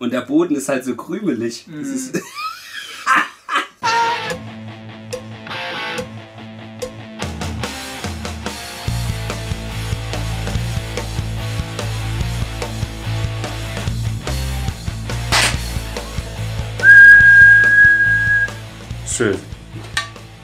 Und 0.00 0.12
der 0.14 0.22
Boden 0.22 0.56
ist 0.56 0.68
halt 0.70 0.82
so 0.82 0.96
krümelig. 0.96 1.66
Das 1.70 1.88
ist, 1.88 2.14
Schön. 19.06 19.36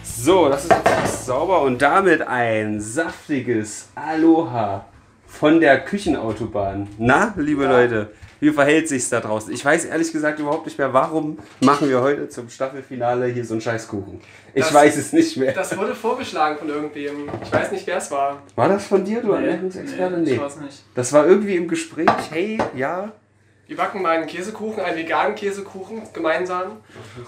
So, 0.03 0.51
das 0.51 0.65
ist 0.65 0.71
jetzt 0.71 0.87
fast 0.87 1.25
sauber 1.25 1.63
und 1.63 1.81
damit 1.81 2.21
ein 2.21 2.79
saftiges 2.79 3.89
Aloha 3.95 4.85
von 5.27 5.61
der 5.61 5.83
Küchenautobahn. 5.83 6.89
Na, 6.99 7.33
liebe 7.39 7.65
Leute, 7.65 8.11
wie 8.41 8.51
verhält 8.51 8.89
sich's 8.89 9.09
da 9.09 9.21
draußen? 9.21 9.53
Ich 9.53 9.65
weiß 9.65 9.87
ehrlich 9.87 10.13
gesagt 10.13 10.39
überhaupt 10.39 10.67
nicht 10.67 10.79
mehr, 10.79 10.93
warum 10.93 11.39
machen 11.61 11.89
wir 11.89 12.01
heute 12.01 12.29
zum 12.29 12.49
Staffelfinale 12.49 13.27
hier 13.27 13.45
so 13.45 13.55
einen 13.55 13.61
Scheißkuchen. 13.61 14.21
Ich 14.55 14.63
Das- 14.65 14.75
weiß 14.75 14.97
es 14.97 15.13
nicht 15.13 15.37
mehr. 15.37 15.53
Das 15.53 15.77
wurde 15.77 15.95
vorgeschlagen 15.95 16.59
von 16.59 16.69
irgendwem. 16.69 17.29
Ich 17.43 17.53
weiß 17.53 17.73
nicht, 17.73 17.87
wer 17.87 17.97
es 17.99 18.11
war. 18.11 18.43
War 18.55 18.69
das 18.69 18.87
von 18.87 19.05
dir, 19.05 19.21
du 19.23 19.29
Nee, 19.29 19.47
Ernährungsexperte? 19.47 20.17
nee, 20.19 20.25
Nee. 20.31 20.33
ich 20.35 20.41
weiß 20.41 20.57
nicht. 20.59 20.83
Das 20.95 21.13
war 21.13 21.27
irgendwie 21.27 21.57
im 21.57 21.69
Gespräch. 21.69 22.09
Hey, 22.31 22.59
ja. 22.75 23.13
Wir 23.69 23.77
backen 23.77 24.01
mal 24.01 24.17
einen 24.17 24.27
Käsekuchen, 24.29 24.81
einen 24.83 24.97
veganen 24.97 25.35
Käsekuchen 25.35 26.03
gemeinsam. 26.13 26.77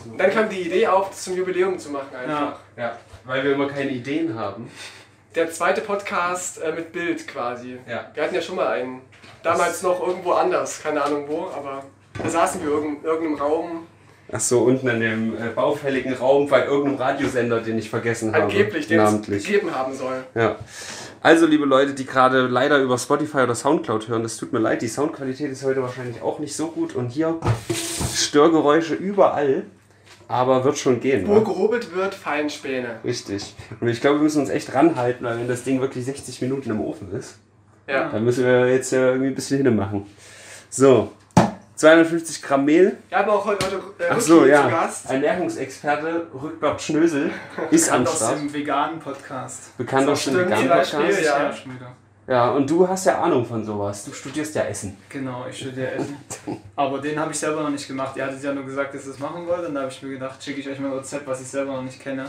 Und 0.08 0.18
dann 0.18 0.30
kam 0.30 0.48
die 0.48 0.60
Idee 0.62 0.86
auf, 0.86 1.10
das 1.10 1.24
zum 1.24 1.36
Jubiläum 1.36 1.78
zu 1.78 1.90
machen 1.90 2.14
einfach. 2.14 2.60
Ja, 2.76 2.96
weil 3.24 3.42
wir 3.42 3.54
immer 3.54 3.66
keine 3.68 3.90
Ideen 3.90 4.38
haben. 4.38 4.70
Der 5.34 5.50
zweite 5.50 5.80
Podcast 5.80 6.62
äh, 6.62 6.72
mit 6.72 6.92
Bild 6.92 7.26
quasi. 7.26 7.78
Ja. 7.88 8.10
Wir 8.14 8.22
hatten 8.22 8.34
ja 8.36 8.40
schon 8.40 8.54
mal 8.56 8.68
einen. 8.68 9.00
Damals 9.42 9.82
noch 9.82 10.06
irgendwo 10.06 10.32
anders, 10.32 10.82
keine 10.82 11.02
Ahnung 11.02 11.24
wo, 11.28 11.48
aber 11.56 11.84
da 12.22 12.28
saßen 12.28 12.60
wir 12.62 12.78
in 12.78 13.02
irgendeinem 13.04 13.34
Raum. 13.36 13.86
Ach 14.30 14.40
so, 14.40 14.60
unten 14.60 14.88
in 14.88 15.00
dem 15.00 15.34
äh, 15.34 15.48
baufälligen 15.54 16.12
Raum 16.12 16.48
bei 16.48 16.66
irgendeinem 16.66 16.96
Radiosender, 16.96 17.60
den 17.60 17.78
ich 17.78 17.88
vergessen 17.88 18.34
habe. 18.34 18.44
Angeblich, 18.44 18.86
den 18.86 19.00
es 19.00 19.22
gegeben 19.22 19.74
haben 19.74 19.94
soll. 19.94 20.24
Ja. 20.34 20.56
Also, 21.22 21.46
liebe 21.46 21.64
Leute, 21.64 21.94
die 21.94 22.04
gerade 22.04 22.46
leider 22.46 22.78
über 22.78 22.98
Spotify 22.98 23.38
oder 23.38 23.54
Soundcloud 23.54 24.08
hören, 24.08 24.22
das 24.22 24.36
tut 24.36 24.52
mir 24.52 24.58
leid, 24.58 24.82
die 24.82 24.88
Soundqualität 24.88 25.50
ist 25.50 25.64
heute 25.64 25.82
wahrscheinlich 25.82 26.20
auch 26.22 26.38
nicht 26.38 26.54
so 26.54 26.68
gut 26.68 26.94
und 26.94 27.08
hier 27.08 27.38
Störgeräusche 28.14 28.94
überall, 28.94 29.64
aber 30.28 30.62
wird 30.64 30.76
schon 30.76 31.00
gehen. 31.00 31.26
Wo 31.26 31.36
wa? 31.36 31.40
gehobelt 31.40 31.94
wird, 31.94 32.14
fallen 32.14 32.50
Späne. 32.50 33.00
Richtig. 33.02 33.54
Und 33.80 33.88
ich 33.88 34.00
glaube, 34.00 34.18
wir 34.18 34.24
müssen 34.24 34.40
uns 34.42 34.50
echt 34.50 34.74
ranhalten, 34.74 35.24
weil 35.24 35.38
wenn 35.38 35.48
das 35.48 35.64
Ding 35.64 35.80
wirklich 35.80 36.04
60 36.04 36.42
Minuten 36.42 36.70
im 36.70 36.80
Ofen 36.80 37.12
ist, 37.12 37.38
Ja. 37.88 38.08
dann 38.10 38.24
müssen 38.24 38.44
wir 38.44 38.68
jetzt 38.68 38.92
ja 38.92 39.06
irgendwie 39.08 39.28
ein 39.28 39.34
bisschen 39.34 39.62
hinmachen. 39.62 40.06
So, 40.70 41.12
250 41.76 42.42
Gramm 42.42 42.64
Mehl. 42.64 42.96
Wir 43.08 43.18
haben 43.18 43.30
auch 43.30 43.44
heute, 43.44 43.66
heute 43.66 43.76
äh, 44.04 44.08
Ach 44.10 44.20
so, 44.20 44.44
ja. 44.44 44.64
zu 44.64 44.70
Gast. 44.70 45.10
Ernährungsexperte 45.10 46.26
Rückbert 46.34 46.82
Schnösel 46.82 47.30
ist 47.70 47.90
am 47.90 48.02
Aus 48.06 48.16
Start. 48.16 48.38
dem 48.38 48.52
veganen 48.52 48.98
Podcast. 48.98 49.76
Bekannt 49.78 50.08
aus 50.08 50.24
dem 50.24 50.36
veganen 50.38 50.68
Beispiel, 50.68 51.00
Podcast. 51.00 51.24
Ja. 51.24 51.50
Ja. 51.80 51.96
Ja, 52.26 52.50
und 52.50 52.68
du 52.68 52.86
hast 52.86 53.06
ja 53.06 53.22
Ahnung 53.22 53.46
von 53.46 53.64
sowas. 53.64 54.04
Du 54.04 54.12
studierst 54.12 54.54
ja 54.54 54.64
Essen. 54.64 54.98
Genau, 55.08 55.46
ich 55.48 55.56
studiere 55.56 55.92
Essen. 55.92 56.14
Aber 56.76 56.98
den 56.98 57.18
habe 57.18 57.32
ich 57.32 57.38
selber 57.38 57.62
noch 57.62 57.70
nicht 57.70 57.88
gemacht. 57.88 58.14
Ihr 58.18 58.26
hattet 58.26 58.42
ja 58.42 58.52
nur 58.52 58.64
gesagt, 58.64 58.94
dass 58.94 59.06
ihr 59.06 59.12
das 59.12 59.18
machen 59.18 59.46
wollt. 59.46 59.66
Und 59.66 59.74
da 59.74 59.80
habe 59.80 59.90
ich 59.90 60.02
mir 60.02 60.10
gedacht, 60.10 60.42
schicke 60.44 60.60
ich 60.60 60.68
euch 60.68 60.78
mal 60.78 60.90
ein 60.90 60.98
Rezept, 60.98 61.26
was 61.26 61.40
ich 61.40 61.48
selber 61.48 61.72
noch 61.72 61.82
nicht 61.84 61.98
kenne. 62.00 62.26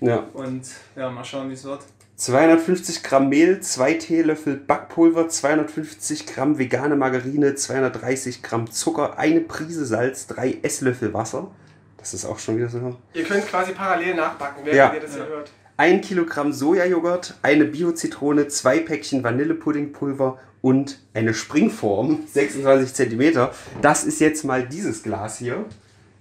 Ja. 0.00 0.24
Und 0.32 0.62
ja, 0.96 1.10
mal 1.10 1.22
schauen, 1.22 1.50
wie 1.50 1.52
es 1.52 1.64
wird. 1.64 1.80
250 2.26 3.02
Gramm 3.02 3.30
Mehl, 3.30 3.58
2 3.58 3.94
Teelöffel 3.94 4.54
Backpulver, 4.54 5.28
250 5.28 6.24
Gramm 6.24 6.56
vegane 6.56 6.94
Margarine, 6.94 7.56
230 7.56 8.44
Gramm 8.44 8.70
Zucker, 8.70 9.18
eine 9.18 9.40
Prise 9.40 9.84
Salz, 9.84 10.28
3 10.28 10.58
Esslöffel 10.62 11.12
Wasser. 11.12 11.50
Das 11.96 12.14
ist 12.14 12.24
auch 12.24 12.38
schon 12.38 12.58
wieder 12.58 12.68
so. 12.68 12.96
Ihr 13.12 13.24
könnt 13.24 13.48
quasi 13.48 13.72
parallel 13.72 14.14
nachbacken, 14.14 14.64
während 14.64 14.76
Ja. 14.76 14.94
ihr 14.94 15.00
das 15.00 15.14
hier 15.14 15.24
Ja. 15.24 15.28
hört. 15.30 15.50
1 15.76 16.06
Kilogramm 16.06 16.52
Sojajoghurt, 16.52 17.34
eine 17.42 17.64
Bio-Zitrone, 17.64 18.46
zwei 18.46 18.78
Päckchen 18.78 19.24
Vanillepuddingpulver 19.24 20.38
und 20.60 21.00
eine 21.14 21.34
Springform, 21.34 22.20
26 22.32 22.94
Zentimeter. 22.94 23.52
Das 23.80 24.04
ist 24.04 24.20
jetzt 24.20 24.44
mal 24.44 24.62
dieses 24.64 25.02
Glas 25.02 25.38
hier. 25.38 25.64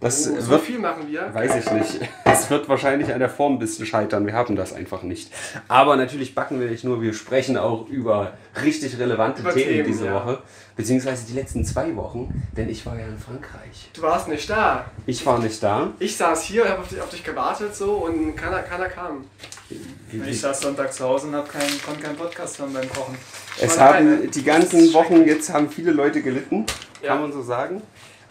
Das 0.02 0.28
Oh, 0.28 0.36
so 0.42 0.48
wird 0.50 0.62
viel 0.62 0.80
machen 0.80 1.04
wir. 1.08 1.32
Weiß 1.34 1.56
ich 1.58 1.72
nicht. 1.72 2.00
Es 2.26 2.50
wird 2.50 2.68
wahrscheinlich 2.68 3.14
an 3.14 3.20
der 3.20 3.30
Form 3.30 3.54
ein 3.54 3.60
bisschen 3.60 3.86
scheitern. 3.86 4.26
Wir 4.26 4.34
haben 4.34 4.56
das 4.56 4.74
einfach 4.74 5.04
nicht. 5.04 5.32
Aber 5.68 5.96
natürlich 5.96 6.34
backen 6.34 6.60
wir 6.60 6.70
nicht 6.72 6.84
nur, 6.84 7.02
wir 7.04 7.14
sprechen 7.14 7.56
auch 7.56 7.88
über 7.88 8.34
richtig 8.64 8.98
relevante 8.98 9.42
Über 9.42 9.54
Themen, 9.54 9.70
Themen, 9.70 9.86
diese 9.88 10.08
ja. 10.08 10.16
Woche. 10.16 10.40
Beziehungsweise 10.76 11.26
die 11.28 11.34
letzten 11.34 11.64
zwei 11.66 11.96
Wochen, 11.96 12.34
denn 12.58 12.68
ich 12.70 12.84
war 12.86 12.98
ja 12.98 13.06
in 13.06 13.18
Frankreich. 13.20 13.92
Du 13.94 14.02
warst 14.02 14.28
nicht 14.28 14.50
da. 14.50 14.86
Ich 15.06 15.24
war 15.26 15.38
nicht 15.38 15.62
da. 15.62 15.92
Ich 16.00 16.18
saß 16.18 16.42
hier, 16.44 16.68
habe 16.68 16.80
auf, 16.80 16.88
dich- 16.88 17.00
auf 17.02 17.10
dich 17.10 17.24
gewartet 17.24 17.76
so 17.76 17.92
und 17.98 18.36
keiner, 18.36 18.64
keiner 18.64 18.88
kam. 18.90 19.26
Ich 20.28 20.42
saß 20.42 20.62
Sonntag 20.62 20.92
zu 20.94 21.04
Hause 21.06 21.28
und 21.28 21.36
hab 21.36 21.48
keinen, 21.48 21.80
konnte 21.86 22.02
keinen 22.02 22.16
Podcast 22.18 22.58
hören 22.60 22.74
beim 22.74 22.90
Kochen. 22.90 23.16
Es 23.60 23.80
haben 23.80 24.08
alleine. 24.08 24.28
die 24.28 24.44
ganzen 24.44 24.92
Wochen, 24.94 25.26
jetzt 25.28 25.54
haben 25.54 25.70
viele 25.70 25.92
Leute 25.92 26.22
gelitten, 26.24 26.66
Ja. 27.04 27.10
kann 27.10 27.22
man 27.22 27.32
so 27.32 27.42
sagen. 27.44 27.82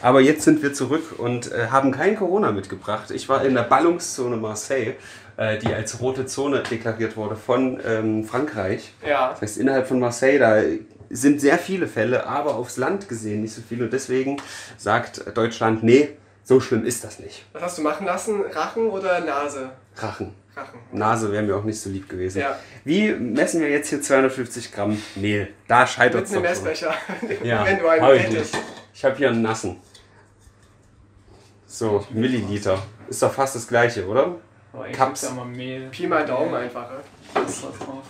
Aber 0.02 0.20
jetzt 0.20 0.42
sind 0.42 0.62
wir 0.62 0.72
zurück 0.72 1.18
und 1.18 1.52
äh, 1.52 1.68
haben 1.70 1.92
kein 1.92 2.16
Corona 2.16 2.52
mitgebracht. 2.52 3.10
Ich 3.10 3.28
war 3.28 3.44
in 3.44 3.54
der 3.54 3.62
Ballungszone 3.62 4.36
Marseille, 4.36 4.94
äh, 5.36 5.58
die 5.58 5.72
als 5.72 6.00
rote 6.00 6.26
Zone 6.26 6.62
deklariert 6.62 7.16
wurde 7.16 7.36
von 7.36 7.80
ähm, 7.86 8.24
Frankreich. 8.24 8.94
Ja. 9.06 9.30
Das 9.30 9.42
heißt, 9.42 9.58
innerhalb 9.58 9.86
von 9.86 10.00
Marseille, 10.00 10.38
da 10.38 10.62
sind 11.10 11.40
sehr 11.40 11.58
viele 11.58 11.86
Fälle, 11.86 12.26
aber 12.26 12.54
aufs 12.54 12.76
Land 12.76 13.08
gesehen 13.08 13.42
nicht 13.42 13.54
so 13.54 13.62
viele. 13.66 13.84
Und 13.84 13.92
deswegen 13.92 14.40
sagt 14.78 15.36
Deutschland, 15.36 15.82
nee, 15.82 16.10
so 16.44 16.60
schlimm 16.60 16.84
ist 16.84 17.04
das 17.04 17.18
nicht. 17.18 17.44
Was 17.52 17.62
hast 17.62 17.78
du 17.78 17.82
machen 17.82 18.06
lassen? 18.06 18.42
Rachen 18.52 18.88
oder 18.88 19.20
Nase? 19.20 19.70
Rachen. 19.96 20.34
Rachen. 20.56 20.80
Nase 20.92 21.30
wäre 21.30 21.42
mir 21.42 21.56
auch 21.56 21.64
nicht 21.64 21.80
so 21.80 21.90
lieb 21.90 22.08
gewesen. 22.08 22.40
Ja. 22.40 22.58
Wie 22.84 23.12
messen 23.12 23.60
wir 23.60 23.68
jetzt 23.68 23.88
hier 23.88 24.00
250 24.02 24.72
Gramm 24.72 25.00
Mehl? 25.14 25.48
Da 25.68 25.86
scheitert 25.86 26.22
Mit 26.22 26.24
es 26.24 26.32
einem 26.32 26.42
doch 26.42 26.54
schon. 26.54 26.64
Messbecher. 26.64 27.44
Ja, 27.44 27.64
Wenn 27.66 27.78
du 27.78 27.88
einen 27.88 28.36
ich. 28.36 28.52
Ich 28.94 29.04
habe 29.04 29.16
hier 29.16 29.28
einen 29.30 29.42
nassen. 29.42 29.76
So, 31.72 32.04
Milliliter. 32.10 32.82
Ist 33.08 33.22
doch 33.22 33.32
fast 33.32 33.54
das 33.54 33.68
gleiche, 33.68 34.04
oder? 34.08 34.34
Aber 34.72 34.88
ich 34.88 34.96
Cups. 34.96 35.22
ja 35.22 35.30
mal 35.30 35.44
Mehl. 35.44 35.88
Pi 35.90 36.06
mal 36.08 36.26
Daumen 36.26 36.52
einfach. 36.52 36.90
ne? 36.90 36.96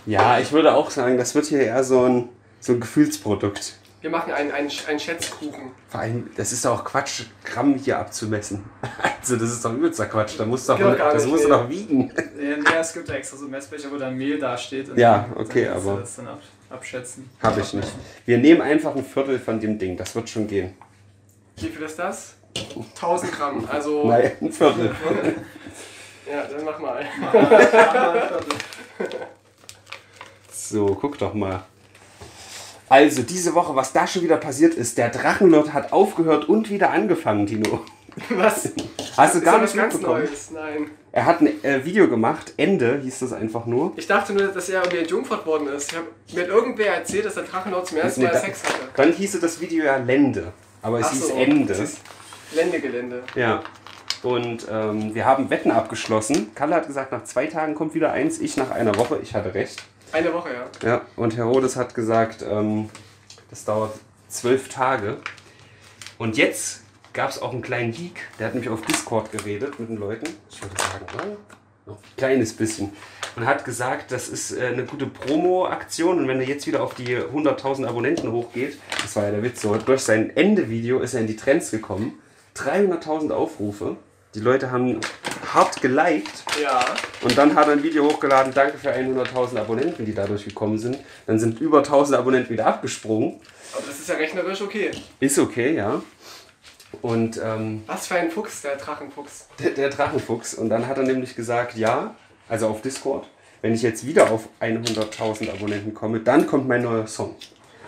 Ja, 0.06 0.38
ich 0.38 0.50
würde 0.50 0.72
auch 0.74 0.90
sagen, 0.90 1.18
das 1.18 1.34
wird 1.34 1.44
hier 1.46 1.60
eher 1.60 1.84
so 1.84 2.04
ein, 2.06 2.28
so 2.58 2.72
ein 2.72 2.80
Gefühlsprodukt. 2.80 3.76
Wir 4.00 4.08
machen 4.08 4.32
einen, 4.32 4.50
einen, 4.50 4.70
einen 4.88 4.98
Schätzkuchen. 4.98 5.72
Vor 5.88 6.00
allem, 6.00 6.30
das 6.38 6.52
ist 6.52 6.64
doch 6.64 6.80
auch 6.80 6.84
Quatsch, 6.84 7.24
Gramm 7.44 7.74
hier 7.74 7.98
abzumessen. 7.98 8.64
Also, 9.22 9.36
das 9.36 9.50
ist 9.52 9.62
doch 9.62 9.74
übelster 9.74 10.06
Quatsch. 10.06 10.36
Da 10.38 10.46
musst 10.46 10.66
du 10.66 10.72
doch, 10.72 10.96
das 10.96 11.26
musst 11.26 11.44
du 11.44 11.48
doch 11.50 11.68
wiegen. 11.68 12.10
Ja, 12.16 12.56
nee, 12.56 12.78
es 12.80 12.94
gibt 12.94 13.06
ja 13.10 13.16
extra 13.16 13.36
so 13.36 13.46
Messbecher, 13.46 13.90
wo 13.92 13.98
dann 13.98 14.16
Mehl 14.16 14.38
da 14.38 14.56
steht. 14.56 14.88
und 14.88 14.96
Ja, 14.96 15.26
okay, 15.36 15.64
dann 15.66 15.72
kannst 15.74 15.86
du 15.86 15.90
aber- 15.90 16.00
das 16.00 16.16
dann 16.16 16.28
ab, 16.28 16.40
abschätzen. 16.70 17.28
Habe 17.42 17.60
ich 17.60 17.74
nicht. 17.74 17.88
Wir 18.24 18.38
nehmen 18.38 18.62
einfach 18.62 18.96
ein 18.96 19.04
Viertel 19.04 19.38
von 19.38 19.60
dem 19.60 19.78
Ding. 19.78 19.98
Das 19.98 20.14
wird 20.14 20.30
schon 20.30 20.46
gehen. 20.46 20.72
Wie 21.58 21.68
viel 21.68 21.82
ist 21.82 21.98
das? 21.98 22.36
1000 22.56 23.32
Gramm. 23.32 23.68
Also. 23.70 24.06
Nein, 24.06 24.32
ein 24.40 24.52
Viertel. 24.52 24.94
Ja, 26.30 26.44
dann 26.44 26.64
mach 26.64 26.78
mal. 26.78 27.04
So, 30.52 30.96
guck 31.00 31.18
doch 31.18 31.34
mal. 31.34 31.62
Also, 32.88 33.22
diese 33.22 33.54
Woche, 33.54 33.74
was 33.76 33.92
da 33.92 34.06
schon 34.06 34.22
wieder 34.22 34.36
passiert 34.36 34.74
ist, 34.74 34.98
der 34.98 35.10
Drachenlord 35.10 35.72
hat 35.72 35.92
aufgehört 35.92 36.48
und 36.48 36.70
wieder 36.70 36.90
angefangen, 36.90 37.46
Tino. 37.46 37.80
Was? 38.30 38.70
Hast 39.16 39.36
du 39.36 39.40
gar 39.40 39.60
nicht 39.60 39.74
mitbekommen? 39.74 40.24
Neues. 40.24 40.50
Nein. 40.50 40.90
Er 41.12 41.24
hat 41.26 41.40
ein 41.40 41.62
äh, 41.64 41.84
Video 41.84 42.08
gemacht, 42.08 42.54
Ende 42.56 43.00
hieß 43.02 43.20
das 43.20 43.32
einfach 43.32 43.66
nur. 43.66 43.92
Ich 43.96 44.06
dachte 44.06 44.32
nur, 44.32 44.48
dass 44.48 44.68
er 44.68 44.80
irgendwie 44.82 44.98
entjungfert 44.98 45.46
worden 45.46 45.68
ist. 45.68 45.90
Ich 45.92 45.98
hab, 45.98 46.04
mir 46.32 46.42
hat 46.42 46.48
irgendwer 46.48 46.94
erzählt, 46.94 47.24
dass 47.26 47.34
der 47.34 47.44
Drachenlord 47.44 47.86
zum 47.86 47.98
ersten 47.98 48.20
Nee, 48.20 48.26
Mal 48.26 48.32
da- 48.32 48.40
Sex 48.40 48.62
hatte. 48.64 48.74
Dann 48.96 49.12
hieße 49.12 49.40
das 49.40 49.60
Video 49.60 49.84
ja 49.84 49.96
Lende, 49.96 50.52
aber 50.82 51.00
es 51.00 51.06
Ach 51.06 51.12
hieß 51.12 51.28
so, 51.28 51.34
Ende. 51.34 51.88
Ländegelände. 52.52 53.22
Ja. 53.34 53.62
Und 54.22 54.66
ähm, 54.70 55.14
wir 55.14 55.24
haben 55.24 55.48
Wetten 55.48 55.70
abgeschlossen. 55.70 56.54
Kalle 56.54 56.74
hat 56.74 56.86
gesagt, 56.86 57.10
nach 57.12 57.24
zwei 57.24 57.46
Tagen 57.46 57.74
kommt 57.74 57.94
wieder 57.94 58.12
eins, 58.12 58.38
ich 58.38 58.56
nach 58.56 58.70
einer 58.70 58.96
Woche. 58.96 59.18
Ich 59.22 59.34
hatte 59.34 59.54
recht. 59.54 59.82
Eine 60.12 60.32
Woche, 60.34 60.50
ja. 60.52 60.88
Ja, 60.88 61.00
und 61.16 61.36
Herodes 61.36 61.76
hat 61.76 61.94
gesagt, 61.94 62.44
ähm, 62.48 62.90
das 63.48 63.64
dauert 63.64 63.94
zwölf 64.28 64.68
Tage. 64.68 65.18
Und 66.18 66.36
jetzt 66.36 66.82
gab 67.12 67.30
es 67.30 67.40
auch 67.40 67.52
einen 67.52 67.62
kleinen 67.62 67.92
Leak, 67.92 68.20
der 68.38 68.48
hat 68.48 68.54
nämlich 68.54 68.70
auf 68.70 68.82
Discord 68.82 69.32
geredet 69.32 69.80
mit 69.80 69.88
den 69.88 69.96
Leuten. 69.96 70.26
Ich 70.50 70.62
würde 70.62 70.74
sagen, 70.78 71.36
noch 71.86 71.96
ein 71.96 72.16
kleines 72.16 72.52
bisschen. 72.52 72.92
Und 73.36 73.46
hat 73.46 73.64
gesagt, 73.64 74.12
das 74.12 74.28
ist 74.28 74.52
äh, 74.52 74.66
eine 74.66 74.84
gute 74.84 75.06
Promo-Aktion 75.06 76.18
und 76.18 76.28
wenn 76.28 76.40
er 76.40 76.46
jetzt 76.46 76.66
wieder 76.66 76.82
auf 76.82 76.94
die 76.94 77.16
100.000 77.16 77.86
Abonnenten 77.86 78.32
hochgeht, 78.32 78.78
das 79.02 79.16
war 79.16 79.24
ja 79.24 79.30
der 79.30 79.42
Witz 79.42 79.62
so, 79.62 79.76
durch 79.76 80.00
sein 80.00 80.34
Ende-Video 80.36 81.00
ist 81.00 81.14
er 81.14 81.20
in 81.20 81.26
die 81.26 81.36
Trends 81.36 81.70
gekommen. 81.70 82.18
300.000 82.56 83.30
Aufrufe. 83.30 83.96
Die 84.34 84.40
Leute 84.40 84.70
haben 84.70 85.00
hart 85.52 85.80
geliked. 85.80 86.44
Ja. 86.62 86.84
Und 87.22 87.36
dann 87.36 87.54
hat 87.54 87.66
er 87.66 87.72
ein 87.72 87.82
Video 87.82 88.04
hochgeladen, 88.08 88.52
danke 88.54 88.78
für 88.78 88.92
100.000 88.92 89.58
Abonnenten, 89.58 90.04
die 90.04 90.14
dadurch 90.14 90.44
gekommen 90.44 90.78
sind. 90.78 90.98
Dann 91.26 91.38
sind 91.38 91.60
über 91.60 91.78
1000 91.78 92.18
Abonnenten 92.18 92.50
wieder 92.50 92.66
abgesprungen. 92.66 93.40
Aber 93.72 93.82
das 93.86 93.98
ist 93.98 94.08
ja 94.08 94.16
rechnerisch 94.16 94.60
okay. 94.60 94.90
Ist 95.18 95.38
okay, 95.38 95.74
ja. 95.74 96.02
Und 97.02 97.40
ähm, 97.42 97.82
Was 97.86 98.06
für 98.06 98.16
ein 98.16 98.30
Fuchs, 98.30 98.62
der 98.62 98.76
Drachenfuchs. 98.76 99.48
der, 99.58 99.70
der 99.70 99.90
Drachenfuchs. 99.90 100.54
Und 100.54 100.68
dann 100.68 100.86
hat 100.86 100.98
er 100.98 101.04
nämlich 101.04 101.34
gesagt, 101.34 101.76
ja, 101.76 102.14
also 102.48 102.68
auf 102.68 102.82
Discord, 102.82 103.28
wenn 103.62 103.74
ich 103.74 103.82
jetzt 103.82 104.06
wieder 104.06 104.30
auf 104.30 104.48
100.000 104.60 105.50
Abonnenten 105.50 105.94
komme, 105.94 106.20
dann 106.20 106.46
kommt 106.46 106.68
mein 106.68 106.82
neuer 106.82 107.06
Song. 107.06 107.36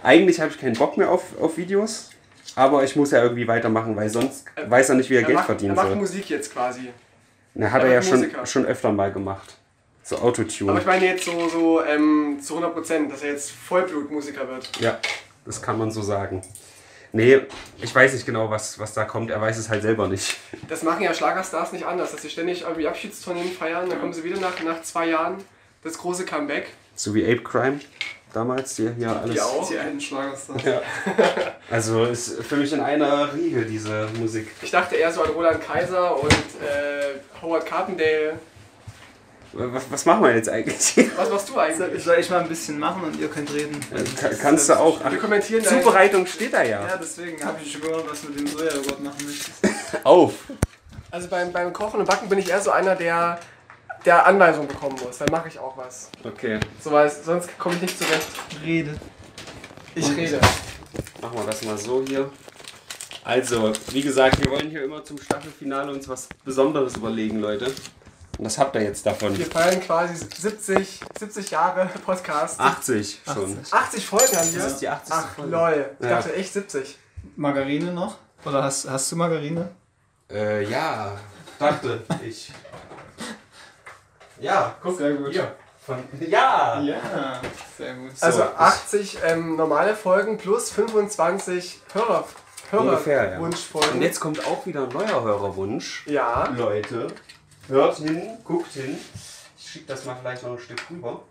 Eigentlich 0.03 0.41
habe 0.41 0.51
ich 0.51 0.59
keinen 0.59 0.77
Bock 0.77 0.97
mehr 0.97 1.11
auf, 1.11 1.39
auf 1.41 1.57
Videos, 1.57 2.11
aber 2.55 2.85
ich 2.85 2.97
muss 2.97 3.11
ja 3.11 3.23
irgendwie 3.23 3.47
weitermachen, 3.47 3.97
weil 3.97 4.09
sonst 4.09 4.45
weiß 4.67 4.91
er 4.91 4.95
nicht, 4.97 5.11
wie 5.11 5.17
er, 5.17 5.23
Geld 5.23 5.35
macht, 5.35 5.47
verdienen 5.47 5.73
er 5.73 5.77
macht 5.77 5.89
soll. 5.89 5.97
Musik 5.97 6.31
jetzt 6.31 6.53
quasi. 6.53 6.91
Na, 7.55 7.71
hat 7.71 7.83
er 7.83 7.89
er 7.89 7.95
ja 7.95 8.03
schon, 8.03 8.21
Musiker. 8.21 8.47
schon 8.47 8.67
öfter 8.67 8.93
mal 8.93 9.13
gemacht. 9.13 9.57
So 10.03 10.17
Aber 10.17 10.27
Autotune. 10.27 10.79
ich 10.81 10.87
meine 10.87 11.07
jetzt 11.07 11.25
so, 11.25 11.49
so 11.49 11.85
ähm, 11.85 12.39
zu 12.43 12.55
100 12.55 12.75
Prozent, 12.75 13.13
dass 13.13 13.23
er 13.23 13.31
jetzt 13.31 13.51
Vollblutmusiker 13.53 14.49
wird. 14.49 14.69
Ja, 14.81 14.99
das 15.45 15.63
kann 15.63 15.79
man 15.79 15.91
so 15.91 16.03
sagen. 16.03 16.43
Nee, 17.13 17.43
ich 17.81 17.95
weiß 17.95 18.15
nicht 18.15 18.25
genau, 18.25 18.51
was, 18.51 18.79
was 18.79 18.95
da 18.95 19.05
kommt. 19.05 19.31
Er 19.31 19.41
weiß 19.41 19.59
es 19.59 19.69
halt 19.69 19.83
selber 19.83 20.09
nicht. 20.09 20.39
Das 20.69 20.83
machen 20.83 21.03
ja 21.03 21.13
Schlagerstars 21.13 21.73
nicht 21.73 21.85
anders, 21.85 22.11
dass 22.13 22.23
sie 22.23 22.31
ständig 22.31 22.63
irgendwie 22.63 22.89
Abschiedstourneen 22.89 23.53
feiern, 23.53 23.89
dann 23.91 24.01
kommen 24.01 24.15
sie 24.15 24.25
wieder 24.25 24.41
nach, 24.41 24.61
nach 24.63 24.81
zwei 24.83 25.09
Jahren 25.09 25.37
das 25.85 25.99
große 25.99 26.25
Comeback. 26.25 26.69
So 26.95 27.15
wie 27.15 27.25
Ape 27.25 27.43
Crime 27.43 27.81
damals, 28.33 28.75
die 28.77 28.91
hier 28.97 29.11
alles. 29.21 29.35
Die 29.35 29.41
auch. 29.41 29.69
Die 29.69 29.79
einen 29.79 30.01
Schlagerstars. 30.01 30.63
Ja. 30.65 30.81
Also 31.71 32.05
ist 32.05 32.43
für 32.43 32.57
mich 32.57 32.73
in 32.73 32.81
einer 32.81 33.33
Riege 33.35 33.65
diese 33.65 34.09
Musik. 34.19 34.49
Ich 34.63 34.71
dachte 34.71 34.97
eher 34.97 35.13
so 35.13 35.23
an 35.23 35.31
Roland 35.31 35.63
Kaiser 35.65 36.21
und 36.23 36.33
äh, 36.33 37.19
Howard 37.43 37.67
Carpendale. 37.67 38.39
Was, 39.55 39.83
was 39.91 40.07
machen 40.07 40.23
wir 40.25 40.35
jetzt 40.35 40.49
eigentlich? 40.49 41.11
Was 41.17 41.29
machst 41.29 41.49
du 41.51 41.59
eigentlich? 41.59 42.03
Soll 42.03 42.17
ich 42.19 42.31
mal 42.31 42.41
ein 42.41 42.49
bisschen 42.49 42.79
machen 42.79 43.05
und 43.05 43.21
ihr 43.21 43.29
könnt 43.29 43.53
reden? 43.53 43.79
Ka- 44.19 44.31
Kannst 44.41 44.71
du 44.71 44.79
auch. 44.81 44.99
Wir 45.11 45.19
kommentieren 45.19 45.63
dein- 45.63 45.83
Zubereitung 45.83 46.25
steht 46.27 46.55
da 46.55 46.63
ja. 46.63 46.81
Ja, 46.87 46.97
deswegen 46.97 47.45
habe 47.45 47.59
ich 47.63 47.71
schon 47.71 47.83
gehört, 47.83 48.11
was 48.11 48.23
du 48.23 48.29
mit 48.29 48.39
dem 48.41 48.47
Sojajoghurt 48.47 49.03
machen 49.03 49.19
möchtest. 49.27 49.51
Auf. 50.05 50.33
Also 51.11 51.29
beim, 51.29 51.53
beim 51.53 51.71
Kochen 51.75 52.01
und 52.01 52.07
Backen 52.07 52.31
bin 52.31 52.39
ich 52.39 52.49
eher 52.49 52.63
so 52.63 52.71
einer, 52.71 52.95
der, 52.97 53.39
der 54.05 54.27
Anweisungen 54.27 54.69
bekommen 54.69 54.99
muss. 55.05 55.19
Dann 55.19 55.31
mache 55.31 55.49
ich 55.49 55.59
auch 55.59 55.77
was. 55.77 56.11
Okay. 56.25 56.59
So, 56.83 56.91
weil 56.93 57.11
sonst 57.11 57.59
komme 57.59 57.77
ich 57.77 57.83
nicht 57.83 57.99
zurecht. 57.99 58.27
Rede. 58.65 58.99
Ich 59.95 60.09
rede. 60.17 60.41
Machen 61.21 61.39
wir 61.39 61.45
das 61.47 61.63
mal 61.63 61.79
so 61.79 62.03
hier. 62.07 62.31
Also, 63.25 63.73
wie 63.93 64.01
gesagt, 64.03 64.43
wir 64.43 64.51
wollen 64.51 64.69
hier 64.71 64.83
immer 64.85 65.05
zum 65.05 65.19
Staffelfinale 65.21 65.93
uns 65.93 66.09
was 66.09 66.29
Besonderes 66.45 66.97
überlegen, 66.97 67.39
Leute. 67.41 67.67
Und 68.39 68.45
das 68.45 68.59
habt 68.59 68.75
ihr 68.75 68.83
jetzt 68.83 69.07
davon. 69.07 69.37
Wir 69.39 69.47
feiern 69.47 69.81
quasi 69.81 70.15
70, 70.17 71.01
70 71.19 71.51
Jahre 71.51 71.89
Podcast. 72.05 72.59
80 72.59 73.21
schon. 73.25 73.59
80 73.71 74.07
Folgen 74.07 74.37
haben 74.37 74.53
wir. 74.53 74.63
Das 74.63 74.73
ist 74.73 74.79
die 74.81 74.89
80. 74.89 75.15
Ach 75.15 75.29
Folge. 75.37 75.51
lol, 75.53 75.91
ich 76.01 76.05
Ja. 76.07 76.17
dachte 76.17 76.35
echt 76.35 76.53
70. 76.53 76.99
Margarine 77.37 77.93
noch? 77.93 78.17
Oder 78.45 78.65
hast, 78.65 78.89
hast 78.91 79.13
du 79.13 79.17
Margarine? 79.17 79.69
Äh, 80.31 80.65
ja, 80.69 81.13
dachte 81.59 82.03
ich. 82.27 82.51
Ja, 84.43 84.75
guck. 84.83 84.99
Sehr 84.99 85.13
gut. 85.15 85.33
Hier. 85.33 85.55
Von, 85.85 85.97
ja! 86.21 86.81
Ja, 86.81 87.41
sehr 87.77 87.95
gut. 87.95 88.11
Also 88.21 88.39
So, 88.39 88.45
80 88.57 89.19
ähm, 89.25 89.57
normale 89.57 89.95
Folgen 89.97 90.39
plus 90.39 90.71
25 90.71 91.81
Hörer, 91.93 92.25
Ungefähr, 92.73 93.25
ja. 93.25 93.31
Hörerwunschfolgen. 93.31 93.93
Und 93.95 94.03
jetzt 94.03 94.21
kommt 94.21 94.47
auch 94.47 94.65
wieder 94.65 94.85
ein 94.85 94.89
neuer 94.91 95.23
Hörerwunsch. 95.23 96.07
ja. 96.07 96.49
Leute, 96.57 97.09
hört 97.69 97.97
hin, 97.99 98.23
guckt 98.45 98.73
hin. 98.73 98.97
Ich 99.59 99.71
schiebe 99.71 99.87
das 99.87 100.05
mal 100.05 100.17
vielleicht 100.21 100.43
noch 100.43 100.53
ein 100.53 100.59
Stück 100.59 100.81
rüber. 100.91 101.23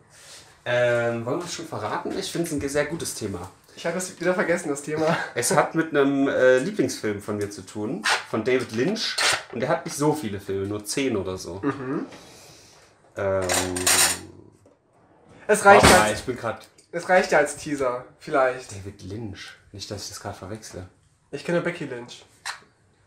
Ähm, 0.65 1.25
wollen 1.25 1.39
wir 1.39 1.45
es 1.45 1.53
schon 1.53 1.65
verraten? 1.67 2.17
Ich 2.17 2.31
finde 2.31 2.47
es 2.47 2.53
ein 2.53 2.69
sehr 2.69 2.85
gutes 2.85 3.15
Thema. 3.15 3.49
Ich 3.75 3.85
habe 3.85 3.97
es 3.97 4.19
wieder 4.19 4.33
vergessen, 4.33 4.69
das 4.69 4.81
Thema. 4.83 5.17
Es 5.33 5.55
hat 5.55 5.75
mit 5.75 5.89
einem 5.95 6.27
äh, 6.27 6.57
Lieblingsfilm 6.59 7.21
von 7.21 7.37
mir 7.37 7.49
zu 7.49 7.61
tun, 7.65 8.03
von 8.29 8.43
David 8.43 8.73
Lynch. 8.73 9.15
Und 9.53 9.61
der 9.61 9.69
hat 9.69 9.85
nicht 9.85 9.95
so 9.97 10.13
viele 10.13 10.39
Filme, 10.39 10.67
nur 10.67 10.83
10 10.85 11.15
oder 11.17 11.37
so. 11.37 11.61
Ähm, 13.17 13.47
Es 15.47 15.65
reicht, 15.65 15.83
warte 15.83 15.87
mal, 15.87 16.01
als, 16.09 16.19
ich 16.19 16.25
bin 16.25 16.37
gerade 16.37 16.59
es 16.93 17.07
reicht 17.07 17.31
ja 17.31 17.37
als 17.37 17.55
Teaser, 17.55 18.05
vielleicht. 18.19 18.71
David 18.71 19.03
Lynch. 19.03 19.51
Nicht, 19.71 19.89
dass 19.89 20.03
ich 20.03 20.09
das 20.09 20.19
gerade 20.19 20.37
verwechsle. 20.37 20.87
Ich 21.31 21.45
kenne 21.45 21.61
Becky 21.61 21.85
Lynch. 21.85 22.25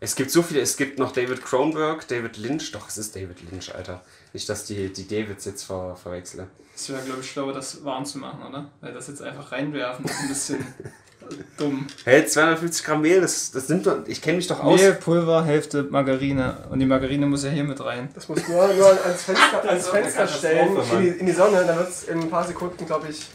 Es 0.01 0.15
gibt 0.17 0.31
so 0.31 0.43
viele, 0.43 0.61
es 0.61 0.77
gibt 0.77 0.99
noch 0.99 1.13
David 1.13 1.43
Cronenberg, 1.43 2.07
David 2.09 2.37
Lynch, 2.39 2.73
doch, 2.73 2.89
es 2.89 2.99
ist 2.99 3.15
David 3.15 3.51
Lynch, 3.51 3.75
Alter. 3.75 4.03
Nicht, 4.33 4.49
dass 4.49 4.65
die, 4.65 4.93
die 4.93 5.07
Davids 5.07 5.45
jetzt 5.45 5.65
ver, 5.65 5.97
verwechsle. 5.97 6.49
Es 6.75 6.89
wäre, 6.89 7.03
glaube 7.03 7.21
ich, 7.21 7.31
schlauer, 7.31 7.53
das 7.53 7.85
warm 7.85 8.05
zu 8.05 8.19
machen, 8.19 8.43
oder? 8.43 8.71
Weil 8.81 8.93
das 8.93 9.09
jetzt 9.09 9.23
einfach 9.23 9.53
reinwerfen 9.53 10.05
ist 10.05 10.21
ein 10.21 10.29
bisschen 10.29 10.67
dumm. 11.57 11.87
Hey, 12.05 12.27
250 12.27 12.85
Gramm 12.85 13.03
Mehl, 13.03 13.21
das, 13.21 13.51
das 13.51 13.69
nimmt 13.69 13.87
doch, 13.87 13.99
ich 14.07 14.21
kenne 14.23 14.37
mich 14.37 14.47
doch 14.47 14.61
aus. 14.63 14.81
Mehl, 14.81 14.95
Pulver, 14.95 15.45
Hälfte 15.45 15.83
Margarine. 15.85 16.57
Und 16.71 16.79
die 16.79 16.87
Margarine 16.87 17.27
muss 17.27 17.45
ja 17.45 17.51
hier 17.51 17.65
mit 17.65 17.81
rein. 17.85 18.09
Das 18.15 18.29
muss 18.29 18.47
nur, 18.49 18.67
nur 18.75 18.89
ans 18.89 19.23
Fenster, 19.23 19.65
ans 19.69 19.89
Fenster 19.89 20.29
stellen, 20.29 20.77
in 20.93 21.01
die, 21.01 21.09
in 21.09 21.27
die 21.27 21.33
Sonne, 21.33 21.65
dann 21.67 21.79
wird 21.79 21.89
es 21.89 22.05
in 22.05 22.21
ein 22.21 22.31
paar 22.31 22.45
Sekunden, 22.47 22.85
glaube 22.87 23.09
ich, 23.09 23.27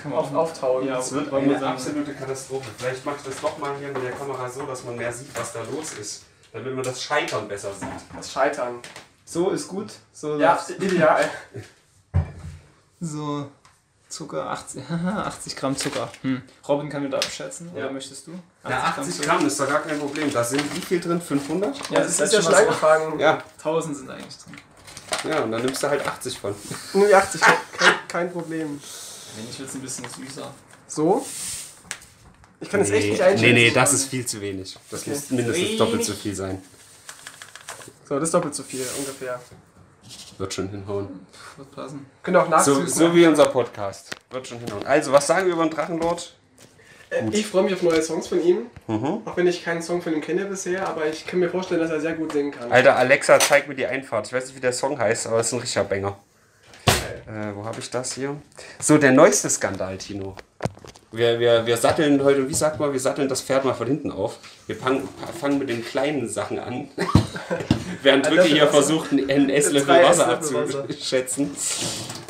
Kann 0.00 0.10
man 0.10 0.20
auf, 0.20 0.34
auftauen. 0.34 0.86
Ja, 0.86 0.98
Es 0.98 1.12
wird 1.12 1.32
eine 1.32 1.54
sagen. 1.54 1.64
absolute 1.66 2.12
Katastrophe. 2.14 2.68
Vielleicht 2.78 3.04
mache 3.04 3.16
ich 3.18 3.24
das 3.32 3.40
doch 3.40 3.58
mal 3.58 3.72
hier 3.78 3.88
mit 3.88 4.02
der 4.02 4.12
Kamera 4.12 4.48
so, 4.48 4.62
dass 4.62 4.84
man 4.84 4.96
mehr 4.96 5.12
sieht, 5.12 5.28
was 5.38 5.52
da 5.52 5.60
los 5.74 5.92
ist. 6.00 6.24
Damit 6.52 6.74
man 6.74 6.84
das 6.84 7.02
Scheitern 7.02 7.48
besser 7.48 7.70
sieht. 7.78 7.88
Das 8.14 8.30
Scheitern. 8.30 8.80
So 9.24 9.50
ist 9.50 9.68
gut. 9.68 9.92
So 10.12 10.38
Ja, 10.38 10.58
ideal. 10.78 11.24
So 13.04 13.48
Zucker, 14.12 14.48
80, 14.50 14.82
80 14.90 15.56
Gramm 15.56 15.76
Zucker. 15.76 16.08
Hm. 16.22 16.42
Robin 16.68 16.88
kann 16.88 17.02
mir 17.02 17.08
da 17.10 17.16
abschätzen, 17.16 17.70
Ja. 17.74 17.84
oder 17.84 17.92
möchtest 17.92 18.26
du? 18.26 18.32
Ja, 18.68 18.94
80 18.96 19.22
Gramm 19.22 19.46
ist 19.46 19.58
doch 19.58 19.68
gar 19.68 19.80
kein 19.80 19.98
Problem. 19.98 20.32
Da 20.32 20.44
sind 20.44 20.62
wie 20.76 20.80
viel 20.80 21.00
drin? 21.00 21.20
500? 21.20 21.76
Ja, 21.90 22.00
das 22.00 22.16
das 22.18 22.26
ist 22.28 22.34
ja 22.34 22.42
schon 22.42 22.54
angefangen. 22.54 23.18
Ja, 23.18 23.42
1000 23.58 23.96
sind 23.96 24.10
eigentlich 24.10 24.36
drin. 24.38 24.56
ja, 25.32 25.40
und 25.40 25.50
dann 25.52 25.62
nimmst 25.62 25.82
du 25.82 25.88
halt 25.88 26.06
80 26.06 26.38
von. 26.38 26.54
Nur 26.94 27.06
die 27.08 27.14
80, 27.14 27.40
kein, 27.40 27.94
kein 28.06 28.32
Problem. 28.32 28.80
Wenn 29.36 29.58
wird 29.58 29.68
es 29.68 29.74
ein 29.74 29.80
bisschen 29.80 30.04
süßer. 30.08 30.52
So? 30.86 31.26
Ich 32.60 32.68
kann 32.70 32.80
es 32.82 32.90
echt 32.90 33.08
nicht 33.10 33.20
einschätzen. 33.22 33.54
nee, 33.54 33.68
nee, 33.68 33.70
das 33.70 33.92
ist 33.94 34.04
viel 34.04 34.24
zu 34.26 34.40
wenig. 34.40 34.78
Das 34.90 35.00
Okay. 35.00 35.10
muss 35.10 35.30
mindestens 35.30 35.78
doppelt 35.78 36.04
so 36.04 36.12
viel 36.12 36.34
sein. 36.34 36.62
So, 38.08 38.16
das 38.16 38.24
ist 38.28 38.34
doppelt 38.34 38.54
so 38.54 38.62
viel 38.62 38.86
ungefähr. 38.98 39.40
Wird 40.38 40.54
schon 40.54 40.68
hinhauen. 40.68 41.26
Wird 41.56 41.70
passen. 41.72 42.06
Könnt 42.22 42.36
ihr 42.36 42.40
auch 42.40 42.46
So, 42.46 42.50
nachsüßen. 42.50 42.88
so 42.88 43.14
wie 43.14 43.26
unser 43.26 43.46
Podcast. 43.46 44.16
Wird 44.30 44.46
schon 44.48 44.58
hinhauen. 44.58 44.84
Also, 44.86 45.12
was 45.12 45.26
sagen 45.26 45.46
wir 45.46 45.52
über 45.54 45.64
den 45.64 45.70
Drachenlord? 45.70 46.34
Äh, 47.10 47.28
ich 47.30 47.46
freue 47.46 47.62
mich 47.64 47.74
auf 47.74 47.82
neue 47.82 48.02
Songs 48.02 48.26
von 48.26 48.42
ihm. 48.42 48.66
Mhm. 48.86 49.22
Auch 49.24 49.36
wenn 49.36 49.46
ich 49.46 49.62
keinen 49.62 49.82
Song 49.82 50.00
von 50.02 50.12
ihm 50.14 50.20
kenne 50.22 50.46
bisher, 50.46 50.88
aber 50.88 51.06
ich 51.06 51.26
kann 51.26 51.38
mir 51.40 51.50
vorstellen, 51.50 51.80
dass 51.80 51.90
er 51.90 52.00
sehr 52.00 52.14
gut 52.14 52.32
singen 52.32 52.50
kann. 52.50 52.72
Alter, 52.72 52.96
Alexa, 52.96 53.38
zeig 53.38 53.68
mir 53.68 53.74
die 53.74 53.86
Einfahrt. 53.86 54.26
Ich 54.26 54.32
weiß 54.32 54.46
nicht, 54.46 54.56
wie 54.56 54.60
der 54.60 54.72
Song 54.72 54.98
heißt, 54.98 55.26
aber 55.26 55.38
es 55.40 55.48
ist 55.48 55.52
ein 55.52 55.60
richtiger 55.60 55.84
Banger. 55.84 56.16
Äh, 57.26 57.54
wo 57.54 57.64
habe 57.64 57.78
ich 57.78 57.88
das 57.90 58.14
hier? 58.14 58.36
So, 58.80 58.98
der 58.98 59.12
neueste 59.12 59.48
Skandal, 59.48 59.96
Tino. 59.98 60.34
Wir, 61.12 61.38
wir, 61.38 61.66
wir 61.66 61.76
satteln 61.76 62.24
heute, 62.24 62.48
wie 62.48 62.54
sagt 62.54 62.80
man, 62.80 62.90
wir 62.90 62.98
satteln 62.98 63.28
das 63.28 63.42
Pferd 63.42 63.66
mal 63.66 63.74
von 63.74 63.86
hinten 63.86 64.10
auf. 64.10 64.38
Wir 64.66 64.76
fangen, 64.76 65.06
fangen 65.38 65.58
mit 65.58 65.68
den 65.68 65.84
kleinen 65.84 66.26
Sachen 66.26 66.58
an. 66.58 66.88
Während 68.02 68.26
Drücke 68.26 68.44
hier 68.44 68.66
versucht, 68.66 69.12
einen 69.12 69.50
Esslöffel 69.50 70.02
Wasser 70.02 70.28
abzuschätzen. 70.28 71.50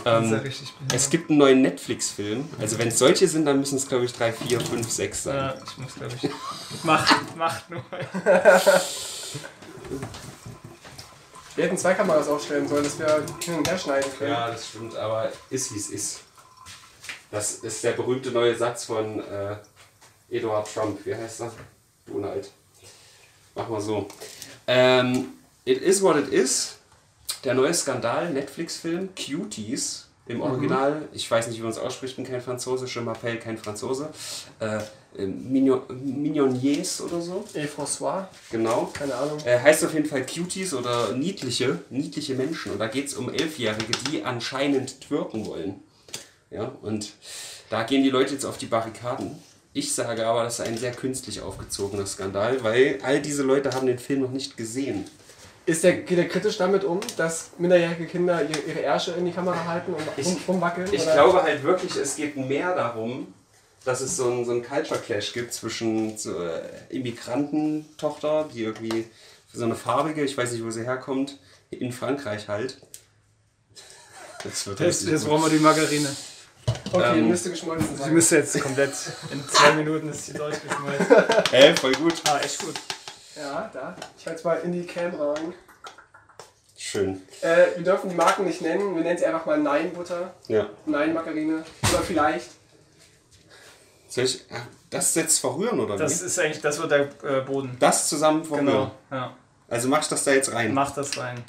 Ähm, 0.05 0.35
richtig 0.35 0.73
es 0.93 1.11
gibt 1.11 1.31
einen 1.31 1.39
neuen 1.39 1.63
Netflix-Film. 1.63 2.49
Also, 2.61 2.77
wenn 2.79 2.89
es 2.89 2.99
solche 2.99 3.29
sind, 3.29 3.47
dann 3.47 3.61
müssen 3.61 3.77
es, 3.77 3.89
glaube 3.89 4.05
ich, 4.05 4.13
3, 4.15 4.33
4, 4.33 4.61
5, 4.61 4.91
6 4.91 5.23
sein. 5.23 5.37
Ja, 5.37 5.55
ich 5.65 5.79
muss, 5.79 5.95
glaube 5.95 6.13
ich. 6.21 6.31
Macht, 6.83 7.37
macht 7.37 7.71
nur. 7.71 7.83
Wir 11.55 11.65
hätten 11.65 11.77
zwei 11.77 11.95
Kameras 11.95 12.29
aufstellen 12.29 12.67
sollen, 12.67 12.83
dass 12.83 12.99
wir 12.99 13.25
hin 13.45 13.55
und 13.55 13.69
her 13.69 13.79
schneiden 13.79 14.11
können. 14.19 14.33
Ja, 14.33 14.51
das 14.51 14.69
stimmt, 14.71 14.97
aber 14.97 15.31
ist 15.51 15.73
wie 15.73 15.79
es 15.79 15.91
ist. 15.91 16.21
Das 17.33 17.55
ist 17.55 17.83
der 17.83 17.93
berühmte 17.93 18.31
neue 18.31 18.55
Satz 18.55 18.85
von 18.85 19.21
äh, 19.21 19.57
Eduard 20.31 20.73
Trump. 20.73 21.05
Wie 21.05 21.15
heißt 21.15 21.41
er? 21.41 21.53
Donald. 22.07 22.51
Mach 23.55 23.69
mal 23.71 23.81
so. 23.81 24.07
Ähm, 24.67 25.29
it 25.65 25.81
is 25.81 26.03
what 26.03 26.17
it 26.17 26.29
is. 26.29 26.77
Der 27.43 27.55
neue 27.55 27.73
Skandal, 27.73 28.31
Netflix-Film, 28.31 29.09
Cuties. 29.17 30.09
Im 30.27 30.41
Original, 30.41 31.09
ich 31.13 31.29
weiß 31.29 31.49
nicht, 31.49 31.59
wie 31.59 31.63
man 31.63 31.73
es 31.73 31.79
ausspricht, 31.79 32.15
bin 32.15 32.25
kein 32.25 32.41
Franzose, 32.41 32.87
Je 32.87 33.01
m'appelle 33.01 33.39
kein 33.39 33.59
Franzose. 33.59 34.11
Äh, 34.61 34.79
äh, 35.17 35.27
Mignon, 35.27 35.83
Mignoniers 35.89 37.01
oder 37.01 37.21
so, 37.21 37.45
Et 37.55 37.69
François, 37.69 38.27
genau. 38.51 38.91
keine 38.93 39.15
Ahnung. 39.15 39.39
Äh, 39.45 39.59
heißt 39.59 39.85
auf 39.85 39.95
jeden 39.95 40.07
Fall 40.07 40.25
Cuties 40.25 40.75
oder 40.75 41.13
niedliche, 41.15 41.81
niedliche 41.91 42.35
Menschen. 42.35 42.73
Und 42.73 42.79
da 42.79 42.87
geht 42.87 43.09
es 43.09 43.15
um 43.15 43.33
Elfjährige, 43.33 43.93
die 44.11 44.23
anscheinend 44.23 45.01
twerken 45.01 45.47
wollen. 45.47 45.83
Ja, 46.53 46.73
und 46.83 47.13
da 47.71 47.83
gehen 47.85 48.03
die 48.03 48.11
Leute 48.11 48.35
jetzt 48.35 48.45
auf 48.45 48.59
die 48.59 48.67
Barrikaden. 48.67 49.43
Ich 49.73 49.95
sage 49.95 50.27
aber, 50.27 50.45
das 50.45 50.59
ist 50.59 50.67
ein 50.67 50.77
sehr 50.77 50.93
künstlich 50.93 51.41
aufgezogener 51.41 52.05
Skandal, 52.07 52.63
weil 52.63 52.99
all 53.03 53.23
diese 53.23 53.43
Leute 53.43 53.73
haben 53.73 53.87
den 53.87 53.99
Film 53.99 54.21
noch 54.21 54.31
nicht 54.31 54.57
gesehen. 54.59 55.07
Ist 55.65 55.83
der, 55.85 55.95
geht 56.03 56.19
er 56.19 56.29
kritisch 56.29 56.59
damit 56.59 56.85
um, 56.85 57.01
dass 57.17 57.53
minderjährige 57.57 58.07
Kinder 58.07 58.43
ihre, 58.43 58.81
Ärsche 58.81 59.13
in 59.13 59.25
die 59.25 59.31
Kamera 59.33 59.65
halten 59.65 59.95
und 59.95 60.03
Ich- 60.17 60.27
rum, 60.27 60.37
rumwackeln? 60.49 60.93
Ich 60.93 61.03
oder? 61.03 61.15
glaube 61.15 61.43
halt 61.43 61.63
wirklich, 61.63 61.97
es 61.97 62.17
geht 62.17 62.37
mehr 62.37 62.75
darum, 62.75 63.33
dass 63.85 64.01
es 64.01 64.17
so 64.17 64.27
einen 64.29 64.45
so 64.45 64.51
einen 64.53 64.63
Culture 64.65 65.01
Clash 65.01 65.33
gibt 65.33 65.55
zwischen 65.55 66.19
so, 66.19 66.39
äh, 66.43 66.61
Immigrantentochter, 66.91 68.49
die 68.53 68.65
irgendwie 68.65 69.07
so 69.55 69.65
eine 69.65 69.75
farbige, 69.77 70.23
ich 70.25 70.37
weiß 70.37 70.53
nicht, 70.53 70.65
wo 70.65 70.71
sie 70.71 70.85
herkommt, 70.85 71.39
in 71.71 71.93
Frankreich 71.93 72.49
halt. 72.49 72.79
Das 74.45 74.67
wird 74.67 74.81
Jetzt, 74.81 75.07
jetzt 75.07 75.25
brauchen 75.25 75.45
wir 75.45 75.51
die 75.51 75.63
Margarine. 75.63 76.09
Okay, 76.93 77.19
Ähm, 77.21 77.29
müsste 77.29 77.51
geschmolzen 77.51 77.89
Sie 77.89 78.03
sein. 78.03 78.13
müsste 78.13 78.37
jetzt 78.37 78.61
komplett 78.61 78.93
in 79.31 79.49
zwei 79.49 79.73
Minuten 79.73 80.09
ist 80.11 80.27
sie 80.27 80.35
durchgeschmolzen. 80.35 81.07
Ey, 81.53 81.75
voll 81.77 81.93
gut. 81.93 82.15
Ah, 82.29 82.39
echt 82.39 82.61
gut. 82.61 82.75
Ja, 83.35 83.71
da. 83.73 83.97
Ich 84.19 84.27
halte 84.27 84.45
mal 84.45 84.57
in 84.57 84.73
die 84.73 84.85
Cam 84.87 85.15
rein. 85.15 85.55
Schön. 86.77 87.23
Äh, 87.41 87.77
wir 87.77 87.85
dürfen 87.85 88.11
die 88.11 88.17
Marken 88.17 88.45
nicht 88.45 88.61
nennen. 88.61 88.95
Wir 88.95 89.03
nennen 89.03 89.17
sie 89.19 89.25
einfach 89.25 89.47
mal 89.47 89.59
Nein 89.59 89.93
Butter, 89.95 90.35
Ja. 90.49 90.67
Nein 90.85 91.15
Margarine. 91.15 91.65
Oder 91.91 92.03
vielleicht. 92.03 92.51
Soll 94.09 94.25
ich 94.25 94.45
ah, 94.51 94.67
das 94.91 95.15
jetzt 95.15 95.39
verrühren 95.39 95.81
oder 95.81 95.97
Das 95.97 96.21
wie? 96.21 96.27
ist 96.27 96.39
eigentlich, 96.39 96.61
das 96.61 96.79
wird 96.79 96.91
der 96.91 97.09
äh, 97.23 97.41
Boden. 97.41 97.77
Das 97.81 98.09
zusammen 98.11 98.45
verrühren. 98.45 98.67
Genau. 98.67 98.91
Ja. 99.11 99.35
Also 99.69 99.89
mach 99.89 100.03
ich 100.03 100.09
das 100.09 100.25
da 100.25 100.33
jetzt 100.33 100.53
rein. 100.53 100.75
Mach 100.75 100.91
das 100.93 101.17
rein. 101.17 101.43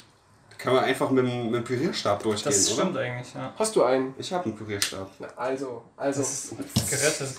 Kann 0.64 0.74
man 0.74 0.84
einfach 0.84 1.10
mit, 1.10 1.24
dem- 1.26 1.44
mit 1.50 1.54
dem 1.56 1.64
Pürierstab 1.64 2.22
durchgehen, 2.22 2.52
Das 2.52 2.72
oder? 2.72 2.82
stimmt 2.82 2.96
eigentlich, 2.96 3.34
ja. 3.34 3.52
Hast 3.58 3.76
du 3.76 3.84
einen? 3.84 4.14
Ich 4.18 4.32
habe 4.32 4.44
einen 4.46 4.56
Pürierstab. 4.56 5.10
Na, 5.18 5.28
also, 5.36 5.82
also. 5.96 6.22
Gerettet. 6.90 7.34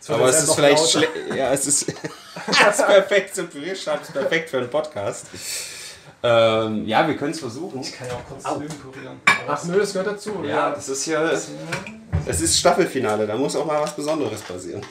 Das 0.00 0.10
Aber 0.10 0.24
wird 0.24 0.30
es 0.30 0.40
jetzt 0.40 0.48
ist 0.48 0.54
vielleicht 0.54 0.88
schlecht. 0.88 1.10
Ja, 1.36 1.52
es 1.52 1.66
ist, 1.66 1.88
es 2.48 2.78
ist 2.78 2.86
perfekt. 2.86 3.34
So 3.36 3.42
ein 3.42 3.50
Pürierstab 3.50 4.00
ist 4.02 4.12
perfekt 4.14 4.48
für 4.50 4.58
einen 4.58 4.70
Podcast. 4.70 5.26
Ähm, 6.22 6.86
ja, 6.86 7.06
wir 7.06 7.16
können 7.16 7.32
es 7.32 7.40
versuchen. 7.40 7.80
Ich 7.80 7.92
kann 7.92 8.08
ja 8.08 8.14
auch 8.14 8.24
kurz 8.26 8.44
Au. 8.44 8.56
drüben 8.56 8.74
pürieren. 8.78 9.20
Ach 9.46 9.62
nö, 9.64 9.78
das 9.78 9.92
gehört 9.92 10.08
dazu. 10.08 10.42
Ja, 10.44 10.70
das 10.70 10.88
ist 10.88 11.04
ja. 11.06 11.30
Es 12.26 12.40
ist 12.40 12.58
Staffelfinale, 12.58 13.26
da 13.26 13.36
muss 13.36 13.54
auch 13.56 13.66
mal 13.66 13.80
was 13.82 13.94
Besonderes 13.94 14.40
passieren. 14.40 14.82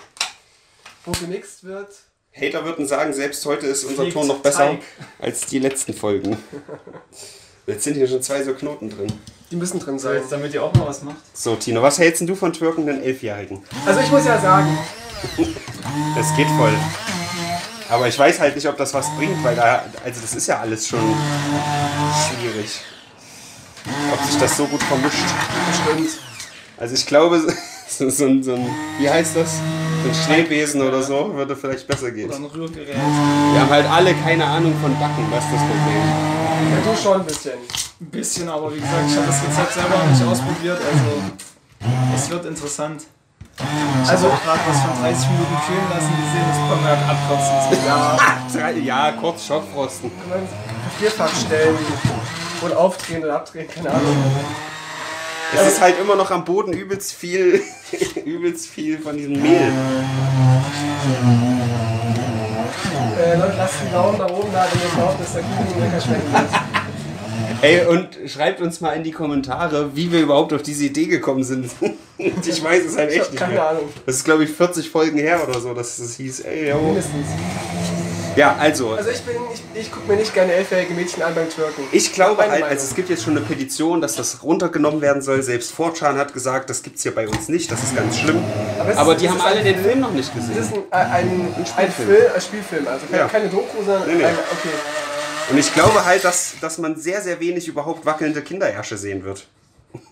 Wo 1.05 1.11
gemixt 1.11 1.63
wird. 1.63 1.89
Hater 2.33 2.63
würden 2.63 2.85
sagen, 2.87 3.11
selbst 3.13 3.43
heute 3.47 3.65
ist 3.65 3.83
unser 3.83 4.09
Ton 4.11 4.27
noch 4.27 4.39
besser 4.39 4.67
Teig. 4.67 4.81
als 5.19 5.47
die 5.47 5.57
letzten 5.59 5.93
Folgen. 5.93 6.37
Jetzt 7.69 7.83
sind 7.83 7.95
hier 7.95 8.07
schon 8.07 8.21
zwei 8.21 8.41
so 8.43 8.53
Knoten 8.53 8.89
drin. 8.89 9.12
Die 9.51 9.57
müssen 9.57 9.77
drin 9.77 10.00
sein. 10.00 10.15
jetzt 10.15 10.31
damit 10.31 10.53
ihr 10.53 10.63
auch 10.63 10.74
mal 10.74 10.88
was 10.88 11.03
macht. 11.03 11.17
So, 11.33 11.53
Tino, 11.57 11.81
was 11.81 12.00
hältst 12.00 12.21
denn 12.21 12.27
du 12.27 12.33
von 12.33 12.53
twerkenden 12.53 13.03
Elfjährigen? 13.03 13.62
Also 13.86 14.00
ich 14.00 14.09
muss 14.09 14.24
ja 14.25 14.39
sagen, 14.39 14.77
Das 16.15 16.33
geht 16.38 16.47
voll. 16.57 16.71
Aber 17.89 18.07
ich 18.07 18.17
weiß 18.17 18.39
halt 18.39 18.55
nicht, 18.55 18.67
ob 18.69 18.77
das 18.77 18.93
was 18.93 19.13
bringt, 19.17 19.43
weil 19.43 19.57
da, 19.57 19.83
also 20.01 20.21
das 20.21 20.33
ist 20.33 20.47
ja 20.47 20.62
alles 20.62 20.88
schon 20.88 21.13
schwierig. 22.29 22.79
Ob 24.13 24.25
sich 24.25 24.39
das 24.39 24.55
so 24.55 24.65
gut 24.65 24.83
vermischt. 24.83 25.17
bestimmt. 25.67 26.19
Also 26.77 26.95
ich 26.95 27.05
glaube, 27.05 27.41
so, 27.89 28.09
so, 28.09 28.25
ein, 28.27 28.43
so 28.43 28.55
ein, 28.55 28.65
wie 28.97 29.09
heißt 29.09 29.36
das? 29.36 29.59
Ein 30.06 30.13
Schneebesen 30.13 30.82
oder 30.82 31.01
so 31.01 31.34
würde 31.34 31.56
vielleicht 31.56 31.88
besser 31.88 32.12
gehen. 32.12 32.27
Oder 32.30 32.38
ein 32.38 32.46
Rührgerät. 32.46 32.88
Wir 32.96 33.62
haben 33.62 33.70
halt 33.70 33.89
alle 33.89 34.13
keine 34.16 34.46
Ahnung 34.46 34.74
von 34.82 34.98
Backen, 35.00 35.25
was 35.32 35.44
ist 35.46 35.54
das 35.54 35.62
Problem. 35.62 36.04
Ja, 36.72 36.92
du 36.92 36.98
schon 37.01 37.20
ein 37.22 37.25
bisschen. 37.25 37.54
Ein 38.00 38.06
bisschen, 38.12 38.50
aber 38.50 38.74
wie 38.74 38.80
gesagt, 38.80 39.04
ich 39.10 39.16
habe 39.18 39.27
das 39.27 39.42
Rezept 39.44 39.74
selber 39.74 39.98
noch 39.98 40.10
nicht 40.12 40.24
ausprobiert, 40.24 40.77
also 40.80 42.16
es 42.16 42.30
wird 42.30 42.46
interessant. 42.46 43.04
Ich 44.04 44.10
Also- 44.10 44.27
gerade 44.27 44.60
was 44.68 44.80
von 44.82 45.01
30 45.01 45.27
Minuten 45.32 45.58
kühlen 45.66 45.89
lassen 45.89 46.13
gesehen, 46.22 46.46
das 46.48 46.58
kann 46.58 46.82
man 46.82 46.84
halt 46.86 47.04
abkotzen. 47.10 47.86
Ja, 47.88 48.70
Ja, 49.08 49.12
kurz 49.20 49.46
Schockfrosten. 49.48 50.12
vierfach 51.00 51.30
stellen 51.36 51.75
und 52.62 52.74
aufdrehen 52.75 53.24
oder 53.24 53.36
abdrehen, 53.36 53.68
keine 53.68 53.89
Ahnung. 53.89 54.16
Es 55.56 55.68
ist 55.68 55.82
halt 55.82 56.00
immer 56.00 56.16
noch 56.16 56.30
am 56.32 56.44
Boden 56.44 56.74
übelst 56.74 57.13
viel, 57.13 57.62
übelst 58.25 58.68
viel 58.68 59.00
von 59.00 59.16
diesem 59.18 59.42
Mehl. 59.42 59.72
Äh, 63.20 63.38
Leute, 63.38 63.54
lasst 63.58 63.82
einen 63.82 63.92
Daumen 63.92 64.18
nach 64.18 64.30
oben 64.30 64.51
da, 64.51 64.68
wenn 64.72 64.82
ihr 64.82 64.96
glaubt, 64.96 65.20
dass 65.22 65.34
der 65.34 65.44
Kuchen 65.44 65.82
lecker 65.82 66.01
schmecken 66.01 66.34
wird. 66.34 66.50
Ey, 67.62 67.86
und 67.88 68.10
schreibt 68.30 68.62
uns 68.62 68.82
mal 68.82 68.92
in 68.92 69.04
die 69.04 69.12
Kommentare, 69.12 69.96
wie 69.96 70.12
wir 70.12 70.20
überhaupt 70.22 70.54
auf 70.54 70.62
diese 70.62 70.86
Idee 70.86 71.08
gekommen 71.08 71.44
sind. 71.44 71.72
ich 72.18 72.63
weiß 72.63 72.86
es 72.86 72.98
halt 72.98 73.12
echt 73.12 73.32
nicht 73.32 73.36
keine 73.36 73.54
mehr. 73.54 73.70
Ahnung. 73.70 73.89
Das 74.06 74.18
ist, 74.18 74.25
glaube 74.25 74.44
ich, 74.44 74.51
40 74.51 74.89
Folgen 74.89 75.18
her 75.18 75.42
oder 75.48 75.60
so, 75.60 75.74
dass 75.74 75.98
es 75.98 76.18
hieß, 76.18 76.42
ey, 76.42 76.70
yo. 76.70 76.80
Mindestens. 76.80 77.27
Ja, 78.38 78.56
also, 78.60 78.91
Also 78.91 79.10
ich 79.10 79.22
bin, 79.22 79.36
ich, 79.51 79.82
ich 79.82 79.91
gucke 79.91 80.08
mir 80.08 80.15
nicht 80.17 80.34
gerne 80.34 80.53
elfjährige 80.53 80.94
Mädchen 80.94 81.24
an 81.24 81.34
beim 81.34 81.50
Twerken. 81.50 81.84
ich 81.91 82.13
glaube 82.13 82.39
halt, 82.44 82.51
Meinung. 82.51 82.70
also 82.70 82.86
es 82.86 82.94
gibt 82.96 83.10
jetzt 83.10 83.24
schon 83.24 83.36
eine 83.36 83.44
Petition, 83.46 84.00
dass 84.00 84.15
das 84.15 84.44
runtergenommen 84.44 85.01
werden 85.01 85.22
soll. 85.24 85.41
Selbst 85.41 85.72
Fortran 85.72 86.17
hat 86.17 86.34
gesagt, 86.34 86.70
das 86.70 86.84
gibt's 86.84 87.01
hier 87.01 87.15
bei 87.15 87.27
uns 87.27 87.50
nicht, 87.50 87.72
das 87.72 87.82
ist 87.84 87.96
ganz 87.96 88.17
schlimm. 88.20 88.39
Aber 88.79 88.91
es 88.91 88.98
Aber 88.98 89.12
ist- 89.13 89.22
die 89.22 89.25
es 89.25 89.32
haben 89.32 89.41
alle 89.41 89.63
den 89.63 89.74
Film. 89.74 89.84
Film 89.86 90.00
noch 90.01 90.12
nicht 90.12 90.29
Das 90.36 90.44
ist 90.50 90.56
gesehen. 90.56 90.84
ein, 90.91 91.08
ein, 91.12 91.53
ein, 91.58 91.65
Spielfilm. 91.65 92.10
Film, 92.10 92.32
ein 92.36 92.41
Spielfilm, 92.41 92.88
also 92.88 93.06
keine, 93.08 93.17
Ja. 93.24 93.27
keine 93.27 93.50
Doku, 93.50 93.84
sondern 93.84 94.08
Nee, 94.08 94.15
nee. 94.15 94.25
ein, 94.25 94.36
okay. 94.36 94.70
Und 95.50 95.58
ich 95.58 95.74
glaube 95.74 96.06
halt, 96.06 96.24
dass, 96.24 96.53
dass 96.62 96.77
man 96.77 96.96
sehr, 96.96 97.22
sehr 97.22 97.39
wenig 97.39 97.67
überhaupt 97.67 98.06
wackelnde 98.06 98.41
Kinderärsche 98.44 98.98
sehen 98.98 99.24
wird. 99.24 99.48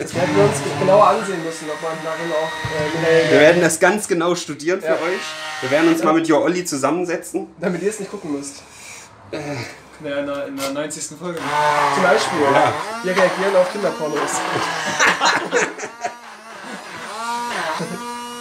Das 0.00 0.14
werden 0.14 0.34
wir 0.34 0.44
uns 0.44 0.54
genauer 0.80 1.06
ansehen 1.08 1.44
müssen, 1.44 1.68
ob 1.70 1.80
man 1.82 1.92
darin 2.02 2.32
auch 2.32 3.06
äh, 3.06 3.32
Wir 3.32 3.40
werden 3.40 3.60
das 3.60 3.78
ganz 3.78 4.08
genau 4.08 4.34
studieren 4.34 4.80
für 4.80 4.86
Ja. 4.86 4.94
euch. 4.94 5.20
Wir 5.60 5.70
werden 5.70 5.88
uns 5.92 6.02
mal 6.02 6.14
mit 6.14 6.26
Jo 6.26 6.40
Olli 6.42 6.64
zusammensetzen. 6.64 7.48
damit 7.60 7.82
ihr 7.82 7.90
es 7.90 8.00
nicht 8.00 8.10
gucken 8.10 8.32
müsst. 8.32 8.62
Ja, 9.30 9.38
in, 10.18 10.26
der, 10.26 10.46
in 10.46 10.56
der 10.56 10.70
90. 10.70 11.18
Folge. 11.18 11.38
Zum 11.94 12.02
Beispiel, 12.02 12.38
Ja. 12.52 12.72
wir 13.04 13.12
reagieren 13.14 13.56
auf 13.56 13.70
Kinderpornos. 13.70 14.30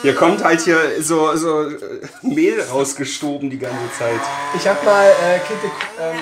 Hier 0.01 0.16
kommt 0.16 0.42
halt 0.44 0.62
hier 0.62 1.04
so, 1.04 1.36
so 1.36 1.63
äh, 1.70 1.78
Mehl 2.22 2.62
rausgestoben 2.72 3.50
die 3.50 3.60
ganze 3.60 3.78
Zeit. 3.98 4.22
Ich 4.56 4.66
habe 4.66 4.84
mal 4.86 5.08
äh, 5.10 5.39
Kinte 5.39 5.66
ähm, 6.00 6.20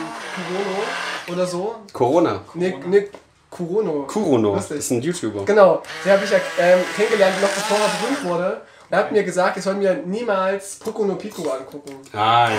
Kurono 0.48 0.84
oder 1.32 1.46
so. 1.46 1.75
Corona. 1.94 2.41
Ne, 2.56 2.74
ne, 2.88 3.08
Kurono. 3.49 4.03
Kurono. 4.07 4.55
Das 4.55 4.69
Lustig. 4.69 4.77
ist 4.77 4.91
ein 4.91 5.01
YouTuber. 5.01 5.45
Genau, 5.45 5.81
den 6.03 6.11
habe 6.11 6.23
ich 6.25 6.31
ja 6.31 6.37
ähm, 6.59 6.79
kennengelernt, 6.95 7.41
noch 7.41 7.49
bevor 7.49 7.77
er 7.77 7.89
berühmt 8.01 8.23
wurde. 8.25 8.61
Er 8.89 8.99
hat 8.99 9.11
mir 9.11 9.23
gesagt, 9.23 9.57
ich 9.57 9.63
soll 9.63 9.75
mir 9.75 9.95
niemals 10.05 10.75
Poco 10.75 11.03
no 11.03 11.15
Pico 11.15 11.41
angucken. 11.49 11.97
Ah, 12.13 12.49
ja. 12.49 12.55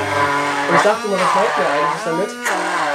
Und 0.69 0.77
ich 0.77 0.83
dachte 0.83 1.07
immer, 1.07 1.17
was 1.17 1.35
meint 1.35 1.59
mir 1.59 1.67
eigentlich 1.71 2.05
damit? 2.05 2.31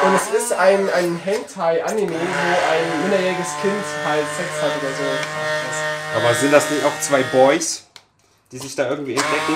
Und 0.06 0.16
es 0.16 0.44
ist 0.44 0.54
ein, 0.54 0.88
ein 0.94 1.18
Hentai-Anime, 1.24 2.12
wo 2.12 2.72
ein 2.72 3.02
minderjähriges 3.02 3.48
Kind 3.62 3.84
halt 4.06 4.26
Sex 4.38 4.50
hat 4.62 4.72
oder 4.80 4.92
so. 4.94 6.20
Aber 6.20 6.34
sind 6.36 6.54
das 6.54 6.70
nicht 6.70 6.86
auch 6.86 7.00
zwei 7.02 7.24
Boys, 7.24 7.88
die 8.52 8.60
sich 8.60 8.76
da 8.76 8.88
irgendwie 8.90 9.14
entdecken? 9.16 9.56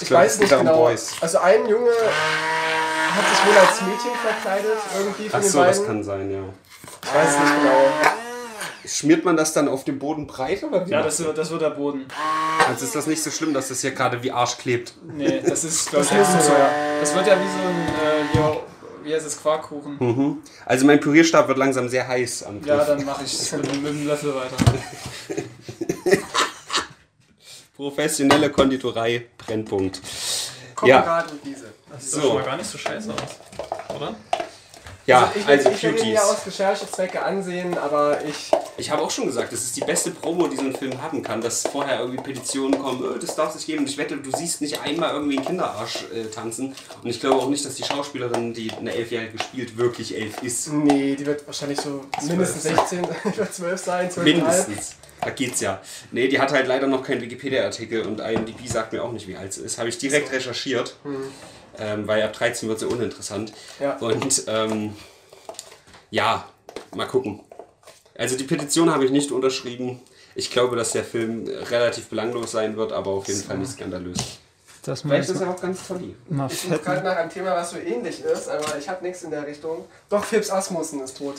Ich, 0.00 0.08
glaub, 0.08 0.22
weiß 0.22 0.34
es 0.34 0.40
nicht 0.40 0.50
genau. 0.50 0.76
Boys. 0.76 1.12
Also 1.20 1.38
ein 1.38 1.68
Junge 1.68 1.90
hat 1.90 3.28
sich 3.28 3.46
wohl 3.46 3.58
als 3.58 3.80
Mädchen 3.82 4.18
verkleidet, 4.20 4.78
irgendwie 4.98 5.28
von 5.28 5.38
Ach 5.38 5.42
den 5.42 5.50
so, 5.50 5.62
das 5.62 5.78
beiden. 5.78 5.86
kann 5.86 6.04
sein, 6.04 6.30
ja. 6.32 6.38
Ich 7.10 7.16
weiß 7.16 7.38
nicht 7.40 7.52
genau. 7.62 7.80
Schmiert 8.86 9.24
man 9.24 9.36
das 9.36 9.52
dann 9.52 9.68
auf 9.68 9.84
dem 9.84 9.98
Boden 9.98 10.26
breit 10.26 10.62
oder 10.64 10.86
wie? 10.86 10.90
Ja, 10.90 11.02
das 11.02 11.18
wird, 11.22 11.36
das 11.36 11.50
wird 11.50 11.62
der 11.62 11.70
Boden. 11.70 12.06
also 12.68 12.84
ist 12.84 12.94
das 12.94 13.06
nicht 13.06 13.22
so 13.22 13.30
schlimm, 13.30 13.52
dass 13.54 13.68
das 13.68 13.80
hier 13.82 13.90
gerade 13.92 14.22
wie 14.22 14.32
Arsch 14.32 14.56
klebt. 14.58 14.94
Nee, 15.06 15.42
das 15.46 15.64
ist, 15.64 15.90
glaube 15.90 16.04
ich, 16.06 16.12
extra 16.12 16.40
so, 16.40 16.52
ja. 16.52 16.70
Das 17.00 17.14
wird 17.14 17.26
ja 17.26 17.34
wie 17.38 17.46
so 17.46 17.58
ein, 17.68 17.88
äh, 17.88 18.38
ja, 18.38 18.56
wie 19.04 19.14
heißt 19.14 19.26
es, 19.26 19.40
Quarkkuchen. 19.40 19.96
Mhm. 20.00 20.38
Also 20.66 20.86
mein 20.86 20.98
Pürierstab 20.98 21.46
wird 21.48 21.58
langsam 21.58 21.88
sehr 21.88 22.08
heiß 22.08 22.42
am 22.44 22.64
Ja, 22.64 22.76
Griff. 22.78 22.86
dann 22.88 23.04
mache 23.04 23.24
ich 23.24 23.32
es 23.32 23.52
mit, 23.52 23.66
mit 23.82 23.92
dem 23.92 24.06
Löffel 24.06 24.34
weiter. 24.34 24.56
Professionelle 27.76 28.50
Konditorei, 28.50 29.26
Brennpunkt. 29.38 30.00
Koppenrad 30.74 31.30
und 31.30 31.40
diese. 31.44 31.66
Das 31.90 32.02
sieht 32.02 32.10
So. 32.12 32.20
doch 32.20 32.26
schon 32.28 32.34
mal 32.36 32.44
gar 32.44 32.56
nicht 32.56 32.70
so 32.70 32.78
scheiße 32.78 33.10
aus. 33.12 33.96
Oder? 33.96 34.14
Ja, 35.10 35.24
also 35.24 35.38
ich, 35.40 35.46
also 35.48 35.70
ich 35.70 35.82
werde 35.82 35.98
ihn 36.00 36.12
ja 36.12 36.22
aus 36.22 36.46
Recherchezwecke 36.46 37.22
ansehen, 37.22 37.76
aber 37.76 38.18
ich. 38.24 38.50
Ich 38.76 38.90
habe 38.90 39.02
auch 39.02 39.10
schon 39.10 39.26
gesagt, 39.26 39.52
das 39.52 39.60
ist 39.60 39.76
die 39.76 39.82
beste 39.82 40.10
Promo, 40.10 40.46
die 40.46 40.56
so 40.56 40.62
ein 40.62 40.74
Film 40.74 41.02
haben 41.02 41.22
kann, 41.22 41.42
dass 41.42 41.64
vorher 41.64 42.00
irgendwie 42.00 42.22
Petitionen 42.22 42.78
kommen, 42.78 43.16
äh, 43.16 43.18
das 43.18 43.34
darf 43.36 43.50
es 43.50 43.56
nicht 43.56 43.66
geben. 43.66 43.80
Und 43.80 43.90
ich 43.90 43.98
wette, 43.98 44.16
du 44.16 44.30
siehst 44.34 44.62
nicht 44.62 44.80
einmal 44.80 45.12
irgendwie 45.12 45.36
einen 45.36 45.46
Kinderarsch 45.46 46.04
äh, 46.14 46.24
tanzen. 46.34 46.74
Und 47.02 47.10
ich 47.10 47.20
glaube 47.20 47.36
auch 47.36 47.50
nicht, 47.50 47.64
dass 47.64 47.74
die 47.74 47.82
Schauspielerin, 47.82 48.54
die 48.54 48.70
eine 48.70 48.94
Elfjährige 48.94 49.38
spielt, 49.38 49.76
wirklich 49.76 50.16
elf 50.16 50.42
ist. 50.42 50.72
Nee, 50.72 51.16
die 51.16 51.26
wird 51.26 51.46
wahrscheinlich 51.46 51.80
so 51.80 52.06
mindestens 52.22 52.62
16, 52.62 53.06
ich 53.30 53.36
wird 53.36 53.52
12 53.52 53.80
sein, 53.80 54.10
12,5. 54.10 54.22
Mindestens. 54.22 54.96
Da 55.20 55.30
geht's 55.30 55.60
ja. 55.60 55.82
Nee, 56.12 56.28
die 56.28 56.40
hat 56.40 56.50
halt 56.52 56.66
leider 56.66 56.86
noch 56.86 57.02
keinen 57.02 57.20
Wikipedia-Artikel 57.20 58.06
und 58.06 58.20
IMDb 58.20 58.66
sagt 58.66 58.94
mir 58.94 59.02
auch 59.02 59.12
nicht, 59.12 59.28
wie 59.28 59.36
alt 59.36 59.52
sie 59.52 59.62
ist. 59.62 59.78
Habe 59.78 59.90
ich 59.90 59.98
direkt 59.98 60.32
recherchiert, 60.32 60.96
ähm, 61.78 62.06
weil 62.06 62.22
ab 62.22 62.32
13 62.32 62.68
wird 62.68 62.80
sie 62.80 62.86
uninteressant. 62.86 63.52
Ja. 63.78 63.96
Und 63.98 64.44
ähm, 64.48 64.94
ja, 66.10 66.44
mal 66.94 67.06
gucken. 67.06 67.40
Also 68.16 68.36
die 68.36 68.44
Petition 68.44 68.90
habe 68.92 69.04
ich 69.04 69.10
nicht 69.10 69.30
unterschrieben. 69.32 70.00
Ich 70.34 70.50
glaube, 70.50 70.76
dass 70.76 70.92
der 70.92 71.04
Film 71.04 71.46
relativ 71.48 72.08
belanglos 72.08 72.52
sein 72.52 72.76
wird, 72.76 72.92
aber 72.92 73.10
auf 73.10 73.26
jeden 73.28 73.42
Fall 73.42 73.58
nicht 73.58 73.72
skandalös. 73.72 74.18
Das 74.82 75.02
Vielleicht 75.02 75.28
ist 75.28 75.40
er 75.40 75.50
auch 75.50 75.60
ganz 75.60 75.86
toll. 75.86 76.14
mal 76.30 76.48
Ich 76.50 76.60
suche 76.60 76.78
gerade 76.78 77.02
nach 77.04 77.16
einem 77.16 77.30
Thema, 77.30 77.54
was 77.54 77.70
so 77.70 77.76
ähnlich 77.76 78.24
ist, 78.24 78.48
aber 78.48 78.78
ich 78.78 78.88
habe 78.88 79.04
nichts 79.04 79.22
in 79.22 79.30
der 79.30 79.46
Richtung. 79.46 79.84
Doch, 80.08 80.24
Phipps 80.24 80.50
Asmussen 80.50 81.00
ist 81.02 81.18
tot. 81.18 81.34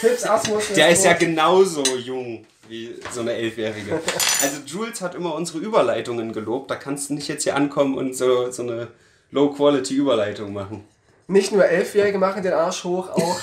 Phipps 0.00 0.24
Asmussen 0.24 0.74
Der 0.76 0.90
ist 0.90 1.04
ja 1.04 1.12
tot. 1.12 1.20
genauso 1.20 1.82
jung. 1.96 2.46
wie 2.68 2.94
so 3.10 3.20
eine 3.20 3.32
Elfjährige. 3.34 4.00
Also 4.42 4.58
Jules 4.64 5.00
hat 5.00 5.14
immer 5.16 5.34
unsere 5.34 5.58
Überleitungen 5.58 6.32
gelobt. 6.32 6.70
Da 6.70 6.76
kannst 6.76 7.10
du 7.10 7.14
nicht 7.14 7.26
jetzt 7.28 7.42
hier 7.42 7.56
ankommen 7.56 7.96
und 7.98 8.16
so, 8.16 8.50
so 8.52 8.62
eine 8.62 8.88
Low-Quality-Überleitung 9.32 10.52
machen. 10.52 10.84
Nicht 11.26 11.52
nur 11.52 11.64
Elfjährige 11.64 12.18
machen 12.18 12.42
den 12.42 12.52
Arsch 12.52 12.84
hoch, 12.84 13.08
auch, 13.08 13.42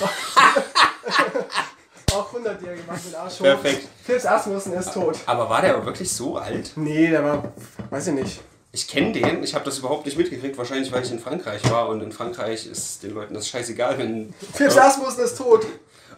auch 2.12 2.32
100-Jährige 2.32 2.84
machen 2.86 3.02
den 3.08 3.14
Arsch 3.16 3.40
hoch. 3.40 3.44
Perfekt. 3.44 3.88
Philips 4.04 4.24
Asmussen 4.24 4.72
ist 4.74 4.94
tot. 4.94 5.18
Aber 5.26 5.50
war 5.50 5.60
der 5.60 5.84
wirklich 5.84 6.10
so 6.10 6.36
alt? 6.36 6.72
Nee, 6.76 7.08
der 7.08 7.24
war, 7.24 7.52
weiß 7.90 8.06
ich 8.08 8.14
nicht. 8.14 8.40
Ich 8.72 8.86
kenne 8.86 9.10
den, 9.10 9.42
ich 9.42 9.52
habe 9.52 9.64
das 9.64 9.78
überhaupt 9.78 10.06
nicht 10.06 10.16
mitgekriegt, 10.16 10.56
wahrscheinlich 10.56 10.92
weil 10.92 11.02
ich 11.02 11.10
in 11.10 11.18
Frankreich 11.18 11.68
war 11.68 11.88
und 11.88 12.00
in 12.02 12.12
Frankreich 12.12 12.66
ist 12.66 13.02
den 13.02 13.12
Leuten 13.12 13.34
das 13.34 13.48
scheißegal, 13.48 13.98
wenn. 13.98 14.32
Philips 14.54 14.78
Asmussen 14.78 15.24
ist 15.24 15.36
tot. 15.36 15.66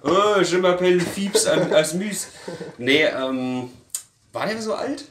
Oh, 0.05 0.41
je 0.43 0.59
m'appelle 0.59 1.01
Fieps 1.01 1.47
als 1.47 1.95
Müs. 1.95 2.27
Nee, 2.77 3.05
ähm. 3.05 3.71
War 4.33 4.47
der 4.47 4.61
so 4.61 4.75
alt? 4.75 5.05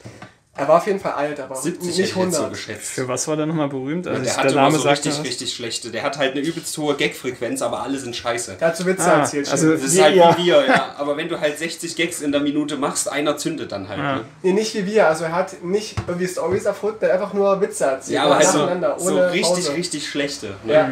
Er 0.62 0.68
war 0.68 0.78
auf 0.78 0.86
jeden 0.86 1.00
Fall 1.00 1.14
alt, 1.14 1.40
aber 1.40 1.56
70 1.56 1.74
hätte 1.74 1.86
nicht 1.88 1.94
ich 2.00 2.06
jetzt 2.06 2.14
so 2.14 2.20
100. 2.44 2.50
geschätzt. 2.52 2.92
Für 2.92 3.08
was 3.08 3.28
war 3.28 3.36
der 3.36 3.48
nochmal 3.48 3.68
berühmt? 3.68 4.06
Also 4.06 4.22
der 4.22 4.32
ich- 4.32 4.38
hat 4.38 4.46
der 4.46 4.54
Name 4.54 4.78
so 4.78 4.88
richtig, 4.88 5.20
richtig 5.24 5.54
schlechte. 5.56 5.90
Der 5.90 6.04
hat 6.04 6.20
halt 6.20 6.34
eine 6.34 6.42
übelst 6.42 6.78
hohe 6.78 6.96
Gagfrequenz, 6.96 7.64
aber 7.64 7.82
alle 7.82 7.98
sind 7.98 8.16
scheiße. 8.16 8.58
Der 8.60 8.68
hat 8.68 8.78
so 8.78 8.86
Witze 8.86 9.12
Ah, 9.12 9.22
erzählt. 9.22 9.50
also-. 9.50 9.72
Das 9.72 9.82
ist 9.82 10.00
halt 10.00 10.16
ihr. 10.16 10.36
wie 10.38 10.46
wir, 10.46 10.66
ja. 10.68 10.94
Aber 11.00 11.18
wenn 11.18 11.28
du 11.30 11.40
halt 11.40 11.58
60 11.58 11.96
Gags 11.96 12.22
in 12.22 12.32
der 12.32 12.42
Minute 12.42 12.78
machst, 12.78 13.12
einer 13.12 13.38
zündet 13.38 13.72
dann 13.72 13.90
halt. 13.90 13.98
Ja. 14.00 14.16
Ne? 14.18 14.26
Nee, 14.44 14.54
nicht 14.54 14.76
wie 14.76 14.86
wir. 14.86 15.08
Also 15.08 15.24
er 15.24 15.32
hat 15.34 15.64
nicht 15.64 15.96
irgendwie 16.06 16.28
Stories 16.28 16.66
erfunden, 16.66 16.98
er 17.06 17.14
hat 17.14 17.22
einfach 17.22 17.34
nur 17.34 17.60
Witze 17.60 17.86
erzählt. 17.86 18.16
Ja, 18.18 18.26
aber 18.26 18.36
halt 18.36 18.46
so, 18.46 18.60
so 19.00 19.14
ohne 19.16 19.32
richtig, 19.32 19.42
Pause. 19.66 19.74
richtig 19.74 20.08
schlechte. 20.08 20.54
Ne? 20.64 20.74
Ja. 20.74 20.90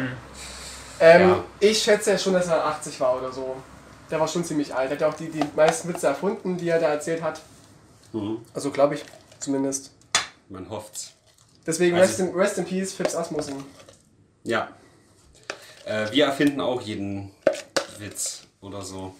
Ähm, 0.98 1.28
Ja. 1.28 1.44
Ich 1.60 1.78
schätze 1.82 2.10
ja 2.10 2.18
schon, 2.18 2.32
dass 2.32 2.48
er 2.48 2.66
80 2.66 2.98
war 3.00 3.16
oder 3.18 3.30
so. 3.30 3.54
Der 4.10 4.18
war 4.18 4.26
schon 4.26 4.44
ziemlich 4.44 4.74
alt. 4.74 4.90
Er 4.90 4.94
hat 4.96 5.00
ja 5.00 5.08
auch 5.08 5.14
die, 5.14 5.28
die 5.30 5.44
meisten 5.54 5.88
Witze 5.88 6.08
erfunden, 6.08 6.56
die 6.56 6.68
er 6.68 6.80
da 6.80 6.88
erzählt 6.88 7.22
hat. 7.22 7.40
Mhm. 8.12 8.38
Also 8.52 8.70
glaube 8.72 8.96
ich 8.96 9.04
zumindest. 9.40 9.90
Man 10.48 10.68
hofft's. 10.68 11.12
Deswegen 11.66 11.96
Also- 11.96 12.06
rest, 12.08 12.20
in, 12.20 12.34
rest 12.38 12.58
in 12.58 12.64
Peace, 12.64 12.92
Phipps 12.92 13.14
Asmussen. 13.14 13.64
Ja. 14.44 14.68
Äh, 15.84 16.10
wir 16.12 16.26
erfinden 16.26 16.60
auch 16.60 16.80
jeden 16.80 17.30
Witz 17.98 18.42
oder 18.60 18.82
so, 18.82 19.14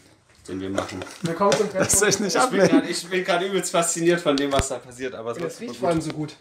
den 0.48 0.60
wir 0.60 0.70
machen. 0.70 1.00
Willkommen 1.22 1.52
zum 1.56 1.68
Das 1.72 1.98
soll 1.98 2.08
ich 2.08 2.16
Treffpunkt. 2.16 2.20
nicht 2.20 2.36
Ich 2.36 2.50
bin 2.50 2.60
ablehnen. 2.60 2.80
grad- 2.82 2.90
Ich 2.90 3.08
bin 3.10 3.24
gerade 3.24 3.46
übelst 3.46 3.70
fasziniert 3.72 4.20
von 4.20 4.36
dem, 4.36 4.52
was 4.52 4.68
da 4.68 4.78
passiert, 4.78 5.14
aber 5.14 5.32
es 5.32 5.38
Das 5.38 5.60
riecht 5.60 5.76
vor 5.76 5.88
allem 5.90 6.00
so 6.00 6.10
gut. 6.12 6.34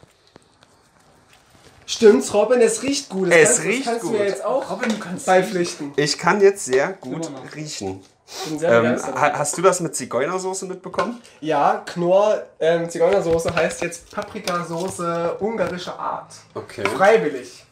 Stimmt's, 1.89 2.31
Robin, 2.35 2.61
es 2.61 2.83
riecht 2.83 3.09
gut. 3.09 3.31
Das 3.31 3.35
Es 3.37 3.47
kannst, 3.55 3.63
riecht 3.65 3.79
das 3.79 3.85
kannst 3.85 4.01
gut. 4.03 4.13
du 4.13 4.17
mir 4.19 4.25
jetzt 4.27 4.45
auch 4.45 4.69
Robin, 4.69 4.89
du 4.89 4.99
kannst 4.99 5.25
beipflichten. 5.25 5.91
Ich 5.95 6.19
kann 6.19 6.39
jetzt 6.39 6.65
sehr 6.65 6.93
gut 6.93 7.27
riechen. 7.55 8.03
Ich 8.27 8.47
bin 8.47 8.59
sehr 8.59 8.83
Ähm, 8.83 9.01
hast 9.17 9.57
du 9.57 9.63
das 9.63 9.79
mit 9.79 9.95
Zigeunersoße 9.95 10.67
mitbekommen? 10.67 11.19
Ja, 11.41 11.81
Knorr 11.87 12.43
ähm, 12.59 12.87
Zigeunersoße 12.87 13.55
heißt 13.55 13.81
jetzt 13.81 14.11
Paprikasoße 14.11 15.37
ungarischer 15.39 15.97
Art. 15.97 16.31
Okay. 16.53 16.85
Freiwillig. 16.85 17.65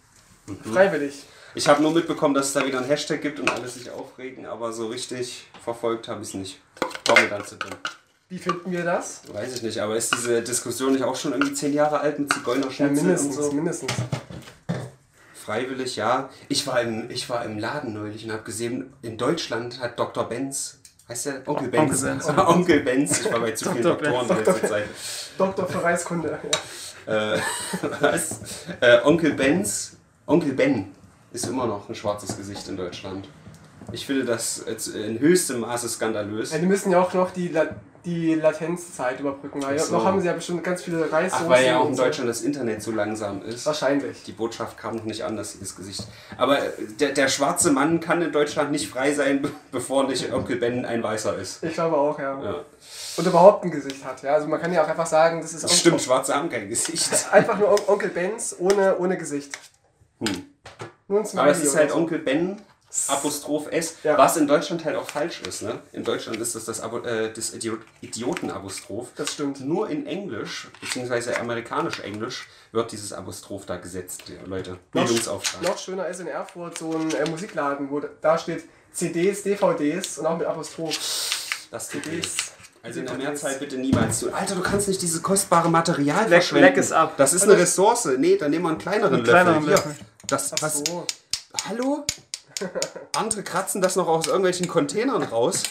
Mhm. 0.48 0.74
Freiwillig. 0.74 1.24
Ich 1.54 1.68
habe 1.68 1.84
nur 1.84 1.92
mitbekommen, 1.92 2.34
dass 2.34 2.48
es 2.48 2.54
da 2.54 2.66
wieder 2.66 2.80
einen 2.80 2.88
Hashtag 2.88 3.22
gibt 3.22 3.40
und 3.40 3.52
alle 3.52 3.68
sich 3.68 3.92
aufregen, 3.92 4.48
aber 4.48 4.74
so 4.74 4.88
richtig 4.88 5.46
verfolgt 5.64 6.08
habe 6.08 6.24
ich 6.24 6.30
es 6.30 6.34
nicht. 6.34 6.60
War 7.06 7.20
mir 7.22 7.28
dann 7.30 7.46
zu 7.46 7.56
dumm. 7.56 7.70
Wie 8.30 8.38
finden 8.40 8.72
wir 8.72 8.84
das? 8.84 9.22
Weiß 9.32 9.56
ich 9.56 9.62
nicht, 9.64 9.80
aber 9.80 9.96
ist 9.96 10.14
diese 10.14 10.42
Diskussion 10.42 10.92
nicht 10.92 11.04
auch 11.04 11.16
schon 11.16 11.32
irgendwie 11.32 11.54
zehn 11.54 11.74
Jahre 11.74 12.02
alt 12.02 12.20
mit 12.20 12.30
Ja, 12.30 12.38
Zigeunerschnitzel 12.40 12.96
mindestens, 13.04 13.38
und 13.38 13.44
so? 13.44 13.52
mindestens. 13.54 13.92
Freiwillig, 15.34 15.96
ja. 15.96 16.30
Ich 16.50 16.68
war 16.68 16.82
im, 16.82 17.10
ich 17.10 17.30
war 17.30 17.46
im 17.46 17.58
Laden 17.58 17.94
neulich 17.94 18.26
und 18.26 18.34
habe 18.34 18.44
gesehen, 18.44 18.94
in 19.02 19.18
Deutschland 19.18 19.80
hat 19.80 19.98
Dr. 19.98 20.28
Benz, 20.28 20.80
heißt 21.08 21.26
der 21.28 21.42
Onkel 21.48 21.70
Benz? 21.70 22.04
Onkel 22.04 22.82
Benz. 22.82 23.22
Ich 23.22 23.32
war 23.32 23.40
bei 23.40 23.52
zu 23.52 23.72
vielen. 23.72 23.84
Doktoren 23.84 24.28
Benz. 24.28 24.40
in 24.40 24.46
letzter 24.46 24.68
Zeit. 24.68 24.86
Doktor 25.38 25.68
für 25.68 25.84
Reiskunde. 25.84 26.40
Ja. 27.08 27.36
Äh, 27.36 27.40
was? 28.02 28.40
Äh, 28.82 29.00
Onkel 29.06 29.36
Benz, 29.36 29.96
Onkel 30.26 30.52
Ben 30.52 30.92
ist 31.32 31.46
immer 31.48 31.66
noch 31.66 31.88
ein 31.88 31.96
schwarzes 31.96 32.36
Gesicht 32.36 32.68
in 32.68 32.76
Deutschland. 32.76 33.30
Ich 33.94 34.06
finde 34.06 34.26
das 34.26 34.58
in 34.58 35.18
höchstem 35.18 35.62
Maße 35.62 35.88
skandalös. 35.88 36.52
Ja, 36.52 36.58
die 36.58 36.66
müssen 36.66 36.92
ja 36.92 37.00
auch 37.02 37.14
noch 37.14 37.32
die, 37.32 37.48
La 37.48 37.68
die 38.06 38.36
Latenzzeit 38.36 39.20
überbrücken, 39.20 39.62
weil 39.62 39.78
so. 39.80 39.94
noch 39.98 40.06
haben 40.06 40.20
sie 40.22 40.28
ja 40.28 40.34
bestimmt 40.34 40.64
ganz 40.64 40.82
viele 40.84 41.12
Reissoßen. 41.12 41.46
Ach, 41.46 41.50
weil 41.50 41.66
ja 41.66 41.80
auch 41.80 41.90
in. 41.90 41.96
Deutschland 41.96 42.30
das 42.30 42.42
Internet 42.42 42.82
so 42.82 42.92
langsam 42.92 43.42
ist. 43.42 43.66
Wahrscheinlich. 43.66 44.24
Die 44.24 44.32
Botschaft 44.32 44.78
kam 44.78 44.96
noch 44.96 45.04
nicht 45.04 45.24
an, 45.24 45.36
das 45.38 45.58
Gesicht. 45.76 46.08
Aber 46.38 46.60
äh, 46.60 46.72
der, 47.00 47.12
der 47.12 47.28
schwarze 47.28 47.72
Mann 47.72 48.00
kann 48.00 48.22
in 48.22 48.32
Deutschland 48.32 48.72
nicht 48.72 48.90
frei 48.90 49.14
sein, 49.14 49.42
be- 49.42 49.52
bevor 49.72 50.06
nicht 50.08 50.32
Onkel 50.32 50.58
Ben 50.58 50.86
ein 50.86 51.04
Weißer 51.04 51.36
ist. 51.38 51.64
Ich 51.64 51.74
glaube 51.74 51.98
auch, 51.98 52.18
ja. 52.20 52.42
Ja. 52.44 52.56
Und 53.18 53.28
überhaupt 53.28 53.64
ein 53.66 53.72
Gesicht 53.72 54.06
hat. 54.06 54.22
Ja, 54.24 54.36
also 54.36 54.48
man 54.48 54.62
kann 54.62 54.72
ja 54.72 54.84
auch 54.84 54.88
einfach 54.88 55.08
sagen, 55.08 55.42
das 55.42 55.54
ist 55.54 55.64
Das 55.64 55.78
stimmt, 55.80 56.02
Schwarze 56.02 56.36
haben 56.36 56.50
kein 56.50 56.70
Gesicht. 56.70 57.10
einfach 57.32 57.58
nur 57.58 57.72
On 57.72 57.80
Onkel 57.88 58.10
Benz 58.10 58.56
ohne, 58.60 58.98
ohne 59.00 59.18
Gesicht. 59.18 59.58
Hm. 60.20 60.46
Nur 61.08 61.20
ein 61.20 61.26
Smiley 61.26 61.42
Aber 61.44 61.52
es 61.52 61.64
ist 61.64 61.76
halt 61.76 61.92
so. 61.92 61.98
Onkel 61.98 62.20
Ben, 62.20 62.62
Apostroph 63.10 63.68
S, 63.72 63.96
Ja. 64.04 64.18
was 64.18 64.38
in 64.38 64.48
Deutschland 64.48 64.86
halt 64.86 64.96
auch 64.96 65.10
falsch 65.10 65.42
ist. 65.42 65.62
Ne? 65.62 65.80
In 65.92 66.04
Deutschland 66.04 66.40
ist 66.40 66.56
das 66.56 66.66
das, 66.66 66.80
Abo 66.82 67.00
äh, 67.00 67.32
das 67.34 67.54
Idiot 67.54 67.82
Idioten-Apostroph. 68.02 69.10
Das 69.16 69.34
stimmt. 69.34 69.60
Nur 69.62 69.90
in 69.90 70.06
Englisch, 70.08 70.70
beziehungsweise 70.80 71.38
amerikanisch-englisch, 71.40 72.48
wird 72.72 72.92
dieses 72.92 73.14
Apostroph 73.14 73.66
da 73.66 73.78
gesetzt, 73.78 74.24
Leute. 74.46 74.78
Bildungsauftrag. 74.94 75.62
noch 75.64 75.78
schöner 75.78 76.08
ist 76.08 76.20
in 76.22 76.28
Erfurt 76.28 76.78
so 76.78 76.92
ein 76.96 77.12
äh, 77.14 77.30
Musikladen, 77.30 77.90
wo 77.90 78.00
da 78.22 78.38
steht 78.38 78.64
CDs, 78.94 79.44
DVDs 79.44 80.18
und 80.20 80.26
auch 80.26 80.38
mit 80.38 80.48
Apostroph. 80.48 80.98
Das 81.72 81.90
CDs. 81.90 82.36
Also 82.84 83.02
in 83.02 83.06
der. 83.06 83.16
Mehrzahl 83.16 83.56
bitte 83.56 83.78
niemals 83.78 84.22
tun. 84.22 84.34
Alter, 84.34 84.56
du 84.56 84.62
kannst 84.62 84.88
nicht 84.88 85.02
dieses 85.02 85.22
kostbare 85.22 85.70
Material 85.70 86.22
Leck- 86.22 86.30
verschwenden. 86.30 86.66
leck 86.68 86.78
es 86.78 86.92
ab. 86.94 87.16
Das 87.18 87.34
ist 87.34 87.44
eine 87.44 87.58
Ressource. 87.58 88.06
Nee, 88.18 88.38
dann 88.38 88.52
nehmen 88.52 88.64
wir 88.64 88.70
einen 88.70 88.78
kleineren 88.78 89.16
Einen 89.16 89.24
kleineren 89.24 89.66
Löffel. 89.66 89.90
Löffel. 89.90 89.94
Hier. 89.96 90.06
Das, 90.28 90.54
was, 90.62 90.80
so. 90.86 91.06
Hallo? 91.68 92.06
Andere 93.16 93.44
kratzen 93.44 93.82
das 93.82 93.96
noch 93.96 94.08
aus 94.08 94.28
irgendwelchen 94.28 94.68
Containern 94.68 95.24
raus. 95.24 95.64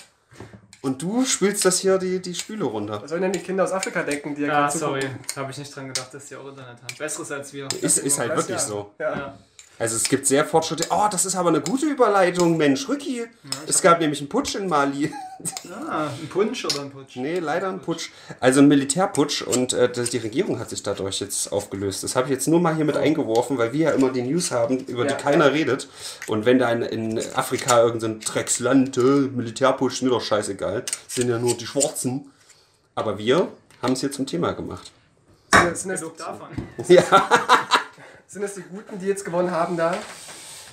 Und 0.82 1.02
du 1.02 1.24
spülst 1.24 1.64
das 1.64 1.80
hier 1.80 1.98
die, 1.98 2.20
die 2.20 2.34
Spüle 2.34 2.64
runter. 2.64 3.02
Was 3.02 3.10
sollen 3.10 3.22
denn 3.22 3.32
die 3.32 3.40
Kinder 3.40 3.64
aus 3.64 3.72
Afrika 3.72 4.02
denken, 4.02 4.34
die 4.36 4.42
ja 4.42 4.66
Ah, 4.66 4.70
sorry. 4.70 5.02
Habe 5.34 5.50
ich 5.50 5.58
nicht 5.58 5.74
dran 5.74 5.88
gedacht, 5.88 6.14
dass 6.14 6.26
die 6.26 6.36
auch 6.36 6.46
Internet 6.46 6.76
haben. 6.76 6.94
Besseres 6.96 7.32
als 7.32 7.52
wir. 7.52 7.66
Ist, 7.80 7.98
ist 7.98 8.18
halt 8.18 8.30
Das 8.30 8.36
wirklich 8.36 8.58
ja. 8.58 8.64
so. 8.64 8.94
Ja. 8.98 9.38
Ja. 9.78 9.82
Also 9.82 9.96
es 9.96 10.04
gibt 10.04 10.26
sehr 10.26 10.44
Fortschritte. 10.44 10.86
Oh, 10.90 11.06
das 11.10 11.24
ist 11.26 11.36
aber 11.36 11.50
eine 11.50 11.60
gute 11.60 11.86
Überleitung, 11.86 12.56
Mensch, 12.56 12.88
Rücki. 12.88 13.26
es 13.66 13.82
gab 13.82 14.00
nämlich 14.00 14.20
einen 14.20 14.28
Putsch 14.28 14.54
in 14.54 14.68
Mali. 14.68 15.12
Ah, 15.90 16.06
ein 16.06 16.28
Punsch 16.30 16.64
oder 16.64 16.80
ein 16.80 16.90
Putsch? 16.90 17.16
Nee, 17.16 17.40
leider 17.40 17.68
ein 17.68 17.80
Putsch. 17.80 18.08
Also 18.40 18.60
ein 18.62 18.68
Militärputsch 18.68 19.42
und 19.42 19.74
äh, 19.74 19.92
das, 19.92 20.08
die 20.08 20.16
Regierung 20.16 20.58
hat 20.58 20.70
sich 20.70 20.82
dadurch 20.82 21.20
jetzt 21.20 21.52
aufgelöst. 21.52 22.02
Das 22.02 22.16
habe 22.16 22.26
ich 22.28 22.32
jetzt 22.32 22.48
nur 22.48 22.58
mal 22.58 22.74
hier 22.74 22.86
mit 22.86 22.96
eingeworfen, 22.96 23.58
weil 23.58 23.74
wir 23.74 23.80
ja 23.80 23.90
immer 23.90 24.10
die 24.10 24.22
News 24.22 24.50
haben, 24.50 24.78
über 24.86 25.04
Ja. 25.06 25.12
die 25.14 25.22
keiner 25.22 25.52
redet. 25.52 25.88
Und 26.26 26.46
wenn 26.46 26.58
da 26.58 26.72
in, 26.72 26.80
in 26.80 27.18
Afrika 27.34 27.82
irgendein 27.82 28.22
so 28.22 28.32
Drecksland, 28.32 28.96
äh, 28.96 29.00
Militärputsch, 29.00 30.00
mir 30.00 30.08
doch 30.08 30.22
scheißegal, 30.22 30.84
sind 31.06 31.28
ja 31.28 31.38
nur 31.38 31.54
die 31.54 31.66
Schwarzen. 31.66 32.30
Aber 32.94 33.18
wir 33.18 33.48
haben 33.82 33.92
es 33.92 34.00
hier 34.00 34.10
zum 34.10 34.24
Thema 34.26 34.52
gemacht. 34.52 34.90
Sind, 35.52 35.76
sind, 35.76 35.90
das, 35.90 36.00
Genug 36.00 36.16
davon. 36.16 36.48
Ja. 36.88 37.02
sind 38.26 38.42
das 38.42 38.54
die 38.54 38.62
Guten, 38.62 38.98
die 38.98 39.06
jetzt 39.06 39.24
gewonnen 39.24 39.50
haben 39.50 39.76
da? 39.76 39.94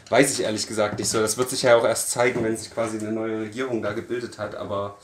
Weiß 0.10 0.32
ich 0.34 0.44
ehrlich 0.44 0.68
gesagt 0.68 1.00
nicht 1.00 1.10
so. 1.10 1.20
Das 1.22 1.38
wird 1.38 1.50
sich 1.50 1.64
ja 1.64 1.76
auch 1.76 1.86
erst 1.86 2.12
zeigen, 2.12 2.44
wenn 2.44 2.56
sich 2.58 2.74
quasi 2.74 3.00
eine 3.00 3.12
neue 3.12 3.42
Regierung 3.42 3.82
da 3.82 3.94
gebildet 3.94 4.38
hat. 4.38 4.56
Aber 4.56 4.98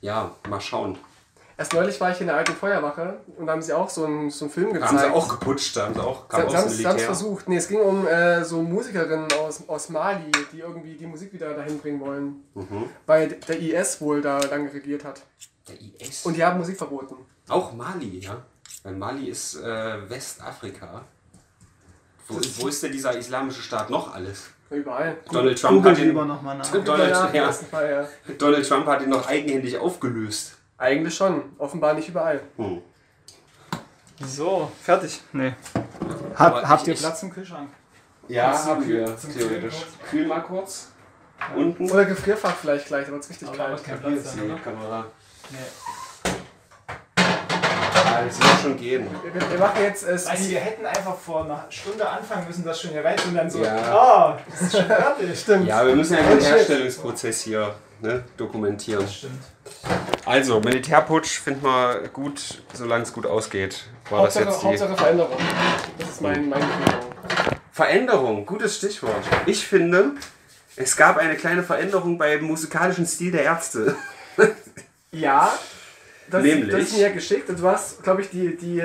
ja, 0.00 0.30
mal 0.48 0.60
schauen. 0.60 0.96
Erst 1.56 1.74
neulich 1.74 2.00
war 2.00 2.12
ich 2.12 2.20
in 2.20 2.28
der 2.28 2.36
alten 2.36 2.54
Feuerwache 2.54 3.18
und 3.36 3.46
da 3.46 3.52
haben 3.52 3.62
sie 3.62 3.72
auch 3.72 3.90
so 3.90 4.04
einen, 4.04 4.30
so 4.30 4.44
einen 4.44 4.52
Film 4.54 4.68
Da 4.68 4.74
gezeigt. 4.74 4.92
haben 4.92 4.98
sie 5.00 5.12
auch 5.12 5.28
geputscht, 5.28 5.76
da 5.76 5.86
haben 5.86 5.94
sie 5.94 6.00
auch, 6.00 6.28
kam 6.28 6.48
Sie, 6.48 6.56
aus 6.56 6.76
sie 6.76 6.86
haben 6.86 6.96
es 6.96 7.02
versucht. 7.02 7.48
Nee, 7.48 7.56
es 7.56 7.66
ging 7.66 7.80
um 7.80 8.06
äh, 8.06 8.44
so 8.44 8.62
Musikerinnen 8.62 9.26
aus, 9.32 9.68
aus 9.68 9.88
Mali, 9.88 10.30
die 10.52 10.60
irgendwie 10.60 10.94
die 10.94 11.06
Musik 11.08 11.32
wieder 11.32 11.54
dahin 11.54 11.80
bringen 11.80 11.98
wollen. 11.98 12.44
Mhm. 12.54 12.84
Weil 13.06 13.28
der 13.30 13.58
IS 13.58 14.00
wohl 14.00 14.22
da 14.22 14.38
lange 14.38 14.72
regiert 14.72 15.04
hat. 15.04 15.22
Der 15.66 15.74
IS. 15.80 16.24
Und 16.24 16.36
die 16.36 16.44
haben 16.44 16.58
Musik 16.58 16.78
verboten. 16.78 17.16
Auch 17.48 17.72
Mali, 17.72 18.20
ja. 18.20 18.40
Weil 18.84 18.94
Mali 18.94 19.26
ist 19.28 19.56
äh, 19.56 20.08
Westafrika. 20.08 21.02
Wo, 22.28 22.40
wo 22.58 22.68
ist 22.68 22.82
denn 22.82 22.92
dieser 22.92 23.16
islamische 23.16 23.62
Staat 23.62 23.90
noch 23.90 24.14
alles? 24.14 24.50
Überall. 24.70 25.16
Donald 25.32 25.58
Trump, 25.60 25.76
Google 25.76 25.92
hat 25.92 25.98
ihn, 25.98 26.04
lieber 26.08 26.24
nochmal 26.26 26.58
nach. 26.58 26.70
Donald, 26.70 27.10
Ja, 27.10 27.26
im 27.26 27.34
ja, 27.34 27.46
besten 27.46 27.66
Fall, 27.66 27.90
ja. 28.26 28.34
Donald 28.34 28.68
Trump 28.68 28.86
hat 28.86 29.00
ihn 29.02 29.08
noch 29.08 29.26
eigenhändig 29.26 29.78
aufgelöst. 29.78 30.56
Eigentlich 30.76 31.14
schon. 31.14 31.42
Offenbar 31.58 31.94
nicht 31.94 32.08
überall. 32.10 32.42
Hm. 32.56 32.82
So, 34.26 34.70
fertig. 34.82 35.22
Nee. 35.32 35.54
Aber 36.36 36.56
Hab, 36.62 36.68
habt 36.68 36.82
ich- 36.82 36.88
ihr 36.88 36.94
Platz 36.94 37.22
im 37.22 37.30
Kühlschrank? 37.32 37.70
Ja, 38.26 38.52
Zum 38.52 38.66
haben 38.70 38.88
wir 38.88 39.16
zum 39.16 39.32
theoretisch. 39.32 39.86
Kühl 40.10 40.26
mal 40.26 40.40
kurz. 40.40 40.88
Unten. 41.56 41.90
Oder 41.90 42.04
Gefrierfach 42.04 42.54
vielleicht 42.56 42.86
gleich, 42.88 43.06
da 43.06 43.12
wird 43.12 43.22
es 43.22 43.30
richtig 43.30 43.48
Aber 43.48 43.56
kalt. 43.56 43.80
Hier 43.86 43.94
Platz 43.96 44.14
ist 44.24 44.34
die 44.36 44.40
oder? 44.42 44.56
Kamera. 44.56 45.06
Nee. 45.50 45.56
Ah, 48.18 48.24
das 48.24 48.38
wird 48.38 48.60
schon 48.62 48.76
gehen. 48.76 49.06
Wir, 49.32 49.50
wir 49.50 49.58
machen 49.58 49.82
jetzt 49.82 50.04
äh, 50.06 50.12
Weißt 50.14 50.50
wir 50.50 50.60
hätten 50.60 50.86
einfach 50.86 51.16
vor 51.16 51.44
einer 51.44 51.66
Stunde 51.70 52.08
anfangen 52.08 52.46
müssen, 52.46 52.64
das 52.64 52.80
schon 52.80 52.90
hier 52.90 53.04
rein 53.04 53.16
und 53.26 53.34
dann 53.34 53.50
so, 53.50 53.62
Ja. 53.62 53.76
ah, 53.76 54.38
das 54.50 54.62
ist 54.62 54.72
schon 54.76 54.86
fertig. 54.86 55.40
Stimmt. 55.40 55.66
Ja, 55.66 55.86
wir 55.86 55.94
müssen 55.94 56.14
ja 56.16 56.22
den 56.22 56.40
shit. 56.40 56.50
Herstellungsprozess 56.50 57.42
hier 57.42 57.74
ne, 58.00 58.24
dokumentieren. 58.36 59.06
Stimmt. 59.08 59.42
Also, 60.24 60.60
Militärputsch 60.60 61.38
finden 61.40 61.64
wir 61.64 62.08
gut, 62.12 62.62
solange 62.72 63.02
es 63.04 63.12
gut 63.12 63.26
ausgeht. 63.26 63.84
War 64.10 64.24
das 64.24 64.36
Hauptsache, 64.36 64.44
jetzt 64.50 64.62
die 64.62 64.66
Hauptsache 64.66 64.96
Veränderung. 64.96 65.36
Das 65.98 66.08
ist 66.08 66.20
mein, 66.22 66.52
Empfehlung. 66.52 67.00
Veränderung? 67.72 68.46
Gutes 68.46 68.76
Stichwort. 68.76 69.12
Ich 69.46 69.66
finde, 69.66 70.12
es 70.76 70.96
gab 70.96 71.16
eine 71.16 71.36
kleine 71.36 71.62
Veränderung 71.62 72.18
beim 72.18 72.42
musikalischen 72.44 73.06
Stil 73.06 73.32
der 73.32 73.44
Ärzte. 73.44 73.96
Ja, 75.10 75.52
das, 76.30 76.42
Nämlich? 76.42 76.70
das 76.70 76.82
ist 76.82 76.96
mir 76.98 77.10
geschickt. 77.10 77.48
Und 77.48 77.58
du 77.60 77.66
hast, 77.68 78.02
glaube 78.02 78.22
ich, 78.22 78.30
die, 78.30 78.56
die 78.56 78.82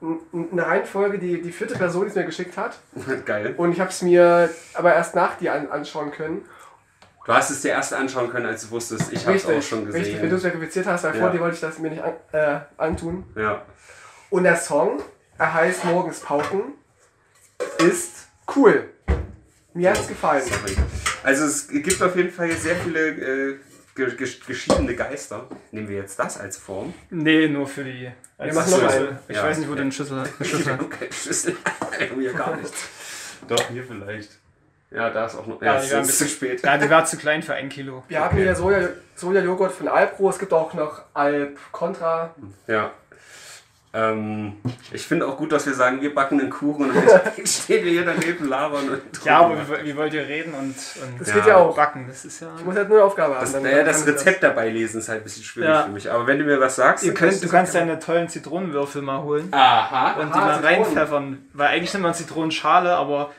eine 0.00 0.66
Reihenfolge, 0.66 1.18
die, 1.18 1.42
die 1.42 1.50
vierte 1.52 1.74
Person, 1.74 2.02
die 2.02 2.08
es 2.10 2.14
mir 2.14 2.24
geschickt 2.24 2.56
hat. 2.56 2.78
Geil. 3.26 3.54
Und 3.56 3.72
ich 3.72 3.80
habe 3.80 3.90
es 3.90 4.02
mir 4.02 4.48
aber 4.74 4.94
erst 4.94 5.14
nach 5.14 5.36
dir 5.36 5.52
an, 5.54 5.68
anschauen 5.70 6.10
können. 6.12 6.44
Du 7.24 7.34
hast 7.34 7.50
es 7.50 7.60
dir 7.60 7.72
erst 7.72 7.92
anschauen 7.92 8.30
können, 8.30 8.46
als 8.46 8.62
du 8.62 8.70
wusstest, 8.70 9.12
ich 9.12 9.26
habe 9.26 9.36
es 9.36 9.44
auch 9.44 9.60
schon 9.60 9.84
richtig, 9.90 10.14
wenn 10.22 10.30
du 10.30 10.36
es 10.36 10.42
gesehen. 10.42 10.52
verifiziert 10.52 10.86
hast, 10.86 11.04
weil 11.04 11.14
Ja. 11.14 11.20
vor 11.20 11.30
dir 11.30 11.40
wollte 11.40 11.56
ich 11.56 11.60
das 11.60 11.78
mir 11.78 11.90
nicht 11.90 12.02
an, 12.02 12.14
äh, 12.32 12.60
antun. 12.78 13.24
Ja. 13.36 13.62
Und 14.30 14.44
der 14.44 14.56
Song, 14.56 15.02
er 15.36 15.52
heißt 15.52 15.84
Morgens 15.84 16.20
Pauken, 16.20 16.74
ist 17.86 18.28
cool. 18.56 18.88
Mir 19.74 19.90
hat 19.90 19.98
es 20.00 20.08
gefallen. 20.08 20.42
Sorry. 20.42 20.76
Also 21.22 21.44
es 21.44 21.68
gibt 21.68 22.00
auf 22.02 22.16
jeden 22.16 22.30
Fall 22.30 22.50
sehr 22.52 22.76
viele 22.76 23.08
äh, 23.08 23.56
geschiedene 24.06 24.94
Geister. 24.94 25.46
Nehmen 25.72 25.88
wir 25.88 25.96
jetzt 25.98 26.18
das 26.18 26.38
als 26.38 26.56
Form. 26.56 26.94
Nee, 27.10 27.48
nur 27.48 27.66
für 27.66 27.84
die. 27.84 28.10
als 28.38 28.54
machen 28.54 28.70
noch 28.70 28.82
einen. 28.90 29.18
Ich 29.28 29.36
Ja. 29.36 29.44
weiß 29.44 29.58
nicht, 29.58 29.68
wo 29.68 29.74
du 29.74 29.82
den 29.82 29.92
Schlüssel 29.92 30.18
eine 30.20 30.28
Schlüssel. 30.46 30.78
Okay, 30.80 31.08
Schlüssel. 31.10 31.56
Mir 32.16 32.32
gar 32.34 32.56
nichts. 32.56 32.88
Doch, 33.46 33.62
hier 33.70 33.84
vielleicht. 33.84 34.30
Ja, 34.90 35.10
da 35.10 35.26
ist 35.26 35.34
auch 35.34 35.46
noch. 35.46 35.60
Ja, 35.60 35.74
Ja, 35.74 35.80
die 35.82 35.90
waren 35.90 35.98
ein 35.98 36.02
ist 36.08 36.18
zu 36.18 36.24
bisschen 36.24 36.28
spät. 36.48 36.62
Ja, 36.62 36.78
die 36.78 36.88
war 36.88 37.04
zu 37.04 37.16
klein 37.18 37.42
für 37.42 37.54
ein 37.54 37.68
Kilo. 37.68 38.04
Wir 38.08 38.20
haben 38.20 38.36
hier 38.36 38.54
Soja- 38.56 38.88
Soja-Joghurt 39.16 39.72
von 39.72 39.88
Alpro. 39.88 40.30
Es 40.30 40.38
gibt 40.38 40.52
auch 40.52 40.72
noch 40.72 41.02
Alp 41.12 41.58
Contra. 41.72 42.34
Ja. 42.66 42.92
Ähm, 43.94 44.52
ich 44.92 45.06
finde 45.06 45.26
auch 45.26 45.38
gut, 45.38 45.50
dass 45.50 45.64
wir 45.64 45.72
sagen, 45.72 46.02
wir 46.02 46.14
backen 46.14 46.38
einen 46.38 46.50
Kuchen 46.50 46.90
und 46.90 46.94
dann 46.94 47.20
stehen 47.46 47.84
wir 47.84 47.90
hier 47.92 48.04
daneben 48.04 48.46
labern 48.46 48.86
und 48.90 49.24
Ja, 49.24 49.38
aber 49.40 49.54
trinken. 49.66 49.86
wie, 49.86 49.90
wie 49.92 49.96
wollt 49.96 50.12
ihr 50.12 50.26
reden 50.28 50.52
und, 50.52 50.74
und 50.74 51.18
Das 51.20 51.28
Ja. 51.28 51.34
geht 51.34 51.46
ja 51.46 51.56
auch. 51.56 51.74
backen? 51.74 52.04
Das 52.06 52.24
ist 52.26 52.40
ja. 52.40 52.48
Ich 52.58 52.64
muss 52.66 52.76
halt 52.76 52.88
nur 52.90 52.98
eine 52.98 53.06
Aufgabe 53.06 53.34
haben. 53.36 53.40
das, 53.40 53.52
dann- 53.52 53.62
naja, 53.62 53.82
das 53.84 54.06
Rezept 54.06 54.42
dabei 54.42 54.68
lesen 54.68 54.98
ist 55.00 55.08
halt 55.08 55.22
ein 55.22 55.24
bisschen 55.24 55.42
schwierig 55.42 55.70
Ja. 55.70 55.82
für 55.84 55.90
mich. 55.90 56.10
Aber 56.10 56.26
wenn 56.26 56.38
du 56.38 56.44
mir 56.44 56.60
was 56.60 56.76
sagst, 56.76 57.02
Ihr 57.04 57.14
könnt, 57.14 57.32
du 57.36 57.40
das 57.40 57.50
kannst 57.50 57.74
deine 57.74 57.98
tollen 57.98 58.28
Zitronenwürfel 58.28 59.00
mal 59.00 59.22
holen 59.22 59.48
Aha. 59.52 60.20
und 60.20 60.28
die 60.28 60.32
Aha, 60.34 60.44
mal 60.44 60.54
Zitronen. 60.56 60.82
reinpfeffern. 60.82 61.48
Weil 61.54 61.68
eigentlich 61.68 61.92
nimmt 61.94 62.02
man 62.04 62.14
Zitronenschale, 62.14 62.94
aber 62.94 63.30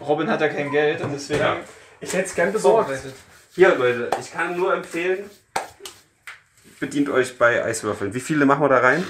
Robin 0.00 0.28
hat 0.28 0.40
ja 0.40 0.48
kein 0.48 0.72
Geld 0.72 1.02
und 1.02 1.12
deswegen 1.12 1.38
Ja. 1.40 1.56
Ich 2.00 2.12
hätte 2.12 2.24
es 2.26 2.34
gern 2.34 2.52
besorgt. 2.52 2.86
vorbereitet. 2.88 3.14
Hier, 3.54 3.76
Leute, 3.76 4.10
ich 4.20 4.32
kann 4.32 4.56
nur 4.56 4.74
empfehlen, 4.74 5.30
bedient 6.80 7.08
euch 7.08 7.38
bei 7.38 7.64
Eiswürfeln. 7.64 8.12
Wie 8.12 8.20
viele 8.20 8.44
machen 8.44 8.60
wir 8.62 8.68
da 8.68 8.78
rein? 8.78 9.04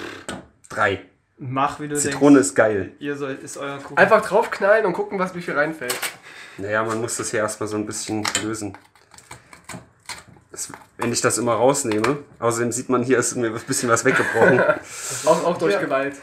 Drei. 0.74 1.02
Mach, 1.38 1.80
wie 1.80 1.88
du 1.88 1.96
Zitrone 1.96 2.36
denkst. 2.36 2.48
ist 2.50 2.54
geil. 2.54 2.92
Ihr 2.98 3.16
sollt, 3.16 3.42
ist 3.42 3.56
euer 3.56 3.78
Kuchen. 3.78 3.98
Einfach 3.98 4.22
draufknallen 4.26 4.86
und 4.86 4.92
gucken, 4.92 5.18
was 5.18 5.34
wie 5.34 5.42
viel 5.42 5.54
reinfällt. 5.54 5.94
Naja, 6.58 6.84
man 6.84 7.00
muss 7.00 7.16
das 7.16 7.30
hier 7.30 7.40
erstmal 7.40 7.68
so 7.68 7.76
ein 7.76 7.86
bisschen 7.86 8.24
lösen. 8.42 8.76
Das, 10.52 10.70
wenn 10.98 11.12
ich 11.12 11.20
das 11.20 11.38
immer 11.38 11.54
rausnehme, 11.54 12.18
außerdem 12.38 12.70
sieht 12.70 12.88
man, 12.88 13.02
hier 13.02 13.18
ist 13.18 13.34
mir 13.34 13.48
ein 13.48 13.60
bisschen 13.66 13.88
was 13.88 14.04
weggebrochen. 14.04 14.60
Auch, 15.26 15.44
auch 15.44 15.58
durch 15.58 15.78
Gewalt. 15.80 16.14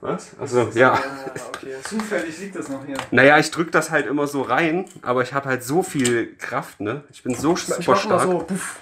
Was? 0.00 0.30
Also 0.40 0.70
ja. 0.74 0.94
Ah, 0.94 1.30
okay. 1.54 1.74
Zufällig 1.84 2.38
liegt 2.40 2.56
das 2.56 2.68
noch 2.70 2.84
hier. 2.86 2.96
Naja, 3.10 3.38
ich 3.38 3.50
drück 3.50 3.70
das 3.70 3.90
halt 3.90 4.06
immer 4.06 4.26
so 4.26 4.42
rein, 4.42 4.86
aber 5.02 5.22
ich 5.22 5.34
habe 5.34 5.48
halt 5.48 5.62
so 5.62 5.82
viel 5.82 6.34
Kraft, 6.36 6.80
ne? 6.80 7.04
Ich 7.12 7.22
bin 7.22 7.34
so 7.34 7.52
Ich 7.52 7.64
super 7.64 7.76
mach 7.80 7.86
mal 7.86 7.96
stark. 7.96 8.22
so. 8.22 8.38
Puff. 8.38 8.76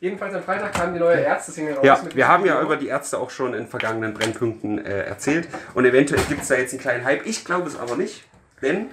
Jedenfalls 0.00 0.34
am 0.34 0.42
Freitag 0.42 0.72
kam 0.72 0.94
die 0.94 0.98
neue 1.00 1.20
Ärzte-Single 1.20 1.74
raus. 1.74 1.84
Ja, 1.84 2.00
mit 2.02 2.16
wir 2.16 2.26
haben 2.26 2.46
ja 2.46 2.54
Video. 2.54 2.64
über 2.64 2.76
die 2.76 2.88
Ärzte 2.88 3.18
auch 3.18 3.28
schon 3.30 3.52
in 3.52 3.66
vergangenen 3.68 4.14
Brennpunkten 4.14 4.84
äh, 4.84 5.02
erzählt. 5.02 5.46
Und 5.74 5.84
eventuell 5.84 6.22
gibt 6.22 6.40
es 6.42 6.48
da 6.48 6.54
jetzt 6.54 6.72
einen 6.72 6.80
kleinen 6.80 7.04
Hype. 7.04 7.26
Ich 7.26 7.44
glaube 7.44 7.68
es 7.68 7.78
aber 7.78 7.96
nicht, 7.96 8.24
denn 8.62 8.90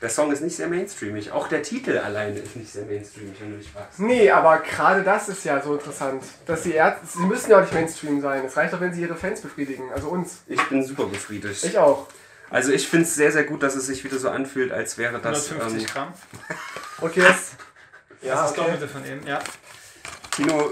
der 0.00 0.08
Song 0.08 0.30
ist 0.30 0.42
nicht 0.42 0.54
sehr 0.54 0.68
mainstreamig. 0.68 1.32
Auch 1.32 1.48
der 1.48 1.62
Titel 1.62 1.98
alleine 1.98 2.38
ist 2.38 2.54
nicht 2.54 2.70
sehr 2.70 2.84
mainstreamig, 2.84 3.34
wenn 3.40 3.50
du 3.52 3.56
dich 3.58 3.72
fragst. 3.72 3.98
Nee, 3.98 4.30
aber 4.30 4.58
gerade 4.58 5.02
das 5.02 5.28
ist 5.28 5.44
ja 5.44 5.60
so 5.60 5.74
interessant. 5.74 6.22
Dass 6.46 6.62
die 6.62 6.74
Ärzte, 6.74 7.06
sie 7.06 7.24
müssen 7.24 7.50
ja 7.50 7.56
auch 7.56 7.62
nicht 7.62 7.74
Mainstream 7.74 8.20
sein. 8.20 8.44
Es 8.44 8.56
reicht 8.56 8.72
doch, 8.72 8.80
wenn 8.80 8.92
sie 8.92 9.00
ihre 9.02 9.16
Fans 9.16 9.40
befriedigen. 9.40 9.90
Also 9.92 10.08
uns. 10.10 10.42
Ich 10.46 10.62
bin 10.68 10.84
super 10.84 11.06
befriedigt. 11.06 11.64
Ich 11.64 11.76
auch. 11.76 12.06
Also 12.50 12.70
ich 12.70 12.86
finde 12.86 13.06
es 13.06 13.16
sehr, 13.16 13.32
sehr 13.32 13.42
gut, 13.42 13.64
dass 13.64 13.74
es 13.74 13.86
sich 13.86 14.04
wieder 14.04 14.18
so 14.18 14.30
anfühlt, 14.30 14.70
als 14.70 14.96
wäre 14.96 15.18
das... 15.18 15.50
150 15.50 15.88
Ähm, 15.88 15.92
Gramm. 15.92 16.12
Okay, 17.00 17.20
das. 17.22 17.52
Ja, 18.22 18.28
Ja, 18.28 18.34
das 18.42 18.50
ist 18.52 18.58
okay. 18.58 18.70
Doppelte 18.70 18.88
von 18.88 19.04
eben. 19.06 19.26
Ja. 19.26 19.40
Kino, 20.36 20.70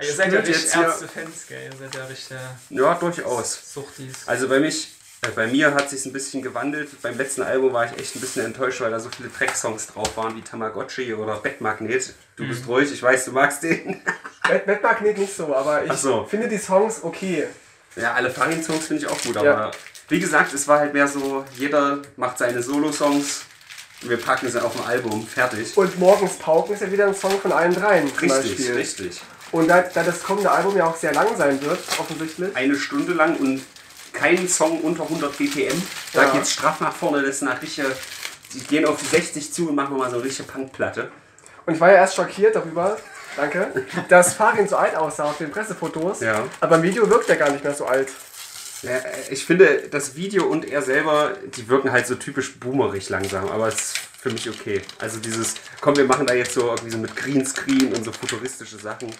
Ihr 0.00 0.12
seid 0.12 0.32
ja 0.32 0.38
richtig 0.40 0.74
Ärzte-Fans, 0.76 1.46
gell? 1.48 1.70
Ihr 1.72 1.76
seid 1.78 1.94
ja 1.94 2.04
richtig 2.04 2.36
ja, 2.70 2.94
durchaus. 2.94 3.72
Suchtis. 3.74 4.14
Also 4.26 4.48
bei 4.48 4.60
mich, 4.60 4.92
äh, 5.22 5.28
bei 5.34 5.48
mir 5.48 5.74
hat 5.74 5.90
sich 5.90 6.06
ein 6.06 6.12
bisschen 6.12 6.40
gewandelt. 6.40 6.90
Beim 7.02 7.16
letzten 7.18 7.42
Album 7.42 7.72
war 7.72 7.86
ich 7.86 7.98
echt 7.98 8.14
ein 8.14 8.20
bisschen 8.20 8.44
enttäuscht, 8.44 8.80
weil 8.80 8.92
da 8.92 9.00
so 9.00 9.10
viele 9.10 9.32
Track-Songs 9.32 9.88
drauf 9.88 10.16
waren 10.16 10.36
wie 10.36 10.42
Tamagotchi 10.42 11.14
oder 11.14 11.36
Bettmagnet. 11.38 12.14
Du 12.36 12.46
bist 12.46 12.62
Mhm. 12.66 12.72
ruhig, 12.72 12.92
ich 12.92 13.02
weiß, 13.02 13.24
du 13.24 13.32
magst 13.32 13.64
den. 13.64 14.00
Bad 14.44 14.66
Bad 14.66 14.82
Magnet 14.82 15.18
nicht 15.18 15.34
so, 15.36 15.52
aber 15.54 15.84
ich 15.84 15.92
so. 15.94 16.24
finde 16.24 16.46
die 16.48 16.58
Songs 16.58 17.02
okay. 17.02 17.48
Ja, 17.96 18.12
alle 18.14 18.30
Farin-Songs 18.30 18.86
finde 18.86 19.02
ich 19.04 19.10
auch 19.10 19.20
gut, 19.20 19.36
aber 19.36 19.46
Ja. 19.46 19.70
wie 20.08 20.20
gesagt, 20.20 20.52
es 20.54 20.68
war 20.68 20.78
halt 20.78 20.92
mehr 20.94 21.08
so, 21.08 21.44
jeder 21.56 22.00
macht 22.16 22.38
seine 22.38 22.62
Solo-Songs, 22.62 23.40
wir 24.02 24.16
packen 24.16 24.48
sie 24.50 24.62
auf 24.62 24.76
ein 24.80 24.86
Album, 24.86 25.26
fertig. 25.26 25.76
Und 25.76 25.98
Morgens 25.98 26.34
Pauken 26.38 26.74
ist 26.74 26.82
ja 26.82 26.90
wieder 26.92 27.06
ein 27.06 27.14
Song 27.14 27.38
von 27.40 27.52
allen 27.52 27.74
dreien. 27.74 28.04
Richtig, 28.20 28.28
Beispiel. 28.28 28.74
richtig. 28.74 29.20
Und 29.50 29.68
da, 29.68 29.80
da 29.82 30.02
das 30.02 30.22
kommende 30.22 30.50
Album 30.50 30.76
ja 30.76 30.86
auch 30.86 30.96
sehr 30.96 31.12
lang 31.14 31.28
sein 31.36 31.60
wird, 31.62 31.78
offensichtlich. 31.98 32.54
Eine 32.54 32.76
Stunde 32.76 33.12
lang 33.14 33.36
und 33.36 33.62
kein 34.12 34.48
Song 34.48 34.80
unter 34.82 35.04
100 35.04 35.36
BPM. 35.36 35.82
Da 36.12 36.24
Ja. 36.24 36.30
geht's 36.30 36.52
straff 36.52 36.80
nach 36.80 36.94
vorne, 36.94 37.22
das 37.22 37.36
ist 37.36 37.42
eine 37.42 37.60
richtige, 37.60 37.90
die 38.54 38.60
gehen 38.60 38.84
auf 38.86 38.98
die 39.00 39.06
60 39.06 39.52
zu 39.52 39.68
und 39.68 39.74
machen 39.74 39.96
mal 39.96 40.10
so 40.10 40.16
eine 40.16 40.24
richtige 40.24 40.48
Punkplatte. 40.50 41.10
Und 41.66 41.74
ich 41.74 41.80
war 41.80 41.90
ja 41.90 41.96
erst 41.96 42.14
schockiert 42.16 42.54
darüber, 42.56 42.98
danke, 43.36 43.70
dass 44.08 44.34
Farin 44.34 44.68
so 44.68 44.76
alt 44.76 44.94
aussah 44.96 45.24
auf 45.24 45.38
den 45.38 45.50
Pressefotos. 45.50 46.20
Ja. 46.20 46.44
Aber 46.60 46.76
im 46.76 46.82
Video 46.82 47.08
wirkt 47.10 47.28
er 47.30 47.36
gar 47.36 47.50
nicht 47.50 47.64
mehr 47.64 47.74
so 47.74 47.86
alt. 47.86 48.08
Ja, 48.82 48.90
äh, 48.98 49.02
ich 49.30 49.44
finde, 49.44 49.88
das 49.90 50.14
Video 50.16 50.44
und 50.46 50.64
er 50.64 50.82
selber, 50.82 51.32
die 51.56 51.68
wirken 51.68 51.90
halt 51.92 52.06
so 52.06 52.14
typisch 52.14 52.58
boomerig 52.58 53.08
langsam, 53.08 53.48
aber 53.48 53.68
es 53.68 53.74
ist 53.74 53.98
für 54.20 54.30
mich 54.30 54.48
okay. 54.48 54.82
Also 54.98 55.18
dieses, 55.18 55.54
komm, 55.80 55.96
wir 55.96 56.04
machen 56.04 56.26
da 56.26 56.34
jetzt 56.34 56.54
so 56.54 56.68
irgendwie 56.68 56.90
so 56.90 56.98
mit 56.98 57.14
Greenscreen 57.16 57.92
und 57.92 58.04
so 58.04 58.12
futuristische 58.12 58.76
Sachen. 58.78 59.10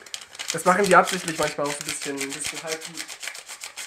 Das 0.53 0.65
machen 0.65 0.85
die 0.85 0.95
absichtlich 0.97 1.39
manchmal 1.39 1.67
auch 1.67 1.73
so 1.73 1.79
ein 1.81 1.87
bisschen, 1.87 2.13
ein 2.19 2.31
bisschen 2.31 2.63
halb 2.63 2.85
gut. 2.87 3.05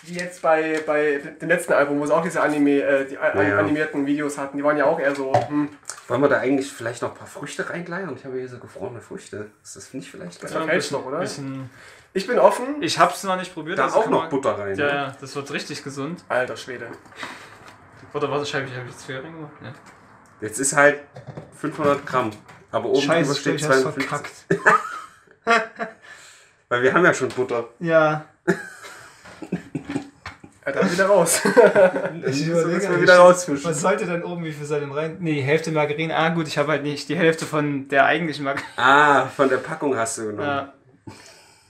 Wie 0.03 0.15
jetzt 0.15 0.41
bei, 0.41 0.81
bei 0.85 1.21
dem 1.39 1.47
letzten 1.49 1.73
Album, 1.73 1.99
wo 1.99 2.05
sie 2.07 2.13
auch 2.15 2.23
diese 2.23 2.41
Anime, 2.41 2.81
äh, 2.81 3.05
die 3.07 3.17
a- 3.17 3.41
Ja. 3.41 3.59
animierten 3.59 4.05
Videos 4.05 4.37
hatten. 4.37 4.57
Die 4.57 4.63
waren 4.63 4.77
ja 4.77 4.85
auch 4.85 4.99
eher 4.99 5.15
so, 5.15 5.31
hm, 5.47 5.69
Wollen 6.07 6.21
wir 6.23 6.27
da 6.29 6.39
eigentlich 6.39 6.69
vielleicht 6.73 7.01
noch 7.03 7.11
ein 7.11 7.17
paar 7.17 7.27
Früchte 7.27 7.69
reingleiern? 7.69 8.13
Ich 8.17 8.25
habe 8.25 8.37
hier 8.37 8.49
so 8.49 8.57
gefrorene 8.57 8.99
Früchte. 8.99 9.49
Ist 9.63 9.75
das 9.77 9.93
nicht 9.93 10.09
vielleicht 10.11 10.43
Das 10.43 10.51
geil? 10.51 10.63
verfälscht 10.63 10.91
noch, 10.91 11.05
oder? 11.05 11.19
Bisschen, 11.19 11.69
ich 12.13 12.27
bin 12.27 12.39
offen. 12.39 12.81
ich 12.81 12.99
hab's 12.99 13.23
noch 13.23 13.37
nicht 13.37 13.53
probiert. 13.53 13.79
Da 13.79 13.85
also 13.85 13.99
auch 13.99 14.09
noch 14.09 14.21
man- 14.21 14.29
Butter 14.29 14.57
rein. 14.57 14.77
Ja, 14.77 14.85
ne? 14.85 14.93
ja, 14.93 15.15
das 15.19 15.35
wird 15.35 15.51
richtig 15.51 15.83
gesund. 15.83 16.23
Alter 16.29 16.57
Schwede. 16.57 16.87
Oder 18.13 18.29
was 18.29 18.43
ich? 18.47 18.53
Habe 18.53 18.65
ich 18.65 18.71
jetzt 18.71 19.05
viel 19.05 19.21
gemacht? 19.21 19.61
Ne? 19.61 19.73
Jetzt 20.41 20.59
ist 20.59 20.75
halt 20.75 20.99
500 21.57 22.05
Gramm. 22.05 22.31
Aber 22.71 22.89
oben 22.89 23.07
drüber 23.07 23.35
steht 23.35 23.61
250. 23.61 24.59
Weil 26.69 26.83
wir 26.83 26.93
haben 26.93 27.05
ja 27.05 27.13
schon 27.13 27.29
Butter. 27.29 27.69
Ja. 27.79 28.25
Ja, 30.63 30.71
dann 30.71 30.91
wieder 30.91 31.07
raus. 31.07 31.41
Ich 31.43 32.47
Das 32.47 32.65
müssen 32.65 32.91
wir 32.91 33.01
wieder 33.01 33.17
rausfischen. 33.17 33.67
Was 33.67 33.81
sollte 33.81 34.05
denn 34.05 34.23
oben, 34.23 34.43
wie 34.45 34.51
viel 34.51 34.65
soll 34.65 34.81
denn 34.81 34.91
rein? 34.91 35.17
Nee, 35.19 35.41
Hälfte 35.41 35.71
Margarine. 35.71 36.15
Ah, 36.15 36.29
gut, 36.29 36.47
ich 36.47 36.57
habe 36.57 36.71
halt 36.73 36.83
nicht 36.83 37.09
die 37.09 37.15
Hälfte 37.15 37.47
von 37.47 37.87
der 37.87 38.05
eigentlichen 38.05 38.45
Margarine. 38.45 38.69
Ah, 38.77 39.25
von 39.25 39.49
der 39.49 39.57
Packung 39.57 39.97
hast 39.97 40.19
du 40.19 40.27
genommen. 40.27 40.41
Ja. 40.47 40.73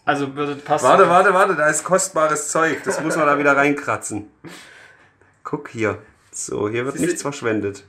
Also 0.06 0.36
würde 0.36 0.56
passen. 0.56 0.86
Warte, 0.86 1.08
warte, 1.10 1.34
warte, 1.34 1.56
da 1.56 1.68
ist 1.70 1.84
kostbares 1.84 2.50
Zeug. 2.50 2.82
Das 2.84 3.00
muss 3.02 3.16
man 3.16 3.28
da 3.28 3.38
wieder 3.38 3.56
reinkratzen. 3.56 4.30
Guck 5.44 5.70
hier. 5.70 6.00
So, 6.32 6.70
hier 6.70 6.86
wird 6.86 6.98
du- 6.98 7.02
nichts 7.02 7.22
verschwendet. 7.22 7.84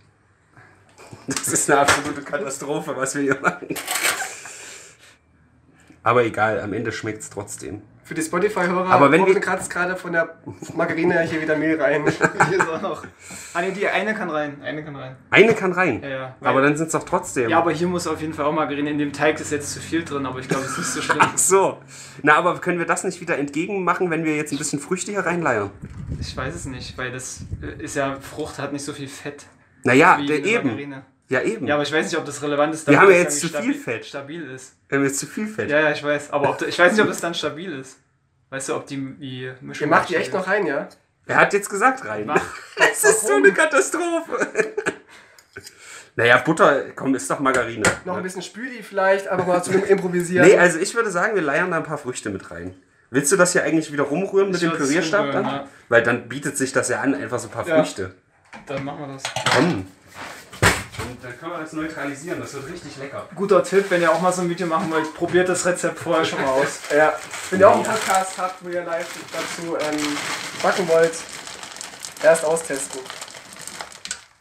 Das 1.26 1.48
ist 1.48 1.70
eine 1.70 1.80
absolute 1.80 2.22
Katastrophe, 2.22 2.96
was 2.96 3.14
wir 3.14 3.22
hier 3.22 3.40
machen. 3.40 3.68
Aber 6.02 6.24
egal, 6.24 6.60
am 6.60 6.72
Ende 6.72 6.90
schmeckt 6.92 7.22
es 7.22 7.30
trotzdem. 7.30 7.82
Für 8.12 8.16
die 8.16 8.26
Spotify-Hörer, 8.26 8.90
Aber 8.90 9.10
wir- 9.10 9.40
kratzt 9.40 9.70
gerade 9.70 9.96
von 9.96 10.12
der 10.12 10.36
Margarine 10.76 11.22
hier 11.22 11.40
wieder 11.40 11.56
Mehl 11.56 11.80
rein. 11.80 12.04
Hier 12.50 12.58
ist 12.58 12.68
auch 12.68 12.82
noch. 12.82 13.04
Ah, 13.54 13.62
die 13.62 13.88
eine 13.88 14.12
kann 14.12 14.28
rein. 14.28 14.60
Eine 14.62 14.84
kann 14.84 14.94
rein. 14.94 15.16
Eine 15.30 15.54
kann 15.54 15.72
rein. 15.72 16.02
Ja, 16.02 16.08
ja. 16.10 16.36
aber 16.42 16.60
dann 16.60 16.76
sind 16.76 16.88
es 16.88 16.92
doch 16.92 17.04
trotzdem. 17.04 17.48
Ja, 17.48 17.56
aber 17.56 17.70
hier 17.72 17.88
muss 17.88 18.06
auf 18.06 18.20
jeden 18.20 18.34
Fall 18.34 18.44
auch 18.44 18.52
Margarine. 18.52 18.90
In 18.90 18.98
dem 18.98 19.14
Teig 19.14 19.40
ist 19.40 19.50
jetzt 19.50 19.72
zu 19.72 19.80
viel 19.80 20.04
drin, 20.04 20.26
aber 20.26 20.40
ich 20.40 20.48
glaube, 20.50 20.62
es 20.66 20.72
ist 20.72 20.78
nicht 20.78 20.88
so 20.88 21.00
schlimm. 21.00 21.16
Ach 21.22 21.38
so. 21.38 21.78
Na, 22.22 22.34
aber 22.34 22.58
können 22.58 22.78
wir 22.78 22.84
das 22.84 23.02
nicht 23.02 23.18
wieder 23.22 23.38
entgegen 23.38 23.82
machen, 23.82 24.10
wenn 24.10 24.26
wir 24.26 24.36
jetzt 24.36 24.52
ein 24.52 24.58
bisschen 24.58 24.78
Früchte 24.78 25.10
hier 25.10 25.24
reinleiern? 25.24 25.70
Ich 26.20 26.36
weiß 26.36 26.54
es 26.54 26.66
nicht, 26.66 26.98
weil 26.98 27.12
das 27.12 27.46
äh, 27.62 27.82
ist 27.82 27.96
ja, 27.96 28.18
Frucht 28.20 28.58
hat 28.58 28.74
nicht 28.74 28.84
so 28.84 28.92
viel 28.92 29.08
Fett 29.08 29.46
Naja, 29.84 30.18
wie 30.20 30.26
der 30.26 30.36
eine 30.36 30.46
eben. 30.48 30.66
Margarine. 30.68 31.02
Ja, 31.28 31.40
eben. 31.42 31.66
Ja, 31.66 31.74
aber 31.74 31.82
ich 31.84 31.92
weiß 31.92 32.06
nicht, 32.06 32.18
ob 32.18 32.24
das 32.26 32.42
relevant 32.42 32.74
ist. 32.74 32.86
Wir 32.88 33.00
haben 33.00 33.10
ja 33.10 33.16
jetzt 33.18 33.40
zu 33.40 33.48
viel 33.48 33.74
Fett. 33.74 34.04
Stabil 34.04 34.42
ist. 34.50 34.74
Wir 34.88 34.98
haben 34.98 35.04
jetzt 35.04 35.18
zu 35.18 35.26
viel 35.26 35.46
Fett. 35.46 35.70
Ja, 35.70 35.80
ja, 35.80 35.90
ich 35.92 36.02
weiß. 36.02 36.30
Aber 36.30 36.50
ob, 36.50 36.62
ich 36.62 36.78
weiß 36.78 36.92
nicht, 36.92 37.00
ob 37.00 37.08
das 37.08 37.20
dann 37.20 37.34
stabil 37.34 37.72
ist. 37.78 37.98
Weißt 38.50 38.68
du, 38.68 38.74
ob 38.76 38.86
die, 38.86 38.96
die 39.18 39.50
Mischung. 39.62 39.86
Ihr 39.86 39.90
macht 39.90 40.10
die 40.10 40.16
echt 40.16 40.32
noch 40.34 40.46
rein, 40.46 40.66
ja? 40.66 40.88
Er 41.26 41.36
hat 41.36 41.52
jetzt 41.54 41.70
gesagt 41.70 42.04
rein. 42.04 42.26
Mach. 42.26 42.42
Es 42.92 43.04
ist 43.04 43.26
so 43.26 43.34
eine 43.34 43.52
Katastrophe. 43.52 44.46
naja, 46.16 46.38
Butter, 46.38 46.84
komm, 46.94 47.14
ist 47.14 47.30
doch 47.30 47.38
Margarine. 47.40 47.82
Noch 48.04 48.16
ein 48.16 48.22
bisschen 48.22 48.42
Spüli 48.42 48.82
vielleicht, 48.82 49.28
aber 49.28 49.44
mal 49.44 49.62
zum 49.62 49.82
Improvisieren. 49.84 50.46
Nee, 50.46 50.56
also 50.58 50.78
ich 50.78 50.94
würde 50.94 51.10
sagen, 51.10 51.34
wir 51.34 51.42
leiern 51.42 51.70
da 51.70 51.78
ein 51.78 51.82
paar 51.84 51.98
Früchte 51.98 52.30
mit 52.30 52.50
rein. 52.50 52.74
Willst 53.10 53.32
du 53.32 53.36
das 53.36 53.52
hier 53.52 53.62
eigentlich 53.64 53.92
wieder 53.92 54.04
rumrühren 54.04 54.48
mit 54.48 54.56
Ich 54.56 54.60
dem 54.62 54.72
würd's 54.72 54.84
Pürierstab 54.86 55.32
dann? 55.32 55.44
ja. 55.44 55.68
Weil 55.88 56.02
dann 56.02 56.28
bietet 56.28 56.56
sich 56.56 56.72
das 56.72 56.88
ja 56.88 57.00
an, 57.00 57.14
einfach 57.14 57.38
so 57.38 57.48
ein 57.48 57.50
paar 57.52 57.66
Ja. 57.66 57.76
Früchte. 57.82 58.14
Dann 58.66 58.84
machen 58.84 59.00
wir 59.00 59.06
das. 59.14 59.22
Komm. 59.54 59.86
Und 60.98 61.24
dann 61.24 61.38
können 61.38 61.52
wir 61.52 61.58
das 61.60 61.72
neutralisieren, 61.72 62.38
das 62.40 62.52
wird 62.52 62.68
richtig 62.68 62.96
lecker. 62.98 63.26
Guter 63.34 63.64
Tipp, 63.64 63.86
wenn 63.88 64.02
ihr 64.02 64.12
auch 64.12 64.20
mal 64.20 64.32
so 64.32 64.42
ein 64.42 64.50
Video 64.50 64.66
machen 64.66 64.90
wollt, 64.90 65.14
probiert 65.14 65.48
das 65.48 65.64
Rezept 65.64 65.98
vorher 65.98 66.24
schon 66.24 66.42
mal 66.42 66.50
aus. 66.50 66.80
Ja, 66.94 67.14
wenn 67.50 67.60
ihr 67.60 67.68
auch 67.70 67.76
einen 67.76 67.84
Podcast 67.84 68.36
habt, 68.36 68.62
wo 68.62 68.68
ihr 68.68 68.84
live 68.84 69.08
dazu 69.32 69.76
ähm, 69.76 70.16
backen 70.62 70.86
wollt, 70.88 71.14
erst 72.22 72.44
austesten. 72.44 73.00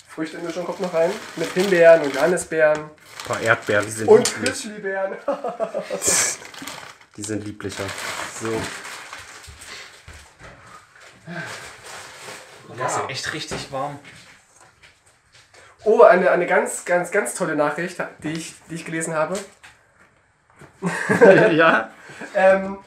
Früchtemischung 0.10 0.66
kommt 0.66 0.82
noch 0.82 0.94
rein. 0.94 1.12
Mit 1.38 1.54
Himbeeren 1.54 2.02
und 2.02 2.14
Johannisbeeren 2.14 2.80
Ein 2.82 2.90
paar 3.26 3.40
Erdbeeren, 3.40 3.86
die 3.86 3.92
sind 3.92 4.08
und 4.10 4.28
lieblich. 4.28 4.50
Christlibeeren. 4.50 5.14
Die 7.18 7.24
sind 7.24 7.44
lieblicher. 7.44 7.84
So. 8.42 8.50
Das 12.78 12.94
ist 12.94 12.98
ja 13.00 13.10
echt 13.10 13.34
richtig 13.34 13.72
warm. 13.72 14.00
Oh, 15.84 16.04
eine, 16.04 16.30
eine 16.32 16.46
ganz, 16.46 16.86
ganz, 16.86 17.12
ganz 17.12 17.34
tolle 17.34 17.56
Nachricht, 17.56 17.98
die 18.24 18.32
ich, 18.34 18.56
die 18.70 18.76
ich 18.76 18.86
gelesen 18.86 19.16
habe. 19.16 19.38
ja? 21.52 21.90
Ähm, 22.36 22.78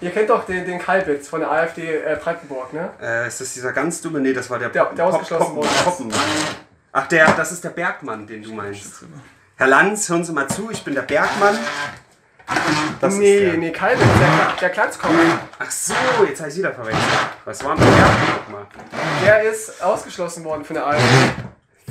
ihr 0.00 0.10
kennt 0.10 0.30
doch 0.30 0.44
den, 0.44 0.64
den 0.64 0.78
Kalbitz 0.78 1.28
von 1.28 1.40
der 1.40 1.50
AfD 1.50 1.96
äh, 1.98 2.16
Brandenburg, 2.22 2.72
ne? 2.72 2.90
Äh, 3.00 3.28
ist 3.28 3.40
das 3.40 3.54
dieser 3.54 3.72
ganz 3.72 4.00
dumme? 4.00 4.20
Nee, 4.20 4.32
das 4.32 4.50
war 4.50 4.58
der, 4.58 4.68
Der- 4.70 4.86
der 4.86 5.06
ausgeschlossen 5.06 5.56
wurde. 5.56 5.68
Poppen. 5.84 6.12
Ach, 6.92 7.06
der, 7.08 7.32
das 7.32 7.52
ist 7.52 7.64
der 7.64 7.70
Bergmann, 7.70 8.26
den 8.26 8.42
du 8.42 8.52
meinst. 8.52 9.04
Herr 9.56 9.66
Lanz, 9.68 10.08
hören 10.08 10.24
Sie 10.24 10.32
mal 10.32 10.48
zu, 10.48 10.70
ich 10.70 10.82
bin 10.84 10.94
der 10.94 11.02
Bergmann. 11.02 11.58
Das 13.00 13.14
ist 13.14 13.18
nee, 13.20 13.40
der. 13.46 13.54
nee, 13.54 13.70
Kalbitz, 13.70 14.04
der, 14.18 14.52
der 14.60 14.70
Klanzkocher. 14.70 15.14
Ach 15.58 15.70
so, 15.70 15.94
jetzt 16.28 16.40
habe 16.40 16.50
ich 16.50 16.56
wieder 16.58 16.72
verwechselt. 16.72 17.04
Was 17.44 17.64
war 17.64 17.76
denn 17.76 17.84
der 17.84 17.92
Bergmann? 17.92 18.66
Der 19.24 19.42
ist 19.44 19.80
ausgeschlossen 19.82 20.44
worden 20.44 20.64
von 20.64 20.74
der 20.74 20.86
AfD. 20.86 21.04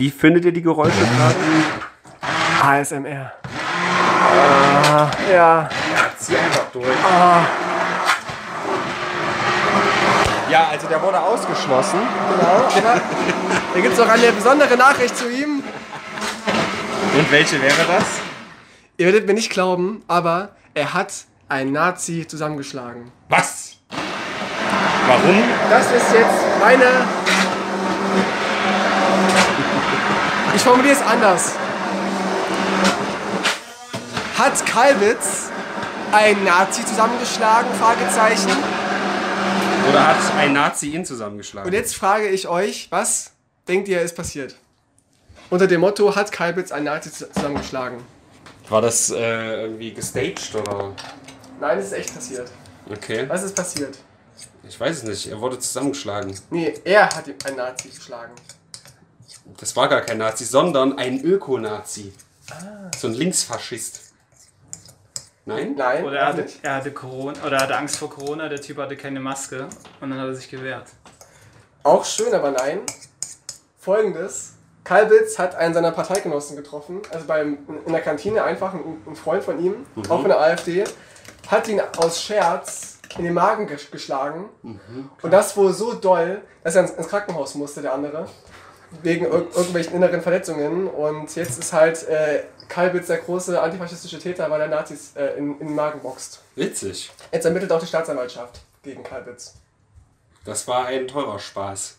Wie 0.02 0.10
findet 0.10 0.46
ihr 0.46 0.52
die 0.52 0.64
Geräusche 0.64 0.98
gerade? 0.98 1.36
ASMR. 2.64 3.34
Ah, 3.44 5.12
ja. 5.32 5.36
Ja, 5.36 5.70
zieh 6.18 6.36
einfach 6.36 6.72
durch. 6.74 6.88
Ja, 10.50 10.70
also 10.72 10.88
der 10.88 11.00
wurde 11.04 11.20
ausgeschlossen. 11.20 12.00
Genau, 12.32 12.90
aber 12.90 13.02
da 13.76 13.80
gibt 13.80 13.94
es 13.94 14.00
noch 14.00 14.10
eine 14.10 14.32
besondere 14.32 14.76
Nachricht 14.76 15.16
zu 15.16 15.30
ihm. 15.30 15.62
Und 17.16 17.32
welche 17.32 17.62
wäre 17.62 17.86
das? 17.88 18.06
Ihr 18.98 19.06
werdet 19.06 19.28
mir 19.28 19.36
nicht 19.36 19.52
glauben, 19.52 20.04
aber 20.08 20.56
er 20.74 20.96
hat 20.96 21.14
einen 21.48 21.74
Nazi 21.74 22.26
zusammengeschlagen. 22.28 23.12
Was? 23.30 23.78
Warum? 25.06 25.44
Das 25.70 25.86
ist 25.92 26.12
jetzt 26.12 26.60
meine. 26.60 27.06
Ich 30.54 30.62
formuliere 30.62 30.96
es 30.96 31.02
anders. 31.02 31.54
Hat 34.38 34.66
Kalbitz 34.66 35.50
einen 36.12 36.44
Nazi 36.44 36.86
zusammengeschlagen? 36.86 37.72
Fragezeichen. 37.76 38.52
Oder 39.90 40.08
hat 40.08 40.18
ein 40.38 40.54
Nazi 40.54 40.90
ihn 40.90 41.06
zusammengeschlagen? 41.06 41.68
Und 41.68 41.74
jetzt 41.74 41.96
frage 41.96 42.28
ich 42.28 42.48
euch, 42.48 42.88
was 42.92 43.32
denkt 43.68 43.88
ihr 43.88 44.02
ist 44.02 44.16
passiert? 44.16 44.56
Unter 45.50 45.68
dem 45.68 45.82
Motto, 45.82 46.16
hat 46.16 46.32
Kalbitz 46.32 46.72
einen 46.72 46.86
Nazi 46.86 47.12
zusammengeschlagen? 47.12 48.00
War 48.70 48.82
das 48.82 49.10
äh, 49.10 49.64
irgendwie 49.64 49.94
gestaged 49.94 50.56
oder? 50.56 50.92
Nein, 51.60 51.78
es 51.78 51.88
ist 51.88 51.94
echt 51.94 52.14
passiert. 52.14 52.50
Okay. 52.90 53.26
Was 53.28 53.44
ist 53.44 53.56
passiert? 53.56 53.98
Ich 54.68 54.80
weiß 54.80 54.98
es 54.98 55.04
nicht. 55.04 55.28
Er 55.28 55.40
wurde 55.40 55.60
zusammengeschlagen. 55.60 56.38
Nee, 56.50 56.74
er 56.84 57.06
hat 57.06 57.26
einen 57.46 57.58
Nazi 57.58 57.90
geschlagen. 57.90 58.34
Das 59.58 59.75
war 59.75 59.88
gar 59.89 60.01
kein 60.01 60.17
Nazi, 60.17 60.45
sondern 60.45 60.97
ein 60.97 61.21
Öko-Nazi. 61.23 62.13
So 62.97 63.08
ein 63.08 63.13
Linksfaschist. 63.13 64.12
Nein? 65.45 65.75
Nein, 65.75 66.04
Oder 66.06 66.19
er 66.19 66.25
hatte, 66.27 66.45
er 66.62 66.75
hatte 66.75 66.91
Corona 66.91 67.34
oder 67.45 67.58
er 67.58 67.63
hatte 67.63 67.75
Angst 67.77 67.97
vor 67.97 68.10
Corona, 68.10 68.47
der 68.47 68.62
Typ 68.62 68.77
hatte 68.77 68.95
keine 68.95 69.19
Maske 69.19 69.67
und 69.99 70.10
dann 70.12 70.19
hat 70.19 70.27
er 70.27 70.36
sich 70.36 70.49
gewehrt. 70.49 70.88
Auch 71.84 72.06
schön, 72.06 72.34
aber 72.34 72.51
nein. 72.51 72.82
Folgendes. 73.80 74.54
Kalbitz 74.84 75.38
hat 75.39 75.56
einen 75.56 75.73
seiner 75.73 75.91
Parteigenossen 75.91 76.56
getroffen, 76.56 77.01
also 77.12 77.25
beim, 77.27 77.60
in 77.86 77.91
der 77.91 78.01
Kantine 78.01 78.43
einfach 78.43 78.73
ein, 78.73 79.01
ein 79.08 79.15
Freund 79.15 79.43
von 79.43 79.63
ihm, 79.63 79.86
auch 80.10 80.21
von 80.21 80.27
der 80.27 80.39
AfD, 80.39 80.84
hat 81.47 81.67
ihn 81.67 81.80
aus 81.97 82.21
Scherz 82.21 82.99
in 83.17 83.23
den 83.25 83.34
Magen 83.34 83.67
ges- 83.67 83.91
geschlagen. 83.91 84.49
Und 85.21 85.32
das 85.32 85.56
wohl 85.56 85.71
so 85.73 85.93
doll, 85.93 86.41
dass 86.63 86.75
er 86.75 86.84
ins, 86.84 86.91
ins 86.91 87.08
Krankenhaus 87.08 87.56
musste, 87.56 87.82
der 87.82 87.93
andere. 87.93 88.27
Wegen 89.04 89.25
ir 89.25 89.32
irgendwelchen 89.32 89.95
inneren 89.95 90.21
Verletzungen. 90.21 90.88
Und 90.88 91.36
jetzt 91.36 91.60
ist 91.60 91.73
halt 91.73 92.08
äh, 92.08 92.43
Kalbitz 92.67 93.08
der 93.08 93.17
große 93.17 93.60
antifaschistische 93.62 94.19
Täter, 94.19 94.49
weil 94.49 94.62
er 94.62 94.67
Nazis 94.67 95.12
äh, 95.15 95.38
in, 95.38 95.60
in 95.60 95.67
den 95.67 95.75
Magen 95.75 96.01
boxt. 96.01 96.41
Witzig. 96.56 97.12
Jetzt 97.32 97.45
ermittelt 97.45 97.71
auch 97.71 97.80
die 97.80 97.88
Staatsanwaltschaft 97.88 98.62
gegen 98.84 99.04
Kalbitz. 99.04 99.56
Das 100.45 100.67
war 100.67 100.86
ein 100.86 101.08
teurer 101.08 101.39
Spaß. 101.39 101.97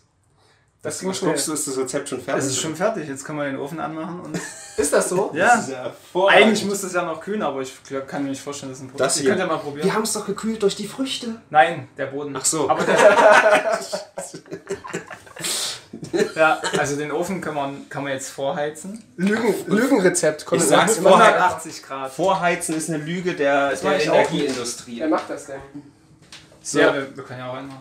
Das 0.83 0.99
ging 0.99 1.13
schnell. 1.13 1.31
guckst 1.31 1.47
du, 1.47 1.53
ist 1.53 1.65
das 1.65 1.77
Rezept 1.77 2.09
schon 2.09 2.21
fertig? 2.21 2.43
Es 2.43 2.49
ist 2.49 2.59
schon 2.59 2.75
fertig, 2.75 3.07
jetzt 3.07 3.23
kann 3.23 3.37
man 3.37 3.45
den 3.45 3.57
Ofen 3.57 3.79
anmachen 3.79 4.19
und. 4.19 4.37
Ist 4.75 4.91
das 4.91 5.07
so? 5.07 5.31
Ja, 5.35 5.55
Das 5.55 5.67
ist 5.67 5.69
ja 5.69 5.93
eigentlich 6.29 6.65
muss 6.65 6.81
das 6.81 6.93
ja 6.93 7.05
noch 7.05 7.21
kühlen, 7.21 7.43
aber 7.43 7.61
ich 7.61 7.71
glaub, 7.83 8.07
kann 8.07 8.23
mir 8.23 8.31
nicht 8.31 8.41
vorstellen, 8.41 8.71
dass 8.71 8.79
es 8.79 8.83
ein 8.83 8.87
Problem 8.89 9.05
Das 9.05 9.17
Ihr 9.17 9.21
hier. 9.21 9.29
könnt 9.29 9.39
ja 9.41 9.45
mal 9.45 9.59
probieren. 9.59 9.85
Wir 9.85 9.93
haben 9.93 10.01
es 10.01 10.13
doch 10.13 10.25
gekühlt 10.25 10.63
durch 10.63 10.75
die 10.75 10.87
Früchte. 10.87 11.39
Nein, 11.51 11.87
der 11.95 12.07
Boden. 12.07 12.35
Ach 12.35 12.43
so. 12.43 12.67
Aber 12.67 12.83
der. 12.85 12.97
ja, 16.35 16.61
also 16.77 16.95
den 16.95 17.11
Ofen 17.11 17.41
kann 17.41 17.55
man, 17.55 17.89
kann 17.89 18.03
man 18.03 18.11
jetzt 18.13 18.29
vorheizen. 18.29 19.03
Lügen, 19.17 19.53
Lügenrezept. 19.67 20.45
kommt 20.45 20.61
Ich 20.61 20.67
sag's 20.67 20.97
immer 20.97 21.09
vorher. 21.09 21.31
nach- 21.39 21.55
80 21.57 21.83
Grad. 21.83 22.11
Vorheizen 22.13 22.75
ist 22.75 22.89
eine 22.89 23.03
Lüge 23.03 23.33
der, 23.33 23.73
der 23.75 24.01
Energieindustrie. 24.03 24.99
Wer 24.99 25.07
macht 25.09 25.29
das 25.29 25.47
denn? 25.47 25.59
So, 26.61 26.79
Ja, 26.79 26.93
wir, 26.93 27.15
wir 27.17 27.23
können 27.23 27.39
ja 27.39 27.49
auch 27.49 27.55
einmal. 27.55 27.77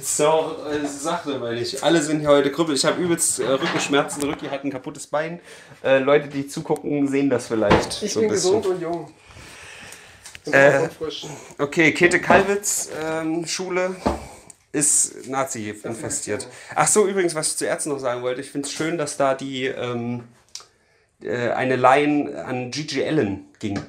so 0.00 0.56
äh, 0.70 0.86
Sache, 0.86 1.40
weil 1.40 1.58
ich 1.58 1.82
alle 1.82 2.00
sind 2.00 2.20
hier 2.20 2.28
heute 2.28 2.52
krüppel. 2.52 2.74
Ich 2.74 2.84
habe 2.84 3.00
übelst 3.02 3.40
äh, 3.40 3.46
Rückenschmerzen. 3.46 4.22
Rücki 4.22 4.46
hat 4.46 4.64
ein 4.64 4.70
kaputtes 4.70 5.06
Bein. 5.06 5.40
Äh, 5.82 5.98
Leute, 5.98 6.28
die 6.28 6.46
zugucken, 6.46 7.08
sehen 7.08 7.30
das 7.30 7.48
vielleicht. 7.48 8.02
Ich 8.02 8.12
so 8.12 8.20
bin 8.20 8.28
gesund 8.28 8.66
und 8.66 8.80
jung. 8.80 9.12
Und 10.44 10.52
Äh. 10.54 10.88
Okay, 11.58 11.92
Käthe 11.92 12.20
Kalwitz 12.20 12.90
ähm, 13.02 13.44
Schule 13.46 13.96
ist 14.76 15.28
Nazi 15.28 15.70
infestiert. 15.70 16.46
Ach 16.74 16.86
so, 16.86 17.06
übrigens, 17.06 17.34
was 17.34 17.48
ich 17.52 17.56
zu 17.56 17.64
Ärzten 17.66 17.90
noch 17.90 17.98
sagen 17.98 18.22
wollte. 18.22 18.40
Ich 18.40 18.50
finde 18.50 18.66
es 18.66 18.72
schön, 18.72 18.98
dass 18.98 19.16
da 19.16 19.34
die 19.34 19.64
ähm, 19.66 20.24
äh, 21.22 21.48
eine 21.50 21.76
Line 21.76 22.44
an 22.44 22.70
Gigi 22.70 23.04
Allen 23.04 23.46
ging. 23.58 23.80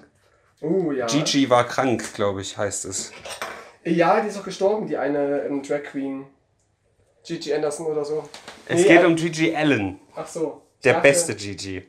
Oh 0.62 0.92
ja. 0.92 1.06
Gigi 1.06 1.50
war 1.50 1.68
krank, 1.68 2.14
glaube 2.14 2.42
ich, 2.42 2.58
heißt 2.58 2.86
es. 2.86 3.12
Ja, 3.84 4.22
die 4.22 4.28
ist 4.30 4.38
doch 4.38 4.44
gestorben, 4.46 4.88
die 4.88 4.98
eine 4.98 5.44
ähm, 5.44 5.62
Drag 5.64 5.84
Queen. 5.84 6.26
Gigi 7.26 7.54
Anderson 7.54 7.86
oder 7.88 8.06
so. 8.06 8.28
Es 8.68 8.82
Nee, 8.82 8.88
geht 8.88 9.02
äh, 9.02 9.06
um 9.06 9.16
Gigi 9.16 9.56
Allen, 9.56 10.00
Ach 10.16 10.28
so. 10.28 10.62
Der 10.84 10.94
dachte- 10.94 11.08
beste 11.10 11.36
Gigi. 11.36 11.84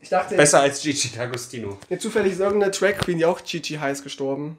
Ich 0.00 0.08
dachte, 0.10 0.36
Besser 0.36 0.60
als 0.60 0.80
Gigi 0.80 1.08
D'Agostino. 1.08 1.76
ja, 1.88 1.98
zufällig 1.98 2.32
ist 2.34 2.38
irgendeine 2.40 2.70
Drag 2.70 2.96
Queen, 2.98 3.18
die 3.18 3.24
auch 3.24 3.42
Gigi 3.42 3.74
heißt, 3.74 4.04
gestorben. 4.04 4.58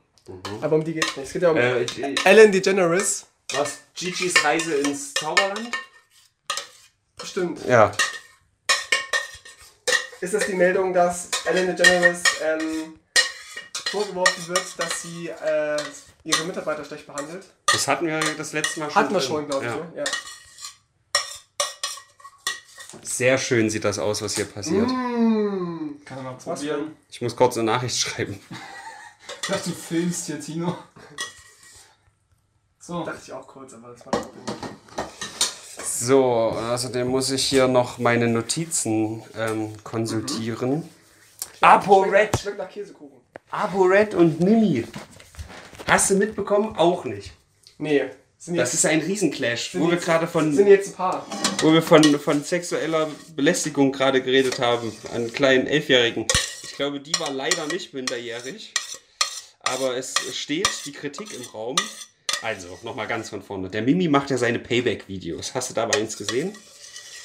Aber 0.62 0.76
um 0.76 0.84
die 0.84 0.94
geht's 0.94 1.16
nicht. 1.16 1.28
Es 1.28 1.34
geht 1.34 1.42
ja 1.44 1.52
um 1.52 1.58
Äh, 1.58 1.86
Ellen 2.26 2.52
DeGeneres. 2.52 3.26
Was? 3.54 3.80
Gigis 3.96 4.44
Reise 4.44 4.76
ins 4.76 5.14
Zauberland? 5.14 5.76
Bestimmt. 7.18 7.66
Ja. 7.66 7.92
Ist 10.22 10.34
das 10.34 10.46
die 10.46 10.54
Meldung, 10.54 10.94
dass 10.94 11.30
Ellen 11.46 11.76
DeGeneres 11.76 12.24
ähm, 12.44 13.00
vorgeworfen 13.90 14.48
wird, 14.48 14.64
dass 14.78 15.02
sie 15.02 15.30
äh, 15.30 15.78
ihre 16.24 16.44
Mitarbeiter 16.44 16.84
schlecht 16.84 17.08
behandelt? 17.08 17.46
Das 17.68 17.88
hatten 17.88 18.06
wir 18.08 18.20
das 18.20 18.54
letzte 18.54 18.82
Mal 18.82 18.90
schon. 18.90 19.02
Hatten 19.02 19.14
wir 19.14 19.22
schon, 19.22 19.48
glaube 19.48 19.66
ich. 19.66 19.72
Ja. 19.72 19.78
ne? 19.78 19.94
Ja. 19.96 20.04
Sehr 23.04 23.38
schön 23.38 23.70
sieht 23.70 23.86
das 23.86 24.00
aus, 24.00 24.22
was 24.22 24.36
hier 24.36 24.46
passiert. 24.46 24.88
Mm. 24.88 26.02
Kann 26.06 26.18
man 26.18 26.26
mal 26.26 26.36
Was 26.36 26.44
probieren. 26.44 26.96
Ich 27.10 27.22
muss 27.22 27.36
kurz 27.36 27.58
eine 27.58 27.66
Nachricht 27.66 27.98
schreiben. 27.98 28.40
Ich 29.42 29.56
dachte, 29.56 29.70
du 29.72 29.76
filmst 29.76 30.28
hier, 30.28 30.40
Tino. 30.40 30.78
So. 32.90 33.04
Dachte 33.04 33.20
ich 33.24 33.32
auch 33.32 33.46
kurz, 33.46 33.72
aber 33.76 33.90
das 33.90 34.04
war 34.04 34.12
doch 34.14 34.30
So, 35.86 36.24
außerdem 36.26 37.08
muss 37.08 37.30
ich 37.30 37.46
hier 37.46 37.68
noch 37.68 38.00
meine 38.00 38.28
Notizen 38.28 39.22
ähm, 39.38 39.74
konsultieren. 39.84 40.90
ApoRed. 41.62 42.40
Schmeckt 42.40 42.58
nach 42.58 42.68
Käsekuchen. 42.70 43.20
ApoRed 43.52 44.16
und 44.16 44.40
Mimi. 44.40 44.88
Hast 45.86 46.10
du 46.10 46.16
mitbekommen? 46.16 46.76
Auch 46.78 47.04
nicht. 47.06 47.32
Nee. 47.78 48.06
Sind 48.40 48.56
Das 48.58 48.70
jetzt, 48.72 48.80
ist 48.80 48.86
ein 48.88 49.02
Riesenclash, 49.02 49.72
sind 49.74 49.82
wo 49.82 49.88
wir 49.90 49.94
jetzt- 49.94 50.06
gerade 50.06 50.26
von, 50.26 50.52
sind 50.52 50.66
jetzt 50.68 50.88
ein 50.90 50.94
paar. 50.96 51.28
wo 51.60 51.72
wir 51.72 51.84
von, 51.84 52.04
von 52.20 52.44
sexueller 52.44 53.08
Belästigung 53.36 53.92
gerade 53.92 54.24
geredet 54.24 54.58
haben 54.60 54.92
an 55.14 55.32
kleinen 55.32 55.68
Elfjährigen. 55.68 56.26
Ich 56.64 56.72
glaube, 56.76 57.00
die 57.02 57.14
war 57.20 57.30
leider 57.30 57.68
nicht 57.68 57.94
minderjährig. 57.94 58.74
Aber 59.60 59.96
es 59.96 60.16
steht 60.34 60.68
die 60.86 60.92
Kritik 60.94 61.36
im 61.36 61.44
Raum. 61.54 61.76
Also, 62.42 62.80
nochmal 62.84 63.08
ganz 63.08 63.30
von 63.30 63.42
vorne. 63.42 63.70
Der 63.70 63.82
Mimi 63.82 64.08
macht 64.08 64.30
ja 64.30 64.38
seine 64.38 64.60
Payback-Videos. 64.60 65.54
Hast 65.54 65.70
du 65.70 65.74
da 65.74 65.86
mal 65.86 65.98
eins 65.98 66.18
gesehen? 66.18 66.54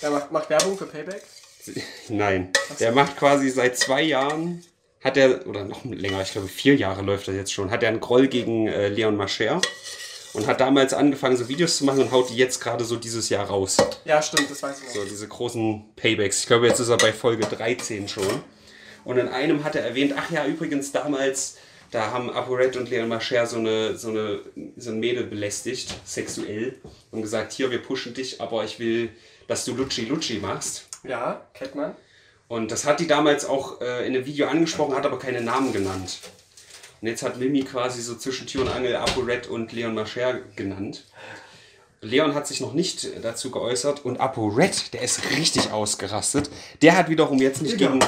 Der 0.03 0.11
macht, 0.11 0.33
macht 0.33 0.51
Werbung 0.51 0.77
für 0.77 0.87
Payback. 0.87 1.23
Nein. 2.09 2.51
Der 2.81 2.93
macht 2.93 3.17
quasi 3.17 3.49
seit 3.51 3.79
zwei 3.79 4.03
Jahren, 4.03 4.65
hat 5.03 5.17
er, 5.17 5.47
oder 5.47 5.65
noch 5.65 5.85
länger, 5.85 6.21
ich 6.23 6.33
glaube 6.33 6.49
vier 6.49 6.75
Jahre 6.77 7.03
läuft 7.03 7.29
das 7.29 7.35
jetzt 7.35 7.53
schon, 7.53 7.71
hat 7.71 7.83
er 7.83 7.91
einen 7.91 8.01
Groll 8.01 8.29
gegen 8.29 8.67
äh, 8.67 8.89
Leon 8.89 9.17
Mascher 9.17 9.61
und 10.35 10.47
hat 10.47 10.61
damals 10.61 10.93
angefangen, 10.93 11.37
so 11.37 11.49
Videos 11.49 11.79
zu 11.79 11.85
machen 11.85 12.01
und 12.01 12.11
haut 12.11 12.31
die 12.31 12.37
jetzt 12.37 12.61
gerade 12.61 12.85
so 12.85 12.97
dieses 12.97 13.29
Jahr 13.29 13.47
raus. 13.47 13.77
Ja, 14.05 14.21
stimmt, 14.21 14.51
das 14.51 14.63
weiß 14.63 14.81
ich 14.81 14.87
noch. 14.89 14.95
So 14.95 15.05
diese 15.05 15.29
großen 15.29 15.95
Paybacks. 15.97 16.41
Ich 16.41 16.47
glaube, 16.47 16.67
jetzt 16.67 16.81
ist 16.81 16.89
er 16.89 16.97
bei 16.97 17.13
Folge 17.13 17.47
13 17.47 18.09
schon. 18.09 18.43
Und 19.05 19.19
in 19.19 19.29
einem 19.29 19.65
hat 19.65 19.77
er 19.77 19.85
erwähnt, 19.85 20.15
ach 20.17 20.31
ja, 20.31 20.47
übrigens 20.47 20.91
damals, 20.91 21.57
da 21.95 22.11
haben 22.11 22.29
ApoRed 22.29 22.77
und 22.77 22.91
Leon 22.91 23.09
Mascher 23.09 23.47
so 23.47 23.57
eine, 23.57 23.97
so 23.97 24.09
eine 24.09 24.41
so 24.77 24.91
ein 24.91 24.99
Mädel 24.99 25.25
belästigt, 25.25 25.95
sexuell, 26.05 26.75
und 27.13 27.23
gesagt, 27.23 27.53
hier, 27.53 27.71
wir 27.71 27.81
pushen 27.81 28.15
dich, 28.15 28.41
aber 28.41 28.65
ich 28.65 28.81
will, 28.81 29.11
dass 29.47 29.65
du 29.65 29.75
Lutschi 29.75 30.05
Lutschi 30.05 30.41
machst. 30.41 30.89
Ja, 31.05 31.47
kennt 31.55 31.77
man. 31.77 31.95
Und 32.49 32.73
das 32.73 32.85
hat 32.85 32.99
die 32.99 33.07
damals 33.07 33.45
auch 33.45 33.81
äh, 33.81 34.07
in 34.07 34.15
einem 34.15 34.27
Video 34.27 34.49
angesprochen, 34.49 34.95
hat 34.95 35.07
aber 35.07 35.21
keine 35.21 35.41
Namen 35.41 35.73
genannt. 35.73 36.19
Und 37.01 37.09
jetzt 37.09 37.23
hat 37.23 37.39
Mimi 37.39 37.63
quasi 37.63 38.03
so 38.03 38.17
zwischen 38.17 38.49
Tür 38.49 38.63
und 38.63 38.69
Angel 38.69 38.97
ApoRed 38.97 39.47
und 39.47 39.73
Leon 39.73 39.95
Mascher 39.95 40.41
genannt. 40.57 41.05
Leon 42.01 42.35
hat 42.35 42.49
sich 42.49 42.61
noch 42.61 42.73
nicht 42.73 43.09
dazu 43.23 43.51
geäußert 43.51 44.05
und 44.05 44.19
ApoRed, 44.19 44.93
der 44.95 45.03
ist 45.03 45.31
richtig 45.31 45.71
ausgerastet. 45.71 46.51
Der 46.83 46.97
hat 46.97 47.09
wiederum 47.09 47.41
jetzt 47.41 47.63
nicht 47.63 47.79
Digga. 47.79 47.93
gegen, 47.93 48.05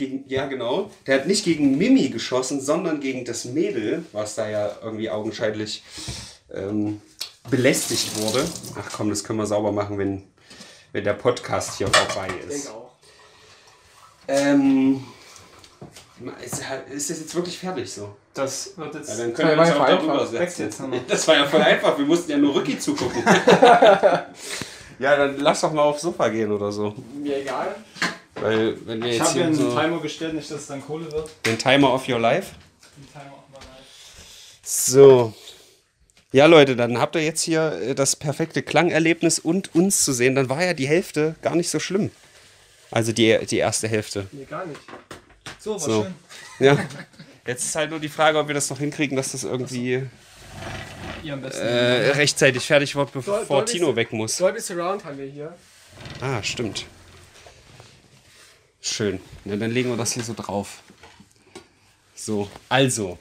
gegen, 0.00 0.24
ja 0.28 0.46
genau, 0.46 0.90
der 1.06 1.20
hat 1.20 1.26
nicht 1.26 1.44
gegen 1.44 1.76
Mimi 1.76 2.08
geschossen, 2.08 2.60
sondern 2.60 3.00
gegen 3.00 3.24
das 3.24 3.44
Mädel, 3.44 4.04
was 4.12 4.34
da 4.34 4.48
ja 4.48 4.72
irgendwie 4.82 5.10
augenscheinlich 5.10 5.84
ähm, 6.52 7.02
belästigt 7.50 8.16
wurde. 8.20 8.44
Ach 8.78 8.90
komm, 8.96 9.10
das 9.10 9.22
können 9.22 9.38
wir 9.38 9.46
sauber 9.46 9.72
machen, 9.72 9.98
wenn, 9.98 10.22
wenn 10.92 11.04
der 11.04 11.12
Podcast 11.12 11.76
hier 11.76 11.88
vorbei 11.88 12.28
Ich 12.40 12.46
ist. 12.46 12.64
denke 12.66 12.78
auch. 12.78 12.90
Ähm, 14.26 15.04
ist, 16.42 16.62
ist 16.90 17.10
das 17.10 17.20
jetzt 17.20 17.34
wirklich 17.34 17.58
fertig 17.58 17.92
so? 17.92 18.16
Das 18.32 18.76
wird 18.76 18.94
jetzt. 18.94 19.10
Ja, 19.10 19.16
dann 19.16 19.34
können 19.34 19.50
wir 19.50 19.56
war 19.58 19.66
uns 19.66 19.76
auch 19.76 19.80
einfach 19.80 20.06
darüber 20.06 20.26
setzen. 20.26 20.70
Das 21.08 21.28
war 21.28 21.36
ja 21.36 21.46
voll 21.46 21.62
einfach, 21.62 21.98
wir 21.98 22.06
mussten 22.06 22.30
ja 22.30 22.38
nur 22.38 22.54
Rücki 22.54 22.78
zugucken. 22.78 23.22
ja, 24.98 25.16
dann 25.16 25.38
lass 25.38 25.60
doch 25.60 25.72
mal 25.72 25.82
aufs 25.82 26.02
Sofa 26.02 26.28
gehen 26.28 26.52
oder 26.52 26.72
so. 26.72 26.94
Mir 27.14 27.38
egal. 27.42 27.74
Weil, 28.40 28.76
wenn 28.86 29.02
wir 29.02 29.12
Ich 29.12 29.20
habe 29.20 29.32
hier 29.32 29.44
einen 29.44 29.54
so 29.54 29.70
Timer 29.74 30.00
gestellt, 30.00 30.34
nicht 30.34 30.50
dass 30.50 30.60
es 30.62 30.66
dann 30.66 30.82
Kohle 30.84 31.10
wird. 31.12 31.30
den 31.46 31.58
Timer 31.58 31.92
of 31.92 32.08
your 32.08 32.18
life. 32.18 32.54
Den 32.96 33.06
Timer 33.12 33.32
auch 33.32 33.48
mal 33.50 33.58
rein. 33.58 33.84
So. 34.62 35.34
Ja, 36.32 36.46
Leute, 36.46 36.76
dann 36.76 36.98
habt 36.98 37.16
ihr 37.16 37.24
jetzt 37.24 37.42
hier 37.42 37.72
äh, 37.82 37.94
das 37.94 38.14
perfekte 38.16 38.62
Klangerlebnis 38.62 39.38
und 39.38 39.74
uns 39.74 40.04
zu 40.04 40.12
sehen. 40.12 40.34
Dann 40.36 40.48
war 40.48 40.64
ja 40.64 40.74
die 40.74 40.86
Hälfte 40.86 41.34
gar 41.42 41.56
nicht 41.56 41.68
so 41.68 41.80
schlimm. 41.80 42.10
Also 42.90 43.12
die, 43.12 43.38
die 43.46 43.58
erste 43.58 43.88
Hälfte. 43.88 44.26
Mir 44.32 44.46
gar 44.46 44.64
nicht. 44.66 44.80
So, 45.58 45.72
war 45.72 45.78
So. 45.80 46.02
schön. 46.04 46.14
Ja. 46.66 46.78
Jetzt 47.46 47.64
ist 47.64 47.74
halt 47.74 47.90
nur 47.90 47.98
die 48.00 48.08
Frage, 48.08 48.38
ob 48.38 48.46
wir 48.48 48.54
das 48.54 48.70
noch 48.70 48.78
hinkriegen, 48.78 49.16
dass 49.16 49.32
das 49.32 49.44
irgendwie 49.44 50.06
Ihr 51.22 51.32
am 51.34 51.40
besten. 51.42 51.62
äh, 51.66 52.10
rechtzeitig 52.10 52.64
fertig 52.64 52.94
wird, 52.94 53.12
bevor 53.12 53.44
soll 53.44 53.64
Tino 53.64 53.96
weg 53.96 54.12
muss. 54.12 54.36
Dolby 54.36 54.60
Surround 54.60 55.04
haben 55.04 55.18
wir 55.18 55.26
hier. 55.26 55.54
Ah, 56.20 56.42
stimmt. 56.42 56.84
Schön. 58.80 59.20
Na, 59.44 59.56
dann 59.56 59.70
legen 59.70 59.90
wir 59.90 59.96
das 59.96 60.12
hier 60.12 60.22
so 60.22 60.34
drauf. 60.34 60.82
So, 62.14 62.48
also. 62.68 63.18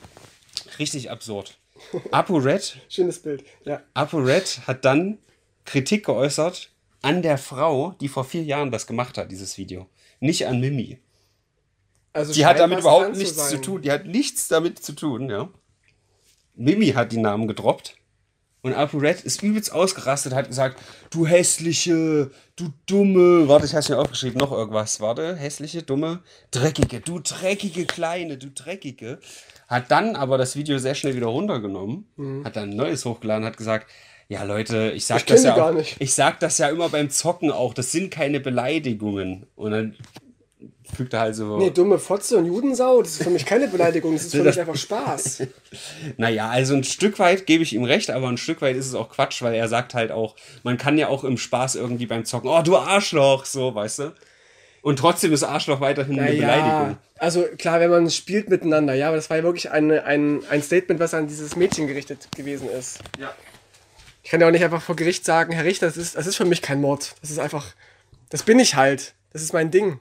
Richtig 0.77 1.11
absurd. 1.11 1.57
ApoRed, 2.11 2.77
Schönes 2.89 3.19
Bild. 3.19 3.43
Ja. 3.65 3.81
ApoRed 3.93 4.67
hat 4.67 4.85
dann 4.85 5.17
Kritik 5.65 6.05
geäußert 6.05 6.71
an 7.01 7.21
der 7.21 7.37
Frau, 7.37 7.91
die 8.01 8.07
vor 8.07 8.25
vier 8.25 8.43
Jahren 8.43 8.71
das 8.71 8.87
gemacht 8.87 9.17
hat, 9.17 9.31
dieses 9.31 9.57
Video. 9.57 9.87
Nicht 10.19 10.47
an 10.47 10.59
Mimi. 10.59 10.99
Also 12.11 12.33
Die 12.33 12.45
hat 12.45 12.59
damit 12.59 12.79
überhaupt 12.79 13.15
nichts 13.15 13.49
zu 13.49 13.61
tun. 13.61 13.81
Die 13.81 13.91
hat 13.91 14.05
nichts 14.05 14.47
damit 14.47 14.79
zu 14.79 14.93
tun, 14.93 15.29
ja. 15.29 15.49
Mimi 16.55 16.87
hat 16.87 17.11
die 17.11 17.17
Namen 17.17 17.47
gedroppt. 17.47 17.95
Und 18.61 18.73
ApoRed 18.73 19.21
ist 19.21 19.41
übelst 19.41 19.71
ausgerastet, 19.71 20.33
hat 20.33 20.47
gesagt, 20.49 20.79
du 21.11 21.25
hässliche, 21.25 22.29
du 22.57 22.69
dumme, 22.87 23.47
warte, 23.47 23.65
ich 23.65 23.73
hab's 23.73 23.87
mir 23.87 23.97
aufgeschrieben, 23.97 24.37
noch 24.37 24.51
irgendwas, 24.51 24.99
warte, 24.99 25.35
hässliche, 25.37 25.81
dumme, 25.81 26.19
dreckige, 26.51 26.99
du 26.99 27.19
dreckige 27.19 27.85
Kleine, 27.85 28.37
du 28.37 28.49
dreckige. 28.49 29.19
Hat 29.69 29.91
dann 29.91 30.15
aber 30.17 30.37
das 30.37 30.55
Video 30.57 30.77
sehr 30.77 30.95
schnell 30.95 31.15
wieder 31.15 31.27
runtergenommen, 31.27 32.05
hat 32.43 32.57
dann 32.57 32.71
ein 32.71 32.75
neues 32.75 33.05
hochgeladen, 33.05 33.45
hat 33.45 33.55
gesagt, 33.55 33.87
ja 34.27 34.43
Leute, 34.43 34.91
ich 34.93 35.05
sag 35.05 35.17
Ich 35.19 35.25
das 35.25 35.43
ja 35.43 35.55
gar 35.55 35.69
auch, 35.69 35.73
nicht. 35.75 35.95
ich 35.99 36.13
sag 36.13 36.39
das 36.39 36.57
ja 36.57 36.69
immer 36.69 36.89
beim 36.89 37.09
Zocken 37.09 37.51
auch, 37.51 37.73
das 37.73 37.91
sind 37.91 38.11
keine 38.11 38.39
Beleidigungen. 38.39 39.47
Und 39.55 39.71
dann 39.71 39.95
fügt 40.95 41.13
er 41.13 41.21
halt 41.21 41.35
so, 41.35 41.57
Nee, 41.57 41.69
dumme 41.69 41.99
Fotze 41.99 42.37
und 42.37 42.45
Judensau, 42.45 43.01
das 43.01 43.11
ist 43.11 43.23
für 43.23 43.29
mich 43.29 43.45
keine 43.45 43.67
Beleidigung, 43.67 44.13
das 44.13 44.25
ist 44.25 44.35
für 44.35 44.43
mich 44.43 44.59
einfach 44.59 44.75
Spaß. 44.75 45.43
Naja, 46.17 46.49
also 46.49 46.73
ein 46.75 46.83
Stück 46.83 47.19
weit 47.19 47.45
gebe 47.45 47.63
ich 47.63 47.73
ihm 47.73 47.83
recht, 47.83 48.09
aber 48.09 48.27
ein 48.27 48.37
Stück 48.37 48.61
weit 48.61 48.75
ist 48.75 48.87
es 48.87 48.95
auch 48.95 49.09
Quatsch, 49.09 49.41
weil 49.41 49.53
er 49.53 49.67
sagt 49.67 49.93
halt 49.93 50.11
auch, 50.11 50.35
man 50.63 50.77
kann 50.77 50.97
ja 50.97 51.07
auch 51.07 51.23
im 51.23 51.37
Spaß 51.37 51.75
irgendwie 51.75 52.05
beim 52.05 52.25
Zocken, 52.25 52.49
oh 52.49 52.61
du 52.61 52.77
Arschloch, 52.77 53.45
so, 53.45 53.73
weißt 53.75 53.99
du? 53.99 54.13
Und 54.81 54.97
trotzdem 54.97 55.33
ist 55.33 55.43
Arschloch 55.43 55.81
weiterhin 55.81 56.19
eine 56.19 56.31
Beleidigung. 56.31 56.97
also 57.17 57.43
klar, 57.57 57.79
wenn 57.79 57.91
man 57.91 58.09
spielt 58.09 58.49
miteinander, 58.49 58.93
ja, 58.93 59.07
aber 59.07 59.17
das 59.17 59.29
war 59.29 59.37
ja 59.37 59.43
wirklich 59.43 59.71
eine, 59.71 60.05
ein, 60.05 60.41
ein 60.49 60.63
Statement, 60.63 60.99
was 60.99 61.13
an 61.13 61.27
dieses 61.27 61.55
Mädchen 61.55 61.87
gerichtet 61.87 62.29
gewesen 62.35 62.69
ist. 62.69 62.99
Ja. 63.19 63.33
Ich 64.23 64.31
kann 64.31 64.41
ja 64.41 64.47
auch 64.47 64.51
nicht 64.51 64.63
einfach 64.63 64.81
vor 64.81 64.95
Gericht 64.95 65.25
sagen, 65.25 65.53
Herr 65.53 65.65
Richter, 65.65 65.87
das 65.87 65.97
ist, 65.97 66.15
das 66.15 66.27
ist 66.27 66.35
für 66.35 66.45
mich 66.45 66.61
kein 66.61 66.81
Mord. 66.81 67.15
Das 67.21 67.29
ist 67.29 67.39
einfach, 67.39 67.65
das 68.29 68.43
bin 68.43 68.59
ich 68.59 68.75
halt. 68.75 69.13
Das 69.33 69.41
ist 69.41 69.53
mein 69.53 69.71
Ding. 69.71 69.99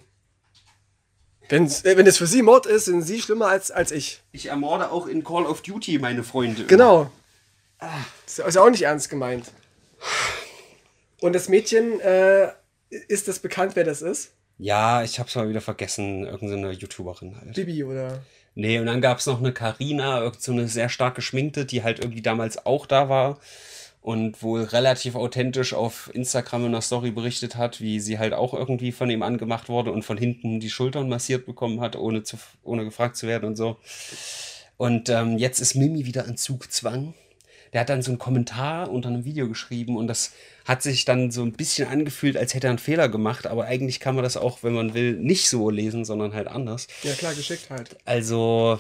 Wenn's, 1.49 1.85
äh, 1.85 1.97
wenn 1.97 2.07
es 2.07 2.19
für 2.19 2.27
Sie 2.27 2.43
Mord 2.43 2.67
ist, 2.67 2.87
sind 2.87 3.03
Sie 3.03 3.21
schlimmer 3.21 3.47
als, 3.49 3.71
als 3.71 3.91
ich. 3.91 4.21
Ich 4.33 4.47
ermorde 4.47 4.91
auch 4.91 5.07
in 5.07 5.25
Call 5.25 5.47
of 5.47 5.63
Duty 5.63 5.99
meine 5.99 6.23
Freunde. 6.23 6.65
Genau. 6.65 7.11
Das 7.79 8.39
ist 8.39 8.55
ja 8.55 8.63
auch 8.63 8.71
nicht 8.71 8.83
ernst 8.83 9.09
gemeint. 9.09 9.47
Und 11.21 11.35
das 11.35 11.49
Mädchen, 11.49 12.01
äh, 12.01 12.49
ist 12.91 13.29
das 13.29 13.39
bekannt, 13.39 13.77
wer 13.77 13.85
das 13.85 14.03
ist? 14.03 14.33
Ja, 14.59 15.03
ich 15.03 15.21
hab's 15.21 15.37
mal 15.37 15.49
wieder 15.49 15.61
vergessen, 15.61 16.25
irgendeine 16.25 16.73
YouTuberin 16.73 17.37
halt. 17.41 17.55
Bibi 17.55 17.85
oder? 17.85 18.23
Nee, 18.55 18.81
und 18.81 18.87
dann 18.87 19.01
gab's 19.01 19.27
noch 19.27 19.39
eine 19.39 19.53
Karina, 19.53 20.33
so 20.37 20.51
eine 20.51 20.67
sehr 20.67 20.89
stark 20.89 21.15
geschminkte, 21.15 21.65
die 21.65 21.85
halt 21.85 22.01
irgendwie 22.01 22.23
damals 22.23 22.67
auch 22.67 22.87
da 22.87 23.09
war 23.09 23.39
und 24.09 24.43
wohl 24.43 24.63
relativ 24.63 25.17
authentisch 25.17 25.75
auf 25.75 26.11
Instagram 26.15 26.63
in 26.63 26.69
einer 26.69 26.81
Story 26.81 27.11
berichtet 27.11 27.57
hat, 27.57 27.83
wie 27.83 28.01
sie 28.01 28.19
halt 28.19 28.33
auch 28.33 28.55
irgendwie 28.55 28.91
von 28.91 29.11
ihm 29.11 29.23
angemacht 29.23 29.69
wurde 29.69 29.93
und 29.93 30.03
von 30.03 30.17
hinten 30.17 30.61
die 30.61 30.71
Schultern 30.71 31.11
massiert 31.11 31.45
bekommen 31.45 31.83
hat, 31.83 31.95
ohne, 31.95 32.23
zu, 32.23 32.39
ohne 32.63 32.85
gefragt 32.85 33.19
zu 33.19 33.27
werden 33.27 33.45
und 33.45 33.57
so. 33.57 33.77
Und 34.79 35.11
ähm, 35.11 35.37
jetzt 35.37 35.61
ist 35.61 35.75
Mimi 35.75 36.07
wieder 36.07 36.25
in 36.25 36.39
Zugzwang. 36.39 37.13
Der 37.75 37.83
hat 37.83 37.91
dann 37.91 38.01
so 38.01 38.11
einen 38.11 38.19
Kommentar 38.19 38.91
unter 38.91 39.11
einem 39.11 39.27
Video 39.27 39.47
geschrieben 39.47 39.99
und 39.99 40.07
das 40.07 40.33
hat 40.65 40.83
sich 40.83 41.05
dann 41.05 41.31
so 41.31 41.43
ein 41.43 41.53
bisschen 41.53 41.87
angefühlt, 41.87 42.39
als 42.39 42.55
hätte 42.55 42.69
er 42.69 42.71
einen 42.71 42.79
Fehler 42.79 43.11
gemacht, 43.11 43.47
aber 43.47 43.67
eigentlich 43.67 44.01
kann 44.01 44.15
man 44.15 44.25
das 44.25 44.39
auch, 44.39 44.63
wenn 44.63 44.73
man 44.73 44.95
will, 44.95 45.19
nicht 45.19 45.51
so 45.51 45.69
lesen, 45.69 46.07
sondern 46.07 46.33
halt 46.33 46.49
anders. 46.49 46.87
Ja 47.03 47.13
klar, 47.13 47.35
geschickt 47.35 47.69
halt. 47.69 47.99
Also, 48.07 48.79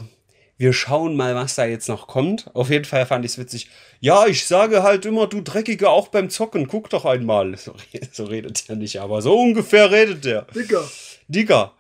wir 0.59 0.73
schauen 0.73 1.17
mal, 1.17 1.35
was 1.37 1.55
da 1.55 1.65
jetzt 1.65 1.89
noch 1.89 2.07
kommt. 2.09 2.51
Auf 2.55 2.69
jeden 2.71 2.85
Fall 2.85 3.07
fand 3.07 3.25
ich 3.25 3.33
es 3.33 3.39
witzig. 3.39 3.71
Ja, 4.01 4.27
ich 4.27 4.45
sage 4.47 4.83
halt 4.83 5.07
immer, 5.07 5.27
du 5.29 5.41
Dreckige, 5.41 5.89
auch 5.89 6.09
beim 6.09 6.31
Zocken, 6.31 6.67
guck 6.69 6.91
doch 6.91 7.05
einmal. 7.05 7.57
So, 7.57 7.75
so 8.13 8.25
redet 8.25 8.65
er 8.69 8.77
nicht, 8.77 9.01
aber 9.01 9.23
so 9.23 9.39
ungefähr 9.39 9.91
redet 9.91 10.27
er. 10.27 10.43
Digga. 10.55 10.83
Digga, 11.29 11.73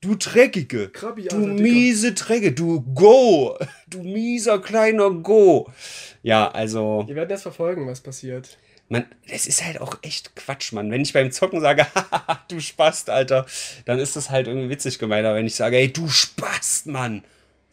du 0.00 0.14
Dreckige, 0.16 0.88
Krabi, 0.90 1.22
du 1.24 1.36
Alter, 1.36 1.48
Digga. 1.50 1.62
miese 1.62 2.12
Drecke, 2.12 2.52
du 2.52 2.80
Go, 2.94 3.58
du 3.88 4.02
mieser 4.02 4.60
kleiner 4.60 5.10
Go. 5.10 5.68
Ja, 6.22 6.48
also, 6.50 7.04
Wir 7.08 7.16
werden 7.16 7.28
das 7.28 7.42
verfolgen, 7.42 7.86
was 7.88 8.00
passiert. 8.00 8.56
man, 8.88 9.06
das 9.28 9.46
ist 9.48 9.64
halt 9.64 9.80
auch 9.80 9.96
echt 10.02 10.36
Quatsch, 10.36 10.72
Mann. 10.72 10.90
Wenn 10.92 11.00
ich 11.02 11.12
beim 11.12 11.32
Zocken 11.32 11.60
sage, 11.60 11.86
haha, 11.94 12.44
du 12.48 12.60
Spast, 12.60 13.10
Alter, 13.10 13.46
dann 13.84 13.98
ist 13.98 14.14
das 14.14 14.30
halt 14.30 14.46
irgendwie 14.46 14.68
witzig 14.70 14.98
gemeint. 15.00 15.26
Aber 15.26 15.36
wenn 15.36 15.46
ich 15.46 15.56
sage, 15.56 15.76
ey, 15.78 15.92
du 15.92 16.08
Spast, 16.08 16.86
Mann, 16.86 17.24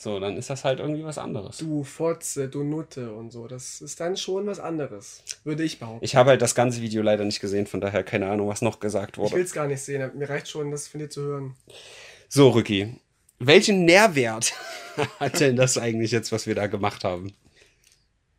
So, 0.02 0.18
dann 0.18 0.38
ist 0.38 0.50
das 0.50 0.64
halt 0.64 0.80
irgendwie 0.80 1.04
was 1.04 1.18
anderes. 1.18 1.58
Du 1.58 1.84
Fotze, 1.84 2.48
du 2.48 2.64
Nutte 2.64 3.12
und 3.14 3.32
so. 3.32 3.48
Das 3.48 3.82
ist 3.82 4.00
dann 4.00 4.16
schon 4.16 4.48
was 4.48 4.58
anderes, 4.62 5.22
würde 5.44 5.64
ich 5.64 5.78
behaupten. 5.78 6.06
Ich 6.06 6.16
habe 6.16 6.30
halt 6.30 6.42
das 6.42 6.56
ganze 6.56 6.82
Video 6.82 7.02
leider 7.02 7.26
nicht 7.26 7.42
gesehen, 7.42 7.68
von 7.68 7.82
daher 7.82 8.04
keine 8.04 8.30
Ahnung, 8.30 8.48
was 8.48 8.62
noch 8.62 8.80
gesagt 8.80 9.18
Ich 9.18 9.22
wurde. 9.24 9.36
will 9.36 9.44
es 9.44 9.52
gar 9.52 9.68
nicht 9.68 9.82
sehen. 9.82 10.10
Mir 10.16 10.30
reicht 10.30 10.48
schon, 10.48 10.72
das 10.72 10.88
von 10.88 11.02
dir 11.02 11.10
zu 11.10 11.22
hören. 11.24 11.56
So, 12.30 12.48
Rücki, 12.50 12.96
welchen 13.40 13.84
Nährwert 13.84 14.54
hat 15.20 15.42
denn 15.42 15.58
das 15.58 15.78
eigentlich 15.78 16.12
jetzt, 16.12 16.32
was 16.32 16.48
wir 16.48 16.56
da 16.56 16.68
gemacht 16.68 17.04
haben? 17.04 17.34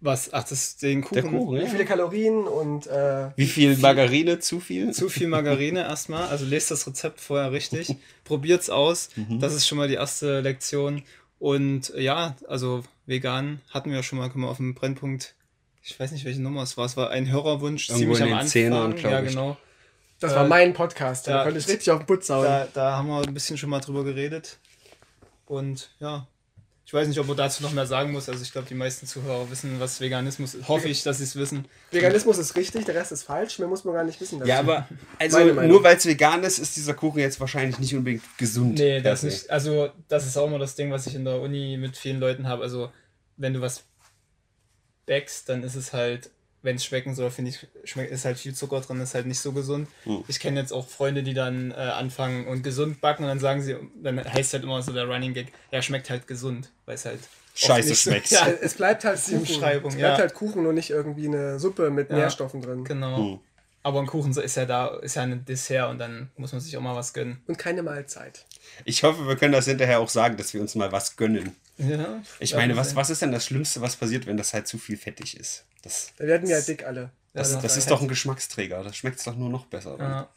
Was? 0.03 0.33
Ach, 0.33 0.43
das 0.45 0.53
ist 0.53 0.83
den 0.83 1.03
Kuchen. 1.03 1.15
Der 1.15 1.31
Kuchen, 1.31 1.59
Wie 1.59 1.63
ja. 1.63 1.69
viele 1.69 1.85
Kalorien 1.85 2.45
und 2.47 2.87
äh, 2.87 3.29
Wie 3.37 3.45
viel 3.47 3.77
Margarine? 3.77 4.39
Zu 4.39 4.59
viel? 4.59 4.93
Zu 4.93 5.11
viel 5.11 5.29
Margarine 5.29 5.81
erstmal. 5.83 6.27
Also 6.29 6.47
lest 6.47 6.71
das 6.71 6.87
Rezept 6.87 7.21
vorher 7.21 7.53
richtig. 7.53 7.97
Probiert's 8.25 8.71
aus. 8.71 9.11
Mhm. 9.17 9.41
Das 9.41 9.53
ist 9.55 9.69
schon 9.69 9.77
mal 9.77 9.89
die 9.89 9.95
erste 9.95 10.41
Lektion. 10.41 11.03
Und 11.41 11.93
äh, 11.95 12.03
ja, 12.03 12.37
also 12.47 12.85
vegan 13.07 13.61
hatten 13.71 13.91
wir 13.91 13.97
ja 13.97 14.03
schon 14.05 14.19
mal, 14.19 14.31
können 14.31 14.45
wir 14.45 14.51
auf 14.51 14.59
dem 14.59 14.75
Brennpunkt. 14.75 15.35
Ich 15.83 15.99
weiß 15.99 16.13
nicht, 16.13 16.25
welche 16.27 16.43
Nummer 16.43 16.63
es 16.63 16.77
war. 16.77 16.85
Es 16.85 16.97
war 16.97 17.11
ein 17.11 17.33
Hörerwunsch 17.33 17.89
Irgendwo 17.89 18.15
ziemlich 18.15 18.19
in 18.19 18.23
am 18.25 18.29
den 18.29 18.35
Anfang. 18.35 18.49
Zehnern, 18.51 18.97
ja, 18.99 19.23
ich. 19.23 19.29
genau. 19.31 19.57
das 20.21 20.33
Äh, 20.33 20.37
war 20.37 20.47
mein 20.47 20.75
Podcast. 20.75 21.27
Da 21.27 21.39
ja. 21.39 21.43
konnte 21.43 21.59
ich 21.59 21.67
richtig 21.67 21.91
auf 21.91 22.01
den 22.01 22.07
Putz 22.07 22.29
hauen. 22.29 22.45
Da, 22.45 22.69
da 22.73 22.97
haben 22.99 23.09
wir 23.09 23.27
ein 23.27 23.33
bisschen 23.35 23.57
schon 23.57 23.71
mal 23.71 23.81
drüber 23.81 24.05
geredet. 24.05 24.59
Und 25.47 25.91
ja, 25.99 26.29
ich 26.91 26.95
weiß 26.95 27.07
nicht, 27.07 27.21
ob 27.21 27.29
man 27.29 27.37
dazu 27.37 27.63
noch 27.63 27.73
mehr 27.73 27.87
sagen 27.87 28.11
muss. 28.11 28.29
Also 28.29 28.43
ich 28.43 28.51
glaube, 28.51 28.67
die 28.67 28.75
meisten 28.75 29.07
Zuhörer 29.07 29.49
wissen, 29.49 29.79
was 29.79 30.01
Veganismus 30.01 30.55
ist. 30.55 30.67
Hoffe 30.67 30.89
ich, 30.89 31.05
dass 31.05 31.19
sie 31.19 31.23
es 31.23 31.37
wissen. 31.37 31.67
Veganismus 31.93 32.37
ist 32.37 32.57
richtig, 32.57 32.85
der 32.85 32.97
Rest 32.97 33.13
ist 33.13 33.23
falsch. 33.23 33.61
Mehr 33.61 33.69
muss 33.69 33.85
man 33.85 33.95
gar 33.95 34.03
nicht 34.03 34.21
wissen. 34.21 34.41
dazu. 34.41 34.49
Ja, 34.49 34.59
aber 34.59 34.89
also 35.17 35.39
nur 35.39 35.85
weil 35.85 35.97
es 35.97 36.05
vegan 36.05 36.43
ist, 36.43 36.59
ist 36.59 36.75
dieser 36.75 36.95
Kuchen 36.95 37.21
jetzt 37.21 37.39
wahrscheinlich 37.39 37.79
nicht 37.79 37.95
unbedingt 37.95 38.25
gesund. 38.39 38.81
Nee, 38.81 39.01
das 39.01 39.21
se. 39.21 39.27
nicht. 39.29 39.51
Also, 39.51 39.91
das 40.09 40.27
ist 40.27 40.37
auch 40.37 40.49
immer 40.49 40.59
das 40.59 40.75
Ding, 40.75 40.91
was 40.91 41.07
ich 41.07 41.15
in 41.15 41.25
der 41.25 41.41
Uni 41.41 41.77
mit 41.77 41.97
vielen 41.97 42.19
Leuten 42.19 42.49
habe. 42.49 42.65
Also, 42.65 42.91
wenn 43.37 43.55
du 43.55 43.61
was 43.61 43.85
backst, 45.07 45.49
dann 45.49 45.63
ist 45.63 45.77
es 45.77 45.93
halt, 45.93 46.31
wenn 46.63 46.77
es 46.77 46.85
schmecken 46.85 47.15
soll, 47.15 47.31
finde 47.31 47.51
ich, 47.51 47.67
schmeckt, 47.89 48.11
ist 48.13 48.25
halt 48.25 48.39
viel 48.39 48.55
Zucker 48.55 48.81
drin, 48.81 49.01
ist 49.01 49.15
halt 49.15 49.27
nicht 49.27 49.41
so 49.41 49.53
gesund. 49.53 49.89
Hm. 50.05 50.25
Ich 50.29 50.41
kenne 50.41 50.61
jetzt 50.61 50.73
auch 50.73 50.89
Freunde, 50.89 51.23
die 51.23 51.35
dann 51.35 51.71
äh, 51.71 51.75
anfangen 51.75 52.47
und 52.47 52.63
gesund 52.63 53.01
backen 53.01 53.23
und 53.25 53.29
dann 53.29 53.39
sagen 53.41 53.63
sie, 53.63 53.77
dann 54.03 54.23
heißt 54.23 54.53
halt 54.53 54.63
immer 54.65 54.83
so 54.83 54.93
der 54.93 55.07
Running 55.07 55.33
Gag, 55.35 55.49
ja, 55.71 55.81
schmeckt 55.81 56.11
halt 56.11 56.27
gesund, 56.27 56.71
weil 56.87 56.95
es 56.97 57.05
halt. 57.05 57.21
Scheiße 57.55 57.89
so- 57.89 57.95
schmeckt. 57.95 58.31
Ja, 58.31 58.47
Es 58.47 58.75
bleibt 58.75 59.05
halt 59.05 59.19
Die 59.27 59.33
Kuchen. 59.33 59.39
Umschreibung, 59.41 59.91
es 59.91 59.97
bleibt 59.97 60.19
ja. 60.19 60.23
halt 60.23 60.35
Kuchen 60.35 60.67
und 60.67 60.75
nicht 60.75 60.91
irgendwie 60.91 61.27
eine 61.27 61.59
Suppe 61.59 61.91
mit 61.91 62.09
Ja. 62.11 62.17
Nährstoffen 62.17 62.63
drin. 62.63 62.85
genau. 62.85 63.17
Hm. 63.17 63.39
Aber 63.83 63.99
ein 64.01 64.07
Kuchen 64.07 64.31
ist 64.37 64.57
ja 64.57 64.67
da, 64.67 64.89
ist 64.99 65.17
ja 65.17 65.23
ein 65.23 65.43
Dessert 65.47 65.89
und 65.91 65.99
dann 65.99 66.31
muss 66.37 66.53
man 66.53 66.61
sich 66.61 66.77
auch 66.77 66.83
mal 66.83 66.95
was 66.95 67.15
gönnen. 67.15 67.43
Und 67.47 67.57
keine 67.57 67.83
Mahlzeit. 67.83 68.45
Ich 68.85 69.03
hoffe, 69.03 69.27
wir 69.27 69.37
können 69.37 69.53
das 69.55 69.65
hinterher 69.65 70.01
auch 70.01 70.11
sagen, 70.11 70.37
dass 70.37 70.53
wir 70.53 70.61
uns 70.61 70.75
mal 70.75 70.93
was 70.93 71.17
gönnen. 71.17 71.57
Ja, 71.79 72.23
Ich 72.41 72.55
meine, 72.55 72.77
was, 72.77 72.95
was 72.95 73.09
ist 73.09 73.23
denn 73.23 73.33
das 73.33 73.47
Schlimmste, 73.47 73.81
was 73.81 73.97
passiert, 73.97 74.27
wenn 74.27 74.37
das 74.37 74.53
halt 74.53 74.69
zu 74.69 74.77
viel 74.77 74.99
fettig 74.99 75.35
ist? 75.41 75.65
Das, 75.83 76.13
Da 76.19 76.27
werden 76.27 76.49
wir 76.49 76.57
halt 76.57 76.69
dick 76.69 76.85
alle. 76.85 77.11
das, 77.33 77.53
Ja, 77.53 77.61
das 77.61 77.77
ist 77.77 77.91
doch 77.91 78.03
ein 78.03 78.09
Geschmacksträger. 78.09 78.83
Das 78.85 78.97
schmeckt 78.97 79.25
doch 79.27 79.37
nur 79.37 79.49
noch 79.49 79.67
besser. 79.67 79.97
Ja, 79.99 80.29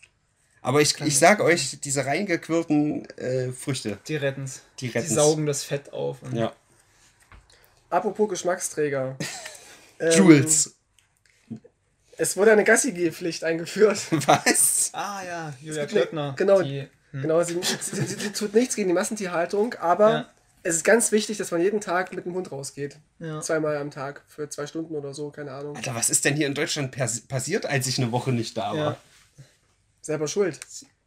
Aber 0.61 0.81
ich, 0.81 0.99
ich 1.01 1.19
sag 1.19 1.41
euch, 1.41 1.79
diese 1.81 2.05
reingequirlten 2.05 3.09
äh, 3.17 3.51
Früchte, 3.51 3.97
die 4.07 4.15
retten's. 4.15 4.61
die 4.79 4.87
Die 4.89 4.97
retten 4.97 5.13
saugen 5.13 5.45
das 5.45 5.63
Fett 5.63 5.91
auf. 5.93 6.21
Und 6.23 6.35
Ja. 6.35 6.53
Apropos 7.89 8.29
Geschmacksträger. 8.29 9.17
Ähm, 9.99 10.11
Jules. 10.17 10.75
Es 12.17 12.35
wurde 12.35 12.51
eine 12.51 12.63
Gassi-Pflicht 12.63 13.43
eingeführt. 13.43 13.99
Was? 14.27 14.89
Ah 14.91 15.21
ja, 15.23 15.53
Julia 15.61 15.85
Klöckner. 15.85 16.33
genau. 16.35 16.61
Die, 16.63 16.89
Genau, 17.13 17.43
sie, 17.43 17.59
sie, 17.61 17.95
sie, 17.95 18.05
sie 18.07 18.31
tut 18.33 18.55
nichts 18.55 18.75
gegen 18.75 18.87
die 18.87 18.93
Massentierhaltung, 18.95 19.75
aber 19.75 20.09
Ja. 20.09 20.32
Es 20.63 20.75
ist 20.77 20.83
ganz 20.83 21.11
wichtig, 21.11 21.37
dass 21.37 21.51
man 21.51 21.61
jeden 21.61 21.81
Tag 21.81 22.13
mit 22.13 22.25
dem 22.25 22.33
Hund 22.33 22.51
rausgeht. 22.51 22.97
Ja. 23.19 23.41
Zweimal 23.41 23.77
am 23.77 23.91
Tag 23.91 24.23
für 24.27 24.49
zwei 24.49 24.65
Stunden 24.65 24.95
oder 24.95 25.13
so, 25.13 25.29
keine 25.29 25.51
Ahnung. 25.51 25.75
Alter, 25.75 25.93
was 25.95 26.09
ist 26.09 26.25
denn 26.25 26.35
hier 26.35 26.47
in 26.47 26.53
Deutschland 26.55 26.95
passiert, 27.27 27.65
als 27.65 27.87
ich 27.87 27.97
eine 27.99 28.11
Woche 28.11 28.31
nicht 28.31 28.57
da 28.57 28.69
war? 28.71 28.75
Ja. 28.75 28.97
Selber 30.01 30.27
schuld. 30.27 30.59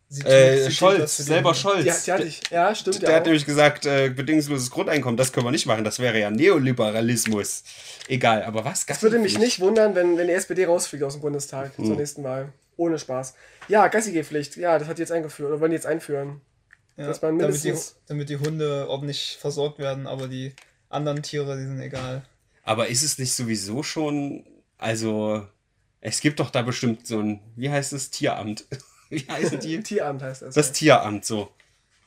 Sie 0.08 0.22
Äh, 0.22 0.58
sie 0.58 0.64
tut 0.66 0.72
Scholz, 0.74 1.16
selber 1.16 1.48
Hunde. 1.50 1.58
Scholz. 1.60 1.84
Die, 2.00 2.04
die 2.04 2.12
hatte 2.12 2.22
ich. 2.24 2.40
Ja, 2.50 2.72
stimmt 2.74 3.02
Der 3.02 3.10
ja. 3.10 3.16
hat 3.16 3.22
Auch. 3.22 3.26
nämlich 3.26 3.44
gesagt, 3.44 3.86
äh, 3.86 4.08
bedingungsloses 4.08 4.70
Grundeinkommen, 4.70 5.16
das 5.16 5.32
können 5.32 5.46
wir 5.46 5.50
nicht 5.50 5.66
machen. 5.66 5.82
Das 5.84 5.98
wäre 5.98 6.18
ja 6.20 6.30
Neoliberalismus. 6.30 7.64
Egal, 8.08 8.44
aber 8.44 8.64
was? 8.64 8.84
Es 8.86 9.02
würde 9.02 9.18
mich 9.18 9.38
nicht 9.38 9.58
wundern, 9.60 9.94
wenn, 9.96 10.16
wenn 10.16 10.28
die 10.28 10.32
SPD 10.34 10.64
rausfliegt 10.66 11.02
aus 11.02 11.14
dem 11.14 11.22
Bundestag 11.22 11.76
Hm. 11.76 11.86
zur 11.86 11.96
nächsten 11.96 12.22
Wahl. 12.22 12.52
Ohne 12.76 12.98
Spaß. 12.98 13.34
Ja, 13.68 13.88
Gassi-Pflicht. 13.88 14.56
Ja, 14.56 14.78
das 14.78 14.86
hat 14.86 14.98
die 14.98 15.02
jetzt 15.02 15.10
eingeführt. 15.12 15.48
Oder 15.48 15.60
wollen 15.60 15.70
die 15.72 15.76
jetzt 15.76 15.86
einführen? 15.86 16.40
Ja, 16.96 17.06
dass 17.06 17.20
man 17.20 17.38
damit, 17.38 17.62
die, 17.62 17.74
damit 18.06 18.28
die 18.28 18.38
Hunde 18.38 18.88
ordentlich 18.88 19.36
versorgt 19.38 19.78
werden, 19.78 20.06
aber 20.06 20.28
die 20.28 20.54
anderen 20.88 21.22
Tiere, 21.22 21.56
die 21.56 21.64
sind 21.64 21.80
egal. 21.80 22.24
Aber 22.62 22.88
ist 22.88 23.02
es 23.02 23.18
nicht 23.18 23.32
sowieso 23.32 23.82
schon, 23.82 24.44
also, 24.78 25.46
es 26.00 26.20
gibt 26.20 26.40
doch 26.40 26.50
da 26.50 26.62
bestimmt 26.62 27.06
so 27.06 27.20
ein, 27.20 27.40
wie 27.54 27.70
heißt 27.70 27.92
es, 27.92 28.10
Tieramt? 28.10 28.66
Wie 29.08 29.20
heißen 29.20 29.60
die? 29.60 29.80
Tieramt 29.84 30.20
heißt 30.20 30.42
das. 30.42 30.56
Das 30.56 30.66
ja. 30.68 30.72
Tieramt, 30.72 31.24
so. 31.24 31.48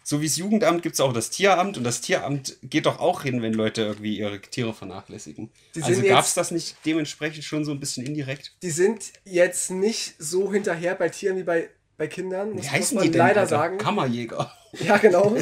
So 0.03 0.21
wie 0.21 0.25
das 0.25 0.37
Jugendamt 0.37 0.81
gibt 0.81 0.95
es 0.95 0.99
auch 1.01 1.13
das 1.13 1.29
Tieramt 1.29 1.77
und 1.77 1.83
das 1.83 2.01
Tieramt 2.01 2.57
geht 2.63 2.87
doch 2.87 2.99
auch 2.99 3.21
hin, 3.21 3.41
wenn 3.43 3.53
Leute 3.53 3.83
irgendwie 3.83 4.17
ihre 4.17 4.41
Tiere 4.41 4.73
vernachlässigen. 4.73 5.51
Also 5.81 6.01
gab 6.01 6.25
es 6.25 6.33
das 6.33 6.49
nicht 6.49 6.77
dementsprechend 6.83 7.43
schon 7.43 7.63
so 7.63 7.71
ein 7.71 7.79
bisschen 7.79 8.05
indirekt? 8.05 8.53
Die 8.63 8.71
sind 8.71 9.13
jetzt 9.23 9.69
nicht 9.69 10.15
so 10.17 10.51
hinterher 10.51 10.95
bei 10.95 11.09
Tieren 11.09 11.37
wie 11.37 11.43
bei, 11.43 11.69
bei 11.99 12.07
Kindern. 12.07 12.53
Wie 12.53 12.57
muss, 12.57 12.71
heißen 12.71 12.79
muss 12.79 12.93
man 12.95 13.03
die 13.03 13.11
denn? 13.11 13.19
leider 13.19 13.41
Alter? 13.41 13.49
sagen. 13.49 13.77
Kammerjäger. 13.77 14.51
Ja, 14.73 14.97
genau. 14.97 15.35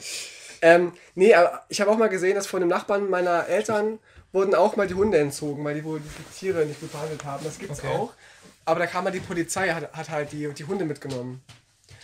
ähm, 0.62 0.92
nee, 1.16 1.34
aber 1.34 1.64
ich 1.68 1.80
habe 1.80 1.90
auch 1.90 1.96
mal 1.98 2.08
gesehen, 2.08 2.36
dass 2.36 2.46
von 2.46 2.60
dem 2.60 2.68
Nachbarn 2.68 3.10
meiner 3.10 3.48
Eltern 3.48 3.98
wurden 4.32 4.54
auch 4.54 4.76
mal 4.76 4.86
die 4.86 4.94
Hunde 4.94 5.18
entzogen, 5.18 5.64
weil 5.64 5.74
die 5.74 5.84
wohl 5.84 6.00
die 6.00 6.38
Tiere 6.38 6.64
nicht 6.66 6.78
gut 6.80 6.92
behandelt 6.92 7.24
haben. 7.24 7.42
Das 7.44 7.58
gibt's 7.58 7.80
Okay. 7.80 7.88
auch. 7.88 8.12
Aber 8.64 8.78
da 8.78 8.86
kam 8.86 9.02
mal 9.04 9.10
die 9.10 9.18
Polizei, 9.18 9.70
hat, 9.70 9.92
hat 9.92 10.08
halt 10.08 10.30
die, 10.30 10.48
die 10.54 10.64
Hunde 10.64 10.84
mitgenommen. 10.84 11.42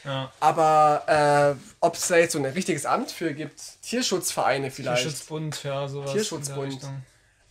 Ja. 0.04 0.32
Aber 0.40 1.56
äh, 1.60 1.74
ob 1.80 1.94
es 1.94 2.08
da 2.08 2.16
jetzt 2.16 2.32
so 2.32 2.38
ein 2.40 2.44
richtiges 2.46 2.84
Amt 2.84 3.12
für 3.12 3.32
gibt, 3.32 3.60
Tierschutzvereine 3.82 4.72
vielleicht. 4.72 5.02
Tierschutzbund, 5.02 5.62
ja, 5.62 5.86
sowas. 5.86 6.12
Tierschutzbund. 6.12 6.80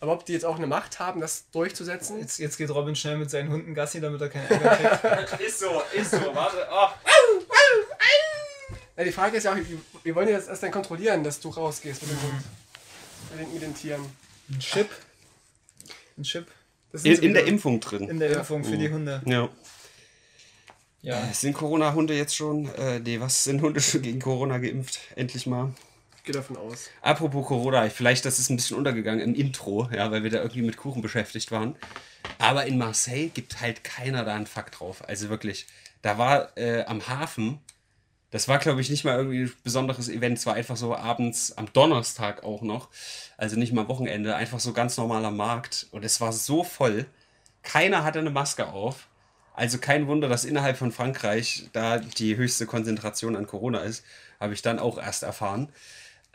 Aber 0.06 0.14
ob 0.14 0.24
die 0.24 0.34
jetzt 0.34 0.44
auch 0.44 0.54
eine 0.54 0.68
Macht 0.68 1.00
haben, 1.00 1.20
das 1.20 1.50
durchzusetzen? 1.50 2.20
Jetzt, 2.20 2.38
jetzt 2.38 2.56
geht 2.58 2.70
Robin 2.70 2.94
schnell 2.94 3.18
mit 3.18 3.28
seinen 3.28 3.50
Hunden 3.50 3.74
Gassi, 3.74 4.00
damit 4.00 4.20
er 4.20 4.28
keinen 4.28 4.48
Ärger 4.48 5.24
kriegt. 5.24 5.40
ist 5.48 5.58
so, 5.58 5.82
ist 5.92 6.12
so, 6.12 6.32
warte. 6.32 6.64
Oh. 6.70 6.86
Ja, 8.96 9.02
die 9.02 9.10
Frage 9.10 9.36
ist 9.36 9.42
ja 9.42 9.52
auch, 9.52 9.56
wie, 9.56 9.80
wie 10.04 10.14
wollen 10.14 10.28
die 10.28 10.32
das 10.32 10.46
erst 10.46 10.62
dann 10.62 10.70
kontrollieren, 10.70 11.24
dass 11.24 11.40
du 11.40 11.48
rausgehst 11.48 12.02
mit 12.02 12.12
dem 12.12 12.22
Hund? 12.22 12.34
Mit 13.32 13.40
den, 13.40 13.52
mit 13.54 13.62
den 13.62 13.74
Tieren. 13.74 14.06
Ein 14.48 14.60
Chip. 14.60 14.88
Ein 16.16 16.22
Chip 16.22 16.46
In, 17.02 17.14
in 17.16 17.34
der. 17.34 17.44
Impfung 17.48 17.80
drin. 17.80 18.08
in 18.08 18.20
der 18.20 18.30
Ja. 18.30 18.38
Impfung 18.38 18.62
für 18.62 18.76
die 18.76 18.88
Hunde. 18.92 19.22
Ja. 19.26 19.48
Ja. 21.02 21.20
Äh, 21.28 21.32
Sind 21.32 21.54
Corona-Hunde 21.54 22.14
jetzt 22.14 22.36
schon? 22.36 22.72
Äh, 22.76 23.00
nee, 23.00 23.18
was 23.18 23.42
sind 23.42 23.60
Hunde 23.60 23.80
schon 23.80 24.02
gegen 24.02 24.20
Corona 24.20 24.58
geimpft? 24.58 25.00
Endlich 25.16 25.48
mal. 25.48 25.74
Gehe 26.26 26.34
davon 26.34 26.56
aus. 26.56 26.90
Apropos 27.02 27.46
Corona, 27.46 27.88
vielleicht 27.88 28.24
das 28.24 28.40
ist 28.40 28.50
ein 28.50 28.56
bisschen 28.56 28.76
untergegangen 28.76 29.20
im 29.20 29.34
Intro, 29.36 29.88
ja, 29.94 30.10
weil 30.10 30.24
wir 30.24 30.30
da 30.30 30.38
irgendwie 30.38 30.62
mit 30.62 30.76
Kuchen 30.76 31.00
beschäftigt 31.00 31.52
waren. 31.52 31.76
Aber 32.38 32.66
in 32.66 32.78
Marseille 32.78 33.28
gibt 33.28 33.60
halt 33.60 33.84
keiner 33.84 34.24
da 34.24 34.34
einen 34.34 34.48
Fakt 34.48 34.80
drauf. 34.80 35.08
Also 35.08 35.28
wirklich, 35.28 35.68
da 36.02 36.18
war 36.18 36.56
äh, 36.58 36.84
am 36.86 37.06
Hafen, 37.06 37.60
das 38.32 38.48
war 38.48 38.58
glaube 38.58 38.80
ich 38.80 38.90
nicht 38.90 39.04
mal 39.04 39.16
irgendwie 39.16 39.42
ein 39.42 39.52
besonderes 39.62 40.08
Event, 40.08 40.38
es 40.38 40.46
war 40.46 40.54
einfach 40.54 40.76
so 40.76 40.96
abends 40.96 41.52
am 41.52 41.72
Donnerstag 41.72 42.42
auch 42.42 42.62
noch, 42.62 42.88
also 43.36 43.54
nicht 43.54 43.72
mal 43.72 43.86
Wochenende, 43.86 44.34
einfach 44.34 44.58
so 44.58 44.72
ganz 44.72 44.96
normaler 44.96 45.30
Markt 45.30 45.86
und 45.92 46.04
es 46.04 46.20
war 46.20 46.32
so 46.32 46.64
voll. 46.64 47.06
Keiner 47.62 48.02
hatte 48.02 48.18
eine 48.18 48.30
Maske 48.30 48.66
auf. 48.66 49.06
Also 49.54 49.78
kein 49.78 50.08
Wunder, 50.08 50.28
dass 50.28 50.44
innerhalb 50.44 50.76
von 50.76 50.90
Frankreich 50.90 51.68
da 51.72 51.98
die 51.98 52.36
höchste 52.36 52.66
Konzentration 52.66 53.36
an 53.36 53.46
Corona 53.46 53.78
ist, 53.80 54.04
habe 54.40 54.54
ich 54.54 54.62
dann 54.62 54.80
auch 54.80 54.98
erst 54.98 55.22
erfahren. 55.22 55.72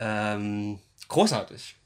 Ähm, 0.04 0.80
großartig. 1.06 1.76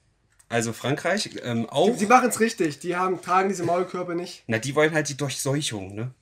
Also 0.48 0.72
Frankreich 0.72 1.30
ähm, 1.42 1.68
auch. 1.68 1.96
Die 1.96 2.06
machen 2.06 2.30
es 2.30 2.40
richtig. 2.40 2.78
Die 2.78 2.96
haben, 2.96 3.20
tragen 3.20 3.48
diese 3.48 3.64
Maulkörbe 3.64 4.14
nicht. 4.14 4.44
Na, 4.46 4.58
die 4.58 4.74
wollen 4.74 4.94
halt 4.94 5.08
die 5.08 5.16
Durchseuchung, 5.16 5.94
ne? 5.94 6.14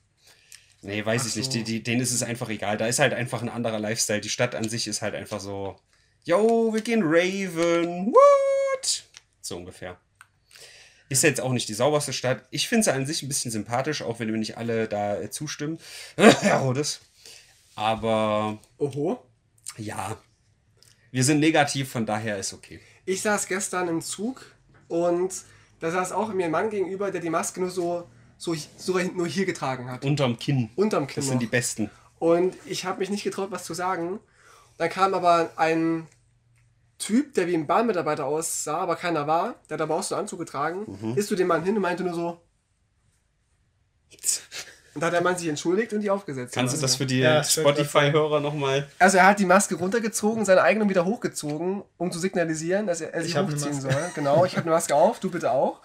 Nee, 0.81 1.05
weiß 1.05 1.21
Ach 1.23 1.27
ich 1.27 1.35
nicht. 1.35 1.45
so. 1.45 1.57
Die, 1.57 1.63
die, 1.63 1.83
denen 1.83 2.01
ist 2.01 2.11
es 2.11 2.21
einfach 2.21 2.49
egal. 2.49 2.77
Da 2.77 2.87
ist 2.87 2.99
halt 2.99 3.13
einfach 3.13 3.41
ein 3.41 3.49
anderer 3.49 3.79
Lifestyle. 3.79 4.21
Die 4.21 4.29
Stadt 4.29 4.55
an 4.55 4.67
sich 4.67 4.87
ist 4.87 5.01
halt 5.01 5.15
einfach 5.15 5.39
so, 5.39 5.77
yo, 6.23 6.73
wir 6.73 6.81
gehen 6.81 7.01
Raven, 7.03 8.07
what? 8.07 9.03
So 9.41 9.57
ungefähr. 9.57 9.97
Ist 11.07 11.23
jetzt 11.23 11.39
auch 11.39 11.51
nicht 11.51 11.69
die 11.69 11.73
sauberste 11.75 12.13
Stadt. 12.13 12.45
Ich 12.49 12.67
finde 12.67 12.83
sie 12.83 12.93
an 12.93 13.05
sich 13.05 13.21
ein 13.21 13.27
bisschen 13.27 13.51
sympathisch, 13.51 14.01
auch 14.01 14.19
wenn 14.19 14.31
wir 14.31 14.37
nicht 14.37 14.57
alle 14.57 14.87
da 14.87 15.21
äh, 15.21 15.29
zustimmen. 15.29 15.79
Herr 16.17 16.57
Rodes. 16.57 16.99
Aber 17.75 18.59
Oho. 18.77 19.23
ja, 19.77 20.17
wir 21.15 21.23
sind 21.23 21.39
negativ, 21.39 21.89
von 21.89 22.05
daher 22.05 22.37
ist 22.37 22.51
okay. 22.53 22.81
Ich 23.05 23.21
saß 23.21 23.47
gestern 23.47 23.87
im 23.87 24.01
Zug 24.01 24.45
und 24.89 25.33
da 25.79 25.89
saß 25.89 26.11
auch 26.11 26.33
mir 26.33 26.43
ein 26.45 26.51
Mann 26.51 26.69
gegenüber, 26.69 27.09
der 27.09 27.21
die 27.21 27.29
Maske 27.29 27.61
nur 27.61 27.69
so, 27.69 28.09
so, 28.37 28.53
so 28.75 28.99
nur 28.99 29.25
hier 29.25 29.45
getragen 29.45 29.89
hat. 29.89 30.03
Unterm 30.03 30.37
Kinn. 30.37 30.69
Unterm 30.75 31.07
Kinn. 31.07 31.15
Das 31.15 31.27
sind 31.27 31.41
die. 31.41 31.45
Besten. 31.45 31.89
Und 32.19 32.57
ich 32.65 32.83
habe 32.83 32.99
mich 32.99 33.09
nicht 33.09 33.23
getraut, 33.23 33.49
was 33.49 33.63
zu 33.63 33.73
sagen. 33.73 34.19
Dann 34.77 34.89
kam 34.89 35.13
aber 35.13 35.51
ein 35.55 36.05
Typ, 36.97 37.33
der 37.35 37.47
wie 37.47 37.53
ein 37.55 37.65
Bahnmitarbeiter 37.65 38.25
aussah, 38.25 38.79
aber 38.79 38.97
keiner 38.97 39.25
war, 39.25 39.55
der 39.69 39.75
hat 39.75 39.81
aber 39.81 39.95
auch 39.95 40.03
so 40.03 40.15
einen 40.15 40.23
Anzug 40.23 40.39
getragen, 40.39 40.83
Mhm. 41.01 41.17
ist 41.17 41.29
zu 41.29 41.35
dem 41.37 41.47
Mann 41.47 41.63
hin 41.63 41.77
und 41.77 41.81
meinte 41.81 42.03
nur 42.03 42.13
so. 42.13 42.41
Und 44.95 45.01
da 45.01 45.07
hat 45.07 45.13
der 45.13 45.21
Mann 45.21 45.37
sich 45.37 45.47
entschuldigt 45.49 45.91
und 45.93 45.99
die 46.01 46.09
aufgesetzt. 46.09 46.53
Kannst 46.55 46.75
du 46.75 46.81
das 46.81 46.95
für 46.95 47.05
die 47.05 47.19
Ja, 47.19 47.43
Spotify-Hörer 47.43 48.39
nochmal? 48.39 48.87
Also 48.97 49.17
er 49.17 49.27
hat 49.27 49.39
die 49.39 49.45
Maske 49.45 49.75
runtergezogen, 49.75 50.45
seine 50.45 50.61
eigene 50.63 50.87
wieder 50.89 51.05
hochgezogen, 51.05 51.83
um 51.97 52.11
zu 52.11 52.17
signalisieren, 52.19 52.87
dass 52.87 53.01
er, 53.01 53.13
er 53.13 53.21
sich 53.23 53.37
hochziehen 53.37 53.79
soll. 53.79 53.93
Genau, 54.15 54.45
ich 54.45 54.53
habe 54.55 54.61
eine 54.65 54.71
Maske 54.71 54.95
auf, 54.95 55.19
du 55.19 55.29
bitte 55.29 55.51
auch. 55.51 55.81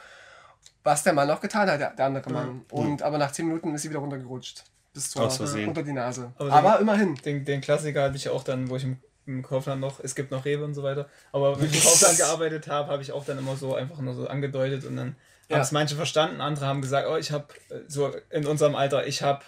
Was 0.85 1.03
der 1.03 1.13
Mann 1.13 1.31
auch 1.31 1.41
getan 1.41 1.69
hat, 1.69 1.81
der, 1.81 1.91
der 1.91 2.07
andere 2.07 2.31
Mann. 2.33 2.63
Und 2.71 3.03
aber 3.03 3.19
nach 3.19 3.33
10 3.33 3.47
Minuten 3.49 3.75
ist 3.75 3.83
sie 3.83 3.91
wieder 3.91 3.99
runtergerutscht. 3.99 4.65
Bis 4.95 5.11
zur 5.11 5.23
Aus 5.23 5.37
Versehen. 5.37 5.69
unter 5.69 5.83
die 5.83 5.93
Nase. 5.93 6.33
Aber 6.39 6.53
Aber, 6.53 6.73
den- 6.75 6.81
immerhin. 6.83 7.15
Den, 7.17 7.45
den 7.45 7.61
Klassiker 7.61 8.05
hatte 8.05 8.17
ich 8.17 8.29
auch 8.29 8.43
dann, 8.45 8.71
wo 8.71 8.77
ich 8.77 8.85
im, 8.85 8.97
im 9.27 9.43
Kaufland 9.43 9.81
noch, 9.81 10.01
es 10.03 10.15
gibt 10.15 10.31
noch 10.31 10.45
Rewe 10.45 10.65
und 10.65 10.75
so 10.75 10.83
weiter, 10.83 11.09
aber 11.33 11.61
wenn 11.61 11.67
ich 11.67 11.75
im 11.83 11.83
Kaufland 11.83 12.17
gearbeitet 12.17 12.67
habe, 12.69 12.91
habe 12.91 13.03
ich 13.03 13.13
auch 13.13 13.25
dann 13.25 13.39
immer 13.39 13.57
so 13.57 13.75
einfach 13.75 13.99
nur 14.01 14.15
so 14.15 14.27
angedeutet 14.27 14.85
und 14.87 14.97
dann 14.97 15.17
Ja. 15.51 15.57
haben 15.57 15.63
es 15.63 15.73
manche 15.73 15.97
verstanden, 15.97 16.41
andere 16.41 16.67
haben 16.67 16.81
gesagt, 16.83 17.07
oh, 17.11 17.17
ich 17.17 17.31
habe 17.33 17.47
so 17.89 18.13
in 18.31 18.47
unserem 18.47 18.75
Alter, 18.75 19.07
ich 19.07 19.23
habe 19.23 19.43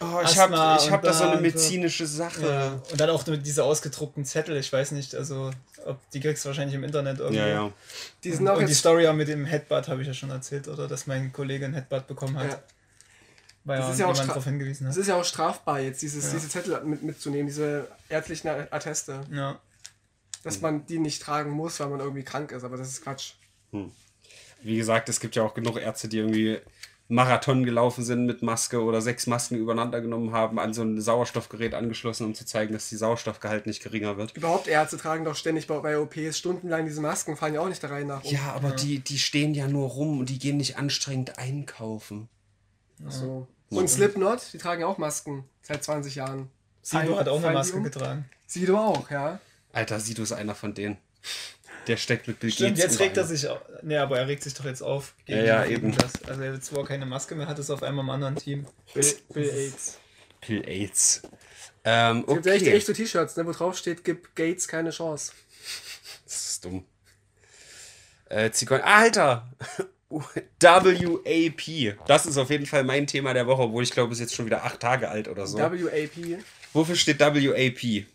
Oh, 0.00 0.20
ich 0.22 0.38
habe 0.38 0.54
ich 0.54 0.90
hab 0.92 1.02
und 1.02 1.08
da 1.08 1.12
so 1.12 1.24
eine 1.24 1.32
und 1.38 1.42
medizinische 1.42 2.06
Sache. 2.06 2.46
ja. 2.46 2.80
und 2.92 3.00
dann 3.00 3.10
auch 3.10 3.26
mit 3.26 3.44
diese 3.44 3.64
ausgedruckten 3.64 4.24
Zettel, 4.24 4.56
ich 4.56 4.72
weiß 4.72 4.92
nicht, 4.92 5.16
also 5.16 5.50
ob 5.86 5.98
die 6.12 6.20
kriegst 6.20 6.44
du 6.44 6.50
wahrscheinlich 6.50 6.76
im 6.76 6.84
Internet 6.84 7.18
irgendwo. 7.18 7.40
Ja, 7.40 7.48
ja. 7.48 7.72
Die 8.22 8.30
sind 8.30 8.46
auch 8.46 8.58
Und 8.58 8.68
die. 8.68 8.74
Story 8.74 9.08
auch 9.08 9.12
mit 9.14 9.26
dem 9.26 9.44
Headbutt 9.44 9.88
habe 9.88 10.00
ich 10.02 10.06
ja 10.06 10.14
schon 10.14 10.30
erzählt, 10.30 10.68
oder? 10.68 10.86
Dass 10.86 11.08
mein 11.08 11.32
Kollege 11.32 11.64
ein 11.64 11.74
Headbutt 11.74 12.06
bekommen 12.06 12.38
hat. 12.38 12.48
Ja. 12.48 12.62
Weil 13.64 13.78
Das 13.78 13.86
ja 13.86 13.92
ist 13.92 13.98
ja 13.98 14.06
auch 14.06 14.26
darauf 14.28 14.44
hingewiesen 14.44 14.86
Es 14.86 14.94
hat. 14.94 15.00
ist 15.00 15.08
ja 15.08 15.16
auch 15.16 15.24
strafbar 15.24 15.80
jetzt, 15.80 16.00
dieses, 16.00 16.26
Ja. 16.26 16.38
diese 16.38 16.48
Zettel 16.48 16.80
mit, 16.84 17.02
mitzunehmen, 17.02 17.48
diese 17.48 17.88
ärztlichen 18.08 18.48
Atteste. 18.70 19.22
Ja. 19.32 19.58
Dass 20.44 20.60
man 20.60 20.86
die 20.86 21.00
nicht 21.00 21.20
tragen 21.20 21.50
muss, 21.50 21.80
weil 21.80 21.88
man 21.88 21.98
irgendwie 21.98 22.22
krank 22.22 22.52
ist, 22.52 22.62
aber 22.62 22.76
das 22.76 22.88
ist 22.88 23.02
Quatsch. 23.02 23.32
Wie 24.62 24.76
gesagt, 24.76 25.08
es 25.08 25.20
gibt 25.20 25.36
ja 25.36 25.42
auch 25.42 25.54
genug 25.54 25.76
Ärzte, 25.78 26.08
die 26.08 26.18
irgendwie 26.18 26.58
Marathon 27.10 27.64
gelaufen 27.64 28.04
sind 28.04 28.26
mit 28.26 28.42
Maske 28.42 28.82
oder 28.82 29.00
sechs 29.00 29.26
Masken 29.26 29.56
übereinander 29.56 30.02
genommen 30.02 30.32
haben, 30.32 30.58
an 30.58 30.74
so 30.74 30.82
ein 30.82 31.00
Sauerstoffgerät 31.00 31.72
angeschlossen, 31.72 32.26
um 32.26 32.34
zu 32.34 32.44
zeigen, 32.44 32.74
dass 32.74 32.90
die 32.90 32.96
Sauerstoffgehalt 32.96 33.66
nicht 33.66 33.82
geringer 33.82 34.18
wird. 34.18 34.36
Überhaupt 34.36 34.68
Ärzte 34.68 34.98
tragen 34.98 35.24
doch 35.24 35.34
ständig 35.34 35.66
bei, 35.66 35.78
bei 35.78 35.98
OPs 35.98 36.36
stundenlang 36.36 36.84
diese 36.84 37.00
Masken, 37.00 37.36
fallen 37.36 37.54
ja 37.54 37.60
auch 37.62 37.68
nicht 37.68 37.82
der 37.82 37.90
Reihe 37.90 38.04
nach. 38.04 38.22
um. 38.22 38.30
Ja, 38.30 38.52
aber 38.52 38.72
Die, 38.72 38.98
die 38.98 39.18
stehen 39.18 39.54
ja 39.54 39.68
nur 39.68 39.88
rum 39.88 40.20
und 40.20 40.28
die 40.28 40.38
gehen 40.38 40.58
nicht 40.58 40.76
anstrengend 40.76 41.38
einkaufen. 41.38 42.28
So. 43.06 43.46
Und 43.70 43.88
Slipknot, 43.88 44.52
die 44.52 44.58
tragen 44.58 44.82
ja 44.82 44.86
auch 44.86 44.98
Masken 44.98 45.44
seit 45.62 45.82
20 45.82 46.14
Jahren. 46.14 46.50
Sido 46.82 47.18
hat 47.18 47.28
auch 47.28 47.42
eine 47.42 47.54
Maske 47.54 47.76
um? 47.78 47.84
getragen. 47.84 48.28
Sido 48.46 48.78
auch, 48.78 49.10
ja. 49.10 49.40
Alter, 49.72 50.00
Sido 50.00 50.22
ist 50.22 50.32
einer 50.32 50.54
von 50.54 50.74
denen. 50.74 50.98
Der 51.88 51.96
steckt 51.96 52.28
mit 52.28 52.38
Bill 52.38 52.52
Stimmt, 52.52 52.76
Gates 52.76 52.84
jetzt 52.84 53.00
regt 53.00 53.16
er 53.16 53.24
sich 53.24 53.48
auf. 53.48 53.60
Nee, 53.82 53.96
aber 53.96 54.18
er 54.18 54.28
regt 54.28 54.42
sich 54.42 54.52
doch 54.52 54.66
jetzt 54.66 54.82
auf. 54.82 55.14
Ja, 55.26 55.42
ja, 55.42 55.64
eben. 55.64 55.96
Das. 55.96 56.22
Also 56.24 56.42
er 56.42 56.52
jetzt, 56.54 56.72
wo 56.72 56.80
er 56.80 56.84
keine 56.84 57.06
Maske 57.06 57.34
mehr 57.34 57.48
hat, 57.48 57.58
ist 57.58 57.70
auf 57.70 57.82
einmal 57.82 58.04
im 58.04 58.10
anderen 58.10 58.36
Team. 58.36 58.66
Bill, 58.92 59.14
Bill 59.32 59.48
AIDS. 59.48 59.98
Bill 60.46 60.68
AIDS. 60.68 61.22
Ähm, 61.84 62.24
Es 62.26 62.34
gibt 62.34 62.46
ja 62.46 62.52
echt, 62.52 62.62
okay. 62.62 62.76
echt 62.76 62.86
so 62.86 62.92
T-Shirts, 62.92 63.36
ne, 63.36 63.46
wo 63.46 63.52
drauf 63.52 63.76
steht, 63.76 64.04
gib 64.04 64.34
Gates 64.36 64.68
keine 64.68 64.90
Chance. 64.90 65.32
Das 66.26 66.50
ist 66.50 66.64
dumm. 66.64 66.84
Äh, 68.28 68.50
Zigeuner. 68.50 68.84
Alter! 68.84 69.48
WAP. 70.10 71.96
Das 72.06 72.26
ist 72.26 72.38
auf 72.38 72.50
jeden 72.50 72.66
Fall 72.66 72.84
mein 72.84 73.06
Thema 73.06 73.34
der 73.34 73.46
Woche, 73.46 73.62
obwohl 73.62 73.82
ich 73.82 73.90
glaube, 73.90 74.12
es 74.12 74.18
ist 74.18 74.26
jetzt 74.26 74.34
schon 74.34 74.46
wieder 74.46 74.64
acht 74.64 74.80
Tage 74.80 75.08
alt 75.08 75.28
oder 75.28 75.46
so. 75.46 75.58
WAP. 75.58 76.42
Wofür 76.72 76.96
steht 76.96 77.20
WAP? 77.20 78.06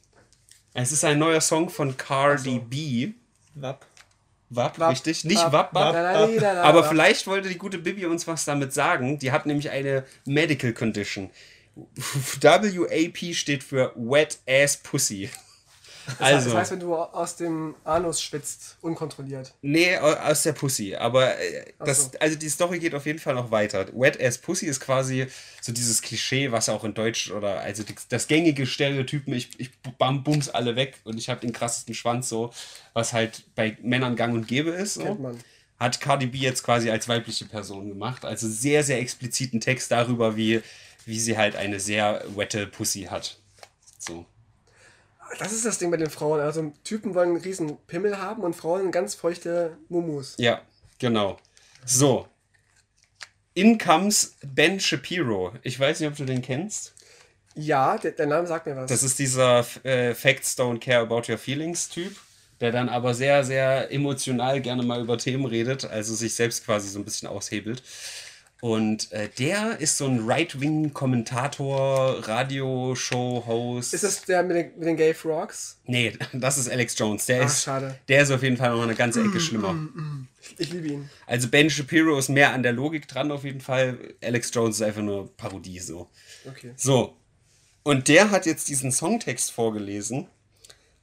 Es 0.74 0.92
ist 0.92 1.04
ein 1.06 1.20
neuer 1.20 1.42
Song 1.42 1.70
von 1.70 1.96
Cardi 1.98 2.60
B. 2.60 3.14
Wap. 3.56 3.86
WAP, 4.50 4.78
Wap, 4.80 4.92
richtig? 4.92 5.24
Nicht 5.24 5.52
Wap, 5.52 5.74
WAP, 5.74 5.74
WAP. 5.74 5.94
Lalalala, 6.36 6.64
Aber 6.64 6.84
vielleicht 6.84 7.26
wollte 7.28 7.50
die 7.50 7.58
gute 7.58 7.80
Bibi 7.80 8.06
uns 8.06 8.28
was 8.28 8.46
damit 8.46 8.74
sagen. 8.74 9.18
Die 9.20 9.32
hat 9.32 9.46
nämlich 9.46 9.70
eine 9.72 10.06
Medical 10.26 10.74
Condition. 10.74 11.30
WAP 11.76 13.34
steht 13.34 13.64
für 13.64 13.94
Wet 13.96 14.40
Ass 14.48 14.78
Pussy. 14.78 15.30
Das 16.06 16.20
Also, 16.20 16.58
heißt, 16.58 16.72
wenn 16.72 16.80
du 16.80 16.96
aus 16.96 17.36
dem 17.38 17.76
Anus 17.84 18.22
schwitzt, 18.22 18.78
unkontrolliert. 18.82 19.54
nee, 19.62 19.98
au- 19.98 20.14
aus 20.14 20.44
der 20.44 20.54
Pussy. 20.54 20.96
Aber 20.96 21.40
äh, 21.40 21.66
das, 21.80 22.06
so. 22.06 22.12
also 22.20 22.38
die 22.38 22.50
Story 22.50 22.80
geht 22.80 22.94
auf 22.94 23.06
jeden 23.06 23.20
Fall 23.20 23.36
noch 23.36 23.52
weiter. 23.52 23.88
Wet 23.94 24.22
Ass 24.22 24.38
Pussy 24.38 24.66
ist 24.66 24.80
quasi 24.80 25.28
so 25.62 25.72
dieses 25.72 26.02
Klischee, 26.02 26.52
was 26.52 26.68
auch 26.70 26.84
in 26.84 26.94
Deutsch 26.94 27.32
oder 27.32 27.62
also 27.62 27.84
das 28.10 28.28
gängige 28.28 28.66
Stereotypen, 28.66 29.34
ich, 29.34 29.52
ich 29.60 29.70
bam, 29.98 30.24
bums 30.24 30.50
alle 30.50 30.76
weg 30.76 30.96
und 31.06 31.18
ich 31.18 31.30
habe 31.30 31.40
den 31.42 31.54
krassesten 31.54 31.94
Schwanz 31.96 32.28
so, 32.28 32.52
was 32.94 33.14
halt 33.14 33.44
bei 33.56 33.78
Männern 33.82 34.16
gang 34.16 34.34
und 34.34 34.48
gäbe 34.48 34.72
ist. 34.72 34.96
So. 34.96 35.04
Kennt 35.04 35.22
man. 35.22 35.40
hat 35.80 36.02
Cardi 36.02 36.26
B 36.28 36.38
jetzt 36.38 36.64
quasi 36.64 36.90
als 36.90 37.08
weibliche 37.08 37.46
Person 37.46 37.88
gemacht. 37.88 38.26
Also 38.26 38.48
sehr, 38.50 38.84
sehr 38.84 39.00
expliziten 39.00 39.62
Text 39.62 39.90
darüber, 39.92 40.36
wie, 40.36 40.62
wie 41.06 41.20
sie 41.20 41.38
halt 41.38 41.56
eine 41.56 41.80
sehr 41.80 42.24
wette 42.36 42.68
Pussy 42.68 43.04
hat. 43.04 43.38
So. 44.00 44.26
Das 45.40 45.52
ist 45.52 45.66
das 45.66 45.80
Ding 45.80 45.92
bei 45.92 45.98
den 45.98 46.10
Frauen. 46.10 46.40
Also 46.40 46.74
Typen 46.84 47.16
wollen 47.16 47.30
einen 47.30 47.42
riesen 47.42 47.78
Pimmel 47.88 48.18
haben 48.18 48.44
und 48.44 48.56
Frauen 48.56 48.92
ganz 48.92 49.16
feuchte 49.16 49.78
Mumus. 49.90 50.36
Ja, 50.38 50.62
genau. 51.00 51.38
So. 51.86 52.28
In 53.54 53.78
comes 53.78 54.36
Ben 54.46 54.80
Shapiro. 54.80 55.54
Ich 55.62 55.80
weiß 55.80 56.00
nicht, 56.00 56.10
ob 56.10 56.16
du 56.16 56.26
den 56.26 56.42
kennst. 56.42 56.94
Ja, 57.56 57.98
der, 57.98 58.12
der 58.12 58.26
Name 58.26 58.48
sagt 58.48 58.66
mir 58.66 58.76
was. 58.76 58.90
Das 58.90 59.04
ist 59.04 59.20
dieser 59.20 59.66
äh, 59.84 60.16
Facts 60.16 60.58
Don't 60.58 60.80
Care 60.80 61.02
About 61.02 61.32
Your 61.32 61.38
Feelings 61.38 61.90
Typ, 61.90 62.16
der 62.62 62.72
dann 62.72 62.90
aber 62.90 63.14
sehr, 63.14 63.44
sehr 63.44 63.92
emotional 63.92 64.60
gerne 64.62 64.84
mal 64.84 65.02
über 65.02 65.18
Themen 65.18 65.46
redet, 65.46 65.86
also 65.86 66.16
sich 66.16 66.34
selbst 66.34 66.66
quasi 66.66 66.90
so 66.90 66.98
ein 66.98 67.06
bisschen 67.06 67.28
aushebelt. 67.28 67.84
Und 68.64 69.12
äh, 69.12 69.28
der 69.28 69.82
ist 69.82 69.98
so 69.98 70.08
ein 70.08 70.24
Right-Wing-Kommentator, 70.26 72.26
Radioshow-Host. 72.26 73.94
ist 73.94 74.06
das 74.06 74.24
der 74.24 74.42
mit 74.42 74.56
den, 74.56 74.72
mit 74.78 74.88
den 74.88 74.96
Gay 74.96 75.14
Frogs? 75.14 75.82
Nee, 75.84 76.14
das 76.32 76.58
ist 76.58 76.70
Alex 76.70 76.98
Jones. 76.98 77.26
Der 77.26 77.42
Ach, 77.42 77.48
ist, 77.48 77.64
schade. 77.64 78.00
der 78.08 78.22
ist 78.22 78.32
auf 78.32 78.42
jeden 78.42 78.56
Fall 78.56 78.70
noch 78.70 78.84
eine 78.84 78.96
ganze 78.96 79.22
Ecke 79.22 79.42
schlimmer. 79.42 79.76
Ich 80.58 80.72
liebe 80.72 80.88
ihn. 80.88 81.10
Also 81.28 81.50
Ben 81.50 81.70
Shapiro 81.70 82.18
ist 82.18 82.30
mehr 82.30 82.54
an 82.54 82.64
der 82.64 82.72
Logik 82.72 83.06
dran 83.10 83.34
auf 83.34 83.44
jeden 83.44 83.60
Fall. 83.60 83.98
Alex 84.24 84.50
Jones 84.54 84.78
ist 84.78 84.82
einfach 84.82 85.02
nur 85.02 85.36
Parodie 85.36 85.80
so. 85.80 86.10
Okay. 86.48 86.72
So. 86.78 87.18
Und 87.84 88.08
der 88.08 88.32
hat 88.32 88.46
jetzt 88.46 88.70
diesen 88.70 88.94
Songtext 88.94 89.52
vorgelesen. 89.52 90.28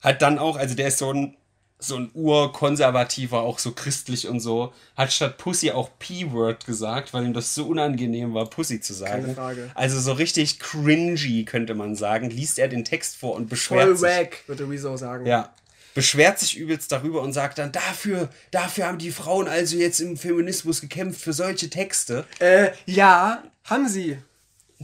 Hat 0.00 0.22
dann 0.22 0.38
auch, 0.38 0.56
also 0.56 0.74
der 0.74 0.88
ist 0.88 0.96
so 0.96 1.12
ein, 1.12 1.36
so 1.80 1.96
ein 1.96 2.10
urkonservativer, 2.14 3.40
auch 3.40 3.58
so 3.58 3.72
christlich 3.72 4.28
und 4.28 4.40
so. 4.40 4.72
Hat 4.96 5.12
statt 5.12 5.38
Pussy 5.38 5.70
auch 5.70 5.90
P-Word 5.98 6.66
gesagt, 6.66 7.12
weil 7.12 7.24
ihm 7.24 7.32
das 7.32 7.54
so 7.54 7.66
unangenehm 7.66 8.34
war, 8.34 8.48
Pussy 8.48 8.80
zu 8.80 8.94
sagen. 8.94 9.22
Keine 9.22 9.34
Frage. 9.34 9.70
Also 9.74 10.00
so 10.00 10.12
richtig 10.12 10.58
cringy, 10.58 11.44
könnte 11.44 11.74
man 11.74 11.96
sagen. 11.96 12.30
Liest 12.30 12.58
er 12.58 12.68
den 12.68 12.84
Text 12.84 13.16
vor 13.16 13.34
und 13.34 13.48
beschwert 13.48 13.82
Voll 13.82 13.96
sich. 13.96 14.08
wack, 14.08 14.44
würde 14.46 14.68
Rezo 14.68 14.96
sagen. 14.96 15.26
Ja. 15.26 15.52
Beschwert 15.94 16.38
sich 16.38 16.56
übelst 16.56 16.92
darüber 16.92 17.20
und 17.22 17.32
sagt 17.32 17.58
dann, 17.58 17.72
dafür, 17.72 18.28
dafür 18.52 18.86
haben 18.86 18.98
die 18.98 19.10
Frauen 19.10 19.48
also 19.48 19.76
jetzt 19.76 20.00
im 20.00 20.16
Feminismus 20.16 20.80
gekämpft, 20.80 21.20
für 21.20 21.32
solche 21.32 21.68
Texte. 21.68 22.24
Äh, 22.38 22.70
ja, 22.86 23.42
haben 23.64 23.88
sie. 23.88 24.18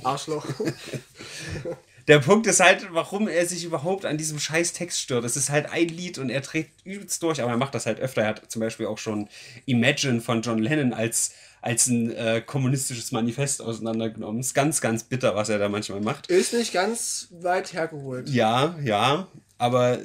Arschloch. 0.02 0.44
Der 2.08 2.20
Punkt 2.20 2.46
ist 2.46 2.60
halt, 2.60 2.86
warum 2.92 3.26
er 3.26 3.46
sich 3.46 3.64
überhaupt 3.64 4.04
an 4.04 4.16
diesem 4.16 4.38
scheiß 4.38 4.72
Text 4.72 5.00
stört. 5.00 5.24
Es 5.24 5.36
ist 5.36 5.50
halt 5.50 5.70
ein 5.70 5.88
Lied 5.88 6.18
und 6.18 6.30
er 6.30 6.40
trägt 6.40 6.86
übelst 6.86 7.22
durch, 7.22 7.42
aber 7.42 7.50
er 7.50 7.56
macht 7.56 7.74
das 7.74 7.86
halt 7.86 7.98
öfter. 7.98 8.22
Er 8.22 8.28
hat 8.28 8.50
zum 8.50 8.60
Beispiel 8.60 8.86
auch 8.86 8.98
schon 8.98 9.28
Imagine 9.64 10.20
von 10.20 10.42
John 10.42 10.58
Lennon 10.58 10.92
als, 10.92 11.32
als 11.62 11.88
ein 11.88 12.12
äh, 12.12 12.42
kommunistisches 12.46 13.10
Manifest 13.10 13.60
auseinandergenommen. 13.60 14.40
Ist 14.40 14.54
ganz, 14.54 14.80
ganz 14.80 15.02
bitter, 15.02 15.34
was 15.34 15.48
er 15.48 15.58
da 15.58 15.68
manchmal 15.68 16.00
macht. 16.00 16.28
Ist 16.28 16.52
nicht 16.52 16.72
ganz 16.72 17.28
weit 17.30 17.72
hergeholt. 17.72 18.28
Ja, 18.28 18.78
ja, 18.84 19.26
aber 19.58 19.98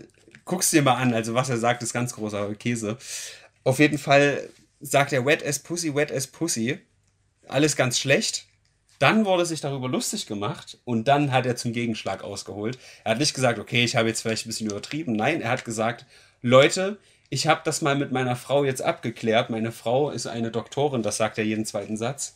guck's 0.45 0.71
dir 0.71 0.81
mal 0.81 0.95
an. 0.95 1.13
Also, 1.13 1.35
was 1.35 1.49
er 1.49 1.57
sagt, 1.57 1.83
ist 1.83 1.93
ganz 1.93 2.13
großer 2.13 2.55
Käse. 2.55 2.97
Auf 3.63 3.77
jeden 3.77 3.99
Fall 3.99 4.49
sagt 4.79 5.13
er 5.13 5.23
Wet 5.27 5.45
as 5.45 5.59
Pussy, 5.59 5.93
Wet 5.93 6.11
as 6.11 6.25
Pussy. 6.25 6.79
Alles 7.47 7.75
ganz 7.75 7.99
schlecht. 7.99 8.47
Dann 9.01 9.25
wurde 9.25 9.47
sich 9.47 9.61
darüber 9.61 9.89
lustig 9.89 10.27
gemacht 10.27 10.77
und 10.85 11.07
dann 11.07 11.31
hat 11.31 11.47
er 11.47 11.55
zum 11.55 11.73
Gegenschlag 11.73 12.23
ausgeholt. 12.23 12.77
Er 13.03 13.11
hat 13.11 13.19
nicht 13.19 13.33
gesagt, 13.33 13.57
okay, 13.57 13.83
ich 13.83 13.95
habe 13.95 14.07
jetzt 14.07 14.21
vielleicht 14.21 14.45
ein 14.45 14.49
bisschen 14.49 14.69
übertrieben. 14.69 15.13
Nein, 15.13 15.41
er 15.41 15.49
hat 15.49 15.65
gesagt, 15.65 16.05
Leute, 16.43 16.99
ich 17.31 17.47
habe 17.47 17.61
das 17.63 17.81
mal 17.81 17.95
mit 17.95 18.11
meiner 18.11 18.35
Frau 18.35 18.63
jetzt 18.63 18.83
abgeklärt. 18.83 19.49
Meine 19.49 19.71
Frau 19.71 20.11
ist 20.11 20.27
eine 20.27 20.51
Doktorin, 20.51 21.01
das 21.01 21.17
sagt 21.17 21.39
er 21.39 21.43
jeden 21.43 21.65
zweiten 21.65 21.97
Satz. 21.97 22.35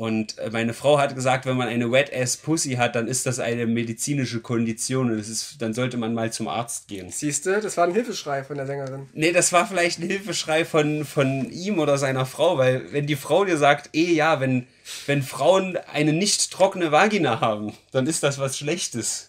Und 0.00 0.38
äh, 0.38 0.48
meine 0.48 0.72
Frau 0.72 0.98
hat 0.98 1.14
gesagt, 1.14 1.44
wenn 1.44 1.58
man 1.58 1.68
eine 1.68 1.92
Wet-Ass 1.92 2.38
Pussy 2.38 2.76
hat, 2.76 2.96
dann 2.96 3.06
ist 3.06 3.26
das 3.26 3.38
eine 3.38 3.66
medizinische 3.66 4.40
Kondition 4.40 5.10
und 5.10 5.18
das 5.18 5.28
ist, 5.28 5.60
dann 5.60 5.74
sollte 5.74 5.98
man 5.98 6.14
mal 6.14 6.32
zum 6.32 6.48
Arzt 6.48 6.88
gehen. 6.88 7.10
Siehst 7.10 7.44
du, 7.44 7.60
das 7.60 7.76
war 7.76 7.86
ein 7.86 7.92
Hilfeschrei 7.92 8.42
von 8.42 8.56
der 8.56 8.64
Sängerin. 8.64 9.10
Nee, 9.12 9.32
das 9.32 9.52
war 9.52 9.66
vielleicht 9.66 9.98
ein 9.98 10.06
Hilfeschrei 10.06 10.64
von, 10.64 11.04
von 11.04 11.50
ihm 11.50 11.78
oder 11.78 11.98
seiner 11.98 12.24
Frau, 12.24 12.56
weil 12.56 12.90
wenn 12.94 13.06
die 13.06 13.14
Frau 13.14 13.44
dir 13.44 13.58
sagt, 13.58 13.94
eh 13.94 14.10
ja, 14.14 14.40
wenn, 14.40 14.66
wenn 15.04 15.22
Frauen 15.22 15.76
eine 15.92 16.14
nicht 16.14 16.50
trockene 16.50 16.90
Vagina 16.90 17.42
haben, 17.42 17.74
dann 17.92 18.06
ist 18.06 18.22
das 18.22 18.38
was 18.38 18.56
Schlechtes. 18.56 19.28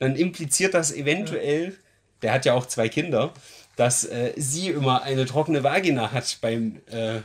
Dann 0.00 0.16
impliziert 0.16 0.74
das 0.74 0.92
eventuell, 0.92 1.78
der 2.20 2.34
hat 2.34 2.44
ja 2.44 2.52
auch 2.52 2.66
zwei 2.66 2.90
Kinder, 2.90 3.32
dass 3.76 4.04
äh, 4.04 4.34
sie 4.36 4.68
immer 4.68 5.02
eine 5.02 5.24
trockene 5.24 5.64
Vagina 5.64 6.12
hat 6.12 6.36
beim 6.42 6.82
äh, 6.90 7.20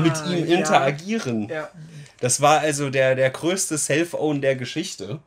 mit 0.00 0.14
ihm 0.26 0.44
interagieren. 0.46 1.48
Ja. 1.48 1.70
Das 2.20 2.40
war 2.40 2.60
also 2.60 2.90
der, 2.90 3.14
der 3.14 3.30
größte 3.30 3.76
Self-Own 3.78 4.40
der 4.40 4.56
Geschichte. 4.56 5.20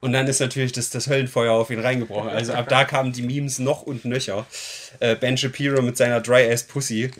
Und 0.00 0.12
dann 0.12 0.26
ist 0.26 0.40
natürlich 0.40 0.72
das, 0.72 0.90
das 0.90 1.08
Höllenfeuer 1.08 1.52
auf 1.52 1.70
ihn 1.70 1.80
reingebrochen. 1.80 2.28
Also 2.28 2.52
ab 2.52 2.68
da 2.68 2.84
kamen 2.84 3.12
die 3.12 3.22
Memes 3.22 3.58
noch 3.58 3.82
und 3.82 4.04
nöcher. 4.04 4.44
Äh, 5.00 5.16
ben 5.16 5.38
Shapiro 5.38 5.80
mit 5.80 5.96
seiner 5.96 6.20
Dry-Ass 6.20 6.64
Pussy. 6.64 7.10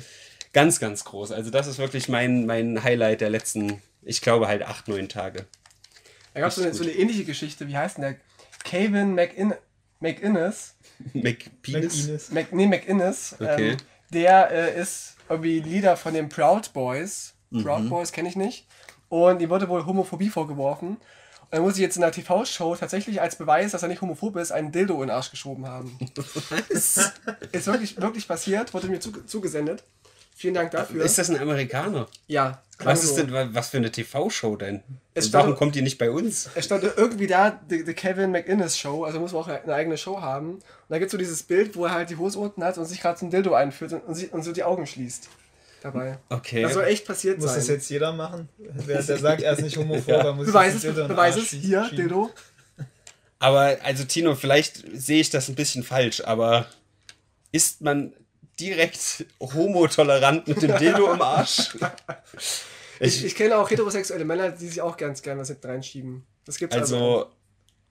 Ganz, 0.53 0.81
ganz 0.81 1.05
groß. 1.05 1.33
Also 1.33 1.51
das 1.51 1.67
ist 1.67 1.79
wirklich 1.79 2.09
mein, 2.09 2.45
mein 2.45 2.83
Highlight 2.85 3.23
der 3.23 3.31
letzten, 3.31 3.81
ich 4.03 4.21
glaube 4.21 4.49
halt 4.49 4.63
acht, 4.65 4.87
neun 4.89 5.09
Tage. 5.09 5.47
Da 6.35 6.41
gab 6.41 6.51
es 6.51 6.57
so, 6.57 6.63
eine- 6.63 6.75
so 6.75 6.83
eine 6.83 6.93
ähnliche 6.93 7.25
Geschichte. 7.25 7.67
Wie 7.69 7.77
heißt 7.77 7.97
denn 7.97 8.03
der? 8.03 8.17
Kevin 8.65 9.15
McIn 9.15 9.55
McInnes. 10.01 10.75
McPenis? 11.15 11.95
McInnes. 12.05 12.31
Mac, 12.31 12.53
nee, 12.53 12.67
McInnes. 12.67 13.35
Okay. 13.41 13.71
Ähm, 13.71 13.77
der 14.13 14.51
äh, 14.51 14.81
ist 14.81 15.17
irgendwie 15.29 15.61
Leader 15.61 15.97
von 15.97 16.13
den 16.15 16.29
Proud 16.29 16.73
Boys. 16.73 17.35
Mhm. 17.51 17.65
Proud 17.65 17.89
Boys 17.89 18.13
kenne 18.13 18.29
ich 18.29 18.37
nicht. 18.37 18.67
Und 19.15 19.41
ihm 19.41 19.49
wurde 19.51 19.69
wohl 19.69 19.87
Homophobie 19.87 20.29
vorgeworfen. 20.29 20.89
Und 20.89 20.99
er 21.53 21.61
muss 21.61 21.75
sich 21.75 21.83
jetzt 21.83 21.97
in 21.97 22.03
einer 22.03 22.11
TV-Show 22.11 22.75
tatsächlich 22.75 23.21
als 23.21 23.37
Beweis, 23.37 23.71
dass 23.71 23.83
er 23.83 23.89
nicht 23.89 24.01
homophob 24.01 24.35
ist, 24.37 24.51
einen 24.51 24.73
Dildo 24.73 24.95
in 24.95 25.09
den 25.09 25.11
Arsch 25.11 25.31
geschoben 25.31 25.69
haben. 25.69 25.97
Was? 26.17 27.13
Ist 27.53 27.67
wirklich, 27.69 28.01
wirklich 28.01 28.27
passiert, 28.27 28.75
wurde 28.75 28.89
mir 28.89 28.99
zuge 28.99 29.25
zugesendet. 29.25 29.85
Vielen 30.37 30.55
Dank 30.55 30.73
dafür. 30.73 31.05
Ist 31.05 31.17
das 31.17 31.31
ein 31.31 31.39
Amerikaner? 31.39 32.09
ja. 32.27 32.61
Was 32.81 33.05
ist 33.05 33.11
so. 33.15 33.23
denn, 33.23 33.33
wa- 33.33 33.49
was 33.53 33.69
für 33.69 33.77
eine 33.77 33.93
TV-Show 33.93 34.57
denn? 34.57 34.83
Es 35.15 35.33
Warum 35.33 35.47
stand- 35.51 35.59
kommt 35.59 35.75
die 35.77 35.83
nicht 35.83 35.97
bei 35.97 36.11
uns? 36.11 36.51
Es 36.57 36.65
stand 36.65 36.83
irgendwie 36.97 37.29
da, 37.29 37.51
die, 37.53 37.85
die 37.85 37.95
Kevin 37.95 38.33
McInnes 38.33 38.77
Show, 38.77 39.05
also 39.05 39.21
muss 39.21 39.33
man 39.33 39.43
auch 39.43 39.47
eine 39.49 39.73
eigene 39.75 39.97
Show 39.97 40.21
haben. 40.21 40.55
Und 40.55 40.63
da 40.89 40.99
gibt 40.99 41.07
es 41.07 41.13
so 41.13 41.19
dieses 41.19 41.45
Bild, 41.45 41.77
wo 41.77 41.85
er 41.85 41.93
halt 41.93 42.11
die 42.11 42.17
Hose 42.17 42.37
unten 42.41 42.65
hat 42.65 42.77
und 42.79 42.87
sich 42.87 43.01
gerade 43.01 43.17
zum 43.17 43.31
Dildo 43.31 43.55
einführt 43.55 43.93
und, 43.93 44.01
und, 44.01 44.33
und 44.33 44.43
so 44.43 44.51
die 44.51 44.65
Augen 44.65 44.89
schließt. 44.89 45.29
Dabei. 45.85 46.17
Okay. 46.31 46.63
Das 46.63 46.73
soll 46.73 46.85
echt 46.85 47.07
passiert 47.07 47.37
Muss 47.39 47.49
sein. 47.49 47.57
das 47.57 47.69
jetzt 47.69 47.91
jeder 47.91 48.15
machen? 48.15 48.49
Wer, 48.57 49.03
der 49.03 49.19
sagt, 49.19 49.43
er 49.43 49.53
ist 49.53 49.61
nicht 49.61 49.77
homophob, 49.77 50.09
er 50.09 50.33
muss 50.33 50.47
Beweis 50.47 50.83
es, 50.83 50.83
beweis 50.83 51.37
es. 51.37 51.51
Hier. 51.51 51.91
Dildo. 51.91 52.31
Aber, 53.39 53.77
also 53.83 54.05
Tino, 54.05 54.35
vielleicht 54.35 54.83
sehe 54.95 55.21
ich 55.21 55.29
das 55.29 55.51
ein 55.51 55.55
bisschen 55.57 55.83
falsch, 55.83 56.23
aber 56.25 56.67
ist 57.53 57.83
man 57.83 58.15
direkt 58.59 59.27
homotolerant 59.39 60.49
mit 60.49 60.63
dem 60.63 60.75
Dildo 60.79 61.13
im 61.13 61.21
Arsch? 61.21 61.77
Ich, 63.01 63.25
ich 63.25 63.35
kenne 63.35 63.57
auch 63.57 63.69
heterosexuelle 63.69 64.25
Männer, 64.25 64.51
die 64.51 64.69
sich 64.69 64.81
auch 64.81 64.97
ganz 64.97 65.21
gerne 65.21 65.41
was 65.41 65.49
hinten 65.49 65.67
reinschieben. 65.67 66.25
Das 66.45 66.59
gibt's 66.59 66.77
also. 66.77 66.97
Also, 66.97 67.31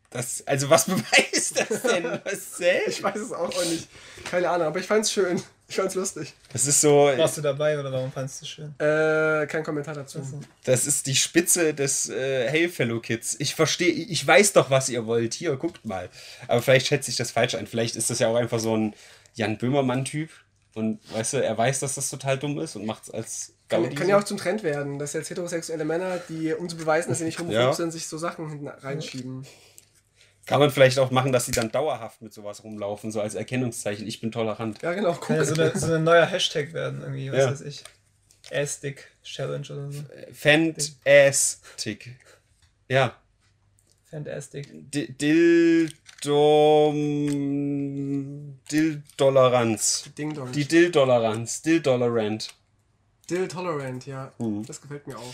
das, 0.09 0.47
also 0.47 0.69
was 0.69 0.85
beweist 0.85 1.59
das 1.59 1.81
denn? 1.81 2.05
Was? 2.23 2.61
Ich 2.87 3.03
weiß 3.03 3.17
es 3.17 3.33
auch 3.33 3.65
nicht. 3.65 3.89
Keine 4.23 4.49
Ahnung, 4.49 4.67
aber 4.67 4.79
ich 4.79 4.87
fand's 4.87 5.11
schön. 5.11 5.43
Ich 5.73 5.77
fand's 5.77 5.95
lustig. 5.95 6.33
Das 6.51 6.67
ist 6.67 6.81
so, 6.81 7.11
Warst 7.17 7.37
du 7.37 7.41
dabei 7.41 7.79
oder 7.79 7.91
warum 7.91 8.11
fandest 8.11 8.41
du 8.41 8.45
es 8.45 8.49
schön? 8.49 8.75
Äh, 8.77 9.47
kein 9.47 9.63
Kommentar 9.63 9.95
dazu. 9.95 10.19
das 10.65 10.85
ist 10.85 11.07
die 11.07 11.15
Spitze 11.15 11.73
des 11.73 12.09
äh, 12.09 12.47
Hey 12.47 12.69
Fellow 12.69 12.99
Kids. 12.99 13.35
Ich 13.39 13.55
verstehe, 13.55 13.91
ich 13.91 14.25
weiß 14.25 14.53
doch, 14.53 14.69
was 14.69 14.89
ihr 14.89 15.07
wollt. 15.07 15.33
Hier, 15.33 15.55
guckt 15.55 15.83
mal. 15.83 16.09
Aber 16.47 16.61
vielleicht 16.61 16.85
schätze 16.85 17.09
ich 17.09 17.17
das 17.17 17.31
falsch 17.31 17.55
ein. 17.55 17.65
Vielleicht 17.65 17.95
ist 17.95 18.11
das 18.11 18.19
ja 18.19 18.27
auch 18.27 18.35
einfach 18.35 18.59
so 18.59 18.77
ein 18.77 18.93
Jan 19.33 19.57
Böhmermann-Typ. 19.57 20.29
Und 20.75 20.99
weißt 21.11 21.33
du, 21.33 21.37
er 21.43 21.57
weiß, 21.57 21.79
dass 21.79 21.95
das 21.95 22.07
total 22.11 22.37
dumm 22.37 22.59
ist 22.59 22.75
und 22.75 22.85
macht 22.85 23.03
es 23.03 23.09
als 23.11 23.53
Kann, 23.67 23.81
Gaudi 23.83 23.95
kann 23.95 24.05
so. 24.05 24.11
ja 24.11 24.19
auch 24.19 24.23
zum 24.25 24.37
Trend 24.37 24.61
werden, 24.61 24.99
dass 24.99 25.13
jetzt 25.13 25.31
heterosexuelle 25.31 25.85
Männer, 25.85 26.19
die, 26.29 26.53
um 26.53 26.69
zu 26.69 26.77
beweisen, 26.77 27.09
dass 27.09 27.17
sie 27.17 27.25
nicht 27.25 27.39
homophob 27.39 27.55
Ja. 27.59 27.73
sind, 27.73 27.91
sich 27.91 28.07
so 28.07 28.19
Sachen 28.19 28.47
hinten 28.47 28.67
reinschieben. 28.67 29.43
Kann 30.45 30.59
man 30.59 30.71
vielleicht 30.71 30.99
auch 30.99 31.11
machen, 31.11 31.31
dass 31.31 31.45
sie 31.45 31.51
dann 31.53 31.71
dauerhaft 31.71 32.21
mit 32.21 32.33
sowas 32.33 32.63
rumlaufen, 32.63 33.11
so 33.11 33.21
als 33.21 33.35
Erkennungszeichen. 33.35 34.05
Ich 34.05 34.19
bin 34.19 34.31
tolerant. 34.31 34.81
Ja, 34.81 34.93
genau. 34.93 35.13
Guck. 35.13 35.27
Kann 35.27 35.37
ja 35.37 35.45
so, 35.45 35.53
eine, 35.53 35.77
so 35.77 35.93
ein 35.93 36.03
neuer 36.03 36.25
Hashtag 36.25 36.73
werden, 36.73 37.01
irgendwie, 37.01 37.31
was 37.31 37.39
Ja. 37.39 37.51
weiß 37.51 37.61
ich. 37.61 37.83
Ass-Dick 38.51 39.09
Challenge 39.23 39.65
oder 39.71 39.91
so. 39.91 40.03
Fantastic. 40.33 42.15
Ja. 42.89 43.15
Fantastic. 44.11 44.67
Dildom. 44.91 45.89
Dildoleranz. 48.69 50.09
Ding. 50.17 50.51
Die 50.51 50.67
Dildoleranz. 50.67 51.61
Dildolerant. 51.61 52.49
Dill 53.29 53.47
Tolerant, 53.47 54.05
ja. 54.05 54.33
Mhm. 54.37 54.65
Das 54.65 54.81
gefällt 54.81 55.07
mir 55.07 55.17
auch. 55.17 55.33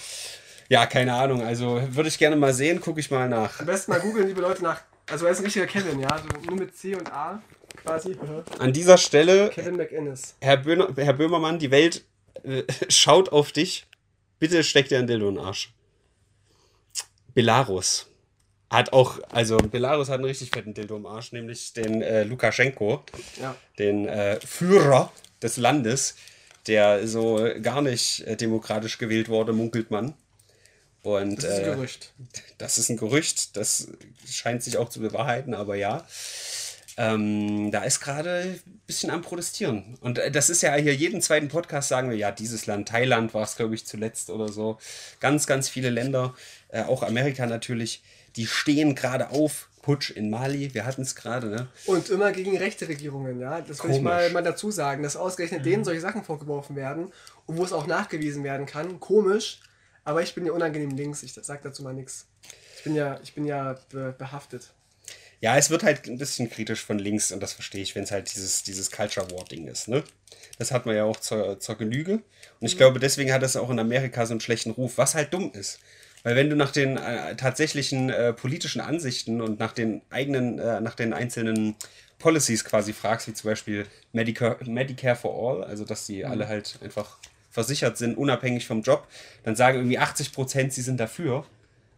Ja, 0.70 0.86
keine 0.86 1.16
Ahnung. 1.16 1.42
Also 1.42 1.82
würde 1.96 2.08
ich 2.10 2.20
gerne 2.20 2.36
mal 2.36 2.54
sehen, 2.54 2.80
gucke 2.80 3.00
ich 3.00 3.10
mal 3.10 3.28
nach. 3.28 3.60
Am 3.60 3.66
besten 3.66 3.92
mal 3.92 4.00
googeln, 4.00 4.28
liebe 4.28 4.42
Leute, 4.42 4.62
nach. 4.64 4.82
Also 5.12 5.26
er 5.26 5.32
ist 5.32 5.40
ein 5.40 5.46
richtiger 5.46 5.68
Kevin, 5.68 6.00
ja. 6.00 6.08
Also 6.10 6.28
nur 6.46 6.56
mit 6.56 6.76
C 6.76 6.96
und 6.96 7.12
A 7.12 7.42
quasi. 7.78 8.16
An 8.60 8.74
dieser 8.74 8.98
Stelle, 8.98 9.50
Kevin 9.50 9.78
McInnes. 9.78 10.36
Herr, 10.42 10.58
Böhner, 10.58 10.90
Herr 10.96 11.14
Böhmermann, 11.14 11.60
die 11.60 11.72
Welt 11.72 12.06
äh, 12.44 12.64
schaut 12.90 13.30
auf 13.30 13.52
dich. 13.52 13.86
Bitte 14.40 14.64
steck 14.64 14.88
dir 14.90 15.00
ein 15.00 15.08
Dildo 15.08 15.30
in 15.30 15.36
den 15.36 15.44
Arsch. 15.44 15.74
Belarus 17.34 18.08
hat 18.70 18.94
auch, 18.94 19.20
also 19.32 19.58
Belarus 19.58 20.10
hat 20.10 20.16
einen 20.16 20.26
richtig 20.26 20.50
fetten 20.52 20.74
Dildo 20.74 20.96
im 20.98 21.06
Arsch, 21.06 21.32
nämlich 21.32 21.74
den 21.74 22.02
äh, 22.02 22.24
Lukaschenko, 22.24 23.04
Ja. 23.42 23.56
den 23.80 24.08
äh, 24.08 24.40
Führer 24.46 25.12
des 25.42 25.58
Landes, 25.58 26.16
der 26.68 27.08
so 27.08 27.48
gar 27.62 27.82
nicht 27.82 28.22
äh, 28.28 28.36
demokratisch 28.36 28.98
gewählt 28.98 29.28
wurde, 29.30 29.54
munkelt 29.54 29.90
man. 29.92 30.14
Und 31.02 31.44
Das 31.44 31.52
ist 31.52 31.60
ein 31.60 31.64
äh, 31.64 31.76
Gerücht. 31.76 32.14
das 32.58 32.78
ist 32.78 32.90
ein 32.90 32.98
Gerücht, 32.98 33.56
das 33.58 33.88
scheint 34.30 34.64
sich 34.64 34.78
auch 34.78 34.90
zu 34.90 35.00
bewahrheiten, 35.00 35.54
aber 35.54 35.76
ja. 35.76 36.06
Ähm, 36.98 37.72
da 37.72 37.84
ist 37.84 38.02
gerade 38.02 38.60
ein 38.66 38.82
bisschen 38.86 39.10
am 39.10 39.22
Protestieren. 39.22 39.98
Und 40.02 40.20
äh, 40.20 40.32
das 40.32 40.50
ist 40.50 40.62
ja 40.62 40.76
hier 40.76 40.94
jeden 40.94 41.22
zweiten 41.22 41.48
Podcast 41.48 41.88
sagen 41.88 42.10
wir, 42.10 42.18
ja, 42.18 42.32
dieses 42.32 42.66
Land, 42.66 42.90
Thailand 42.90 43.34
war 43.34 43.44
es, 43.44 43.56
glaube 43.56 43.74
ich, 43.74 43.86
zuletzt 43.86 44.30
oder 44.30 44.50
so. 44.50 44.78
Ganz, 45.22 45.48
ganz 45.48 45.70
viele 45.70 45.90
Länder, 45.92 46.34
äh, 46.68 46.84
auch 46.84 47.02
Amerika 47.04 47.46
natürlich, 47.46 48.04
die 48.36 48.48
stehen 48.48 48.96
gerade 48.96 49.30
auf. 49.30 49.70
Putsch 49.82 50.12
in 50.12 50.30
Mali, 50.30 50.74
wir 50.74 50.86
hatten 50.86 51.04
es 51.04 51.16
gerade, 51.16 51.48
ne? 51.48 51.70
Und 51.86 52.10
immer 52.10 52.34
gegen 52.34 52.58
rechte 52.58 52.90
Regierungen, 52.90 53.40
ja. 53.40 53.62
Das 53.62 53.82
will 53.82 53.92
ich 53.92 54.02
mal, 54.02 54.30
mal 54.32 54.44
dazu 54.44 54.72
sagen, 54.72 55.04
dass 55.04 55.16
ausgerechnet 55.16 55.66
denen 55.66 55.86
solche 55.86 56.02
Sachen 56.02 56.26
vorgeworfen 56.26 56.76
werden 56.76 57.14
und 57.46 57.58
wo 57.58 57.64
es 57.64 57.72
auch 57.72 57.88
nachgewiesen 57.88 58.44
werden 58.44 58.66
kann. 58.66 59.00
Komisch, 59.00 59.62
aber 60.10 60.24
ich 60.24 60.34
bin 60.34 60.44
ja 60.44 60.54
unangenehm 60.54 60.90
links, 60.98 61.22
ich 61.22 61.34
sag 61.34 61.62
dazu 61.62 61.84
mal 61.84 61.94
nichts. 61.94 62.26
Ich 62.78 62.84
bin 62.84 62.96
ja, 62.96 63.20
ich 63.22 63.36
bin 63.36 63.46
ja 63.46 63.78
be 63.92 64.16
behaftet. 64.18 64.74
Ja, 65.40 65.56
es 65.56 65.70
wird 65.70 65.84
halt 65.84 66.08
ein 66.08 66.18
bisschen 66.18 66.50
kritisch 66.50 66.84
von 66.84 66.98
links 66.98 67.32
und 67.32 67.42
das 67.44 67.54
verstehe 67.54 67.84
ich, 67.84 67.96
wenn 67.96 68.04
es 68.04 68.12
halt 68.12 68.34
dieses, 68.34 68.64
dieses 68.64 68.90
Culture 68.90 69.30
War 69.32 69.46
Ding 69.46 69.68
ist, 69.68 69.88
ne? 69.88 70.04
Das 70.58 70.72
hat 70.72 70.88
man 70.88 70.96
ja 70.96 71.04
auch 71.04 71.18
zur, 71.18 71.60
zur 71.60 71.78
Genüge. 71.78 72.14
Und 72.60 72.68
ich 72.68 72.76
glaube, 72.76 73.00
deswegen 73.00 73.32
hat 73.32 73.44
es 73.44 73.56
auch 73.56 73.70
in 73.70 73.78
Amerika 73.78 74.26
so 74.26 74.34
einen 74.34 74.42
schlechten 74.42 74.72
Ruf, 74.72 74.98
was 74.98 75.14
halt 75.14 75.32
dumm 75.32 75.52
ist. 75.54 75.80
Weil 76.24 76.36
wenn 76.36 76.50
du 76.50 76.56
nach 76.56 76.72
den 76.72 76.98
äh, 76.98 77.36
tatsächlichen 77.36 78.10
äh, 78.10 78.34
politischen 78.34 78.82
Ansichten 78.82 79.42
und 79.42 79.60
nach 79.60 79.74
den 79.74 80.02
eigenen, 80.10 80.58
äh, 80.58 80.82
nach 80.82 80.96
den 80.96 81.14
einzelnen 81.14 81.76
Policies 82.18 82.66
quasi 82.66 82.94
fragst, 82.94 83.28
wie 83.28 83.34
zum 83.34 83.52
Beispiel 83.52 83.86
Medicare, 84.12 84.58
Medicare 84.66 85.16
for 85.16 85.60
All, 85.60 85.64
also 85.64 85.86
dass 85.86 86.08
die 86.08 86.26
alle 86.26 86.48
halt 86.48 86.80
einfach 86.82 87.20
versichert 87.50 87.98
sind, 87.98 88.18
unabhängig 88.18 88.68
vom 88.68 88.82
Job, 88.82 89.08
dann 89.44 89.56
sagen 89.56 89.78
irgendwie 89.78 90.00
80 90.00 90.34
Prozent, 90.34 90.74
sie 90.74 90.82
sind 90.82 91.00
dafür. 91.00 91.46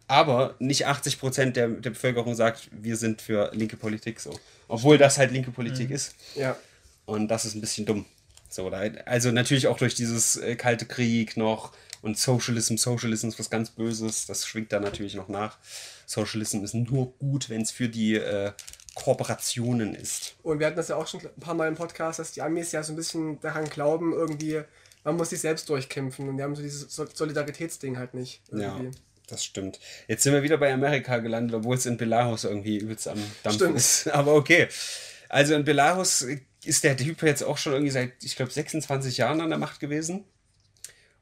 Aber 0.08 0.54
nicht 0.58 0.86
80 0.86 1.18
Prozent 1.18 1.56
der, 1.56 1.68
der 1.68 1.90
Bevölkerung 1.90 2.34
sagt, 2.34 2.68
wir 2.72 2.96
sind 2.96 3.22
für 3.22 3.50
linke 3.54 3.76
Politik 3.76 4.20
so. 4.20 4.38
Obwohl 4.68 4.98
das 4.98 5.16
halt 5.18 5.30
linke 5.30 5.50
Politik 5.50 5.90
ist. 5.90 6.14
Ja. 6.34 6.56
Und 7.06 7.28
das 7.28 7.44
ist 7.44 7.54
ein 7.54 7.60
bisschen 7.60 7.86
dumm. 7.86 8.04
So, 8.48 8.68
also 9.06 9.30
natürlich 9.30 9.66
auch 9.68 9.78
durch 9.78 9.94
dieses 9.94 10.36
äh, 10.36 10.56
kalte 10.56 10.84
Krieg 10.84 11.38
noch 11.38 11.72
und 12.02 12.18
Socialism, 12.18 12.76
Socialism 12.76 13.28
ist 13.28 13.38
was 13.38 13.48
ganz 13.48 13.70
Böses, 13.70 14.26
das 14.26 14.46
schwingt 14.46 14.72
da 14.72 14.80
natürlich 14.80 15.14
noch 15.14 15.28
nach. 15.28 15.56
Socialism 16.04 16.62
ist 16.62 16.74
nur 16.74 17.12
gut, 17.18 17.48
wenn 17.48 17.62
es 17.62 17.70
für 17.70 17.88
die 17.88 18.16
äh, 18.16 18.52
Kooperationen 18.94 19.94
ist. 19.94 20.34
Und 20.42 20.58
wir 20.58 20.66
hatten 20.66 20.76
das 20.76 20.88
ja 20.88 20.96
auch 20.96 21.06
schon 21.06 21.20
ein 21.20 21.40
paar 21.40 21.54
Mal 21.54 21.68
im 21.68 21.76
Podcast, 21.76 22.18
dass 22.18 22.32
die 22.32 22.42
Amis 22.42 22.72
ja 22.72 22.82
so 22.82 22.92
ein 22.92 22.96
bisschen 22.96 23.40
daran 23.40 23.64
glauben, 23.70 24.12
irgendwie, 24.12 24.62
man 25.04 25.16
muss 25.16 25.30
sich 25.30 25.40
selbst 25.40 25.68
durchkämpfen 25.68 26.28
und 26.28 26.36
die 26.36 26.42
haben 26.42 26.54
so 26.54 26.62
dieses 26.62 26.94
Sol- 26.94 27.08
Solidaritätsding 27.12 27.98
halt 27.98 28.14
nicht. 28.14 28.40
Ja, 28.52 28.76
Irgendwie. 28.76 28.96
das 29.26 29.44
stimmt. 29.44 29.80
Jetzt 30.08 30.22
sind 30.22 30.32
wir 30.32 30.42
wieder 30.42 30.58
bei 30.58 30.72
Amerika 30.72 31.18
gelandet, 31.18 31.56
obwohl 31.56 31.76
es 31.76 31.86
in 31.86 31.96
Belarus 31.96 32.44
irgendwie 32.44 32.78
übelst 32.78 33.08
am 33.08 33.18
Dampfen 33.42 33.60
Stimmt. 33.60 33.76
ist. 33.76 34.08
Aber 34.12 34.34
okay. 34.34 34.68
Also 35.28 35.54
in 35.54 35.64
Belarus 35.64 36.26
ist 36.64 36.84
der 36.84 36.96
Typ 36.96 37.22
jetzt 37.22 37.42
auch 37.42 37.58
schon 37.58 37.72
irgendwie 37.72 37.90
seit, 37.90 38.12
ich 38.22 38.36
glaube, 38.36 38.52
26 38.52 39.16
Jahren 39.16 39.40
an 39.40 39.48
der 39.50 39.58
Macht 39.58 39.80
gewesen. 39.80 40.24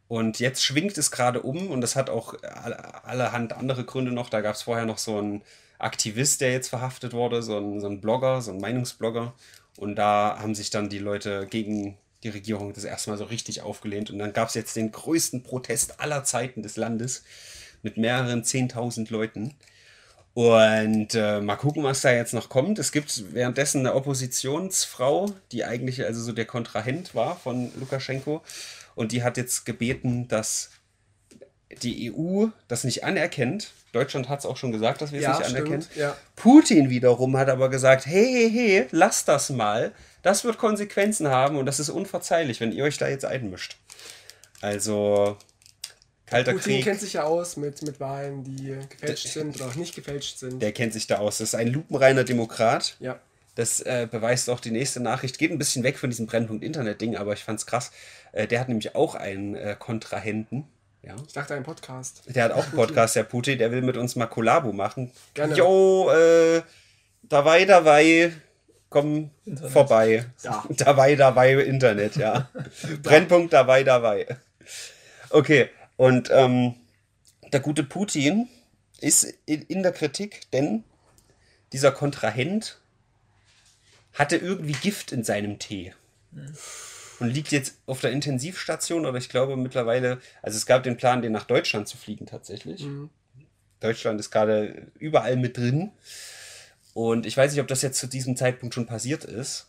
Und 0.09 0.41
jetzt 0.41 0.65
schwingt 0.65 0.99
es 0.99 1.11
gerade 1.13 1.41
um 1.43 1.71
und 1.71 1.81
das 1.81 1.95
hat 1.95 2.11
auch 2.11 2.35
alle- 2.43 3.05
allerhand 3.05 3.53
andere 3.53 3.85
Gründe 3.85 4.11
noch. 4.13 4.29
Da 4.29 4.41
gab 4.41 4.57
es 4.57 4.63
vorher 4.63 4.85
noch 4.85 4.99
so 4.99 5.19
einen 5.19 5.43
Aktivist, 5.79 6.41
der 6.41 6.53
jetzt 6.53 6.69
verhaftet 6.69 7.13
wurde, 7.13 7.43
so 7.43 7.57
ein, 7.57 7.81
so 7.81 7.87
ein 7.87 8.01
Blogger, 8.01 8.43
so 8.43 8.51
ein 8.51 8.61
Meinungsblogger. 8.61 9.33
Und 9.79 9.95
da 9.97 10.37
haben 10.41 10.55
sich 10.57 10.71
dann 10.71 10.89
die 10.91 10.99
Leute 10.99 11.47
gegen 11.49 11.97
die 12.23 12.29
Regierung 12.29 12.73
das 12.73 12.85
erste 12.85 13.11
Mal 13.11 13.17
so 13.17 13.25
richtig 13.25 13.63
aufgelehnt. 13.63 14.11
Und 14.11 14.19
dann 14.19 14.33
gab 14.33 14.49
es 14.49 14.55
jetzt 14.55 14.77
den 14.77 14.93
größten 14.93 15.43
Protest 15.43 16.01
aller 16.01 16.25
Zeiten 16.25 16.63
des 16.63 16.77
Landes 16.77 17.23
mit 17.83 17.97
mehreren 17.97 18.43
10.000 18.43 19.11
Leuten. 19.11 19.55
Und 20.35 21.15
äh, 21.15 21.41
mal 21.41 21.57
gucken, 21.57 21.83
was 21.83 22.03
da 22.03 22.13
jetzt 22.13 22.35
noch 22.35 22.49
kommt. 22.49 22.79
Es 22.79 22.93
gibt 22.93 23.35
währenddessen 23.35 23.81
eine 23.81 23.95
Oppositionsfrau, 23.95 25.33
die 25.51 25.65
eigentlich 25.65 26.05
also 26.05 26.23
so 26.23 26.33
der 26.33 26.45
Kontrahent 26.45 27.15
war 27.15 27.37
von 27.37 27.73
Lukaschenko. 27.79 28.43
Und 28.95 29.13
die 29.13 29.23
hat 29.23 29.37
jetzt 29.37 29.65
gebeten, 29.67 30.29
dass 30.29 30.71
die 31.83 32.13
EU 32.13 32.47
das 32.69 32.85
nicht 32.85 33.05
anerkennt. 33.05 33.73
Deutschland 33.93 34.29
hat 34.29 34.41
es 34.41 34.47
auch 34.47 34.57
schon 34.57 34.73
gesagt, 34.73 35.03
dass 35.03 35.11
wir 35.11 35.19
es 35.19 35.25
Ja, 35.25 35.39
nicht 35.39 35.49
anerkennen. 35.49 35.83
stimmt. 35.83 35.97
Ja. 35.97 36.17
Putin 36.37 36.91
wiederum 36.91 37.37
hat 37.37 37.49
aber 37.49 37.69
gesagt, 37.69 38.07
hey, 38.07 38.25
hey, 38.25 38.51
hey, 38.51 38.87
lasst 38.93 39.27
das 39.27 39.51
mal. 39.51 39.93
Das 40.23 40.45
wird 40.45 40.59
Konsequenzen 40.59 41.29
haben 41.29 41.57
und 41.57 41.67
das 41.67 41.81
ist 41.81 41.89
unverzeihlich, 41.89 42.61
wenn 42.61 42.73
ihr 42.73 42.85
euch 42.85 42.99
da 42.99 43.09
jetzt 43.09 43.25
einmischt. 43.25 43.77
Also, 44.61 45.37
kalter 46.27 46.53
Putin 46.53 46.75
Krieg, 46.75 46.85
kennt 46.85 47.01
sich 47.01 47.15
ja 47.15 47.25
aus 47.25 47.57
mit, 47.57 47.83
mit 47.83 48.01
Wahlen, 48.01 48.45
die 48.45 48.77
gefälscht 48.89 49.29
sind 49.29 49.57
oder 49.57 49.67
auch 49.67 49.75
nicht 49.75 49.95
gefälscht 49.95 50.39
sind. 50.39 50.61
der 50.61 50.73
kennt 50.73 50.93
sich 50.93 51.07
da 51.07 51.19
aus. 51.19 51.39
Das 51.39 51.49
ist 51.49 51.55
ein 51.55 51.69
lupenreiner 51.69 52.25
Demokrat. 52.25 52.97
ja. 53.01 53.19
Das 53.57 53.81
äh, 53.81 54.07
beweist 54.11 54.49
auch 54.49 54.61
die 54.61 54.71
nächste 54.71 55.01
Nachricht. 55.01 55.37
Geht 55.37 55.51
ein 55.51 55.59
bisschen 55.59 55.83
weg 55.83 55.99
von 55.99 56.09
diesem 56.09 56.27
Brennpunkt 56.27 56.63
Internet-Ding, 56.65 57.17
aber 57.17 57.33
ich 57.33 57.43
fand's 57.43 57.67
krass. 57.67 57.91
Äh, 58.33 58.47
der 58.47 58.61
hat 58.61 58.69
nämlich 58.69 58.95
auch 58.95 59.17
einen 59.17 59.55
äh, 59.57 59.77
Kontrahenten. 59.79 60.69
Ja. 61.03 61.17
Ich 61.27 61.33
dachte, 61.33 61.55
ein 61.55 61.65
Podcast. 61.65 62.23
Der 62.27 62.45
hat 62.45 62.53
auch 62.53 62.65
einen 62.65 62.73
Podcast, 62.75 63.17
der 63.17 63.25
Putin, 63.25 63.59
der 63.59 63.73
will 63.73 63.83
mit 63.83 63.97
uns 63.97 64.15
mal 64.17 64.27
Kollabo 64.27 64.73
machen. 64.73 65.11
Gerne. 65.35 65.57
Jo, 65.57 66.11
äh, 66.11 66.63
dabei, 67.23 67.65
dabei, 67.65 68.33
komm 68.91 69.31
Internet. 69.47 69.73
vorbei. 69.73 70.27
Ja. 70.43 70.65
Dabei, 70.77 71.17
dabei, 71.17 71.55
Internet, 71.55 72.17
ja. 72.17 72.51
Brennpunkt 73.03 73.53
dabei, 73.53 73.85
dabei. 73.85 74.27
Okay, 75.31 75.71
und 75.97 76.29
ähm, 76.31 76.75
der 77.53 77.61
gute 77.61 77.85
Putin 77.85 78.49
ist 79.01 79.33
in, 79.47 79.83
der 79.83 79.93
Kritik, 79.93 80.51
denn 80.53 80.85
dieser 81.73 81.93
Kontrahent 81.93 82.79
hatte 84.13 84.37
irgendwie 84.37 84.73
Gift 84.73 85.13
in 85.13 85.25
seinem 85.25 85.59
Tee. 85.59 85.95
Und 87.21 87.31
liegt 87.31 87.53
jetzt 87.53 87.77
auf 87.87 88.01
der 88.01 88.13
Intensivstation, 88.13 89.07
oder 89.07 89.19
ich 89.19 89.29
glaube 89.29 89.57
mittlerweile, 89.57 90.21
also 90.43 90.57
es 90.57 90.67
gab 90.67 90.83
den 90.83 90.97
Plan, 90.97 91.23
den 91.23 91.33
nach 91.33 91.45
Deutschland 91.45 91.89
zu 91.89 91.97
fliegen 91.97 92.27
tatsächlich. 92.27 92.87
Deutschland 93.81 94.21
ist 94.21 94.31
gerade 94.31 94.89
überall 94.99 95.37
mit 95.37 95.57
drin. 95.57 95.93
Und 96.95 97.27
ich 97.27 97.37
weiß 97.37 97.53
nicht, 97.53 97.61
ob 97.61 97.69
das 97.69 97.83
jetzt 97.83 97.99
zu 97.99 98.07
diesem 98.07 98.37
Zeitpunkt 98.37 98.75
schon 98.75 98.87
passiert 98.87 99.25
ist. 99.25 99.69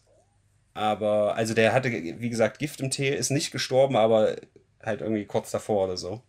Aber, 0.73 1.35
also 1.35 1.53
der 1.53 1.73
hatte, 1.73 1.91
wie 1.91 2.29
gesagt, 2.29 2.59
Gift 2.59 2.79
im 2.81 2.91
Tee, 2.91 3.09
ist 3.09 3.29
nicht 3.29 3.51
gestorben, 3.51 3.95
aber 3.95 4.35
halt 4.81 5.01
irgendwie 5.01 5.25
kurz 5.25 5.51
davor 5.51 5.85
oder 5.85 5.97
so. 5.97 6.21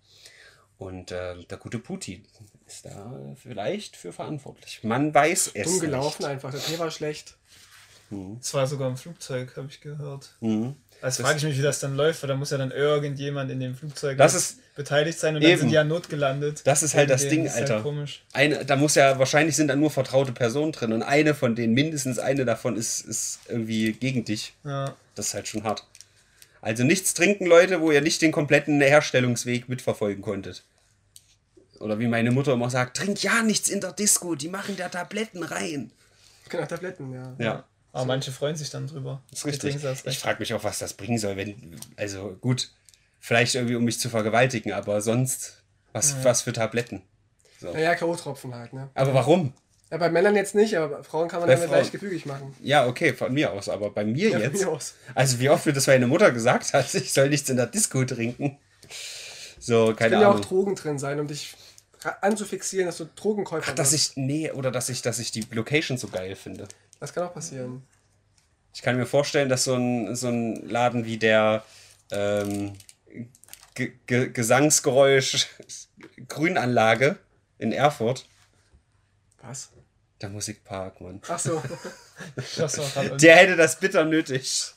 Und 0.79 1.13
äh, 1.13 1.45
der 1.45 1.59
gute 1.59 1.79
Putin 1.79 2.27
ist 2.67 2.85
da 2.87 3.35
vielleicht 3.41 3.97
für 3.97 4.13
verantwortlich. 4.13 4.83
Man 4.83 5.15
weiß 5.15 5.53
es 5.55 5.65
Dumm 5.65 5.81
gelaufen 5.81 6.23
nicht. 6.23 6.31
einfach. 6.31 6.51
Der 6.51 6.61
Tee 6.61 6.79
war 6.79 6.91
schlecht. 6.91 7.37
Es 8.41 8.53
war 8.55 8.67
sogar 8.67 8.89
im 8.89 8.97
Flugzeug, 8.97 9.57
habe 9.57 9.69
ich 9.71 9.81
gehört. 9.81 10.35
Mhm. 10.41 10.75
Also 11.01 11.25
frage 11.25 11.39
ich 11.39 11.45
mich, 11.45 11.59
wie 11.59 11.63
das 11.63 11.81
dann 11.81 11.97
läuft, 11.97 12.23
weil 12.23 12.29
da 12.29 12.37
muss 12.37 12.51
ja 12.51 12.59
dann 12.59 12.71
irgendjemand 12.71 13.51
in 13.51 13.59
dem 13.59 13.75
Flugzeug 13.75 14.19
ist- 14.21 14.59
beteiligt 14.77 15.19
sein 15.19 15.35
und 15.35 15.43
dann 15.43 15.51
eben. 15.51 15.61
sind 15.61 15.69
die 15.71 15.75
ja 15.75 15.83
notgelandet. 15.85 16.63
Das 16.65 16.83
ist 16.83 16.95
halt 16.95 17.11
das 17.11 17.29
Ding, 17.29 17.45
ist 17.45 17.57
halt 17.57 17.71
Alter. 17.71 17.83
komisch. 17.83 18.23
Eine, 18.33 18.65
da 18.65 18.77
muss 18.77 18.95
ja, 18.95 19.19
wahrscheinlich 19.19 19.57
sind 19.57 19.69
da 19.69 19.77
nur 19.77 19.91
vertraute 19.91 20.33
Personen 20.33 20.73
drin 20.73 20.93
und 20.93 21.03
eine 21.03 21.35
von 21.35 21.55
denen, 21.57 21.75
mindestens 21.75 22.19
eine 22.19 22.45
davon 22.45 22.77
ist, 22.77 23.01
ist 23.01 23.41
irgendwie 23.49 23.93
gegen 23.93 24.25
dich. 24.25 24.55
Ja. 24.65 24.95
Das 25.15 25.29
ist 25.29 25.35
halt 25.35 25.49
schon 25.49 25.65
hart. 25.65 25.85
Also 26.61 26.85
nichts 26.85 27.13
trinken, 27.15 27.47
Leute, 27.47 27.81
wo 27.81 27.91
ihr 27.91 28.01
nicht 28.01 28.23
den 28.23 28.31
kompletten 28.31 28.81
Herstellungsweg 28.81 29.69
mitverfolgen 29.69 30.23
konntet. 30.23 30.63
Oder 31.81 31.99
wie 31.99 32.07
meine 32.07 32.31
Mutter 32.31 32.53
immer 32.53 32.71
sagt, 32.71 32.97
trink 32.97 33.21
ja 33.25 33.43
nichts 33.43 33.69
in 33.69 33.81
der 33.81 33.91
Disco, 33.93 34.37
die 34.37 34.49
machen 34.49 34.77
da 34.77 34.89
Tabletten 34.89 35.43
rein. 35.43 35.91
Genau, 36.49 36.65
Tabletten, 36.67 37.13
ja. 37.13 37.35
Ja, 37.39 37.65
Aber 37.93 38.07
manche 38.07 38.33
freuen 38.33 38.57
sich 38.57 38.71
dann 38.71 38.87
drüber. 38.87 39.23
ist 39.31 39.45
Die 39.45 39.49
richtig. 39.51 39.81
das 39.83 40.05
Ich 40.07 40.19
frage 40.19 40.39
mich 40.41 40.53
auch, 40.55 40.65
was 40.65 40.79
das 40.79 40.95
bringen 40.95 41.19
soll, 41.19 41.37
wenn, 41.37 41.79
also 41.97 42.37
gut, 42.41 42.71
vielleicht 43.21 43.55
irgendwie 43.55 43.75
um 43.77 43.85
mich 43.85 44.01
zu 44.01 44.09
vergewaltigen, 44.09 44.73
aber 44.73 45.01
sonst, 45.03 45.63
was, 45.93 46.25
was 46.25 46.43
für 46.43 46.53
Tabletten? 46.53 47.03
Naja, 47.61 47.95
K.O.-Tropfen 47.95 48.55
halt, 48.55 48.73
ne? 48.73 48.89
Aber 48.95 49.15
warum? 49.15 49.53
Ja, 49.91 49.99
bei 49.99 50.09
Männern 50.11 50.35
jetzt 50.35 50.55
nicht, 50.55 50.75
aber 50.77 50.97
bei 50.97 51.03
Frauen 51.03 51.29
kann 51.29 51.41
man 51.41 51.49
Bei 51.49 51.55
damit 51.55 51.69
Frauen. 51.69 51.79
leicht 51.81 51.93
gefügig 51.93 52.25
machen. 52.25 52.55
Ja, 52.63 52.87
okay, 52.87 53.13
von 53.13 53.33
mir 53.33 53.53
aus, 53.53 53.69
aber 53.69 53.91
bei 53.91 54.05
mir 54.07 54.31
Ja, 54.31 54.39
von 54.39 54.41
jetzt. 54.41 54.63
mir 54.63 54.71
aus. 54.71 54.95
Also 55.15 55.39
wie 55.39 55.51
oft 55.51 55.67
mir 55.67 55.75
das 55.75 55.87
meine 55.87 56.07
Mutter 56.07 56.33
gesagt 56.33 56.73
hat, 56.73 56.93
ich 56.95 57.13
soll 57.13 57.29
nichts 57.29 57.51
in 57.51 57.57
der 57.59 57.67
Disco 57.67 58.03
trinken. 58.07 58.59
So, 59.61 59.95
keine 59.95 59.97
Können 60.11 60.23
ja 60.23 60.29
auch 60.29 60.33
Ahnung. 60.37 60.43
Drogen 60.49 60.75
drin 60.77 60.99
sein, 60.99 61.21
um 61.21 61.29
dich 61.29 61.55
anzufixieren, 62.23 62.87
dass 62.87 62.97
du 62.97 63.05
Drogenkäufer 63.15 63.71
Ach, 63.71 63.75
dass 63.77 63.93
ich, 63.93 64.17
nee, 64.17 64.51
oder 64.51 64.71
dass 64.73 64.89
ich, 64.89 65.03
dass 65.03 65.19
ich 65.19 65.31
die 65.31 65.47
Location 65.53 65.99
so 65.99 66.09
geil 66.09 66.35
finde. 66.35 66.67
Das 67.03 67.13
kann 67.13 67.25
auch 67.25 67.35
passieren. 67.35 67.83
Ich 68.73 68.81
kann 68.81 68.97
mir 68.97 69.07
vorstellen, 69.07 69.49
dass 69.49 69.65
so 69.65 69.75
ein, 69.75 70.15
so 70.15 70.29
ein 70.29 70.55
Laden 70.69 71.05
wie 71.05 71.19
der 71.19 71.65
ähm, 72.13 72.75
Ge 73.75 73.95
Ge 74.07 74.31
Gesangsgeräusch 74.31 75.49
Grünanlage 76.29 77.19
in 77.59 77.73
Erfurt, 77.73 78.25
Was? 79.43 79.71
der 80.21 80.29
Musikpark, 80.29 81.01
Mann. 81.01 81.21
Ach 81.27 81.41
so. 81.41 81.61
Der 83.21 83.37
hätte 83.37 83.57
das 83.57 83.81
bitter 83.81 84.05
nötig. 84.05 84.73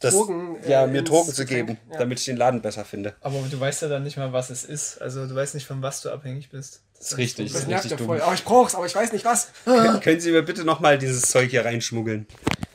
Das, 0.00 0.14
Drogen, 0.14 0.62
äh, 0.62 0.70
ja, 0.70 0.86
mir 0.86 1.00
ins 1.00 1.08
Drogen 1.10 1.34
zu 1.34 1.44
Getränk, 1.44 1.68
geben, 1.68 1.80
ja. 1.90 1.98
damit 1.98 2.18
ich 2.18 2.24
den 2.24 2.38
Laden 2.38 2.62
besser 2.62 2.86
finde. 2.86 3.14
Aber 3.20 3.40
du 3.42 3.60
weißt 3.60 3.82
ja 3.82 3.88
dann 3.88 4.04
nicht 4.04 4.16
mal, 4.16 4.32
was 4.32 4.48
es 4.48 4.64
ist. 4.64 5.02
Also 5.02 5.26
du 5.26 5.34
weißt 5.34 5.54
nicht, 5.54 5.66
von 5.66 5.82
was 5.82 6.00
du 6.00 6.10
abhängig 6.10 6.48
bist. 6.48 6.80
Das 6.98 7.12
ist 7.12 7.16
richtig. 7.18 7.52
Das 7.52 7.62
ist 7.62 7.68
nervt 7.68 7.84
richtig 7.84 7.92
ja 7.92 7.96
dumm. 7.98 8.06
voll. 8.06 8.20
Aber 8.22 8.34
ich 8.34 8.44
brauch's, 8.44 8.74
aber 8.74 8.86
ich 8.86 8.94
weiß 8.94 9.12
nicht 9.12 9.24
was. 9.24 9.48
Können 10.02 10.20
Sie 10.20 10.32
mir 10.32 10.42
bitte 10.42 10.64
nochmal 10.64 10.98
dieses 10.98 11.22
Zeug 11.22 11.50
hier 11.50 11.64
reinschmuggeln? 11.64 12.26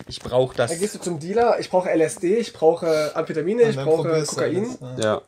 Ich 0.07 0.19
brauche 0.21 0.55
das. 0.55 0.71
Dann 0.71 0.79
gehst 0.79 0.95
du 0.95 0.99
zum 0.99 1.19
Dealer, 1.19 1.59
ich 1.59 1.69
brauche 1.69 1.89
LSD, 1.89 2.37
ich 2.37 2.53
brauche 2.53 3.15
Amphetamine, 3.15 3.63
ich 3.63 3.75
brauche 3.75 4.25
Kokain. 4.25 4.77
alles, 4.79 4.79
ja. 4.81 4.97
Ja. 5.15 5.21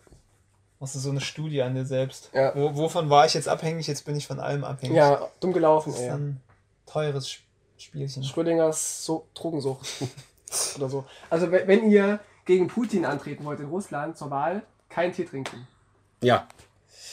Machst 0.80 0.96
du 0.96 1.00
so 1.00 1.10
eine 1.10 1.22
Studie 1.22 1.62
an 1.62 1.74
dir 1.76 1.86
selbst. 1.86 2.30
Ja. 2.34 2.54
Wo, 2.56 2.76
wovon 2.76 3.10
war 3.10 3.26
ich 3.26 3.34
jetzt 3.34 3.48
abhängig? 3.48 3.88
Jetzt 3.88 4.06
bin 4.06 4.16
ich 4.16 4.28
von 4.28 4.40
allem 4.40 4.64
abhängig. 4.64 4.96
Ja, 4.98 5.30
dumm 5.40 5.54
gelaufen, 5.54 5.92
Das 5.92 6.02
ist 6.02 6.06
ey. 6.08 6.12
ein 6.12 6.42
teures 6.86 7.28
Sp- 7.32 7.44
Spielchen. 7.78 8.24
Schrödingers 8.24 9.04
so 9.06 9.28
Drogensucht. 9.34 9.86
Oder 10.78 10.90
so. 10.90 11.06
Also 11.30 11.52
wenn 11.52 11.90
ihr 11.90 12.20
gegen 12.46 12.68
Putin 12.68 13.06
antreten 13.06 13.44
wollt 13.46 13.60
in 13.60 13.66
Russland 13.68 14.18
zur 14.18 14.30
Wahl, 14.32 14.62
kein 14.90 15.12
Tee 15.14 15.26
trinken. 15.26 15.68
Ja. 16.22 16.48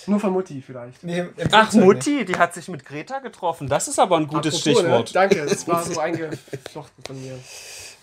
Nur 0.06 0.20
von 0.20 0.32
Mutti 0.32 0.62
vielleicht. 0.64 1.02
Nee, 1.04 1.24
Ach, 1.50 1.72
Mutti, 1.74 2.24
die 2.24 2.36
hat 2.36 2.54
sich 2.54 2.68
mit 2.68 2.84
Greta 2.84 3.20
getroffen. 3.20 3.68
Das 3.68 3.88
ist 3.88 3.98
aber 3.98 4.16
ein 4.16 4.26
gutes 4.26 4.54
Apropos, 4.54 4.80
Stichwort. 4.80 5.08
Ne? 5.08 5.12
Danke, 5.12 5.46
das 5.46 5.66
war 5.68 5.82
so 5.84 6.00
eingeflochten 6.00 7.04
von 7.04 7.20
mir. 7.22 7.38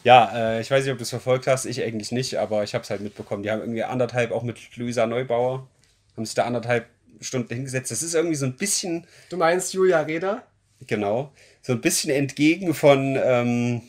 Ja, 0.04 0.32
äh, 0.34 0.62
ich 0.62 0.72
weiß 0.72 0.84
nicht, 0.84 0.92
ob 0.92 0.98
du 0.98 1.04
es 1.04 1.10
verfolgt 1.10 1.48
hast. 1.48 1.66
Ich 1.66 1.84
eigentlich 1.84 2.12
nicht, 2.12 2.36
aber 2.38 2.64
ich 2.64 2.74
habe 2.74 2.84
es 2.84 2.90
halt 2.90 3.02
mitbekommen. 3.02 3.44
Die 3.44 3.52
haben 3.52 3.60
irgendwie 3.60 3.84
anderthalb, 3.84 4.32
auch 4.32 4.44
mit 4.44 4.58
Luisa 4.78 5.06
Neubauer, 5.06 5.68
haben 6.16 6.26
sich 6.26 6.36
da 6.36 6.46
anderthalb 6.46 6.88
Stunden 7.20 7.54
hingesetzt. 7.54 7.92
Das 7.92 8.02
ist 8.02 8.14
irgendwie 8.16 8.36
so 8.36 8.46
ein 8.46 8.56
bisschen, 8.56 9.06
Du 9.30 9.38
meinst 9.38 9.74
Julia 9.74 10.00
Reda? 10.02 10.44
genau, 10.88 11.34
so 11.62 11.74
ein 11.74 11.82
bisschen 11.82 12.10
entgegen 12.12 12.74
von, 12.74 13.20
ähm, 13.22 13.82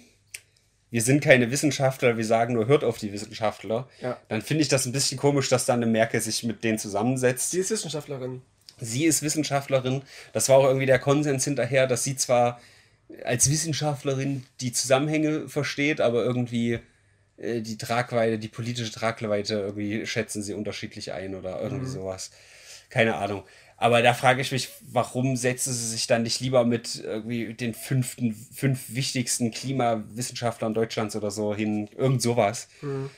wir 0.90 1.02
sind 1.02 1.22
keine 1.22 1.50
Wissenschaftler, 1.50 2.16
wir 2.16 2.24
sagen 2.24 2.54
nur, 2.54 2.66
hört 2.66 2.82
auf 2.84 2.98
die 2.98 3.12
Wissenschaftler. 3.12 3.88
Ja. 4.00 4.18
Dann 4.28 4.42
finde 4.42 4.62
ich 4.62 4.68
das 4.68 4.86
ein 4.86 4.92
bisschen 4.92 5.18
komisch, 5.18 5.48
dass 5.48 5.64
dann 5.64 5.82
eine 5.82 5.90
Merkel 5.90 6.20
sich 6.20 6.42
mit 6.42 6.64
denen 6.64 6.78
zusammensetzt. 6.78 7.50
Sie 7.52 7.60
ist 7.60 7.70
Wissenschaftlerin. 7.70 8.42
Sie 8.80 9.04
ist 9.04 9.22
Wissenschaftlerin. 9.22 10.02
Das 10.32 10.48
war 10.48 10.58
auch 10.58 10.64
irgendwie 10.64 10.86
der 10.86 10.98
Konsens 10.98 11.44
hinterher, 11.44 11.86
dass 11.86 12.02
sie 12.02 12.16
zwar 12.16 12.60
als 13.24 13.50
Wissenschaftlerin 13.50 14.44
die 14.60 14.72
Zusammenhänge 14.72 15.48
versteht, 15.48 16.00
aber 16.00 16.24
irgendwie 16.24 16.80
äh, 17.36 17.60
die 17.60 17.78
Tragweite, 17.78 18.38
die 18.38 18.48
politische 18.48 18.92
Tragweite 18.92 19.54
irgendwie 19.54 20.06
schätzen 20.06 20.42
sie 20.42 20.54
unterschiedlich 20.54 21.12
ein 21.12 21.34
oder 21.34 21.60
irgendwie 21.60 21.86
sowas. 21.86 22.30
Keine 22.88 23.16
Ahnung. 23.16 23.44
Aber 23.82 24.02
da 24.02 24.12
frage 24.12 24.42
ich 24.42 24.52
mich, 24.52 24.68
warum 24.92 25.36
setzen 25.36 25.72
sie 25.72 25.86
sich 25.86 26.06
dann 26.06 26.22
nicht 26.22 26.38
lieber 26.40 26.66
mit 26.66 27.02
irgendwie 27.02 27.54
den 27.54 27.72
fünften, 27.72 28.34
fünf 28.34 28.94
wichtigsten 28.94 29.50
Klimawissenschaftlern 29.52 30.74
Deutschlands 30.74 31.16
oder 31.16 31.30
so 31.30 31.54
hin? 31.54 31.88
Irgend 31.96 32.20
sowas. 32.20 32.68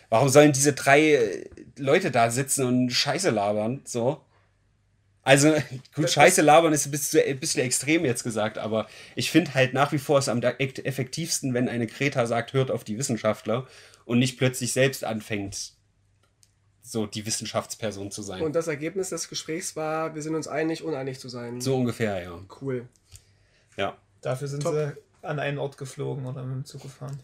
Warum 0.09 0.29
sollen 0.29 0.53
diese 0.53 0.73
drei 0.73 1.15
äh, 1.15 1.45
Leute 1.77 2.13
da 2.13 2.31
sitzen 2.31 2.65
und 2.65 2.91
Scheiße 2.91 3.31
labern? 3.31 3.81
So. 3.85 4.25
Also, 5.25 5.53
gut, 5.97 6.09
Scheiße 6.09 6.43
labern 6.43 6.73
ist 6.73 6.87
ein 6.87 6.93
bisschen, 6.93 7.29
ein 7.29 7.41
bisschen 7.41 7.65
extrem 7.65 8.05
jetzt 8.05 8.23
gesagt, 8.23 8.57
aber 8.57 8.87
ich 9.17 9.33
finde 9.33 9.55
halt 9.55 9.75
nach 9.75 9.91
wie 9.91 9.99
vor 9.99 10.21
es 10.21 10.29
am 10.29 10.41
effektivsten, 10.43 11.55
wenn 11.55 11.69
eine 11.69 11.89
Greta 11.89 12.25
sagt, 12.27 12.53
hört 12.53 12.71
auf 12.71 12.85
die 12.85 12.99
Wissenschaftler 12.99 13.67
und 14.05 14.21
nicht 14.21 14.39
plötzlich 14.39 14.73
selbst 14.73 15.03
anfängt, 15.03 15.73
so 16.83 17.07
die 17.07 17.25
Wissenschaftsperson 17.25 18.11
zu 18.11 18.23
sein. 18.23 18.43
Und 18.43 18.55
das 18.55 18.67
Ergebnis 18.67 19.11
des 19.11 19.29
Gesprächs 19.29 19.77
war, 19.77 20.15
wir 20.15 20.23
sind 20.23 20.35
uns 20.35 20.49
einig, 20.49 20.83
uneinig 20.83 21.19
zu 21.21 21.29
sein. 21.29 21.61
so 21.61 21.77
ungefähr, 21.77 22.23
ja. 22.23 22.39
Cool. 22.61 22.89
Ja. 23.77 23.97
Dafür 24.21 24.49
sind 24.49 24.63
Top. 24.63 24.75
sie 24.75 24.93
an 25.23 25.39
einen 25.39 25.59
Ort 25.59 25.79
geflogen 25.79 26.27
oder 26.27 26.43
mit 26.43 26.57
dem 26.57 26.65
Zug 26.65 26.83
gefahren. 26.83 27.19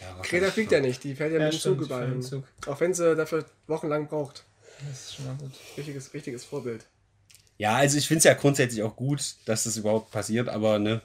ja 0.00 0.20
Greta 0.22 0.50
fliegt 0.50 0.72
ja 0.72 0.80
nicht, 0.80 1.02
die 1.04 1.14
fährt 1.14 1.32
ja, 1.32 1.38
Ja, 1.38 1.44
mit 1.44 1.54
dem 1.54 1.60
Zug 1.60 1.80
überall 1.80 2.08
hin. 2.08 2.22
Zug. 2.22 2.44
Auch 2.66 2.80
wenn 2.80 2.92
sie 2.92 3.14
dafür 3.14 3.44
wochenlang 3.68 4.08
braucht. 4.08 4.44
Das 4.88 5.04
ist 5.04 5.14
schon 5.14 5.26
mal 5.26 5.36
gut. 5.36 5.52
Richtiges, 5.76 6.12
richtiges 6.12 6.44
Vorbild. 6.44 6.84
Ja, 7.56 7.76
also 7.76 7.96
ich 7.96 8.08
finde 8.08 8.18
es 8.18 8.24
ja 8.24 8.34
grundsätzlich 8.34 8.82
auch 8.82 8.96
gut, 8.96 9.36
dass 9.44 9.62
das 9.64 9.76
überhaupt 9.76 10.10
passiert, 10.10 10.48
aber 10.48 10.80
ne, 10.80 11.00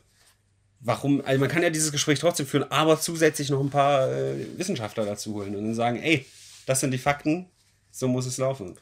warum, 0.79 1.21
also 1.23 1.39
man 1.39 1.49
kann 1.49 1.61
ja 1.61 1.69
dieses 1.69 1.91
Gespräch 1.91 2.19
trotzdem 2.19 2.47
führen, 2.47 2.69
aber 2.71 2.99
zusätzlich 2.99 3.49
noch 3.51 3.59
ein 3.59 3.69
paar 3.69 4.11
äh, 4.11 4.57
Wissenschaftler 4.57 5.05
dazu 5.05 5.35
holen 5.35 5.55
und 5.55 5.63
dann 5.63 5.75
sagen, 5.75 6.01
ey, 6.01 6.25
das 6.65 6.79
sind 6.79 6.91
die 6.91 6.97
Fakten, 6.97 7.47
so 7.91 8.07
muss 8.07 8.25
es 8.25 8.37
laufen. 8.37 8.77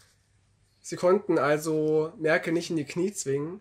Sie 0.82 0.96
konnten 0.96 1.38
also 1.38 2.14
Merkel 2.18 2.54
nicht 2.54 2.70
in 2.70 2.78
die 2.78 2.86
Knie 2.86 3.12
zwingen, 3.12 3.60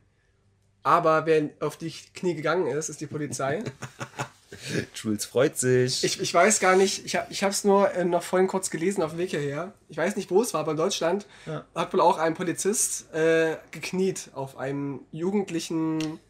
aber 0.82 1.26
wer 1.26 1.50
auf 1.60 1.76
die 1.76 1.90
Knie 2.14 2.34
gegangen 2.34 2.66
ist, 2.68 2.88
ist 2.88 3.00
die 3.00 3.06
Polizei. 3.06 3.64
Schulz 4.94 5.24
freut 5.24 5.58
sich. 5.58 6.04
Ich, 6.04 6.20
ich 6.20 6.32
weiß 6.32 6.60
gar 6.60 6.76
nicht, 6.76 7.04
ich 7.04 7.16
habe 7.42 7.50
es 7.52 7.64
nur 7.64 7.90
äh, 7.92 8.04
noch 8.04 8.22
vorhin 8.22 8.48
kurz 8.48 8.70
gelesen 8.70 9.02
auf 9.02 9.10
dem 9.10 9.18
Weg 9.18 9.30
hierher. 9.30 9.74
Ich 9.88 9.96
weiß 9.96 10.16
nicht, 10.16 10.30
wo 10.30 10.40
es 10.42 10.54
war, 10.54 10.60
aber 10.60 10.70
in 10.72 10.76
Deutschland 10.76 11.26
Ja. 11.46 11.64
hat 11.74 11.92
wohl 11.92 12.00
auch 12.00 12.18
ein 12.18 12.34
Polizist 12.34 13.12
äh, 13.12 13.56
gekniet 13.70 14.30
auf 14.34 14.56
einem 14.56 15.00
jugendlichen 15.10 16.20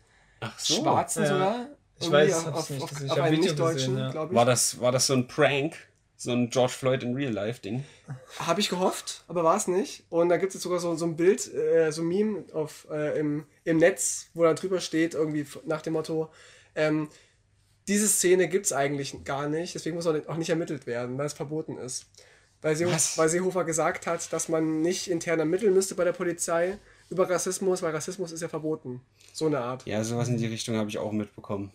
Ach 0.40 0.58
Schwarzen 0.58 1.22
Ja. 1.24 1.28
sogar. 1.28 1.66
Ich 1.98 2.06
Irgendwie 2.06 2.32
weiß, 2.32 2.46
auf, 2.46 2.54
auf, 2.54 2.70
nicht 2.70 2.82
auf, 2.82 3.10
auf 3.10 3.18
einen 3.20 3.40
Nicht-Deutschen, 3.40 3.96
ja. 3.98 4.10
glaube 4.10 4.32
ich. 4.32 4.36
War 4.36 4.44
das, 4.44 4.80
war 4.80 4.92
das 4.92 5.06
so 5.06 5.14
ein 5.14 5.26
Prank? 5.28 5.76
So 6.18 6.32
ein 6.32 6.48
George 6.50 6.72
Floyd 6.72 7.02
in 7.02 7.14
Real 7.14 7.32
Life 7.32 7.60
Ding? 7.60 7.84
Habe 8.38 8.60
ich 8.60 8.70
gehofft, 8.70 9.22
aber 9.28 9.44
war 9.44 9.56
es 9.56 9.68
nicht. 9.68 10.04
Und 10.08 10.30
da 10.30 10.38
gibt 10.38 10.54
es 10.54 10.62
sogar 10.62 10.78
so, 10.78 10.94
so 10.96 11.04
ein 11.04 11.16
Bild, 11.16 11.52
äh, 11.52 11.90
so 11.92 12.02
ein 12.02 12.08
Meme 12.08 12.44
auf, 12.54 12.86
äh, 12.90 13.18
im, 13.18 13.44
im 13.64 13.76
Netz, 13.76 14.28
wo 14.32 14.42
da 14.44 14.54
drüber 14.54 14.80
steht, 14.80 15.14
irgendwie 15.14 15.46
nach 15.66 15.82
dem 15.82 15.92
Motto, 15.92 16.30
ähm, 16.74 17.08
diese 17.86 18.08
Szene 18.08 18.48
gibt 18.48 18.66
es 18.66 18.72
eigentlich 18.72 19.24
gar 19.24 19.48
nicht, 19.48 19.74
deswegen 19.74 19.94
muss 19.96 20.06
auch 20.06 20.36
nicht- 20.36 20.48
ermittelt 20.48 20.86
werden, 20.86 21.18
weil 21.18 21.26
es 21.26 21.34
verboten 21.34 21.76
ist. 21.78 22.06
Weil, 22.62 22.74
Seehofer, 22.74 22.98
weil 23.16 23.28
Seehofer 23.28 23.64
gesagt 23.64 24.06
hat, 24.06 24.32
dass 24.32 24.48
man 24.48 24.80
nicht 24.80 25.08
intern 25.08 25.38
ermitteln 25.38 25.74
müsste 25.74 25.94
bei 25.94 26.04
der 26.04 26.12
Polizei 26.12 26.78
über 27.10 27.28
Rassismus, 27.28 27.82
weil 27.82 27.92
Rassismus 27.92 28.32
ist 28.32 28.40
ja 28.40 28.48
verboten. 28.48 29.02
So 29.32 29.46
eine 29.46 29.60
Art. 29.60 29.86
Ja, 29.86 30.02
sowas 30.02 30.28
in 30.28 30.38
die 30.38 30.46
Richtung 30.46 30.76
habe 30.76 30.88
ich 30.88 30.98
auch 30.98 31.12
mitbekommen. 31.12 31.70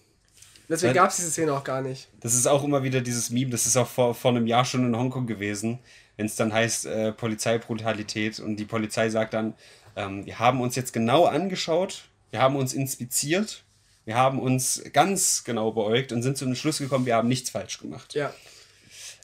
Deswegen 0.70 0.89
Weil- 0.89 0.95
gab 0.95 1.09
es 1.09 1.18
diese 1.18 1.32
Szene 1.32 1.53
auch 1.53 1.64
gar 1.64 1.82
nicht. 1.82 2.07
Das 2.22 2.34
ist 2.34 2.47
auch 2.47 2.64
immer 2.64 2.84
wieder 2.84 3.01
dieses 3.01 3.30
Meme, 3.30 3.51
das 3.51 3.66
ist 3.66 3.78
auch 3.78 3.88
vor, 3.88 4.16
vor 4.16 4.32
einem 4.32 4.47
Jahr 4.47 4.66
schon 4.66 4.86
in 4.86 4.95
Hongkong 4.95 5.28
gewesen, 5.28 5.80
wenn 6.18 6.26
es 6.26 6.36
dann 6.36 6.53
heißt 6.53 6.86
äh, 6.86 7.12
Polizeibrutalität 7.12 8.39
und 8.39 8.55
die 8.57 8.66
Polizei 8.66 9.09
sagt 9.09 9.34
dann, 9.34 9.53
ähm, 9.95 10.26
wir 10.26 10.39
haben 10.39 10.62
uns 10.62 10.76
jetzt 10.76 10.93
genau 10.93 11.26
angeschaut, 11.26 12.03
wir 12.32 12.41
haben 12.41 12.55
uns 12.55 12.74
inspiziert, 12.74 13.64
wir 14.05 14.16
haben 14.16 14.39
uns 14.39 14.82
ganz 14.93 15.43
genau 15.43 15.72
beäugt 15.72 16.12
und 16.12 16.24
sind 16.24 16.38
zu 16.38 16.45
dem 16.45 16.55
Schluss 16.55 16.80
gekommen, 16.80 17.05
wir 17.05 17.16
haben 17.16 17.28
nichts 17.28 17.49
falsch 17.49 17.80
gemacht. 17.80 18.14
Ja. 18.14 18.34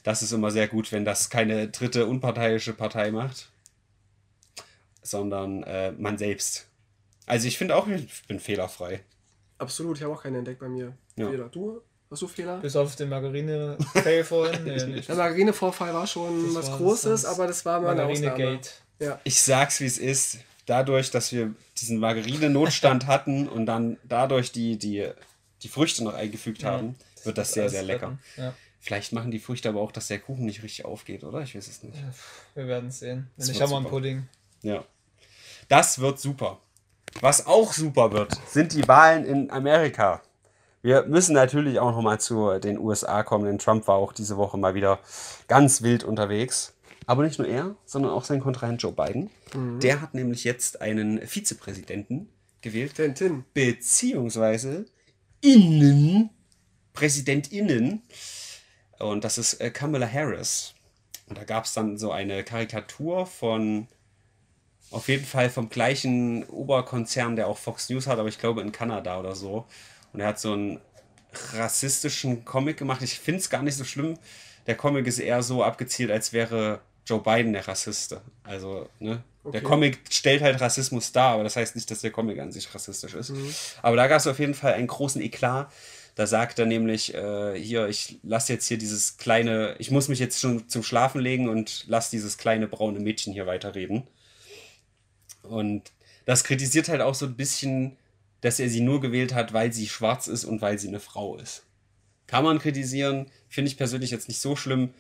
Das 0.04 0.22
ist 0.22 0.32
immer 0.32 0.52
sehr 0.52 0.68
gut, 0.68 0.92
wenn 0.92 1.06
das 1.06 1.30
keine 1.30 1.68
dritte 1.68 2.06
unparteiische 2.06 2.74
Partei 2.74 3.12
macht, 3.12 3.50
sondern 5.02 5.64
äh, 5.64 5.92
man 5.94 6.18
selbst. 6.18 6.68
Also 7.26 7.48
ich 7.48 7.58
finde 7.58 7.76
auch, 7.76 7.88
ich 7.88 8.24
bin 8.28 8.40
fehlerfrei. 8.40 9.02
Absolut, 9.58 9.98
ich 9.98 10.04
habe 10.04 10.14
auch 10.14 10.22
keinen 10.24 10.36
entdeckt 10.36 10.60
bei 10.60 10.68
mir. 10.70 10.94
Ja. 11.16 11.30
Fehler. 11.30 11.50
Du? 11.50 11.82
Hast 12.10 12.22
du 12.22 12.28
Fehler? 12.28 12.58
Bis 12.60 12.76
auf 12.76 12.96
den 12.96 13.10
Margarine-Fail 13.10 14.24
vorhin. 14.24 14.64
Nee, 14.64 14.86
nicht. 14.86 15.10
Der 15.10 15.16
Margarine-Vorfall 15.16 15.94
war 15.94 16.08
schon 16.08 16.46
Das 16.46 16.56
was 16.56 16.72
war- 16.72 16.78
Großes, 16.78 17.22
das 17.24 17.26
aber 17.26 17.48
das 17.48 17.66
war 17.66 17.82
mal 17.82 17.92
eine 17.92 18.06
Ausnahme. 18.06 18.30
Margarine-Gate. 18.30 18.82
Ja. 19.00 19.20
Ich 19.24 19.42
sag's 19.42 19.80
wie 19.82 19.86
es 19.86 19.98
ist. 19.98 20.38
Dadurch, 20.66 21.12
dass 21.12 21.32
wir 21.32 21.54
diesen 21.78 22.00
Margarine-Notstand 22.00 23.08
hatten 23.08 23.48
und 23.48 23.66
dann 23.66 23.98
dadurch 24.04 24.52
die, 24.52 24.78
die, 24.78 25.10
die 25.64 25.68
Früchte 25.70 26.04
noch 26.04 26.14
eingefügt 26.14 26.64
haben, 26.64 26.96
wird 27.24 27.38
das 27.38 27.54
sehr, 27.54 27.64
Alles 27.64 27.74
sehr 27.74 27.84
lecker. 27.84 28.18
Ja, 28.38 28.54
Vielleicht 28.80 29.12
machen 29.12 29.32
die 29.32 29.40
Früchte 29.40 29.68
aber 29.70 29.82
auch, 29.82 29.92
dass 29.92 30.08
der 30.08 30.20
Kuchen 30.20 30.46
nicht 30.46 30.64
richtig 30.64 30.86
aufgeht, 30.86 31.24
oder? 31.26 31.42
Ich 31.42 31.56
weiß 31.56 31.68
es 31.68 31.84
nicht. 31.84 31.98
wir 32.56 32.68
werden 32.68 32.88
es 32.90 33.00
sehen. 33.00 33.30
Das 33.36 33.48
Wenn 33.48 33.54
ich 33.56 33.60
wird 33.60 33.70
habe 33.70 33.72
mal 33.72 33.78
einen. 33.86 33.88
Pudding. 33.90 34.28
Ja. 34.62 34.86
Das 35.68 36.00
wird 36.00 36.20
super. 36.20 36.60
Was 37.22 37.48
auch 37.48 37.74
super 37.74 38.12
wird, 38.12 38.40
sind 38.48 38.74
die 38.74 38.88
Wahlen 38.88 39.26
in 39.26 39.50
Amerika. 39.50 40.22
Wir 40.84 41.06
müssen 41.06 41.34
natürlich 41.34 41.80
auch 41.80 41.92
noch 41.92 42.02
mal 42.02 42.20
zu 42.20 42.60
den 42.60 42.78
USA 42.78 43.24
kommen, 43.24 43.46
denn 43.46 43.58
Trump 43.58 43.88
war 43.88 43.96
auch 43.96 44.14
diese 44.14 44.38
Woche 44.38 44.58
mal 44.58 44.76
wieder 44.76 45.00
ganz 45.48 45.82
wild 45.82 46.04
unterwegs. 46.04 46.76
Aber 47.08 47.24
nicht 47.24 47.40
nur 47.40 47.48
er, 47.48 47.76
sondern 47.86 48.12
auch 48.12 48.24
sein 48.24 48.40
Kontrahent 48.40 48.84
Joe 48.84 48.92
Biden. 48.92 49.32
Der 49.82 50.02
hat 50.02 50.14
nämlich 50.14 50.44
jetzt 50.44 50.80
einen 50.82 51.26
Vizepräsidenten 51.26 52.30
gewählt, 52.62 52.94
Tintin. 52.96 53.46
beziehungsweise 53.54 54.86
Innenpräsidentinnen. 55.42 58.04
Und 59.00 59.24
das 59.24 59.40
ist 59.40 59.56
äh, 59.56 59.72
Kamala 59.72 60.08
Harris. 60.12 60.76
Und 61.28 61.38
da 61.38 61.44
gab 61.46 61.66
es 61.66 61.74
dann 61.74 61.98
so 61.98 62.12
eine 62.12 62.44
Karikatur 62.44 63.26
von, 63.26 63.88
auf 64.92 65.08
jeden 65.08 65.26
Fall 65.26 65.50
vom 65.50 65.70
gleichen 65.70 66.44
Oberkonzern, 66.46 67.36
der 67.36 67.48
auch 67.48 67.58
Fox 67.58 67.90
News 67.90 68.08
hat, 68.08 68.20
aber 68.20 68.30
ich 68.30 68.40
glaube 68.40 68.62
in 68.62 68.72
Kanada 68.72 69.20
oder 69.20 69.36
so. 69.36 69.66
Und 70.14 70.22
er 70.22 70.28
hat 70.28 70.40
so 70.40 70.54
einen 70.54 70.80
rassistischen 71.54 72.46
Comic 72.46 72.78
gemacht. 72.78 73.02
Ich 73.02 73.20
finde 73.20 73.42
es 73.42 73.50
gar 73.50 73.64
nicht 73.64 73.76
so 73.76 73.84
schlimm. 73.84 74.18
Der 74.66 74.76
Comic 74.76 75.08
ist 75.08 75.20
eher 75.20 75.44
so 75.44 75.64
abgezielt, 75.64 76.12
als 76.12 76.34
wäre 76.34 76.82
Joe 77.06 77.22
Biden 77.22 77.54
der 77.54 77.68
Rassiste. 77.68 78.22
Also, 78.44 78.90
ne? 79.00 79.24
Der 79.44 79.48
Okay. 79.48 79.62
Comic 79.62 80.00
stellt 80.10 80.42
halt 80.42 80.60
Rassismus 80.60 81.14
dar, 81.14 81.34
aber 81.34 81.44
das 81.44 81.56
heißt 81.56 81.76
nicht, 81.76 81.90
dass 81.90 82.02
der 82.02 82.12
Comic 82.12 82.38
an 82.40 82.52
sich 82.52 82.74
rassistisch 82.76 83.14
ist. 83.14 83.32
Aber 83.82 83.96
da 83.96 84.08
gab 84.08 84.20
es 84.20 84.28
auf 84.28 84.40
jeden 84.40 84.54
Fall 84.54 84.74
einen 84.74 84.88
großen 84.88 85.22
Eklat. 85.22 85.72
Da 86.16 86.28
sagt 86.28 86.60
er 86.60 86.66
nämlich, 86.66 87.14
äh, 87.14 87.58
hier, 87.58 87.88
ich 87.88 88.20
lasse 88.24 88.52
jetzt 88.52 88.68
hier 88.68 88.78
dieses 88.78 89.18
kleine, 89.18 89.76
ich 89.80 89.90
muss 89.90 90.10
mich 90.10 90.20
jetzt 90.20 90.42
schon 90.42 90.68
zum 90.68 90.84
Schlafen 90.84 91.22
legen 91.22 91.48
und 91.48 91.86
lass 91.88 92.10
dieses 92.10 92.38
kleine 92.38 92.68
braune 92.68 93.00
Mädchen 93.00 93.32
hier 93.32 93.46
weiterreden. 93.46 94.06
Und 95.48 95.92
das 96.26 96.44
kritisiert 96.44 96.90
halt 96.90 97.02
auch 97.02 97.16
so 97.16 97.26
ein 97.26 97.36
bisschen, 97.36 97.98
dass 98.42 98.60
er 98.60 98.70
sie 98.70 98.82
nur 98.82 99.02
gewählt 99.02 99.34
hat, 99.34 99.54
weil 99.54 99.74
sie 99.74 99.88
schwarz 99.88 100.28
ist 100.28 100.46
und 100.46 100.62
weil 100.62 100.78
sie 100.78 100.88
eine 100.88 101.00
Frau 101.00 101.38
ist. 101.38 101.64
Kann 102.28 102.44
man 102.44 102.60
kritisieren, 102.60 103.28
finde 103.48 103.72
ich 103.72 103.78
persönlich 103.78 104.12
jetzt 104.12 104.28
nicht 104.28 104.42
so 104.42 104.56
schlimm. 104.56 104.94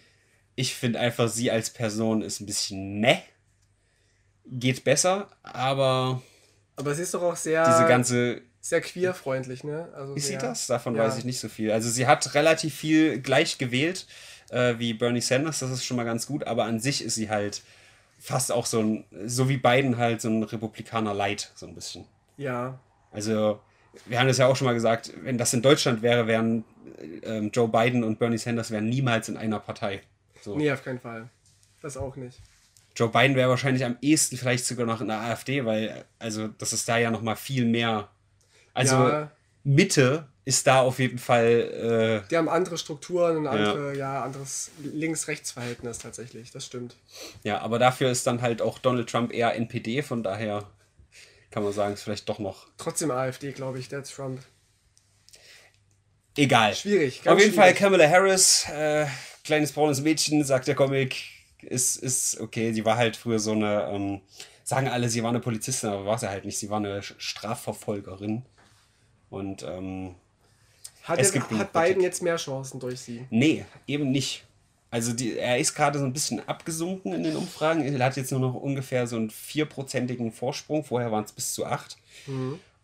Ich 0.55 0.73
finde 0.73 0.99
einfach, 0.99 1.27
sie 1.27 1.51
als 1.51 1.69
Person 1.69 2.21
ist 2.21 2.39
ein 2.39 2.45
bisschen 2.45 2.99
meh. 2.99 3.19
Geht 4.45 4.85
besser, 4.85 5.27
aber 5.43 6.21
Aber 6.77 6.95
sie 6.95 7.03
ist 7.03 7.13
doch 7.13 7.21
auch 7.21 7.35
sehr, 7.35 7.65
diese 7.65 7.87
ganze 7.87 8.41
sehr 8.61 8.81
queerfreundlich, 8.81 9.63
ne? 9.63 9.89
Also 9.93 10.15
wie 10.15 10.19
sehr, 10.19 10.39
sieht 10.39 10.41
das? 10.41 10.67
Davon 10.67 10.95
ja. 10.95 11.03
weiß 11.03 11.17
ich 11.17 11.25
nicht 11.25 11.39
so 11.39 11.49
viel. 11.49 11.71
Also 11.71 11.89
sie 11.89 12.07
hat 12.07 12.33
relativ 12.33 12.73
viel 12.73 13.19
gleich 13.19 13.57
gewählt 13.57 14.07
äh, 14.49 14.75
wie 14.77 14.93
Bernie 14.93 15.21
Sanders, 15.21 15.59
das 15.59 15.71
ist 15.71 15.85
schon 15.85 15.97
mal 15.97 16.03
ganz 16.03 16.27
gut, 16.27 16.45
aber 16.45 16.65
an 16.65 16.79
sich 16.79 17.03
ist 17.03 17.15
sie 17.15 17.29
halt 17.29 17.61
fast 18.19 18.51
auch 18.51 18.65
so 18.65 18.81
ein, 18.81 19.05
so 19.25 19.49
wie 19.49 19.57
Biden 19.57 19.97
halt 19.97 20.21
so 20.21 20.29
ein 20.29 20.43
Republikaner 20.43 21.13
Light, 21.13 21.51
so 21.55 21.65
ein 21.67 21.75
bisschen. 21.75 22.05
Ja. 22.37 22.79
Also 23.11 23.59
wir 24.05 24.19
haben 24.19 24.27
das 24.27 24.37
ja 24.37 24.47
auch 24.47 24.55
schon 24.55 24.65
mal 24.65 24.73
gesagt, 24.73 25.11
wenn 25.23 25.37
das 25.37 25.53
in 25.53 25.61
Deutschland 25.61 26.01
wäre, 26.01 26.27
wären 26.27 26.63
äh, 27.21 27.39
Joe 27.47 27.67
Biden 27.67 28.03
und 28.03 28.19
Bernie 28.19 28.37
Sanders 28.37 28.71
wären 28.71 28.89
niemals 28.89 29.29
in 29.29 29.37
einer 29.37 29.59
Partei. 29.59 30.01
So. 30.41 30.55
Nee, 30.55 30.71
auf 30.71 30.83
keinen 30.83 30.99
Fall. 30.99 31.29
Das 31.81 31.97
auch 31.97 32.15
nicht. 32.15 32.39
Joe 32.95 33.09
Biden 33.09 33.35
wäre 33.35 33.49
wahrscheinlich 33.49 33.85
am 33.85 33.97
ehesten 34.01 34.37
vielleicht 34.37 34.65
sogar 34.65 34.85
noch 34.85 35.01
in 35.01 35.07
der 35.07 35.19
AfD, 35.19 35.65
weil 35.65 36.05
also 36.17 36.47
das 36.47 36.73
ist 36.73 36.89
da 36.89 36.97
ja 36.97 37.11
noch 37.11 37.21
mal 37.21 37.35
viel 37.35 37.65
mehr. 37.65 38.09
Also 38.73 38.95
Ja. 38.95 39.31
Mitte 39.63 40.27
ist 40.47 40.65
da 40.65 40.79
auf 40.79 40.99
jeden 40.99 41.17
Fall 41.17 42.23
äh, 42.23 42.29
Die 42.29 42.37
haben 42.37 42.47
andere 42.47 42.77
Strukturen 42.77 43.35
und 43.35 43.47
andere, 43.47 43.97
ja, 43.97 44.23
anderes 44.23 44.71
Links-Rechts-Verhältnis 44.81 45.97
tatsächlich. 45.97 46.51
Das 46.51 46.65
stimmt. 46.65 46.95
Ja, 47.43 47.59
aber 47.59 47.79
dafür 47.79 48.09
ist 48.09 48.25
dann 48.27 48.41
halt 48.41 48.61
auch 48.61 48.79
Donald 48.79 49.09
Trump 49.09 49.33
eher 49.33 49.53
NPD, 49.55 50.01
von 50.03 50.23
daher 50.23 50.63
kann 51.51 51.63
man 51.63 51.73
sagen, 51.73 51.95
ist 51.95 52.03
vielleicht 52.03 52.29
doch 52.29 52.39
noch 52.39 52.67
Trotzdem 52.77 53.11
AfD, 53.11 53.51
glaube 53.51 53.77
ich, 53.79 53.89
der 53.89 54.05
Trump. 54.05 54.39
egal. 56.37 56.73
Schwierig. 56.73 57.27
Auf 57.27 57.37
jeden 57.39 57.53
Fall 57.53 57.71
schwierig. 57.71 57.79
Kamala 57.79 58.09
Harris, 58.09 58.69
äh, 58.69 59.05
kleines 59.43 59.73
braunes 59.73 59.99
Mädchen, 59.99 60.45
sagt 60.45 60.69
der 60.69 60.75
Comic, 60.75 61.17
ist, 61.61 61.97
ist 61.97 62.39
okay. 62.39 62.71
Sie 62.71 62.85
war 62.85 62.95
halt 62.95 63.17
früher 63.17 63.39
so 63.39 63.51
eine, 63.51 63.89
ähm, 63.91 64.21
sagen 64.63 64.87
alle, 64.87 65.09
sie 65.09 65.23
war 65.23 65.29
eine 65.29 65.41
Polizistin, 65.41 65.89
aber 65.89 66.05
war 66.05 66.17
sie 66.17 66.29
halt 66.29 66.45
nicht. 66.45 66.57
Sie 66.57 66.69
war 66.69 66.77
eine 66.77 67.03
Strafverfolgerin. 67.03 68.45
Und 69.29 69.63
ähm, 69.63 70.15
Hat, 71.07 71.19
es 71.19 71.31
genug 71.31 71.49
hat 71.51 71.71
Biden 71.71 72.01
jetzt 72.01 72.21
mehr 72.21 72.35
Chancen 72.35 72.79
durch 72.79 72.99
sie? 72.99 73.25
Nee, 73.29 73.65
eben 73.87 74.11
nicht. 74.11 74.43
Also 74.89 75.13
die, 75.13 75.37
er 75.37 75.57
ist 75.57 75.73
gerade 75.73 75.99
so 75.99 76.05
ein 76.05 76.13
bisschen 76.13 76.47
abgesunken 76.47 77.13
in 77.13 77.23
den 77.23 77.35
Umfragen. 77.35 77.81
Er 77.81 78.05
hat 78.05 78.17
jetzt 78.17 78.31
nur 78.31 78.39
noch 78.39 78.55
ungefähr 78.55 79.07
so 79.07 79.15
einen 79.15 79.29
vierprozentigen 79.29 80.31
Vorsprung. 80.31 80.83
Vorher 80.83 81.11
waren 81.11 81.23
es 81.23 81.31
bis 81.31 81.53
zu 81.53 81.65
acht. 81.65 81.97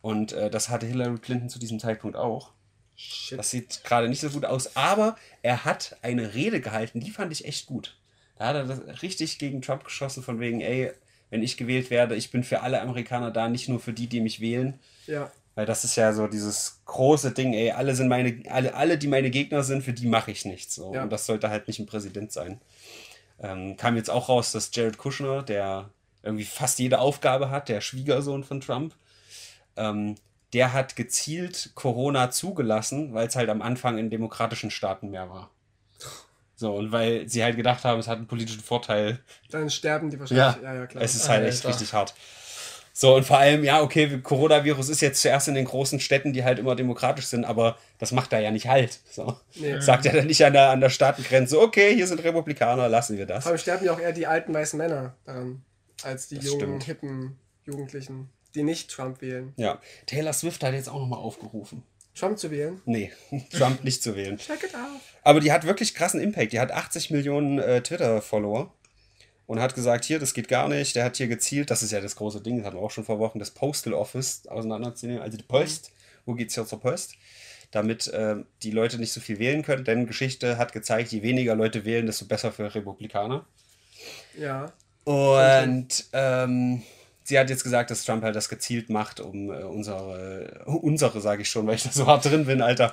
Und 0.02 0.34
äh, 0.34 0.50
das 0.50 0.70
hatte 0.70 0.86
Hillary 0.86 1.18
Clinton 1.18 1.50
zu 1.50 1.60
diesem 1.60 1.80
Zeitpunkt 1.80 2.18
auch. 2.18 2.52
Shit. 2.96 3.40
Das 3.40 3.50
sieht 3.50 3.84
gerade 3.84 4.10
nicht 4.10 4.22
so 4.22 4.30
gut 4.30 4.46
aus. 4.46 4.76
Aber 4.76 5.18
er 5.42 5.66
hat 5.66 5.98
eine 6.02 6.34
Rede 6.34 6.62
gehalten, 6.62 7.00
die 7.00 7.12
fand 7.12 7.32
ich 7.32 7.46
echt 7.46 7.66
gut. 7.66 7.98
Da 8.38 8.48
hat 8.48 8.56
er 8.56 8.66
das 8.66 9.02
richtig 9.02 9.40
gegen 9.40 9.62
Trump 9.62 9.84
geschossen, 9.84 10.24
von 10.24 10.40
wegen, 10.40 10.62
ey, 10.62 10.92
wenn 11.30 11.44
ich 11.44 11.58
gewählt 11.58 11.90
werde, 11.90 12.16
ich 12.16 12.32
bin 12.32 12.44
für 12.44 12.62
alle 12.62 12.82
Amerikaner 12.82 13.32
da, 13.32 13.50
nicht 13.50 13.70
nur 13.70 13.80
für 13.80 13.94
die, 13.94 14.08
die 14.08 14.22
mich 14.22 14.40
wählen. 14.40 14.80
Ja. 15.08 15.32
Weil 15.56 15.66
das 15.66 15.84
ist 15.84 15.95
ja 15.95 16.14
so 16.14 16.28
dieses 16.28 16.82
große 16.86 17.32
Ding, 17.32 17.54
ey, 17.54 17.72
alle 17.72 17.95
sind 17.95 18.08
meine, 18.08 18.41
alle, 18.49 18.74
alle, 18.74 18.97
die 18.97 19.08
meine 19.08 19.30
Gegner 19.30 19.64
sind, 19.64 19.84
für 19.84 19.93
die 19.93 20.08
mache 20.08 20.32
ich 20.32 20.45
nichts. 20.45 20.76
So. 20.76 20.93
Ja. 20.93 21.04
Und 21.04 21.12
das 21.12 21.26
sollte 21.26 21.49
halt 21.49 21.68
nicht 21.68 21.80
ein 21.80 21.86
Präsident 21.86 22.32
sein. 22.32 22.60
Ähm, 23.39 23.78
kam 23.78 23.95
jetzt 23.95 24.10
auch 24.10 24.30
raus, 24.30 24.51
dass 24.51 24.72
Jared 24.74 24.97
Kushner, 24.97 25.43
der 25.43 25.89
irgendwie 26.24 26.45
fast 26.45 26.80
jede 26.80 26.99
Aufgabe 26.99 27.51
hat, 27.51 27.70
der 27.70 27.82
Schwiegersohn 27.82 28.43
von 28.43 28.62
Trump. 28.62 28.95
Ähm, 29.76 30.16
der 30.54 30.74
hat 30.74 30.95
gezielt 30.95 31.72
Corona 31.76 32.32
zugelassen, 32.32 33.14
weil 33.14 33.28
es 33.28 33.36
halt 33.36 33.49
am 33.49 33.62
Anfang 33.62 33.97
in 33.97 34.10
demokratischen 34.10 34.72
Staaten 34.72 35.10
mehr 35.10 35.30
war. 35.30 35.49
So, 36.56 36.76
und 36.76 36.91
weil 36.91 37.28
sie 37.28 37.43
halt 37.43 37.58
gedacht 37.58 37.84
haben, 37.84 37.99
es 37.99 38.08
hat 38.08 38.18
einen 38.18 38.28
politischen 38.28 38.62
Vorteil. 38.62 39.20
Dann 39.49 39.70
sterben 39.70 40.10
die 40.10 40.20
wahrscheinlich. 40.20 40.64
Ja, 40.64 40.74
ja, 40.74 40.88
klar. 40.88 41.04
Es 41.04 41.16
ist 41.16 41.28
halt 41.28 41.43
echt 41.43 41.58
Alter. 41.58 41.70
richtig 41.70 41.93
hart. 41.93 42.14
So, 42.96 43.16
und 43.16 43.26
vor 43.26 43.39
allem, 43.39 43.64
ja, 43.64 43.82
okay, 43.82 44.20
Coronavirus 44.22 44.89
ist 44.89 45.02
jetzt 45.02 45.20
zuerst 45.20 45.48
in 45.48 45.56
den 45.56 45.66
großen 45.66 46.00
Städten, 46.00 46.32
die 46.32 46.44
halt 46.44 46.60
immer 46.60 46.76
demokratisch 46.76 47.26
sind, 47.26 47.44
aber 47.44 47.76
das 47.98 48.12
macht 48.12 48.32
da 48.32 48.39
ja 48.39 48.52
nicht 48.52 48.68
halt. 48.68 49.00
So. 49.10 49.36
Nee. 49.56 49.80
Sagt 49.82 50.06
er 50.06 50.14
dann 50.14 50.28
nicht 50.28 50.46
an 50.46 50.54
der, 50.54 50.70
an 50.70 50.80
der 50.80 50.89
Staatengrenze, 50.89 51.60
okay, 51.60 51.96
hier 51.96 52.06
sind 52.06 52.24
Republikaner, 52.24 52.88
lassen 52.89 53.18
wir 53.18 53.26
das. 53.26 53.48
Allem 53.48 53.58
sterben 53.58 53.84
ja 53.86 53.94
auch 53.94 54.00
eher 54.00 54.12
die 54.14 54.28
alten 54.28 54.54
weißen 54.54 54.78
Männer 54.78 55.16
daran, 55.26 55.64
als 56.04 56.28
die 56.28 56.36
Das 56.36 56.46
jungen, 56.46 56.60
stimmt. 56.60 56.84
hippen 56.84 57.39
Jugendlichen, 57.66 58.30
die 58.54 58.62
nicht 58.62 58.91
Trump 58.91 59.22
wählen. 59.22 59.54
Ja, 59.58 59.80
Taylor 60.06 60.34
Swift 60.34 60.64
hat 60.64 60.74
jetzt 60.74 60.89
auch 60.89 61.00
nochmal 61.00 61.20
aufgerufen. 61.20 61.82
Trump 62.14 62.38
zu 62.38 62.52
wählen? 62.52 62.80
Nee, 62.86 63.12
Trump 63.52 63.84
nicht 63.84 64.04
zu 64.04 64.16
wählen. 64.16 64.38
Check 64.38 64.66
it 64.66 64.76
out. 64.76 65.02
Aber 65.24 65.39
die 65.39 65.52
hat 65.52 65.64
wirklich 65.66 65.96
krassen 65.96 66.22
Impact. 66.22 66.54
Die 66.54 66.60
hat 66.60 66.72
80 66.72 67.10
Millionen 67.10 67.58
äh, 67.58 67.82
Twitter-Follower 67.82 68.72
und 69.54 69.62
hat 69.62 69.76
gesagt, 69.76 70.04
hier, 70.04 70.18
das 70.18 70.34
geht 70.34 70.47
gar 70.47 70.68
nicht. 70.68 70.95
Der 70.95 71.06
hat 71.06 71.18
hier 71.18 71.28
gezielt, 71.28 71.70
das 71.70 71.84
ist 71.84 71.91
ja 71.91 72.01
das 72.01 72.16
große 72.16 72.41
Ding, 72.41 72.58
das 72.58 72.66
hatten 72.66 72.78
wir 72.78 72.82
auch 72.82 72.89
schon 72.89 73.04
vor 73.04 73.20
Wochen, 73.20 73.38
das 73.38 73.51
Postal 73.51 73.93
Office 73.93 74.47
auseinanderzunehmen, 74.47 75.22
also 75.22 75.38
die 75.38 75.43
Post. 75.43 75.91
Wo 76.26 76.34
geht's 76.34 76.56
hier 76.56 76.66
zur 76.66 76.82
Post? 76.82 77.14
Damit 77.70 78.08
äh, 78.08 78.38
die 78.64 78.72
Leute 78.72 78.97
nicht 78.97 79.14
so 79.14 79.22
viel 79.22 79.38
wählen 79.38 79.62
können, 79.62 79.84
denn 79.84 80.08
Geschichte 80.08 80.58
hat 80.58 80.74
gezeigt, 80.74 81.12
je 81.12 81.22
weniger 81.22 81.54
Leute 81.54 81.86
wählen, 81.86 82.08
desto 82.08 82.26
besser 82.26 82.51
für 82.51 82.74
Republikaner. 82.74 83.45
Ja. 84.39 84.74
Und 85.04 86.06
ähm, 86.14 86.82
sie 87.24 87.38
hat 87.38 87.51
jetzt 87.51 87.64
gesagt, 87.64 87.91
dass 87.91 88.06
Trump 88.06 88.24
halt 88.24 88.36
das 88.36 88.49
gezielt 88.49 88.89
macht, 88.89 89.20
um 89.20 89.51
äh, 89.51 89.62
unsere, 89.66 90.64
unsere 90.66 91.22
sage 91.22 91.43
ich 91.43 91.49
schon, 91.49 91.68
weil 91.68 91.76
ich 91.76 91.84
da 91.84 91.91
so 91.91 92.08
hart 92.08 92.26
drin 92.26 92.47
bin, 92.47 92.64
Alter, 92.64 92.91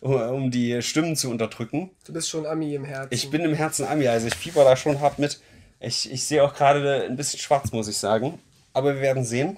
um, 0.00 0.14
um 0.14 0.50
die 0.50 0.80
Stimmen 0.80 1.16
zu 1.16 1.28
unterdrücken. 1.28 1.90
Du 2.06 2.14
bist 2.14 2.30
schon 2.30 2.46
Ami 2.46 2.74
im 2.74 2.86
Herzen. 2.86 3.12
Ich 3.12 3.28
bin 3.28 3.42
im 3.42 3.52
Herzen 3.52 3.86
Ami, 3.86 4.08
also 4.08 4.26
ich 4.26 4.34
fieber 4.34 4.64
da 4.64 4.74
schon 4.74 5.00
hart 5.02 5.18
mit. 5.18 5.38
Ich, 5.80 6.10
ich 6.10 6.24
sehe 6.24 6.42
auch 6.44 6.54
gerade 6.54 7.04
ein 7.04 7.16
bisschen 7.16 7.38
schwarz, 7.38 7.70
muss 7.72 7.88
ich 7.88 7.96
sagen. 7.98 8.38
Aber 8.72 8.94
wir 8.94 9.00
werden 9.00 9.24
sehen. 9.24 9.56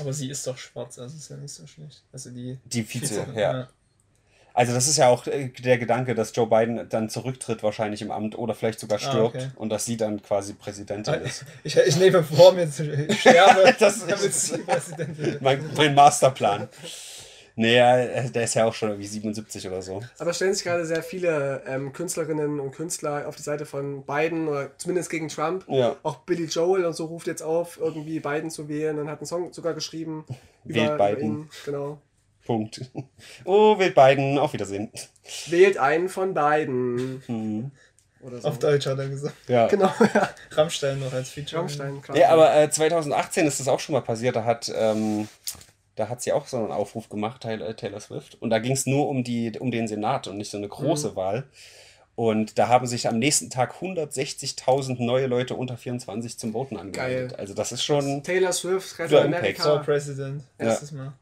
Aber 0.00 0.12
sie 0.12 0.28
ist 0.28 0.46
doch 0.46 0.58
schwarz, 0.58 0.98
also 0.98 1.16
ist 1.16 1.28
ja 1.30 1.36
nicht 1.36 1.54
so 1.54 1.66
schlecht. 1.66 2.02
Also 2.12 2.30
die. 2.30 2.58
Die 2.64 2.82
Vize, 2.84 3.26
ja. 3.36 3.68
Also 4.56 4.72
das 4.72 4.86
ist 4.86 4.98
ja 4.98 5.08
auch 5.08 5.26
äh, 5.26 5.48
der 5.48 5.78
Gedanke, 5.78 6.14
dass 6.14 6.34
Joe 6.34 6.46
Biden 6.46 6.88
dann 6.88 7.08
zurücktritt 7.10 7.62
wahrscheinlich 7.64 8.02
im 8.02 8.12
Amt 8.12 8.38
oder 8.38 8.54
vielleicht 8.54 8.78
sogar 8.78 8.98
Ah, 8.98 9.00
stirbt 9.00 9.34
okay. 9.36 9.48
und 9.56 9.68
dass 9.70 9.84
sie 9.84 9.96
dann 9.96 10.22
quasi 10.22 10.52
Präsidentin 10.52 11.14
ist. 11.22 11.44
Ich, 11.64 11.76
ich 11.76 11.96
nehme 11.96 12.22
vor, 12.22 12.52
mir 12.52 12.70
zu 12.70 12.84
sterben, 13.14 13.74
Das 13.80 14.00
damit 14.06 14.20
ist- 14.26 14.46
sie 14.46 14.58
Präsident 14.58 15.18
wird. 15.18 15.42
Mein, 15.42 15.64
mein 15.76 15.94
Masterplan. 15.94 16.68
Naja, 17.56 17.98
äh, 17.98 18.30
der 18.30 18.44
ist 18.44 18.54
ja 18.54 18.64
auch 18.64 18.74
schon 18.74 18.90
irgendwie 18.90 19.06
77 19.06 19.68
oder 19.68 19.80
so. 19.80 20.02
Aber 20.18 20.32
stellen 20.32 20.54
sich 20.54 20.64
gerade 20.64 20.84
sehr 20.84 21.02
viele 21.02 21.62
ähm, 21.66 21.92
Künstlerinnen 21.92 22.58
und 22.58 22.72
Künstler 22.72 23.28
auf 23.28 23.36
die 23.36 23.42
Seite 23.42 23.64
von 23.64 24.04
Biden 24.04 24.48
oder 24.48 24.76
zumindest 24.76 25.08
gegen 25.10 25.28
Trump. 25.28 25.64
Ja. 25.68 25.96
Auch 26.02 26.16
Billy 26.18 26.46
Joel 26.46 26.84
und 26.84 26.94
so 26.94 27.04
ruft 27.06 27.28
jetzt 27.28 27.42
auf, 27.42 27.78
irgendwie 27.80 28.18
Biden 28.18 28.50
zu 28.50 28.68
wählen 28.68 28.98
und 28.98 29.08
hat 29.08 29.20
einen 29.20 29.26
Song 29.26 29.52
sogar 29.52 29.74
geschrieben. 29.74 30.24
Wählt 30.64 30.98
Biden. 30.98 31.22
ihn. 31.22 31.50
Genau. 31.64 31.98
Punkt. 32.44 32.90
Oh, 33.44 33.78
wählt 33.78 33.94
Biden. 33.94 34.38
Auf 34.38 34.52
Wiedersehen. 34.52 34.90
Wählt 35.46 35.78
einen 35.78 36.08
von 36.08 36.34
beiden. 36.34 37.22
Hm. 37.26 37.70
Oder 38.20 38.40
so. 38.40 38.48
Auf 38.48 38.58
Deutsch 38.58 38.86
hat 38.86 38.98
er 38.98 39.08
gesagt. 39.08 39.34
Ja. 39.48 39.66
Genau, 39.66 39.92
ja. 40.14 40.30
Rammstein 40.52 40.98
noch 41.00 41.12
als 41.12 41.30
Feature. 41.30 41.60
Rammstein, 41.60 42.00
klar. 42.00 42.16
Ja, 42.16 42.30
aber 42.30 42.54
äh, 42.54 42.70
2018 42.70 43.46
ist 43.46 43.60
das 43.60 43.68
auch 43.68 43.80
schon 43.80 43.92
mal 43.92 44.00
passiert. 44.00 44.36
Da 44.36 44.44
hat, 44.44 44.72
ähm, 44.74 45.28
da 45.96 46.08
hat 46.08 46.22
sie 46.22 46.32
auch 46.32 46.46
so 46.46 46.56
einen 46.58 46.72
Aufruf 46.72 47.08
gemacht, 47.08 47.42
Taylor, 47.42 47.76
Taylor 47.76 48.00
Swift. 48.00 48.36
Und 48.40 48.50
da 48.50 48.58
ging 48.58 48.72
es 48.72 48.86
nur 48.86 49.08
um, 49.08 49.24
die, 49.24 49.58
um 49.58 49.70
den 49.70 49.88
Senat 49.88 50.26
und 50.28 50.36
nicht 50.36 50.50
so 50.50 50.58
eine 50.58 50.68
große 50.68 51.10
Mhm. 51.10 51.16
Wahl. 51.16 51.44
Und 52.16 52.58
da 52.58 52.68
haben 52.68 52.86
sich 52.86 53.08
am 53.08 53.18
nächsten 53.18 53.50
Tag 53.50 53.74
160.000 53.80 55.02
neue 55.02 55.26
Leute 55.26 55.54
unter 55.54 55.76
24 55.76 56.38
zum 56.38 56.52
Voten 56.52 56.76
angemeldet. 56.76 57.30
Geil. 57.30 57.40
Also 57.40 57.54
das 57.54 57.72
ist 57.72 57.82
schon. 57.82 58.22
Taylor 58.22 58.52
Swift, 58.52 58.96
Guter 58.96 59.24
Amerika. 59.24 59.78
President. 59.78 60.42
Erstes 60.58 60.92
Mal. 60.92 61.12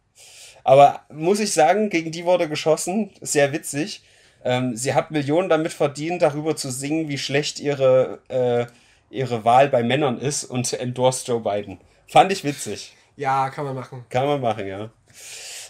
Aber 0.64 1.00
muss 1.10 1.40
ich 1.40 1.52
sagen, 1.52 1.88
gegen 1.90 2.12
die 2.12 2.24
wurde 2.24 2.48
geschossen. 2.48 3.10
Sehr 3.20 3.52
witzig. 3.52 4.02
Ähm, 4.44 4.76
sie 4.76 4.94
hat 4.94 5.10
Millionen 5.10 5.48
damit 5.48 5.72
verdient, 5.72 6.22
darüber 6.22 6.56
zu 6.56 6.70
singen, 6.70 7.08
wie 7.08 7.18
schlecht 7.18 7.58
ihre, 7.60 8.18
äh, 8.28 8.66
ihre 9.10 9.44
Wahl 9.44 9.68
bei 9.68 9.82
Männern 9.82 10.18
ist 10.18 10.44
und 10.44 10.72
endorsed 10.72 11.28
Joe 11.28 11.40
Biden. 11.40 11.78
Fand 12.06 12.32
ich 12.32 12.44
witzig. 12.44 12.94
Ja, 13.16 13.50
kann 13.50 13.64
man 13.64 13.74
machen. 13.74 14.04
Kann 14.10 14.26
man 14.26 14.40
machen, 14.40 14.66
ja. 14.66 14.90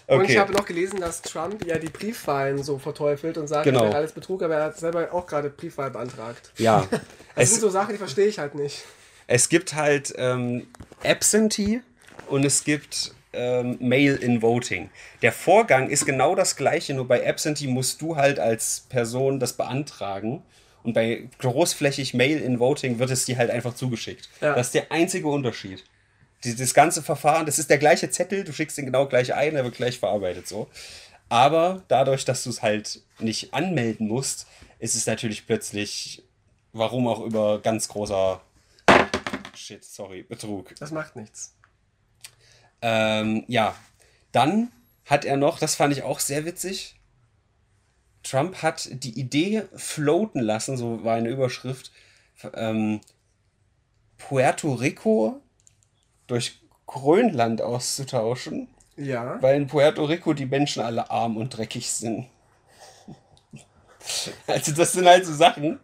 Und 0.05 0.21
ich 0.23 0.31
Okay. 0.31 0.39
habe 0.39 0.53
noch 0.53 0.65
gelesen, 0.65 0.99
dass 0.99 1.21
Trump 1.21 1.65
ja 1.65 1.77
die 1.77 1.89
Briefwahlen 1.89 2.61
so 2.63 2.77
verteufelt 2.77 3.37
und 3.37 3.47
sagt, 3.47 3.63
Genau. 3.65 3.89
alles 3.91 4.11
Betrug, 4.11 4.43
aber 4.43 4.55
er 4.55 4.63
hat 4.65 4.77
selber 4.77 5.13
auch 5.13 5.25
gerade 5.25 5.49
Briefwahl 5.49 5.91
beantragt. 5.91 6.51
Ja. 6.57 6.87
Das 6.91 6.99
Es, 7.35 7.49
sind 7.51 7.61
so 7.61 7.69
Sachen, 7.69 7.91
die 7.93 7.97
verstehe 7.97 8.27
ich 8.27 8.37
halt 8.39 8.55
nicht. 8.55 8.83
es 9.27 9.49
gibt 9.49 9.73
halt 9.75 10.13
ähm, 10.17 10.67
Absentee 11.03 11.81
und 12.29 12.45
es 12.45 12.63
gibt 12.63 13.13
ähm, 13.33 13.77
Mail-in-Voting. 13.79 14.89
Der 15.21 15.31
Vorgang 15.31 15.89
ist 15.89 16.05
genau 16.05 16.35
das 16.35 16.55
gleiche, 16.55 16.93
nur 16.93 17.07
bei 17.07 17.27
Absentee 17.27 17.67
musst 17.67 18.01
du 18.01 18.15
halt 18.15 18.39
als 18.39 18.85
Person 18.89 19.39
das 19.39 19.53
beantragen. 19.53 20.43
Und 20.83 20.93
bei 20.93 21.29
großflächig 21.39 22.13
Mail-in-Voting 22.13 22.99
wird 22.99 23.09
es 23.09 23.23
dir 23.25 23.37
halt 23.37 23.49
einfach 23.49 23.73
zugeschickt. 23.73 24.29
Ja. 24.41 24.53
Das 24.53 24.67
ist 24.67 24.75
der 24.75 24.91
einzige 24.91 25.27
Unterschied. 25.29 25.83
Die- 26.43 26.55
Das 26.55 26.73
ganze 26.73 27.01
Verfahren, 27.01 27.45
das 27.45 27.59
ist 27.59 27.69
der 27.69 27.77
gleiche 27.77 28.09
Zettel, 28.09 28.43
du 28.43 28.51
schickst 28.53 28.77
den 28.77 28.85
genau 28.85 29.07
gleich 29.07 29.33
ein, 29.33 29.55
er 29.55 29.63
wird 29.63 29.75
gleich 29.75 29.99
verarbeitet 29.99 30.47
so. 30.47 30.69
Aber 31.29 31.83
dadurch, 31.87 32.25
dass 32.25 32.43
du 32.43 32.49
es 32.49 32.61
halt 32.61 33.01
nicht 33.19 33.53
anmelden 33.53 34.07
musst, 34.07 34.47
ist 34.79 34.95
es 34.95 35.05
natürlich 35.05 35.45
plötzlich, 35.47 36.23
warum 36.73 37.07
auch 37.07 37.21
über 37.21 37.59
ganz 37.61 37.87
großer 37.87 38.41
Shit, 39.55 39.83
sorry, 39.83 40.23
Betrug. 40.23 40.75
Das 40.79 40.91
macht 40.91 41.15
nichts. 41.15 41.55
Ähm, 42.81 43.45
ja, 43.47 43.75
dann 44.31 44.71
hat 45.05 45.25
er 45.25 45.37
noch, 45.37 45.59
das 45.59 45.75
fand 45.75 45.93
ich 45.93 46.03
auch 46.03 46.19
sehr 46.19 46.45
witzig. 46.45 46.99
Trump 48.23 48.61
hat 48.61 48.89
die 48.91 49.19
Idee 49.19 49.63
floaten 49.75 50.39
lassen, 50.41 50.75
so 50.75 51.03
war 51.03 51.15
eine 51.15 51.29
Überschrift, 51.29 51.91
ähm, 52.55 53.01
Puerto 54.17 54.73
Rico 54.73 55.41
durch 56.27 56.61
Grönland 56.87 57.61
auszutauschen, 57.61 58.67
Ja. 58.95 59.41
weil 59.41 59.55
in 59.57 59.67
Puerto 59.67 60.03
Rico 60.05 60.33
die 60.33 60.45
Menschen 60.45 60.81
alle 60.83 61.09
arm 61.09 61.37
und 61.37 61.49
dreckig 61.57 61.91
sind. 61.91 62.27
Also 64.47 64.73
das 64.73 64.91
sind 64.93 65.07
halt 65.07 65.25
so 65.25 65.33
Sachen. 65.33 65.79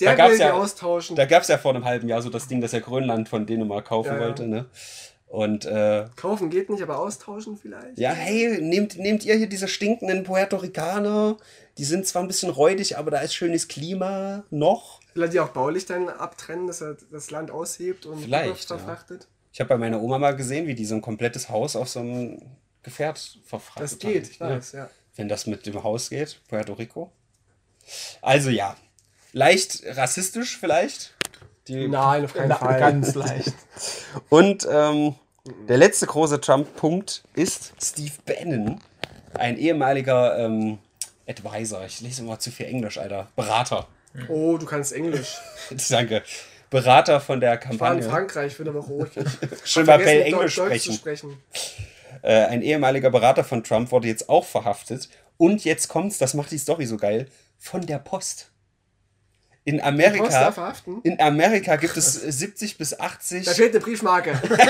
Der 0.00 0.10
da 0.10 0.16
gab's 0.16 0.38
ja- 0.38 0.52
austauschen. 0.52 1.16
Da 1.16 1.24
gab 1.24 1.42
es 1.42 1.48
ja 1.48 1.56
vor 1.58 1.74
einem 1.74 1.84
halben 1.84 2.08
Jahr 2.08 2.20
so 2.20 2.28
das 2.30 2.48
Ding, 2.48 2.60
dass 2.60 2.72
er 2.72 2.80
Grönland 2.80 3.28
von 3.28 3.46
Dänemark 3.46 3.86
kaufen 3.86 4.08
Ja, 4.08 4.14
ja. 4.18 4.20
wollte, 4.20 4.46
ne? 4.46 4.66
Und 5.28 5.64
äh, 5.64 6.06
Kaufen 6.14 6.48
geht 6.50 6.70
nicht, 6.70 6.82
aber 6.82 6.98
austauschen 6.98 7.56
vielleicht. 7.56 7.98
ja, 7.98 8.10
hey, 8.10 8.60
nehmt, 8.60 8.98
nehmt 8.98 9.24
ihr 9.24 9.34
hier 9.34 9.48
diese 9.48 9.66
stinkenden 9.66 10.22
Puerto 10.22 10.56
Ricaner? 10.58 11.38
Die 11.78 11.84
sind 11.84 12.06
zwar 12.06 12.22
ein 12.22 12.28
bisschen 12.28 12.50
räudig, 12.50 12.98
aber 12.98 13.10
da 13.10 13.18
ist 13.18 13.34
schönes 13.34 13.66
Klima 13.66 14.44
noch. 14.50 15.00
Er 15.16 15.26
die 15.28 15.40
auch 15.40 15.48
baulich 15.48 15.86
dann 15.86 16.08
abtrennen, 16.08 16.66
dass 16.68 16.80
er 16.82 16.96
das 17.10 17.30
Land 17.32 17.50
aushebt 17.50 18.06
und 18.06 18.20
Vielleicht, 18.20 18.64
verfrachtet? 18.66 19.26
Ich 19.54 19.60
habe 19.60 19.68
bei 19.68 19.78
meiner 19.78 20.02
Oma 20.02 20.18
mal 20.18 20.34
gesehen, 20.34 20.66
wie 20.66 20.74
die 20.74 20.84
so 20.84 20.96
ein 20.96 21.00
komplettes 21.00 21.48
Haus 21.48 21.76
auf 21.76 21.88
so 21.88 22.00
einem 22.00 22.42
Gefährt 22.82 23.38
verfrachtet 23.46 23.84
Das 23.84 23.98
geht, 24.00 24.28
ich 24.28 24.40
weiß, 24.40 24.72
ja. 24.72 24.90
Wenn 25.14 25.28
das 25.28 25.46
mit 25.46 25.64
dem 25.64 25.80
Haus 25.84 26.10
geht, 26.10 26.40
Puerto 26.48 26.72
Rico. 26.72 27.12
Also 28.20 28.50
ja, 28.50 28.76
leicht 29.32 29.84
rassistisch 29.86 30.58
vielleicht. 30.58 31.14
Die 31.68 31.86
Nein, 31.86 32.24
auf 32.24 32.34
keinen 32.34 32.48
Na, 32.48 32.56
Fall. 32.56 32.80
Ganz 32.80 33.14
leicht. 33.14 33.54
Und 34.28 34.66
ähm, 34.68 35.14
der 35.68 35.78
letzte 35.78 36.06
große 36.06 36.40
Trump-Punkt 36.40 37.22
ist 37.34 37.74
Steve 37.80 38.14
Bannon, 38.26 38.80
ein 39.34 39.56
ehemaliger 39.56 40.36
ähm, 40.36 40.78
Advisor. 41.28 41.84
Ich 41.84 42.00
lese 42.00 42.22
immer 42.22 42.40
zu 42.40 42.50
viel 42.50 42.66
Englisch, 42.66 42.98
Alter. 42.98 43.30
Berater. 43.36 43.86
Oh, 44.26 44.56
du 44.58 44.66
kannst 44.66 44.92
Englisch. 44.92 45.36
Danke. 45.90 46.24
Berater 46.70 47.20
von 47.20 47.40
der 47.40 47.54
Ich 47.54 47.60
war 47.60 47.72
in 47.72 47.78
Kampagne. 47.78 48.02
Frankreich 48.02 48.54
für 48.54 48.62
eine 48.62 48.74
Woche 48.74 48.92
ruhig. 48.92 49.10
Schön 49.64 49.86
mal 49.86 49.98
Bell 49.98 50.22
Englisch 50.22 50.54
sprechen. 50.54 50.94
sprechen. 50.94 51.36
Äh, 52.22 52.46
ein 52.46 52.62
ehemaliger 52.62 53.10
Berater 53.10 53.44
von 53.44 53.62
Trump 53.62 53.90
wurde 53.92 54.08
jetzt 54.08 54.28
auch 54.28 54.44
verhaftet. 54.44 55.08
Und 55.36 55.64
jetzt 55.64 55.88
kommt's, 55.88 56.18
das 56.18 56.34
macht 56.34 56.50
die 56.50 56.58
Story 56.58 56.86
so 56.86 56.96
geil, 56.96 57.28
von 57.58 57.84
der 57.84 57.98
Post. 57.98 58.50
In 59.64 59.80
Amerika, 59.80 60.52
verhaften? 60.52 61.00
in 61.04 61.18
Amerika 61.20 61.76
gibt 61.76 61.96
es 61.96 62.12
70 62.14 62.76
bis 62.76 62.98
80 62.98 63.46
Da 63.46 63.52
fehlt 63.52 63.74
eine 63.74 63.82
Briefmarke. 63.82 64.40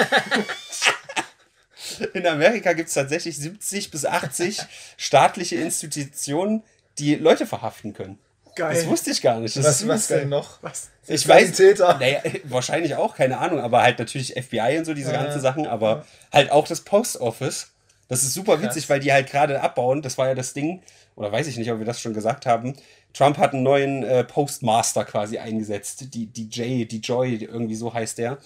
In 2.13 2.27
Amerika 2.27 2.73
gibt 2.73 2.89
es 2.89 2.95
tatsächlich 2.95 3.37
70 3.37 3.91
bis 3.91 4.05
80 4.07 4.61
staatliche 4.97 5.57
Institutionen, 5.57 6.65
die 6.99 7.15
Leute 7.15 7.47
verhaften 7.47 7.93
können. 7.93 8.19
Geil. 8.57 8.75
Das 8.75 8.87
wusste 8.87 9.11
ich 9.11 9.21
gar 9.23 9.41
nicht. 9.41 9.57
Das 9.57 9.65
Was, 9.65 9.89
was 9.89 10.07
denn 10.09 10.29
noch? 10.29 10.63
Was? 10.63 10.91
Ich 11.07 11.27
weiß, 11.27 11.53
Täter. 11.53 11.99
naja, 11.99 12.21
wahrscheinlich 12.45 12.95
auch, 12.97 13.17
keine 13.17 13.39
Ahnung, 13.39 13.61
aber 13.61 13.83
halt 13.83 13.99
natürlich 13.99 14.33
FBI 14.41 14.79
und 14.79 14.85
so, 14.85 14.95
diese 14.95 15.13
Ja. 15.13 15.23
ganzen 15.23 15.41
Sachen, 15.41 15.67
aber 15.67 16.05
halt 16.33 16.51
auch 16.51 16.67
das 16.67 16.81
Post 16.83 17.21
Office. 17.21 17.69
Das 18.09 18.23
ist 18.23 18.35
super 18.35 18.57
Krass. 18.59 18.65
witzig, 18.77 18.89
weil 18.91 19.01
die 19.01 19.13
halt 19.13 19.29
gerade 19.31 19.61
abbauen. 19.61 20.03
Das 20.03 20.19
war 20.19 20.29
ja 20.29 20.35
das 20.35 20.53
Ding, 20.53 20.83
oder 21.17 21.33
weiß 21.33 21.47
ich 21.47 21.57
nicht, 21.57 21.71
ob 21.73 21.79
wir 21.79 21.87
das 21.87 22.01
schon 22.01 22.15
gesagt 22.15 22.47
haben. 22.47 22.75
Trump 23.13 23.39
hat 23.39 23.55
einen 23.55 23.63
neuen 23.63 24.03
äh, 24.05 24.25
Postmaster 24.25 25.05
quasi 25.05 25.39
eingesetzt. 25.39 26.13
Die, 26.15 26.27
die 26.27 26.49
Jay, 26.51 26.85
die 26.85 26.99
Joy, 27.01 27.37
irgendwie 27.37 27.77
so 27.77 27.95
heißt 27.95 28.19
der. 28.19 28.39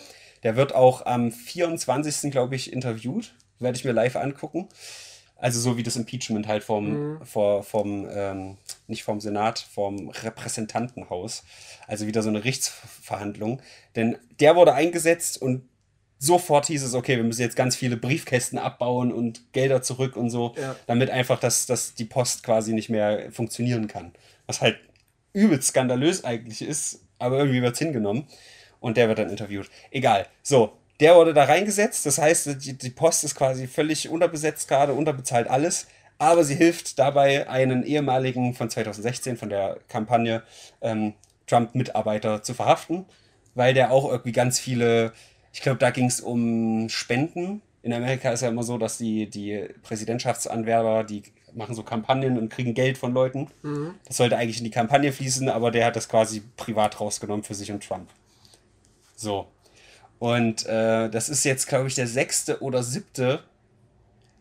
Der 0.44 0.56
wird 0.56 0.74
auch 0.74 1.04
am 1.06 1.32
24. 1.32 2.30
glaube 2.30 2.54
ich, 2.54 2.72
interviewt. 2.72 3.34
Werde 3.58 3.76
ich 3.76 3.84
mir 3.84 3.92
live 3.92 4.14
angucken. 4.16 4.68
Also 5.40 5.60
so 5.60 5.76
wie 5.76 5.84
das 5.84 5.94
Impeachment 5.94 6.48
halt 6.48 6.64
vom, 6.64 7.20
vor, 7.24 7.62
vom 7.62 8.08
ähm, 8.10 8.56
nicht 8.88 9.04
vom 9.04 9.20
Senat, 9.20 9.60
vom 9.60 10.08
Repräsentantenhaus. 10.10 11.44
Also 11.86 12.06
wieder 12.08 12.22
so 12.22 12.28
eine 12.28 12.40
Gerichtsverhandlung. 12.40 13.62
Denn 13.94 14.18
der 14.40 14.56
wurde 14.56 14.74
eingesetzt 14.74 15.40
und 15.40 15.68
sofort 16.18 16.66
hieß 16.66 16.82
es, 16.82 16.94
okay, 16.94 17.16
wir 17.16 17.22
müssen 17.22 17.42
jetzt 17.42 17.54
ganz 17.54 17.76
viele 17.76 17.96
Briefkästen 17.96 18.58
abbauen 18.58 19.12
und 19.12 19.52
Gelder 19.52 19.80
zurück 19.80 20.16
und 20.16 20.30
so, 20.30 20.54
Ja. 20.60 20.74
damit 20.88 21.10
einfach 21.10 21.38
das, 21.38 21.66
das 21.66 21.94
die 21.94 22.04
Post 22.04 22.42
quasi 22.42 22.72
nicht 22.72 22.88
mehr 22.90 23.30
funktionieren 23.30 23.86
kann. 23.86 24.12
Was 24.48 24.60
halt 24.60 24.78
übelst 25.32 25.68
skandalös 25.68 26.24
eigentlich 26.24 26.62
ist, 26.62 27.04
aber 27.20 27.38
irgendwie 27.38 27.62
wird 27.62 27.74
es 27.74 27.78
hingenommen. 27.78 28.26
Und 28.80 28.96
der 28.96 29.08
wird 29.08 29.18
dann 29.18 29.30
interviewt. 29.30 29.70
Egal. 29.92 30.26
So, 30.42 30.72
der 31.00 31.14
wurde 31.14 31.34
da 31.34 31.44
reingesetzt. 31.44 32.06
Das 32.06 32.18
heißt, 32.18 32.64
die, 32.64 32.76
die 32.76 32.90
Post 32.90 33.24
ist 33.24 33.34
quasi 33.34 33.66
völlig 33.66 34.08
unterbesetzt 34.08 34.68
gerade, 34.68 34.92
unterbezahlt 34.92 35.48
alles. 35.48 35.86
Aber 36.18 36.42
sie 36.42 36.56
hilft 36.56 36.98
dabei, 36.98 37.48
einen 37.48 37.84
ehemaligen 37.84 38.54
von 38.54 38.68
2016, 38.68 39.36
von 39.36 39.48
der 39.48 39.78
Kampagne 39.88 40.42
ähm, 40.80 41.14
Trump-Mitarbeiter 41.46 42.42
zu 42.42 42.54
verhaften, 42.54 43.06
weil 43.54 43.72
der 43.72 43.92
auch 43.92 44.10
irgendwie 44.10 44.32
ganz 44.32 44.58
viele, 44.58 45.12
ich 45.52 45.62
glaube, 45.62 45.78
da 45.78 45.90
ging 45.90 46.06
es 46.06 46.20
um 46.20 46.88
Spenden. 46.88 47.62
In 47.82 47.92
Amerika 47.92 48.30
ist 48.32 48.42
ja 48.42 48.48
immer 48.48 48.64
so, 48.64 48.78
dass 48.78 48.98
die, 48.98 49.30
die 49.30 49.68
Präsidentschaftsanwerber, 49.82 51.04
die 51.04 51.22
machen 51.54 51.76
so 51.76 51.84
Kampagnen 51.84 52.36
und 52.36 52.50
kriegen 52.50 52.74
Geld 52.74 52.98
von 52.98 53.14
Leuten. 53.14 53.48
Das 54.06 54.16
sollte 54.16 54.36
eigentlich 54.36 54.58
in 54.58 54.64
die 54.64 54.70
Kampagne 54.70 55.12
fließen, 55.12 55.48
aber 55.48 55.70
der 55.70 55.86
hat 55.86 55.96
das 55.96 56.08
quasi 56.08 56.42
privat 56.56 57.00
rausgenommen 57.00 57.44
für 57.44 57.54
sich 57.54 57.70
und 57.70 57.86
Trump. 57.86 58.08
So. 59.16 59.46
Und 60.18 60.66
äh, 60.66 61.08
das 61.08 61.28
ist 61.28 61.44
jetzt, 61.44 61.68
glaube 61.68 61.88
ich, 61.88 61.94
der 61.94 62.06
sechste 62.06 62.60
oder 62.62 62.82
siebte, 62.82 63.40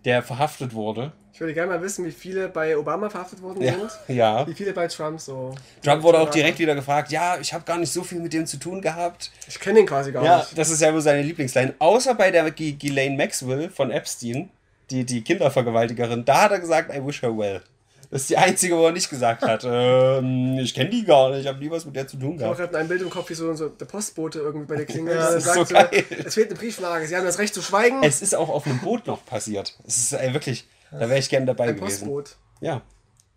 der 0.06 0.24
verhaftet 0.24 0.74
wurde. 0.74 1.12
Ich 1.34 1.40
würde 1.40 1.54
gerne 1.54 1.72
mal 1.74 1.82
wissen, 1.84 2.04
wie 2.04 2.12
viele 2.12 2.48
bei 2.50 2.76
Obama 2.76 3.12
verhaftet 3.12 3.44
worden 3.44 3.62
Ja. 3.62 3.74
sind. 3.74 3.92
ja. 4.16 4.48
Wie 4.48 4.54
viele 4.56 4.74
bei 4.74 4.88
Trump 4.88 5.20
so. 5.20 5.54
Trump 5.84 6.02
wurde 6.02 6.20
auch 6.20 6.32
direkt 6.32 6.58
wieder 6.58 6.74
gefragt, 6.74 7.12
ja, 7.12 7.38
ich 7.40 7.54
habe 7.54 7.64
gar 7.64 7.78
nicht 7.78 7.92
so 7.94 8.02
viel 8.04 8.20
mit 8.20 8.34
dem 8.34 8.48
zu 8.48 8.58
tun 8.58 8.82
gehabt. 8.82 9.32
Ich 9.48 9.60
kenne 9.60 9.82
ihn 9.82 9.86
quasi 9.86 10.12
gar 10.12 10.24
Ja, 10.26 10.38
nicht. 10.40 10.58
das 10.58 10.72
ist 10.72 10.82
ja 10.82 10.92
wohl 10.92 11.02
seine 11.02 11.22
Lieblingsline. 11.22 11.76
Außer 11.78 12.16
bei 12.16 12.32
der 12.32 12.50
G 12.50 12.72
Ghislaine 12.72 13.16
Maxwell 13.16 13.70
von 13.70 13.92
Epstein, 13.92 14.50
die, 14.90 15.04
die 15.04 15.22
Kindervergewaltigerin, 15.24 16.26
da 16.26 16.44
hat 16.44 16.52
er 16.54 16.60
gesagt, 16.60 16.92
I 16.96 17.06
wish 17.06 17.22
her 17.22 17.38
well. 17.38 17.62
Das 18.10 18.22
ist 18.22 18.30
die 18.30 18.38
einzige, 18.38 18.78
wo 18.78 18.86
er 18.86 18.94
nicht 18.94 19.10
gesagt 19.10 19.42
hat, 19.42 19.64
ähm, 19.66 20.58
ich 20.60 20.74
kenne 20.74 20.90
die 20.90 21.04
gar 21.04 21.30
nicht, 21.32 21.42
ich 21.42 21.48
habe 21.48 21.60
nie 21.60 21.70
was 21.70 21.84
mit 21.86 21.96
der 21.96 22.08
zu 22.08 22.16
tun 22.18 22.36
Ich 22.38 22.42
habe 22.44 22.56
gehabt. 22.56 22.72
gerade 22.72 22.78
ein 22.78 22.88
Bild 22.88 23.02
im 23.02 23.10
Kopf, 23.10 23.30
wie 23.30 23.34
so, 23.34 23.54
so 23.54 23.68
der 23.68 23.86
Postbote 23.86 24.40
irgendwie 24.40 24.66
bei 24.66 24.78
der 24.78 24.86
Klingel 24.94 25.16
Ja, 25.16 25.32
das 25.34 25.46
ist 25.46 25.54
so 25.54 25.66
geil. 25.66 25.90
es 26.26 26.34
fehlt 26.36 26.50
eine 26.50 26.58
Briefmarke, 26.58 27.06
Sie 27.06 27.16
haben 27.18 27.26
das 27.26 27.38
Recht 27.38 27.54
zu 27.54 27.62
schweigen. 27.62 28.02
Es 28.04 28.22
ist 28.22 28.34
auch 28.34 28.48
auf 28.50 28.66
einem 28.66 28.80
Boot 28.80 29.08
noch 29.08 29.26
passiert. 29.26 29.78
Es 29.86 29.98
ist 29.98 30.14
ey, 30.14 30.34
wirklich, 30.34 30.66
da 30.92 31.02
wäre 31.10 31.20
ich 31.20 31.30
gern 31.30 31.46
dabei 31.46 31.66
ein 31.70 31.76
gewesen. 31.76 32.08
Postboot. 32.08 32.38
Ja, 32.62 32.82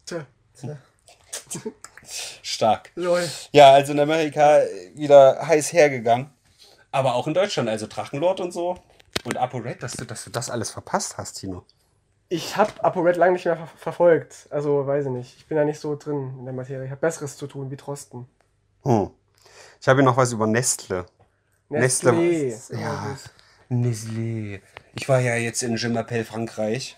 Tja, 0.06 0.24
stark. 2.42 2.90
lol. 2.94 3.28
Ja, 3.52 3.72
also 3.72 3.92
in 3.92 4.00
Amerika 4.00 4.60
wieder 4.94 5.46
heiß 5.46 5.72
hergegangen. 5.72 6.30
Aber 6.92 7.14
auch 7.14 7.26
in 7.26 7.34
Deutschland, 7.34 7.68
also 7.68 7.86
Drachenlord 7.86 8.40
und 8.40 8.52
so. 8.52 8.76
Und 9.24 9.36
ApoRed, 9.36 9.82
dass 9.82 9.92
du, 9.92 10.04
dass 10.04 10.24
du 10.24 10.30
das 10.30 10.50
alles 10.50 10.70
verpasst 10.70 11.16
hast, 11.18 11.34
Tino. 11.34 11.64
Ich 12.32 12.56
habe 12.56 12.72
ApoRed 12.82 13.16
lange 13.16 13.32
nicht 13.32 13.44
mehr 13.44 13.56
ver 13.56 13.66
verfolgt. 13.66 14.46
Also, 14.50 14.86
weiß 14.86 15.06
ich 15.06 15.10
nicht. 15.10 15.36
Ich 15.36 15.46
bin 15.46 15.56
da 15.56 15.64
nicht 15.64 15.80
so 15.80 15.96
drin 15.96 16.36
in 16.38 16.44
der 16.44 16.54
Materie. 16.54 16.84
Ich 16.84 16.90
habe 16.90 17.00
Besseres 17.00 17.36
zu 17.36 17.48
tun, 17.48 17.70
wie 17.72 17.76
Trosten. 17.76 18.26
Hm. 18.84 19.10
Ich 19.80 19.88
habe 19.88 19.98
hier 20.00 20.04
noch 20.04 20.16
was 20.16 20.32
über 20.32 20.46
Nestle. 20.46 21.06
Nestle. 21.68 22.12
Nestlé. 22.12 22.80
Ja, 22.80 23.16
Nestlé. 23.68 24.60
Ich 24.94 25.08
war 25.08 25.18
ja 25.18 25.34
jetzt 25.34 25.62
in 25.64 25.76
Je 25.76 25.88
m'appelle 25.88 26.24
Frankreich. 26.24 26.96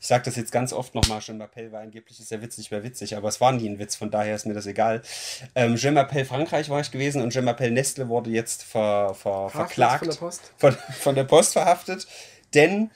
Ich 0.00 0.06
sage 0.06 0.24
das 0.24 0.36
jetzt 0.36 0.50
ganz 0.50 0.72
oft 0.72 0.94
nochmal, 0.94 1.20
Je 1.20 1.34
m'appelle 1.34 1.72
war 1.72 1.82
angeblich 1.82 2.18
ist 2.18 2.30
der 2.30 2.40
Witz 2.40 2.56
nicht 2.56 2.70
mehr 2.70 2.82
witzig, 2.82 3.18
aber 3.18 3.28
es 3.28 3.38
war 3.38 3.52
nie 3.52 3.68
ein 3.68 3.78
Witz, 3.78 3.96
von 3.96 4.10
daher 4.10 4.34
ist 4.34 4.46
mir 4.46 4.54
das 4.54 4.64
egal. 4.64 5.02
Ähm, 5.54 5.76
Je 5.76 5.90
m'appelle 5.90 6.24
Frankreich 6.24 6.70
war 6.70 6.80
ich 6.80 6.90
gewesen 6.90 7.20
und 7.20 7.34
Je 7.34 7.42
m'appelle 7.42 7.70
Nestle 7.70 8.08
wurde 8.08 8.30
jetzt 8.30 8.62
ver, 8.62 9.12
ver, 9.14 9.50
verklagt. 9.50 9.98
von 9.98 10.08
der 10.08 10.16
Post? 10.16 10.52
Von, 10.56 10.72
von 10.72 11.14
der 11.14 11.24
Post 11.24 11.52
verhaftet, 11.52 12.06
denn 12.54 12.90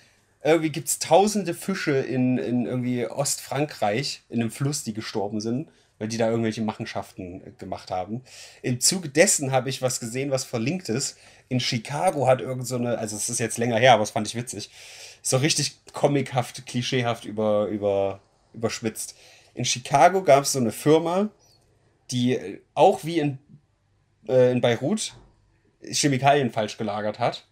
irgendwie 0.45 0.71
gibt 0.71 0.89
es 0.89 0.99
tausende 0.99 1.55
Fische 1.55 1.97
in, 1.97 2.37
in 2.39 2.67
irgendwie 2.67 3.07
Ostfrankreich, 3.07 4.23
in 4.29 4.41
einem 4.41 4.51
Fluss, 4.51 4.85
die 4.85 4.93
gestorben 4.93 5.41
sind, 5.41 5.71
weil 5.99 6.09
die 6.09 6.19
da 6.19 6.29
irgendwelche 6.29 6.61
Machenschaften 6.61 7.41
äh, 7.41 7.51
gemacht 7.59 7.91
haben. 7.91 8.23
Im 8.63 8.79
Zuge 8.79 9.09
dessen 9.09 9.53
habe 9.53 9.71
ich 9.71 9.81
was 9.81 10.01
gesehen, 10.01 10.31
was 10.31 10.45
verlinkt 10.45 10.91
ist. 10.91 11.17
In 11.49 11.61
Chicago 11.61 12.27
hat 12.27 12.43
irgend 12.43 12.67
so 12.67 12.77
eine, 12.77 12.99
also 12.99 13.17
es 13.17 13.31
ist 13.31 13.41
jetzt 13.41 13.57
länger 13.57 13.79
her, 13.79 13.95
aber 13.95 14.03
das 14.03 14.11
fand 14.11 14.27
ich 14.27 14.35
witzig, 14.35 14.71
so 15.23 15.39
richtig 15.39 15.81
comichaft, 15.95 16.67
klischeehaft 16.67 17.25
über, 17.25 17.67
über, 17.69 18.21
überschwitzt. 18.53 19.17
In 19.55 19.65
Chicago 19.65 20.23
gab 20.23 20.45
es 20.45 20.53
so 20.53 20.59
eine 20.59 20.73
Firma, 20.73 21.31
die 22.11 22.35
äh, 22.35 22.61
auch 22.75 23.03
wie 23.05 23.19
in, 23.19 23.39
äh, 24.29 24.53
in 24.53 24.61
Beirut 24.61 25.15
Chemikalien 25.81 26.51
falsch 26.51 26.77
gelagert 26.77 27.19
hat. 27.19 27.47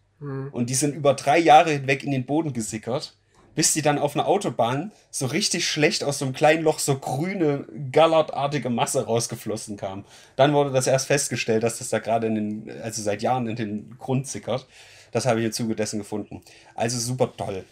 Und 0.53 0.71
die 0.71 0.75
sind 0.75 0.95
über 0.95 1.15
drei 1.15 1.39
Jahre 1.39 1.71
hinweg 1.71 2.05
in 2.05 2.11
den 2.13 2.25
Boden 2.27 2.53
gesickert, 2.53 3.17
bis 3.55 3.73
die 3.75 3.83
dann 3.83 3.99
auf 3.99 4.15
einer 4.15 4.27
Autobahn 4.27 4.93
so 5.11 5.27
richtig 5.27 5.67
schlecht 5.67 6.05
aus 6.05 6.19
so 6.21 6.25
einem 6.25 6.33
kleinen 6.35 6.63
Loch 6.63 6.79
so 6.79 6.99
grüne, 6.99 7.67
gallertartige 7.91 8.71
Masse 8.71 9.05
rausgeflossen 9.05 9.77
kam. 9.77 10.05
Dann 10.37 10.55
wurde 10.55 10.71
das 10.71 10.87
erst 10.87 11.07
festgestellt, 11.09 11.63
dass 11.63 11.79
das 11.79 11.91
da 11.91 11.99
gerade 11.99 12.29
in 12.29 12.35
den, 12.35 12.81
also 12.83 13.03
seit 13.03 13.21
Jahren 13.23 13.47
in 13.49 13.57
den 13.57 13.97
Grund 13.99 14.27
sickert. 14.27 14.67
Das 15.11 15.27
habe 15.27 15.41
ich 15.41 15.47
im 15.47 15.53
Zuge 15.53 15.75
dessen 15.77 15.99
gefunden. 15.99 16.41
Also 16.75 16.99
super 16.99 17.31
toll. 17.37 17.65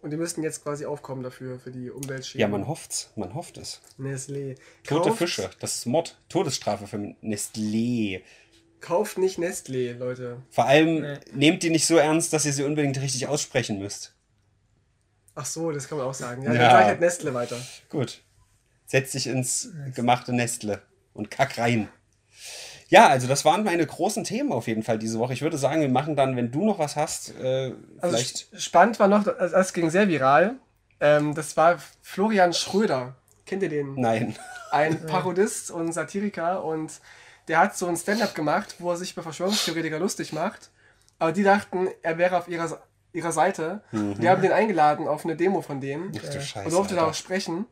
Und 0.00 0.10
die 0.10 0.16
müssten 0.16 0.42
jetzt 0.42 0.62
quasi 0.62 0.86
aufkommen 0.86 1.22
dafür, 1.22 1.58
für 1.58 1.70
die 1.70 1.90
Umweltschäden. 1.90 2.40
Ja, 2.40 2.48
man 2.48 2.66
hofft's. 2.66 3.10
Man 3.16 3.34
hofft 3.34 3.58
es. 3.58 3.82
Nestlé. 3.98 4.56
Tote 4.84 5.10
Kauft- 5.10 5.18
Fische. 5.18 5.50
Das 5.60 5.76
ist 5.76 5.84
Mord. 5.84 6.16
Todesstrafe 6.30 6.86
für 6.86 6.96
Nestlé. 7.22 8.22
Kauft 8.80 9.18
nicht 9.18 9.38
Nestlé, 9.38 9.96
Leute. 9.96 10.38
Vor 10.50 10.64
allem 10.66 11.02
Nee. 11.02 11.18
nehmt 11.32 11.62
die 11.62 11.70
nicht 11.70 11.86
so 11.86 11.96
ernst, 11.96 12.32
dass 12.32 12.46
ihr 12.46 12.52
sie 12.52 12.64
unbedingt 12.64 13.00
richtig 13.00 13.26
aussprechen 13.26 13.78
müsst. 13.78 14.14
Ach 15.34 15.44
so, 15.46 15.70
das 15.70 15.88
kann 15.88 15.98
man 15.98 16.06
auch 16.06 16.14
sagen. 16.14 16.42
Ja, 16.42 16.52
Ja. 16.52 16.58
dann 16.60 16.70
sag 16.70 16.84
halt 16.84 17.00
Nestle 17.00 17.34
weiter. 17.34 17.56
Gut. 17.88 18.20
Setz 18.86 19.12
dich 19.12 19.26
ins 19.26 19.70
gemachte 19.94 20.32
Nestle 20.32 20.82
und 21.14 21.30
kack 21.30 21.58
rein. 21.58 21.88
Ja, 22.88 23.06
also 23.08 23.28
das 23.28 23.44
waren 23.44 23.62
meine 23.62 23.86
großen 23.86 24.24
Themen 24.24 24.50
auf 24.50 24.66
jeden 24.66 24.82
Fall 24.82 24.98
diese 24.98 25.20
Woche. 25.20 25.32
Ich 25.32 25.42
würde 25.42 25.56
sagen, 25.58 25.80
wir 25.80 25.88
machen 25.88 26.16
dann, 26.16 26.36
wenn 26.36 26.50
du 26.50 26.64
noch 26.64 26.80
was 26.80 26.96
hast, 26.96 27.34
äh, 27.38 27.72
Also 28.00 28.16
vielleicht. 28.16 28.48
spannend 28.60 28.98
war 28.98 29.06
noch, 29.06 29.22
das 29.22 29.52
das 29.52 29.72
ging 29.72 29.90
sehr 29.90 30.08
viral. 30.08 30.56
Ähm, 30.98 31.34
das 31.34 31.56
war 31.56 31.78
Florian 32.02 32.52
Schröder. 32.52 33.14
Kennt 33.46 33.62
ihr 33.62 33.68
den? 33.68 33.94
Nein. 33.94 34.34
Ein 34.72 35.00
Parodist 35.06 35.70
und 35.70 35.92
Satiriker 35.92 36.64
und 36.64 36.92
der 37.48 37.58
hat 37.58 37.76
so 37.76 37.86
ein 37.86 37.96
Stand-up 37.96 38.34
gemacht, 38.34 38.76
wo 38.78 38.90
er 38.90 38.96
sich 38.96 39.12
über 39.12 39.22
Verschwörungstheoretiker 39.22 39.98
lustig 39.98 40.32
macht. 40.32 40.70
Aber 41.18 41.32
die 41.32 41.42
dachten, 41.42 41.88
er 42.02 42.18
wäre 42.18 42.38
auf 42.38 42.48
ihrer, 42.48 42.80
ihrer 43.12 43.32
Seite. 43.32 43.82
Die 43.92 44.28
haben 44.28 44.42
den 44.42 44.52
eingeladen 44.52 45.06
auf 45.08 45.24
eine 45.24 45.36
Demo 45.36 45.60
von 45.60 45.80
dem. 45.80 46.12
Ach 46.16 46.20
du 46.20 46.38
und 46.38 46.42
Scheiße. 46.42 46.70
durfte 46.70 46.94
da 46.94 47.06
auch 47.06 47.14
sprechen. 47.14 47.66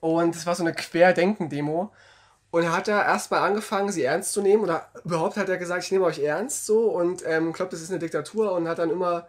Und 0.00 0.34
es 0.34 0.46
war 0.46 0.54
so 0.54 0.62
eine 0.62 0.74
Querdenken-Demo. 0.74 1.92
Und 2.50 2.62
er 2.62 2.72
hat 2.72 2.88
da 2.88 3.04
erstmal 3.04 3.40
angefangen, 3.40 3.90
sie 3.92 4.04
ernst 4.04 4.32
zu 4.32 4.42
nehmen. 4.42 4.62
Oder 4.62 4.88
überhaupt 5.04 5.36
hat 5.36 5.48
er 5.48 5.58
gesagt, 5.58 5.84
ich 5.84 5.92
nehme 5.92 6.04
euch 6.04 6.18
ernst 6.18 6.66
so 6.66 6.90
und 6.90 7.22
ähm, 7.26 7.52
glaubt, 7.52 7.72
das 7.72 7.82
ist 7.82 7.90
eine 7.90 7.98
Diktatur 7.98 8.52
und 8.52 8.68
hat 8.68 8.78
dann 8.78 8.90
immer 8.90 9.28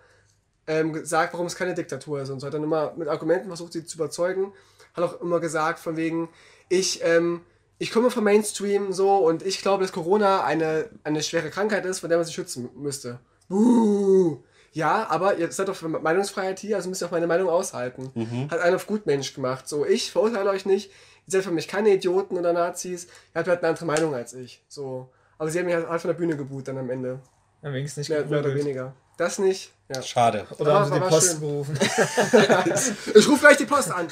ähm, 0.66 0.94
gesagt, 0.94 1.34
warum 1.34 1.48
es 1.48 1.56
keine 1.56 1.74
Diktatur 1.74 2.22
ist 2.22 2.30
und 2.30 2.40
so. 2.40 2.48
Hat 2.48 2.54
dann 2.54 2.64
immer 2.64 2.94
mit 2.96 3.08
Argumenten 3.08 3.48
versucht, 3.48 3.74
sie 3.74 3.86
zu 3.86 3.98
überzeugen. 3.98 4.54
Hat 4.94 5.04
auch 5.04 5.22
immer 5.22 5.40
gesagt, 5.40 5.80
von 5.80 5.96
wegen, 5.96 6.30
ich, 6.70 7.04
ähm, 7.04 7.42
ich 7.80 7.92
komme 7.92 8.10
vom 8.10 8.24
Mainstream 8.24 8.92
so 8.92 9.18
und 9.18 9.46
ich 9.46 9.62
glaube, 9.62 9.84
dass 9.84 9.92
Corona 9.92 10.44
eine, 10.44 10.90
eine 11.04 11.22
schwere 11.22 11.50
Krankheit 11.50 11.86
ist, 11.86 12.00
von 12.00 12.10
der 12.10 12.18
man 12.18 12.26
sich 12.26 12.36
schützen 12.36 12.70
müsste. 12.76 13.20
Buh. 13.50 14.40
Ja, 14.74 15.08
aber 15.10 15.38
ihr 15.38 15.52
seid 15.52 15.70
doch 15.70 15.76
für 15.76 15.88
Meinungsfreiheit 15.88 16.60
hier, 16.60 16.76
also 16.76 16.90
müsst 16.90 17.02
ihr 17.02 17.08
auch 17.08 17.12
meine 17.12 17.28
Meinung 17.28 17.50
aushalten. 17.50 18.12
Hat 18.52 18.60
einen 18.60 18.76
auf 18.76 18.86
Gutmensch 18.86 19.34
gemacht. 19.34 19.68
So, 19.68 19.86
ich 19.86 20.12
verurteile 20.12 20.50
euch 20.50 20.66
nicht, 20.66 20.92
ihr 21.26 21.32
seid 21.32 21.44
für 21.44 21.52
mich 21.52 21.68
keine 21.68 21.90
Idioten 21.90 22.38
oder 22.38 22.54
Nazis, 22.54 23.06
ihr 23.06 23.40
habt 23.40 23.48
halt 23.48 23.60
eine 23.60 23.70
andere 23.70 23.86
Meinung 23.86 24.14
als 24.14 24.34
ich. 24.34 24.64
So. 24.68 25.10
Aber 25.38 25.50
sie 25.50 25.60
haben 25.60 25.66
mich 25.66 25.76
halt 25.76 25.88
halt 25.88 26.02
von 26.02 26.10
der 26.10 26.16
Bühne 26.16 26.36
geboot 26.36 26.68
dann 26.68 26.78
am 26.78 26.90
Ende. 26.90 27.20
Am 27.62 27.74
wenigstens 27.74 28.08
nicht 28.08 28.10
Mehr, 28.10 28.26
mehr 28.26 28.40
oder 28.40 28.56
weniger. 28.56 28.94
Das 29.18 29.40
nicht. 29.40 29.72
Ja. 29.90 30.02
Schade. 30.02 30.46
Oder 30.60 30.74
haben 30.74 30.94
sie 30.94 31.00
die 31.00 31.08
Post 31.08 31.32
schön. 31.32 31.40
berufen? 31.40 31.80
Ich 33.16 33.28
rufe 33.28 33.40
gleich 33.40 33.58
die 33.58 33.66
Post 33.66 33.92
an. 33.92 34.08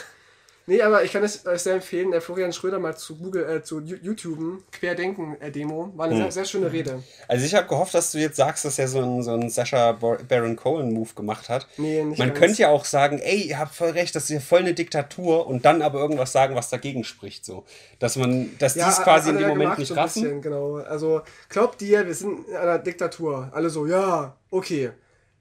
Nee, 0.68 0.82
aber 0.82 1.04
ich 1.04 1.12
kann 1.14 1.24
es 1.24 1.46
euch 1.46 1.62
sehr 1.62 1.76
empfehlen, 1.76 2.10
der 2.12 2.22
Florian 2.22 2.52
Schröder 2.52 2.80
mal 2.80 2.98
zu 2.98 3.16
Google, 3.18 3.44
äh, 3.48 3.62
zu 3.62 3.80
Ju- 3.80 4.00
YouTube, 4.02 4.64
Querdenken-Demo. 4.72 5.92
War 5.96 6.08
eine 6.08 6.16
sehr, 6.18 6.32
sehr 6.32 6.46
schöne 6.46 6.72
Rede. 6.72 7.04
Also 7.28 7.46
ich 7.46 7.54
habe 7.54 7.68
gehofft, 7.68 7.94
dass 7.94 8.12
du 8.12 8.18
jetzt 8.18 8.38
sagst, 8.38 8.66
dass 8.66 8.80
er 8.80 8.88
so 8.88 9.00
einen, 9.00 9.22
so 9.22 9.32
einen 9.34 9.50
Sascha 9.50 9.92
Bar- 9.92 10.18
Baron 10.28 10.56
Cohen 10.56 10.92
Move 10.94 11.10
gemacht 11.16 11.50
hat. 11.50 11.68
Nee, 11.78 12.04
nicht 12.04 12.18
Man 12.18 12.30
ganz. 12.30 12.40
könnte 12.40 12.62
ja 12.64 12.70
auch 12.70 12.86
sagen, 12.86 13.20
ey, 13.20 13.42
ihr 13.42 13.60
habt 13.60 13.76
voll 13.76 13.90
recht, 13.92 14.16
das 14.16 14.24
ist 14.24 14.30
ja 14.30 14.40
voll 14.40 14.60
eine 14.60 14.74
Diktatur 14.74 15.46
und 15.48 15.66
dann 15.66 15.82
aber 15.82 16.00
irgendwas 16.00 16.32
sagen, 16.32 16.56
was 16.56 16.70
dagegen 16.70 17.04
spricht. 17.04 17.46
So. 17.46 17.64
Dass 18.00 18.16
man, 18.16 18.50
dass 18.60 18.74
die 18.74 18.80
es 18.80 19.02
quasi 19.02 19.30
in 19.30 19.38
dem 19.38 19.50
Moment 19.50 19.62
gemacht, 19.64 19.80
nicht 19.80 19.88
so 19.90 19.94
raffen. 19.94 20.22
bisschen, 20.24 20.42
genau. 20.42 20.78
Also, 20.78 21.22
glaubt 21.50 21.82
ihr, 21.82 22.06
wir 22.08 22.14
sind 22.16 22.48
in 22.48 22.56
einer 22.56 22.80
Diktatur? 22.80 23.50
Alle 23.54 23.70
so, 23.70 23.86
ja, 23.86 24.36
okay. 24.50 24.92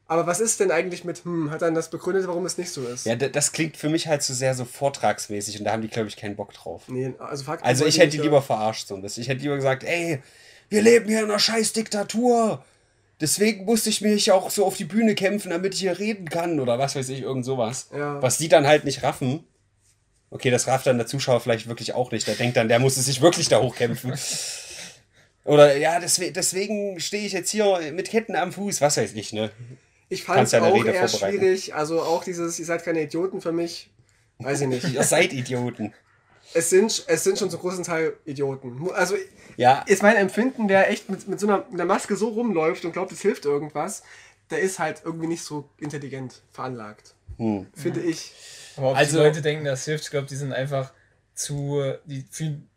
Aber 0.07 0.27
was 0.27 0.41
ist 0.41 0.61
denn 0.61 0.71
eigentlich 0.71 1.05
mit, 1.05 1.25
hm, 1.25 1.51
hat 1.51 1.63
dann 1.63 1.75
das 1.75 1.89
begründet, 1.89 2.27
warum 2.27 2.45
es 2.45 2.59
nicht 2.59 2.71
so 2.71 2.87
ist? 2.87 3.07
Ja, 3.07 3.17
das 3.17 3.53
klingt 3.53 3.77
für 3.77 3.89
mich 3.89 4.07
halt 4.07 4.23
so 4.23 4.35
sehr 4.35 4.55
so 4.55 4.67
vortragsmäßig 4.67 5.59
und 5.59 5.65
da 5.65 5.73
haben 5.73 5.83
die, 5.83 5.89
glaube 5.89 6.09
ich, 6.09 6.17
keinen 6.17 6.37
Bock 6.37 6.53
drauf. 6.53 6.83
Nee, 6.89 7.15
also 7.19 7.45
Fakten 7.45 7.67
Also 7.67 7.87
ich 7.87 7.99
hätte 7.99 8.11
die 8.11 8.19
lieber 8.19 8.43
verarscht 8.43 8.87
so 8.87 8.95
ein 8.97 9.03
bisschen. 9.03 9.23
Ich 9.23 9.29
hätte 9.29 9.43
lieber 9.43 9.57
gesagt, 9.57 9.83
ey, 9.83 10.23
wir 10.69 10.83
leben 10.83 11.09
hier 11.09 11.21
in 11.21 11.25
einer 11.31 11.39
scheiß 11.39 11.73
Diktatur. 11.73 12.63
Deswegen 13.21 13.65
musste 13.65 13.89
ich 13.89 14.03
mich 14.03 14.31
auch 14.33 14.51
so 14.51 14.67
auf 14.67 14.77
die 14.77 14.85
Bühne 14.85 15.15
kämpfen, 15.15 15.51
damit 15.51 15.73
ich 15.75 15.81
hier 15.81 15.99
reden 15.99 16.29
kann 16.29 16.61
oder 16.61 16.79
was 16.79 16.97
weiß 16.97 17.09
ich, 17.09 17.23
irgend 17.23 17.47
sowas. 17.47 17.89
Ja. 17.97 18.21
Was 18.21 18.37
die 18.37 18.49
dann 18.49 18.67
halt 18.67 18.85
nicht 18.85 19.03
raffen. 19.03 19.45
Okay, 20.31 20.51
das 20.51 20.67
rafft 20.67 20.87
dann 20.87 20.99
der 20.99 21.07
Zuschauer 21.07 21.41
vielleicht 21.41 21.69
wirklich 21.69 21.95
auch 21.95 22.11
nicht. 22.11 22.27
Der 22.27 22.35
denkt 22.35 22.57
dann, 22.57 22.69
der 22.69 22.81
musste 22.81 23.01
sich 23.01 23.23
wirklich 23.23 23.49
da 23.49 23.63
hochkämpfen. 23.63 24.13
Oder 25.45 25.77
ja, 25.77 26.01
deswegen, 26.01 26.35
deswegen 26.35 27.01
stehe 27.01 27.25
ich 27.25 27.33
jetzt 27.33 27.51
hier 27.51 27.93
mit 27.93 28.11
Ketten 28.11 28.35
am 28.35 28.53
Fuß, 28.53 28.81
was 28.81 28.97
weiß 28.97 29.15
ich, 29.15 29.33
ne? 29.33 29.51
Ich 30.15 30.25
fand 30.25 30.47
es 30.47 30.55
auch 30.55 30.75
Rede 30.75 30.91
eher 30.93 31.09
schwierig. 31.09 31.75
Also 31.75 32.01
auch 32.03 32.25
dieses, 32.25 32.59
ihr 32.59 32.65
seid 32.65 32.85
keine 32.85 33.03
Idioten 33.03 33.41
für 33.41 33.53
mich. 33.53 33.91
Weiß 34.39 34.61
ich 34.63 34.69
nicht. 34.69 34.85
Ihr 34.95 35.03
seid 35.05 35.33
Idioten. 35.33 35.93
es, 36.55 36.71
sind, 36.71 37.05
es 37.07 37.25
sind 37.25 37.39
schon 37.39 37.51
zum 37.51 37.61
großen 37.61 37.85
Teil 37.85 38.15
Idioten. 38.25 38.89
Also 38.93 39.15
Ja, 39.57 39.83
ist 39.87 40.03
mein 40.03 40.17
Empfinden, 40.17 40.69
wer 40.69 40.91
echt 40.91 41.09
mit, 41.09 41.29
mit 41.29 41.39
so 41.41 41.47
einer, 41.47 41.65
einer 41.73 41.85
Maske 41.85 42.17
so 42.17 42.29
rumläuft 42.29 42.85
und 42.85 42.93
glaubt, 42.93 43.13
es 43.13 43.21
hilft 43.21 43.45
irgendwas, 43.45 44.03
der 44.51 44.59
ist 44.61 44.79
halt 44.79 45.03
irgendwie 45.05 45.29
nicht 45.29 45.43
so 45.45 45.69
intelligent 45.79 46.43
veranlagt. 46.51 47.15
Hm. 47.39 47.67
Finde 47.75 48.01
ich. 48.01 48.33
Aber 48.77 48.91
ob 48.91 48.97
Also- 48.97 49.19
die 49.19 49.25
Leute 49.25 49.41
denken, 49.43 49.65
das 49.65 49.85
hilft, 49.85 50.05
ich 50.05 50.11
glaube, 50.11 50.27
die 50.27 50.37
sind 50.37 50.53
einfach 50.53 50.93
zu, 51.35 51.83
die, 52.05 52.25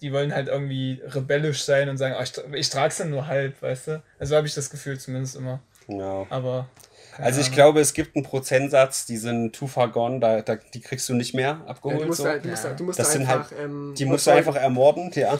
die 0.01 0.13
wollen 0.13 0.33
halt 0.33 0.47
irgendwie 0.47 1.01
rebellisch 1.05 1.63
sein 1.63 1.89
und 1.89 1.97
sagen, 1.97 2.15
oh, 2.19 2.23
ich, 2.23 2.33
ich 2.55 2.69
trage 2.69 2.89
es 2.89 2.97
dann 2.97 3.09
nur 3.11 3.27
halb, 3.27 3.61
weißt 3.61 3.87
du? 3.87 4.03
Also 4.19 4.35
habe 4.35 4.47
ich 4.47 4.53
das 4.55 4.69
Gefühl 4.69 4.99
zumindest 4.99 5.35
immer. 5.35 5.59
ja. 5.87 6.25
Aber. 6.29 6.67
Also 7.19 7.41
ich 7.41 7.51
glaube, 7.51 7.79
es 7.79 7.93
gibt 7.93 8.15
einen 8.15 8.23
Prozentsatz, 8.25 9.05
die 9.05 9.17
sind 9.17 9.53
too 9.55 9.67
far 9.67 9.89
gone, 9.91 10.19
da, 10.19 10.41
da, 10.41 10.55
die 10.55 10.81
kriegst 10.81 11.07
du 11.09 11.13
nicht 11.13 11.33
mehr 11.33 11.61
Ja, 11.65 11.69
abgeholt. 11.69 12.01
du 12.01 12.05
musst, 12.07 12.17
so. 12.19 12.23
da, 12.25 12.37
du 12.37 12.47
musst, 12.49 12.63
da, 12.65 12.73
du 12.73 12.83
musst 12.83 12.99
Das 12.99 13.07
da 13.07 13.13
sind 13.13 13.21
einfach. 13.23 13.51
halt- 13.51 13.59
ähm, 13.61 13.93
Die 13.97 14.05
musst 14.05 14.27
du 14.27 14.31
einfach 14.31 14.55
ermorden, 14.55 15.11
ja. 15.15 15.37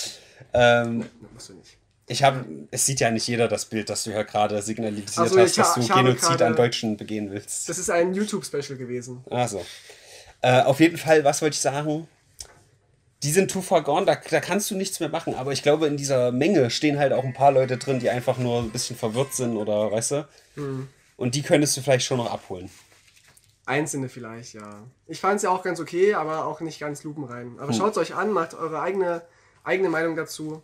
ähm, 0.54 1.04
Musst 1.34 1.50
du 1.50 1.54
nicht. 1.54 1.76
ich 2.06 2.22
habe, 2.22 2.44
es 2.70 2.86
sieht 2.86 3.00
ja 3.00 3.10
nicht 3.10 3.26
jeder 3.26 3.48
das 3.48 3.66
Bild, 3.66 3.90
das 3.90 4.04
du 4.04 4.10
ja 4.10 4.22
gerade 4.22 4.62
signalisiert 4.62 5.18
Also, 5.18 5.38
hast, 5.38 5.58
dass 5.58 5.74
du 5.74 5.86
Genozid 5.86 6.20
gerade- 6.22 6.46
an 6.46 6.56
Deutschen 6.56 6.96
begehen 6.96 7.30
willst. 7.30 7.68
Das 7.68 7.78
ist 7.78 7.90
ein 7.90 8.14
YouTube-Special 8.14 8.76
gewesen. 8.78 9.22
Also, 9.30 9.64
äh, 10.40 10.62
auf 10.62 10.80
jeden 10.80 10.96
Fall, 10.96 11.24
was 11.24 11.42
wollte 11.42 11.54
ich 11.54 11.60
sagen? 11.60 12.08
Die 13.24 13.32
sind 13.32 13.50
too 13.50 13.62
far 13.62 13.82
gone, 13.82 14.06
da, 14.06 14.14
da 14.14 14.38
kannst 14.38 14.70
du 14.70 14.76
nichts 14.76 15.00
mehr 15.00 15.08
machen. 15.08 15.34
Aber 15.34 15.50
ich 15.52 15.64
glaube, 15.64 15.88
in 15.88 15.96
dieser 15.96 16.30
Menge 16.30 16.70
stehen 16.70 17.00
halt 17.00 17.12
auch 17.12 17.24
ein 17.24 17.32
paar 17.34 17.50
Leute 17.50 17.76
drin, 17.76 17.98
die 17.98 18.10
einfach 18.10 18.38
nur 18.38 18.60
ein 18.60 18.70
bisschen 18.70 18.94
verwirrt 18.96 19.34
sind 19.34 19.56
oder, 19.56 19.90
weißt 19.90 20.10
du? 20.12 20.28
Hm. 20.54 20.88
Und 21.18 21.34
die 21.34 21.42
könntest 21.42 21.76
du 21.76 21.82
vielleicht 21.82 22.06
schon 22.06 22.18
noch 22.18 22.32
abholen. 22.32 22.70
Einzelne 23.66 24.08
vielleicht, 24.08 24.54
ja. 24.54 24.82
Ich 25.08 25.20
fand 25.20 25.36
es 25.36 25.42
ja 25.42 25.50
auch 25.50 25.62
ganz 25.62 25.80
okay, 25.80 26.14
aber 26.14 26.46
auch 26.46 26.60
nicht 26.60 26.78
ganz 26.78 27.02
lupenrein. 27.02 27.48
Hm. 27.48 27.58
Aber 27.58 27.72
schaut 27.74 27.90
es 27.90 27.98
euch 27.98 28.14
an, 28.14 28.30
macht 28.30 28.54
eure 28.54 28.80
eigene, 28.80 29.22
eigene 29.64 29.90
Meinung 29.90 30.16
dazu 30.16 30.62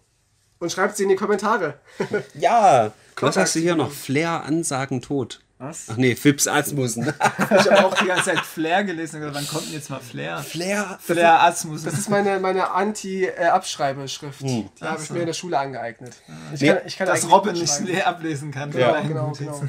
und 0.61 0.71
schreibt 0.71 0.97
sie 0.97 1.03
in 1.03 1.11
die 1.11 1.17
Kommentare. 1.17 1.81
Ja, 2.35 2.93
was 3.17 3.37
hast 3.37 3.57
du 3.57 3.61
hier 3.61 3.75
noch? 3.75 3.91
Flair, 3.91 4.45
Ansagen, 4.45 5.03
Tod. 5.03 5.41
Was? 5.59 5.87
Ach 5.91 5.97
nee, 5.97 6.15
Fips 6.15 6.47
Asmussen. 6.47 7.05
Ich 7.51 7.71
habe 7.71 7.87
auch 7.87 7.95
die 7.95 8.07
ganze 8.07 8.25
Zeit 8.27 8.41
Flair 8.41 8.85
gelesen 8.85 9.17
und 9.17 9.23
gedacht, 9.23 9.37
wann 9.37 9.49
kommt 9.49 9.67
denn 9.67 9.75
jetzt 9.75 9.91
mal 9.91 10.01
Flair? 10.01 10.39
Flair. 10.39 10.99
Flair 11.03 11.43
Asmussen. 11.43 11.85
Das 11.85 11.95
ist 11.95 12.09
meine, 12.09 12.39
meine 12.39 12.71
Anti-Abschreibeschrift. 12.71 14.41
Hm. 14.41 14.69
Die 14.81 14.85
habe 14.85 15.03
ich 15.03 15.11
mir 15.11 15.21
in 15.21 15.27
der 15.27 15.33
Schule 15.33 15.59
angeignet. 15.59 16.15
Ich 16.55 16.61
Nee, 16.61 16.69
kann, 16.69 16.79
ich 16.87 16.97
kann 16.97 17.07
dass 17.09 17.23
eigentlich 17.23 17.33
Robin 17.33 17.53
nicht 17.55 18.07
ablesen 18.07 18.53
kann. 18.53 18.71
Ja, 18.73 19.01
genau, 19.01 19.33
genau. 19.33 19.63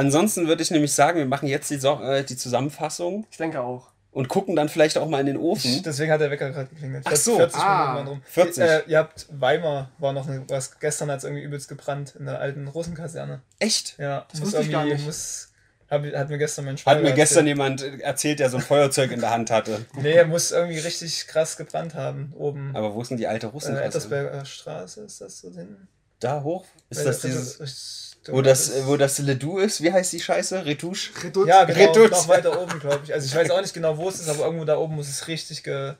Ansonsten 0.00 0.48
würde 0.48 0.62
ich 0.62 0.70
nämlich 0.70 0.92
sagen, 0.92 1.18
wir 1.18 1.26
machen 1.26 1.46
jetzt 1.48 1.70
die, 1.70 1.78
so 1.78 2.00
äh, 2.02 2.24
die 2.24 2.36
Zusammenfassung 2.36 3.26
Ich 3.30 3.36
denke 3.36 3.60
auch. 3.60 3.88
und 4.12 4.28
gucken 4.28 4.56
dann 4.56 4.68
vielleicht 4.68 4.96
auch 4.98 5.08
mal 5.08 5.20
in 5.20 5.26
den 5.26 5.36
Ofen. 5.36 5.82
Deswegen 5.84 6.10
hat 6.10 6.20
der 6.20 6.30
Wecker 6.30 6.50
gerade 6.50 6.68
geklingelt. 6.68 7.04
Ach 7.06 7.16
so, 7.16 7.36
40 7.36 7.60
ah, 7.60 7.62
Minuten 7.78 7.96
waren 7.96 8.06
rum. 8.08 8.22
40. 8.24 8.62
Äh, 8.62 8.82
ihr 8.86 8.98
habt 8.98 9.26
Weimar 9.30 9.90
war 9.98 10.12
noch 10.12 10.26
eine, 10.28 10.42
was 10.48 10.78
gestern 10.80 11.10
hat 11.10 11.18
es 11.18 11.24
irgendwie 11.24 11.42
übelst 11.42 11.68
gebrannt 11.68 12.14
in 12.18 12.24
der 12.26 12.40
alten 12.40 12.66
Russenkaserne. 12.68 13.42
Echt? 13.58 13.96
Ja, 13.98 14.26
Das 14.30 14.40
muss 14.40 14.48
wusste 14.52 14.62
ich 14.66 14.70
gar 14.72 14.82
irgendwie- 14.86 14.96
nicht. 14.96 15.06
Muss, 15.06 15.46
hab, 15.90 16.04
hat 16.04 16.28
mir 16.30 16.38
gestern 16.38 16.64
mein 16.66 16.78
Schwager 16.78 16.96
Hat 16.98 17.02
mir 17.04 17.12
gestern 17.12 17.46
erzählt. 17.48 17.80
jemand 17.80 18.00
erzählt, 18.02 18.38
der 18.38 18.48
so 18.48 18.56
ein 18.58 18.62
Feuerzeug 18.62 19.10
in 19.10 19.20
der 19.20 19.30
Hand 19.30 19.50
hatte. 19.50 19.84
Nee, 20.00 20.12
er 20.12 20.24
muss 20.26 20.52
irgendwie 20.52 20.78
richtig 20.78 21.26
krass 21.26 21.56
gebrannt 21.56 21.94
haben. 21.94 22.32
Oben. 22.38 22.70
Aber 22.76 22.94
wo 22.94 23.02
ist 23.02 23.08
denn 23.10 23.16
die 23.18 23.26
alte 23.26 23.46
äh, 23.46 23.50
Russenkasse? 23.50 23.84
Ettersberger 23.86 24.44
Straße 24.44 25.02
ist 25.02 25.20
das 25.20 25.40
so 25.40 25.48
hinten? 25.48 25.88
Da 26.20 26.42
hoch? 26.42 26.64
Ist 26.90 26.98
Weil 26.98 27.04
das 27.06 27.20
das 27.20 27.22
dieses, 27.30 27.56
ist- 27.56 28.09
wo 28.28 28.42
das, 28.42 28.86
wo 28.86 28.96
das 28.96 29.18
Ledoux 29.18 29.58
ist? 29.58 29.82
Wie 29.82 29.92
heißt 29.92 30.12
die 30.12 30.20
Scheiße? 30.20 30.64
Retouche? 30.66 31.10
Reduz. 31.24 31.48
Ja, 31.48 31.64
genau, 31.64 31.78
Reduz. 31.92 32.10
noch 32.10 32.28
weiter 32.28 32.60
oben, 32.60 32.78
glaube 32.78 33.00
ich. 33.04 33.12
Also 33.14 33.26
ich 33.26 33.34
weiß 33.34 33.50
auch 33.50 33.60
nicht 33.60 33.74
genau, 33.74 33.96
wo 33.96 34.08
es 34.08 34.20
ist, 34.20 34.28
aber 34.28 34.44
irgendwo 34.44 34.64
da 34.64 34.76
oben 34.76 34.96
muss 34.96 35.08
es 35.08 35.26
richtig 35.28 35.62
ge, 35.62 35.94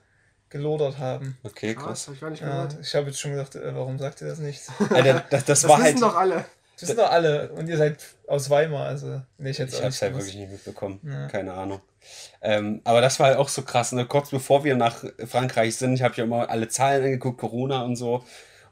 gelodert 0.51 0.99
haben. 0.99 1.39
Okay, 1.43 1.75
Krass, 1.75 1.85
krass. 1.85 2.07
hab 2.09 2.15
ich 2.15 2.21
gar 2.21 2.31
nicht 2.31 2.43
Ja, 2.43 2.49
gehört. 2.67 2.77
ich 2.83 2.95
habe 2.95 3.07
jetzt 3.07 3.21
schon 3.21 3.31
gedacht, 3.33 3.55
äh, 3.55 3.75
warum 3.75 3.99
sagt 3.99 4.21
ihr 4.21 4.29
das 4.29 4.39
nicht? 4.39 4.61
Alter, 4.91 5.25
das, 5.31 5.45
das, 5.45 5.45
Das 5.63 5.69
war 5.69 5.79
wissen 5.79 5.87
halt. 5.95 6.03
doch 6.03 6.17
alle. 6.17 6.45
Das 6.79 6.89
wissen 6.89 6.97
doch 6.99 7.11
alle. 7.11 7.51
Und 7.53 7.69
ihr 7.69 7.77
seid 7.77 7.99
aus 8.27 8.49
Weimar, 8.51 8.87
also 8.87 9.21
nee, 9.39 9.51
ich 9.51 9.59
hätte 9.59 9.75
Ich 9.77 9.83
hab's 9.83 10.01
halt 10.03 10.13
gewusst. 10.13 10.29
wirklich 10.29 10.41
nicht 10.43 10.53
mitbekommen. 10.53 11.01
Ja. 11.05 11.27
Keine 11.29 11.53
Ahnung. 11.55 11.81
Ähm, 12.43 12.81
aber 12.85 13.01
das 13.03 13.21
war 13.21 13.27
halt 13.29 13.37
auch 13.39 13.49
so 13.49 13.63
krass. 13.63 13.93
Ne? 13.93 14.07
Kurz 14.07 14.31
bevor 14.31 14.65
wir 14.65 14.75
nach 14.77 15.05
Frankreich 15.27 15.77
sind, 15.77 15.95
ich 15.95 16.03
habe 16.03 16.15
ja 16.17 16.25
immer 16.25 16.49
alle 16.49 16.69
Zahlen 16.69 17.05
angeguckt, 17.05 17.39
Corona 17.39 17.83
und 17.83 17.97
so. 17.97 18.25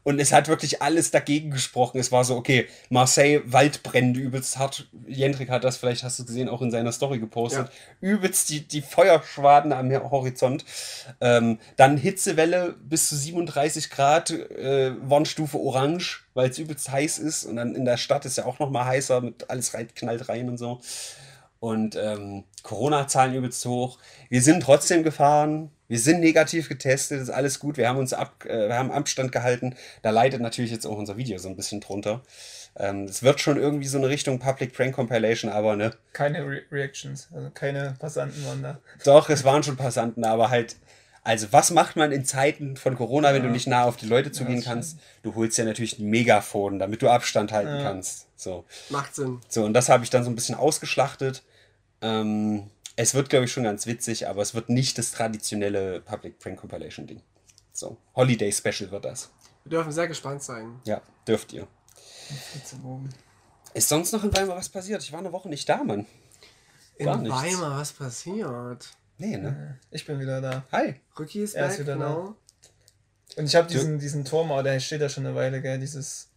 Und 0.03 0.19
es 0.21 0.33
hat 0.33 0.49
wirklich 0.49 0.81
alles 0.81 1.11
dagegen 1.11 1.51
gesprochen. 1.51 1.99
Es 1.99 2.13
war 2.13 2.25
so, 2.25 2.37
okay, 2.37 2.67
Marseille, 2.89 3.41
Waldbrände 3.45 4.21
übelst 4.21 4.59
hart. 4.59 4.89
Jendrik 5.07 5.51
hat 5.51 5.65
das, 5.65 5.77
vielleicht 5.77 6.03
hast 6.03 6.19
du 6.19 6.23
es 6.23 6.27
gesehen, 6.29 6.49
auch 6.49 6.63
in 6.63 6.71
seiner 6.71 6.93
Story 6.93 7.19
gepostet. 7.19 7.71
Übelst 8.01 8.49
die, 8.51 8.67
die 8.67 8.81
Feuerschwaden 8.81 9.73
am 9.73 9.91
Horizont. 10.11 10.65
Ähm, 11.21 11.59
dann 11.77 11.97
Hitzewelle 11.97 12.75
bis 12.81 13.09
zu 13.09 13.17
37 13.17 13.91
Grad, 13.91 14.31
äh, 14.31 14.93
Warnstufe 15.03 15.59
orange, 15.59 16.25
weil 16.35 16.51
es 16.51 16.59
übelst 16.59 16.91
heiß 16.91 17.19
ist. 17.19 17.45
Und 17.45 17.57
dann 17.57 17.75
in 17.75 17.85
der 17.85 17.97
Stadt 17.97 18.25
ist 18.25 18.39
ja 18.39 18.47
auch 18.47 18.59
noch 18.59 18.71
mal 18.71 18.85
heißer, 18.85 19.21
mit 19.21 19.51
alles 19.51 19.75
rein, 19.75 19.89
knallt 19.95 20.29
rein 20.29 20.49
und 20.49 20.59
so. 20.59 20.81
Und 21.61 21.97
ähm, 21.97 22.45
Corona-Zahlen 22.63 23.35
übelst 23.35 23.65
hoch. 23.67 23.99
Wir 24.29 24.43
sind 24.43 24.63
trotzdem 24.63 25.03
gefahren. 25.03 25.71
Wir 25.89 25.99
sind 25.99 26.21
negativ 26.21 26.69
getestet, 26.69 27.21
ist 27.23 27.31
alles 27.31 27.59
gut. 27.59 27.77
Wir 27.79 27.89
haben 27.89 27.99
uns 27.99 28.13
ab, 28.13 28.45
äh, 28.47 28.69
wir 28.69 28.77
haben 28.77 28.91
Abstand 28.93 29.33
gehalten. 29.33 29.75
Da 30.03 30.11
leidet 30.11 30.41
natürlich 30.43 30.71
jetzt 30.71 30.87
auch 30.87 30.97
unser 30.99 31.17
Video 31.17 31.39
so 31.39 31.49
ein 31.49 31.57
bisschen 31.57 31.81
drunter. 31.81 32.23
Ähm, 32.77 33.05
Es 33.05 33.23
wird 33.23 33.41
schon 33.41 33.57
irgendwie 33.57 33.89
so 33.89 33.99
eine 33.99 34.09
Richtung 34.09 34.39
Public 34.39 34.75
Prank 34.75 34.95
Compilation, 34.95 35.51
aber 35.51 35.77
ne. 35.77 35.93
Keine 36.13 36.47
Re 36.47 36.61
Reactions, 36.71 37.29
also 37.35 37.51
keine 37.51 37.97
Passanten 37.99 38.45
waren 38.47 38.63
da. 38.63 38.79
Doch, 39.05 39.31
es 39.31 39.45
waren 39.45 39.63
schon 39.63 39.77
Passanten, 39.77 40.25
aber 40.25 40.51
halt. 40.51 40.77
Also, 41.25 41.49
was 41.51 41.73
macht 41.73 41.97
man 41.97 42.11
in 42.13 42.25
Zeiten 42.25 42.77
von 42.77 42.97
Corona, 42.97 43.35
wenn 43.35 43.43
du 43.43 43.51
nicht 43.51 43.67
nah 43.67 43.85
auf 43.85 43.97
die 43.97 44.07
Leute 44.07 44.31
zugehen 44.33 44.57
das 44.57 44.65
kannst? 44.65 44.99
Du 45.23 45.35
holst 45.35 45.59
ja 45.59 45.65
natürlich 45.65 45.99
ein 45.99 46.09
Megafon, 46.09 46.79
damit 46.79 47.03
du 47.03 47.09
Abstand 47.11 47.53
halten 47.53 47.77
Ja. 47.77 47.83
kannst. 47.83 48.29
So. 48.37 48.65
Macht 48.89 49.15
Sinn. 49.15 49.41
So, 49.49 49.65
und 49.65 49.75
das 49.75 49.89
habe 49.91 50.05
ich 50.05 50.11
dann 50.11 50.25
so 50.25 50.31
ein 50.31 50.35
bisschen 50.37 50.55
ausgeschlachtet. 50.55 51.43
Ähm, 52.01 52.71
es 52.99 53.15
wird, 53.15 53.31
glaube 53.31 53.45
ich, 53.45 53.53
schon 53.53 53.63
ganz 53.63 53.87
witzig, 53.87 54.27
aber 54.27 54.43
es 54.43 54.55
wird 54.55 54.69
nicht 54.69 54.99
das 54.99 55.13
traditionelle 55.13 56.01
Public 56.01 56.41
Prank 56.41 56.59
Compilation 56.59 57.07
Ding. 57.07 57.23
So, 57.73 57.97
Holiday 58.17 58.51
Special 58.51 58.91
wird 58.91 59.05
das. 59.05 59.31
Wir 59.63 59.71
dürfen 59.71 59.93
sehr 59.93 60.09
gespannt 60.09 60.43
sein. 60.43 60.81
Ja, 60.85 61.01
dürft 61.27 61.53
ihr. 61.53 61.69
Ist 63.73 63.89
sonst 63.89 64.11
noch 64.11 64.25
in 64.25 64.37
Weimar 64.37 64.57
was 64.57 64.69
passiert? 64.69 65.01
Ich 65.05 65.13
war 65.13 65.21
eine 65.21 65.31
Woche 65.31 65.49
nicht 65.49 65.69
da, 65.69 65.85
Mann. 65.85 66.07
In 66.97 67.07
Gar 67.07 67.19
nichts. 67.19 67.41
Weimar, 67.41 67.79
was 67.79 67.93
passiert? 67.93 68.91
Nee, 69.17 69.37
ne? 69.37 69.79
Ich 69.93 70.05
bin 70.05 70.19
wieder 70.19 70.41
da. 70.41 70.65
Hi. 70.73 70.97
Rücki 71.17 71.45
ist 71.45 71.55
Er 71.55 71.67
ist 71.67 71.77
back, 71.77 71.81
wieder 71.87 71.95
genau. 71.95 72.35
Und 73.37 73.45
ich 73.45 73.55
habe 73.55 73.69
diesen, 73.69 74.01
diesen 74.01 74.25
Turm, 74.25 74.51
aber 74.51 74.65
der 74.65 74.81
steht 74.81 75.01
ja 75.01 75.09
schon 75.09 75.25
eine 75.25 75.37
Weile, 75.37 75.63
gell? 75.63 75.79
Dieses, 75.79 76.28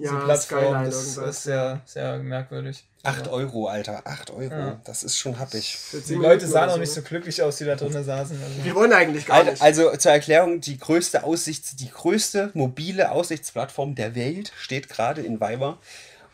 diese 0.00 0.14
Ja, 0.14 0.20
Plattform, 0.24 0.58
Skyline 0.60 0.84
das 0.86 0.94
irgendwas. 1.16 1.36
ist 1.36 1.42
sehr, 1.44 1.80
sehr 1.84 2.18
merkwürdig. 2.18 2.84
8 3.02 3.20
Aber 3.28 3.32
Euro, 3.32 3.66
Alter. 3.68 4.02
8 4.04 4.30
Euro. 4.30 4.52
Ja. 4.54 4.80
Das 4.84 5.04
ist 5.04 5.16
schon 5.18 5.38
happig. 5.38 5.78
Die 5.92 6.02
10 6.02 6.20
Leute 6.20 6.46
sahen 6.46 6.68
auch 6.70 6.76
nicht 6.78 6.92
so 6.92 7.00
glücklich 7.02 7.40
aus, 7.42 7.56
die 7.56 7.64
da 7.64 7.76
drinnen 7.76 8.04
saßen. 8.04 8.38
Also. 8.42 8.64
Wir 8.64 8.74
wollen 8.74 8.92
eigentlich 8.92 9.26
gar 9.26 9.44
nicht. 9.44 9.62
Also 9.62 9.94
zur 9.96 10.12
Erklärung, 10.12 10.60
die 10.60 10.78
größte 10.78 11.24
Aussichts, 11.24 11.76
die 11.76 11.90
größte 11.90 12.50
mobile 12.54 13.10
Aussichtsplattform 13.12 13.94
der 13.94 14.14
Welt 14.14 14.52
steht 14.58 14.88
gerade 14.88 15.22
in 15.22 15.40
Weimar. 15.40 15.78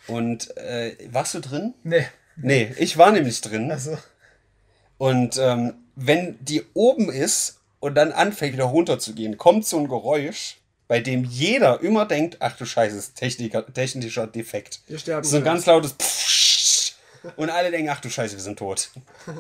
Und 0.08 0.56
äh, 0.56 0.96
warst 1.10 1.34
du 1.34 1.40
drin? 1.40 1.74
Nee, 1.84 2.06
Nee, 2.36 2.74
ich 2.78 2.98
war 2.98 3.12
nämlich 3.12 3.40
drin. 3.40 3.70
also 3.70 3.96
Und 4.98 5.38
ähm, 5.38 5.74
wenn 5.94 6.36
die 6.44 6.64
oben 6.74 7.10
ist 7.10 7.60
und 7.80 7.94
dann 7.94 8.12
anfängt 8.12 8.52
wieder 8.54 8.64
runterzugehen, 8.64 9.38
kommt 9.38 9.66
so 9.66 9.78
ein 9.78 9.88
Geräusch, 9.88 10.56
bei 10.88 11.00
dem 11.00 11.24
jeder 11.24 11.80
immer 11.80 12.06
denkt, 12.06 12.36
ach 12.40 12.56
du 12.56 12.64
Scheiße, 12.64 12.96
ist 12.96 13.14
Techniker, 13.16 13.64
technischer 13.72 14.26
Defekt. 14.26 14.80
Wir 14.86 14.98
sterben 14.98 15.26
So 15.26 15.36
ein 15.38 15.44
ganz 15.44 15.66
lautes 15.66 15.92
Pfsch 15.92 16.92
und 17.36 17.50
alle 17.50 17.70
denken, 17.70 17.90
ach 17.90 18.00
du 18.00 18.08
Scheiße, 18.10 18.34
wir 18.34 18.42
sind 18.42 18.58
tot. 18.58 18.90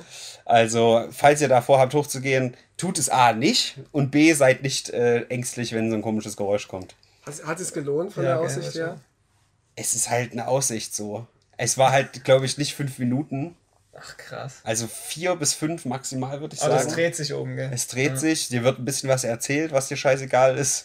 Also, 0.48 1.08
falls 1.10 1.40
ihr 1.40 1.48
davor 1.48 1.80
habt, 1.80 1.92
hochzugehen, 1.92 2.56
tut 2.76 3.00
es 3.00 3.08
A 3.08 3.32
nicht 3.32 3.78
und 3.90 4.12
B, 4.12 4.32
seid 4.32 4.62
nicht 4.62 4.90
äh, 4.90 5.22
ängstlich, 5.22 5.72
wenn 5.72 5.90
so 5.90 5.96
ein 5.96 6.02
komisches 6.02 6.36
Geräusch 6.36 6.68
kommt. 6.68 6.94
Hat, 7.44 7.58
es 7.58 7.72
gelohnt 7.72 8.12
von 8.12 8.22
Ja, 8.22 8.34
der 8.34 8.40
Aussicht 8.40 8.76
her? 8.76 9.00
Es 9.74 9.94
ist 9.94 10.08
halt 10.08 10.30
eine 10.30 10.46
Aussicht 10.46 10.94
so. 10.94 11.26
Es 11.56 11.78
war 11.78 11.90
halt, 11.90 12.22
glaube 12.22 12.46
ich, 12.46 12.58
nicht 12.58 12.76
fünf 12.76 12.98
Minuten. 12.98 13.56
Ach 13.98 14.16
krass. 14.16 14.60
Also 14.62 14.86
vier 14.86 15.34
bis 15.34 15.52
fünf 15.52 15.84
maximal, 15.84 16.40
würde 16.40 16.54
ich 16.54 16.62
Aber 16.62 16.74
sagen. 16.74 16.84
das 16.84 16.94
dreht 16.94 17.16
sich 17.16 17.34
oben, 17.34 17.56
gell? 17.56 17.70
Es 17.74 17.88
dreht 17.88 18.16
sich, 18.16 18.48
dir 18.48 18.62
wird 18.62 18.78
ein 18.78 18.84
bisschen 18.84 19.08
was 19.08 19.24
erzählt, 19.24 19.72
was 19.72 19.88
dir 19.88 19.96
scheißegal 19.96 20.56
ist. 20.56 20.84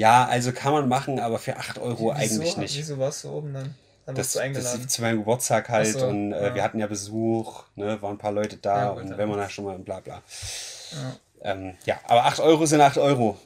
Ja, 0.00 0.24
also 0.24 0.52
kann 0.52 0.72
man 0.72 0.88
machen, 0.88 1.20
aber 1.20 1.38
für 1.38 1.58
8 1.58 1.78
Euro 1.78 2.10
eigentlich 2.10 2.56
nicht. 2.56 2.78
Wieso 2.78 2.96
warst 2.96 3.24
du 3.24 3.28
oben 3.28 3.52
dann? 3.52 3.74
Dann 4.06 4.14
Das, 4.14 4.32
das 4.32 4.40
eingeladen. 4.40 4.80
ist 4.80 4.90
zu 4.90 5.02
meinem 5.02 5.18
Geburtstag 5.18 5.68
halt 5.68 5.88
so, 5.88 6.06
und 6.06 6.32
äh, 6.32 6.46
ja. 6.46 6.54
wir 6.54 6.62
hatten 6.62 6.78
ja 6.78 6.86
Besuch, 6.86 7.64
ne, 7.76 8.00
waren 8.00 8.12
ein 8.12 8.18
paar 8.18 8.32
Leute 8.32 8.56
da 8.56 8.84
Ja, 8.84 8.92
gut, 8.94 9.02
und 9.02 9.18
wenn 9.18 9.28
man 9.28 9.36
da 9.36 9.50
schon 9.50 9.66
mal 9.66 9.78
bla 9.78 10.00
bla. 10.00 10.22
Ja. 10.92 11.16
Ähm, 11.42 11.74
ja, 11.84 12.00
aber 12.04 12.24
8 12.24 12.40
Euro 12.40 12.64
sind 12.64 12.80
8 12.80 12.96
Euro. 12.96 13.36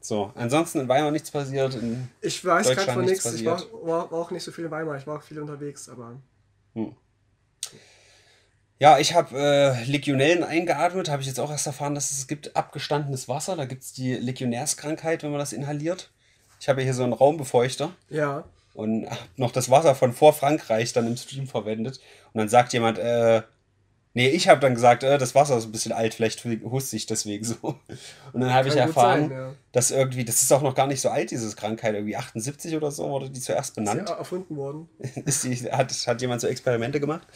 So, 0.00 0.30
ansonsten 0.36 0.82
in 0.82 0.88
Weimar 0.88 1.10
nichts 1.10 1.32
passiert. 1.32 1.74
In, 1.74 2.08
Ich 2.20 2.44
weiß 2.44 2.68
gerade 2.70 2.92
von 2.92 3.04
nichts 3.04 3.24
nichts. 3.24 3.40
Ich 3.40 3.44
war, 3.44 3.60
war, 3.82 4.08
war 4.12 4.20
auch 4.20 4.30
nicht 4.30 4.44
so 4.44 4.52
viel 4.52 4.66
in 4.66 4.70
Weimar. 4.70 4.98
Ich 4.98 5.06
war 5.08 5.18
auch 5.18 5.22
viel 5.22 5.40
unterwegs, 5.40 5.88
aber 5.88 6.14
ja, 8.80 8.98
ich 8.98 9.14
habe 9.14 9.38
äh, 9.38 9.84
Legionellen 9.84 10.42
eingeatmet, 10.42 11.10
habe 11.10 11.20
ich 11.20 11.28
jetzt 11.28 11.38
auch 11.38 11.50
erst 11.50 11.66
erfahren, 11.66 11.94
dass 11.94 12.12
es 12.12 12.26
gibt 12.26 12.56
abgestandenes 12.56 13.28
Wasser. 13.28 13.54
Da 13.54 13.66
gibt 13.66 13.82
es 13.82 13.92
die 13.92 14.14
Legionärskrankheit, 14.14 15.22
wenn 15.22 15.30
man 15.30 15.38
das 15.38 15.52
inhaliert. 15.52 16.10
Ich 16.60 16.68
habe 16.68 16.80
hier 16.80 16.94
so 16.94 17.04
einen 17.04 17.12
Raumbefeuchter. 17.12 17.90
ja. 18.08 18.44
und 18.72 19.06
hab 19.10 19.18
noch 19.36 19.52
das 19.52 19.68
Wasser 19.70 19.94
von 19.94 20.14
vor 20.14 20.32
Frankreich 20.32 20.94
dann 20.94 21.06
im 21.06 21.18
Stream 21.18 21.46
verwendet. 21.46 22.00
Und 22.32 22.38
dann 22.38 22.48
sagt 22.48 22.72
jemand, 22.72 22.98
äh, 22.98 23.42
nee, 24.14 24.28
ich 24.30 24.48
habe 24.48 24.60
dann 24.60 24.74
gesagt, 24.74 25.02
äh, 25.02 25.18
das 25.18 25.34
Wasser 25.34 25.58
ist 25.58 25.66
ein 25.66 25.72
bisschen 25.72 25.92
alt, 25.92 26.14
vielleicht 26.14 26.42
huste 26.44 26.96
ich 26.96 27.04
deswegen 27.04 27.44
so. 27.44 27.56
Und 28.32 28.40
dann 28.40 28.54
habe 28.54 28.68
ich 28.68 28.76
erfahren, 28.76 29.28
sein, 29.28 29.30
ja. 29.30 29.54
dass 29.72 29.90
irgendwie, 29.90 30.24
das 30.24 30.40
ist 30.40 30.52
auch 30.52 30.62
noch 30.62 30.74
gar 30.74 30.86
nicht 30.86 31.02
so 31.02 31.10
alt, 31.10 31.30
diese 31.32 31.54
Krankheit, 31.54 31.94
irgendwie 31.94 32.16
78 32.16 32.74
oder 32.76 32.90
so 32.90 33.10
wurde 33.10 33.28
die 33.28 33.40
zuerst 33.40 33.70
Ist 33.70 33.74
benannt. 33.74 34.08
ja 34.08 34.16
erfunden 34.16 34.56
worden. 34.56 34.88
Ist 35.26 35.44
die, 35.44 35.70
hat, 35.70 35.92
hat 35.92 36.22
jemand 36.22 36.40
so 36.40 36.46
Experimente 36.46 36.98
gemacht? 36.98 37.26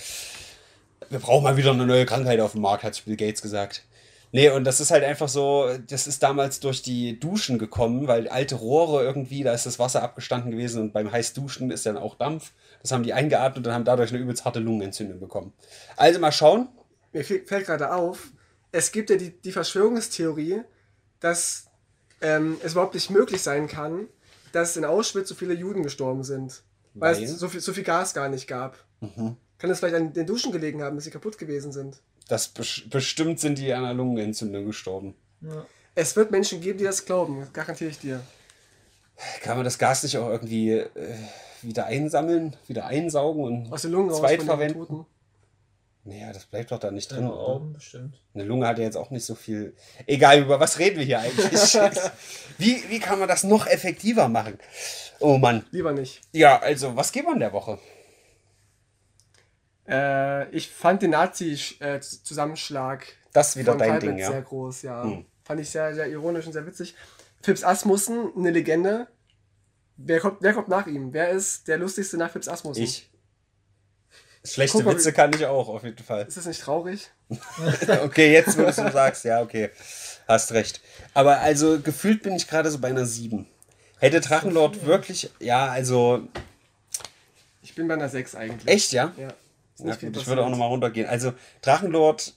Wir 1.10 1.18
brauchen 1.18 1.44
mal 1.44 1.56
wieder 1.56 1.72
eine 1.72 1.86
neue 1.86 2.06
Krankheit 2.06 2.40
auf 2.40 2.52
dem 2.52 2.62
Markt, 2.62 2.84
hat 2.84 3.04
Bill 3.04 3.16
Gates 3.16 3.42
gesagt. 3.42 3.84
Nee, 4.32 4.50
und 4.50 4.64
das 4.64 4.80
ist 4.80 4.90
halt 4.90 5.04
einfach 5.04 5.28
so, 5.28 5.70
das 5.86 6.08
ist 6.08 6.22
damals 6.24 6.58
durch 6.58 6.82
die 6.82 7.20
Duschen 7.20 7.56
gekommen, 7.56 8.08
weil 8.08 8.26
alte 8.26 8.56
Rohre 8.56 9.04
irgendwie, 9.04 9.44
da 9.44 9.54
ist 9.54 9.64
das 9.64 9.78
Wasser 9.78 10.02
abgestanden 10.02 10.50
gewesen 10.50 10.82
und 10.82 10.92
beim 10.92 11.12
Heißduschen 11.12 11.70
ist 11.70 11.86
dann 11.86 11.96
auch 11.96 12.16
Dampf. 12.16 12.52
Das 12.82 12.90
haben 12.90 13.04
die 13.04 13.12
eingeatmet 13.12 13.64
und 13.64 13.72
haben 13.72 13.84
dadurch 13.84 14.10
eine 14.10 14.18
übelst 14.18 14.44
harte 14.44 14.58
Lungenentzündung 14.58 15.20
bekommen. 15.20 15.52
Also 15.96 16.18
mal 16.18 16.32
schauen. 16.32 16.68
Mir 17.12 17.24
fällt 17.24 17.66
gerade 17.66 17.92
auf, 17.92 18.32
es 18.72 18.90
gibt 18.90 19.10
ja 19.10 19.16
die, 19.16 19.40
die 19.40 19.52
Verschwörungstheorie, 19.52 20.62
dass 21.20 21.66
ähm, 22.20 22.56
es 22.64 22.72
überhaupt 22.72 22.94
nicht 22.94 23.10
möglich 23.10 23.40
sein 23.40 23.68
kann, 23.68 24.08
dass 24.50 24.76
in 24.76 24.84
Auschwitz 24.84 25.28
so 25.28 25.36
viele 25.36 25.54
Juden 25.54 25.84
gestorben 25.84 26.24
sind. 26.24 26.64
Weil, 26.94 27.14
Weil? 27.14 27.22
es 27.22 27.38
so 27.38 27.48
viel, 27.48 27.60
so 27.60 27.72
viel 27.72 27.84
Gas 27.84 28.14
gar 28.14 28.28
nicht 28.28 28.48
gab. 28.48 28.84
Kann 29.64 29.70
es 29.70 29.78
vielleicht 29.78 29.94
an 29.94 30.12
den 30.12 30.26
Duschen 30.26 30.52
gelegen 30.52 30.82
haben, 30.82 30.94
dass 30.94 31.06
sie 31.06 31.10
kaputt 31.10 31.38
gewesen 31.38 31.72
sind? 31.72 31.96
Das 32.28 32.54
bes- 32.54 32.86
bestimmt 32.90 33.40
sind 33.40 33.56
die 33.56 33.72
an 33.72 33.82
einer 33.82 33.94
Lungenentzündung 33.94 34.66
gestorben. 34.66 35.14
Ja. 35.40 35.64
Es 35.94 36.14
wird 36.16 36.30
Menschen 36.30 36.60
geben, 36.60 36.76
die 36.76 36.84
das 36.84 37.06
glauben, 37.06 37.40
das 37.40 37.50
garantiere 37.50 37.88
ich 37.88 37.98
dir. 37.98 38.20
Kann 39.40 39.56
man 39.56 39.64
das 39.64 39.78
Gas 39.78 40.02
nicht 40.02 40.18
auch 40.18 40.28
irgendwie 40.28 40.72
äh, 40.72 40.90
wieder 41.62 41.86
einsammeln, 41.86 42.54
wieder 42.68 42.84
einsaugen 42.84 43.42
und 43.42 43.72
Aus 43.72 43.80
den 43.80 43.92
Lungen 43.92 44.14
zweitverwenden? 44.14 45.06
Naja, 46.04 46.30
das 46.34 46.44
bleibt 46.44 46.70
doch 46.70 46.78
da 46.78 46.90
nicht 46.90 47.10
drin. 47.10 47.26
Oben 47.26 47.72
bestimmt. 47.72 48.20
Eine 48.34 48.44
Lunge 48.44 48.66
hat 48.66 48.76
ja 48.76 48.84
jetzt 48.84 48.98
auch 48.98 49.08
nicht 49.08 49.24
so 49.24 49.34
viel. 49.34 49.74
Egal, 50.06 50.42
über 50.42 50.60
was 50.60 50.78
reden 50.78 50.98
wir 50.98 51.06
hier 51.06 51.20
eigentlich? 51.20 51.48
wie, 52.58 52.82
wie 52.90 53.00
kann 53.00 53.18
man 53.18 53.28
das 53.28 53.44
noch 53.44 53.66
effektiver 53.66 54.28
machen? 54.28 54.58
Oh 55.20 55.38
Mann. 55.38 55.64
Lieber 55.70 55.92
nicht. 55.92 56.20
Ja, 56.32 56.58
also, 56.60 56.96
was 56.96 57.12
geht 57.12 57.24
man 57.24 57.38
der 57.40 57.54
Woche? 57.54 57.78
Äh, 59.88 60.50
ich 60.50 60.70
fand 60.70 61.02
den 61.02 61.10
Nazi-Zusammenschlag 61.10 63.06
Das 63.32 63.56
wieder 63.56 63.76
dein 63.76 64.00
Ding, 64.00 64.18
ja. 64.18 64.30
sehr 64.30 64.42
groß, 64.42 64.82
ja. 64.82 65.04
Hm. 65.04 65.26
Fand 65.44 65.60
ich 65.60 65.70
sehr, 65.70 65.94
sehr 65.94 66.08
ironisch 66.08 66.46
und 66.46 66.52
sehr 66.52 66.66
witzig. 66.66 66.94
Fips 67.42 67.62
Asmussen, 67.62 68.32
eine 68.36 68.50
Legende. 68.50 69.06
Wer 69.96 70.20
kommt, 70.20 70.38
wer 70.40 70.54
kommt 70.54 70.68
nach 70.68 70.86
ihm? 70.86 71.12
Wer 71.12 71.30
ist 71.30 71.68
der 71.68 71.78
lustigste 71.78 72.16
nach 72.16 72.30
Fips 72.30 72.48
Asmussen? 72.48 72.82
Ich. 72.82 73.10
Schlechte 74.46 74.82
Guck 74.82 74.92
Witze 74.94 75.12
kann 75.12 75.32
ich 75.32 75.46
auch, 75.46 75.68
auf 75.68 75.84
jeden 75.84 76.02
Fall. 76.02 76.26
Ist 76.26 76.36
das 76.36 76.46
nicht 76.46 76.60
traurig? 76.62 77.10
Okay, 78.02 78.32
jetzt, 78.32 78.58
wo 78.58 78.62
du 78.62 78.68
es 78.68 78.76
so 78.76 78.88
sagst, 78.90 79.24
ja, 79.24 79.40
okay. 79.40 79.70
Hast 80.28 80.52
recht. 80.52 80.80
Aber 81.14 81.40
also, 81.40 81.80
gefühlt 81.80 82.22
bin 82.22 82.34
ich 82.34 82.46
gerade 82.48 82.70
so 82.70 82.78
bei 82.78 82.88
einer 82.88 83.06
7. 83.06 83.46
Hätte 83.98 84.20
Drachenlord 84.20 84.84
wirklich. 84.84 85.30
Ja, 85.40 85.66
also. 85.66 86.28
Ich 87.62 87.74
bin 87.74 87.88
bei 87.88 87.94
einer 87.94 88.08
6 88.08 88.34
eigentlich. 88.34 88.68
Echt, 88.68 88.92
ja? 88.92 89.12
Ja. 89.16 89.28
Ist 89.74 89.84
Ja, 89.84 89.94
gut, 89.94 90.16
ich 90.16 90.26
würde 90.26 90.44
auch 90.44 90.50
nochmal 90.50 90.68
runtergehen. 90.68 91.08
Also, 91.08 91.32
Drachenlord. 91.62 92.34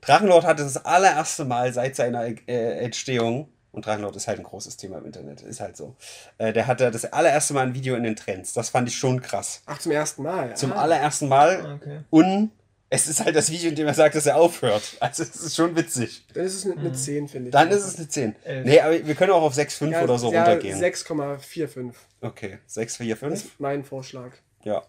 Drachenlord 0.00 0.44
hatte 0.44 0.64
das 0.64 0.84
allererste 0.84 1.44
Mal 1.44 1.72
seit 1.72 1.94
seiner 1.94 2.24
äh, 2.24 2.84
Entstehung, 2.84 3.52
und 3.72 3.86
Drachenlord 3.86 4.14
ist 4.16 4.28
halt 4.28 4.38
ein 4.38 4.44
großes 4.44 4.76
Thema 4.76 4.98
im 4.98 5.06
Internet, 5.06 5.40
ist 5.40 5.60
halt 5.60 5.78
so. 5.78 5.96
Äh, 6.36 6.52
der 6.52 6.66
hatte 6.66 6.90
das 6.90 7.06
allererste 7.06 7.54
Mal 7.54 7.66
ein 7.68 7.74
Video 7.74 7.96
in 7.96 8.02
den 8.02 8.16
Trends. 8.16 8.52
Das 8.52 8.68
fand 8.68 8.88
ich 8.88 8.96
schon 8.96 9.22
krass. 9.22 9.62
Ach, 9.64 9.78
zum 9.78 9.92
ersten 9.92 10.22
Mal. 10.22 10.54
Zum 10.54 10.72
ah. 10.72 10.82
allerersten 10.82 11.28
Mal. 11.28 11.78
Okay. 11.80 12.00
Und 12.10 12.50
es 12.90 13.08
ist 13.08 13.24
halt 13.24 13.34
das 13.34 13.50
Video, 13.50 13.70
in 13.70 13.74
dem 13.74 13.86
er 13.86 13.94
sagt, 13.94 14.14
dass 14.14 14.26
er 14.26 14.36
aufhört. 14.36 14.82
Also, 15.00 15.22
es 15.22 15.34
ist 15.36 15.56
schon 15.56 15.74
witzig. 15.74 16.26
Dann 16.34 16.44
ist 16.44 16.54
es 16.54 16.66
eine, 16.66 16.78
eine 16.78 16.92
10, 16.92 17.28
finde 17.28 17.48
ich. 17.48 17.52
Dann 17.52 17.70
ist 17.70 17.84
es 17.84 17.96
eine 17.96 18.06
10. 18.06 18.36
Elf. 18.44 18.66
Nee, 18.66 18.80
aber 18.80 19.06
wir 19.06 19.14
können 19.14 19.32
auch 19.32 19.42
auf 19.42 19.54
6,5 19.54 19.90
ja, 19.90 20.02
oder 20.02 20.18
so 20.18 20.30
ja, 20.30 20.44
runtergehen. 20.44 20.78
6,45. 20.78 21.94
Okay, 22.20 22.58
6, 22.66 22.96
4, 22.98 23.08
Das 23.08 23.18
5. 23.20 23.32
ist 23.32 23.50
mein 23.58 23.84
Vorschlag. 23.84 24.32
Ja. 24.64 24.82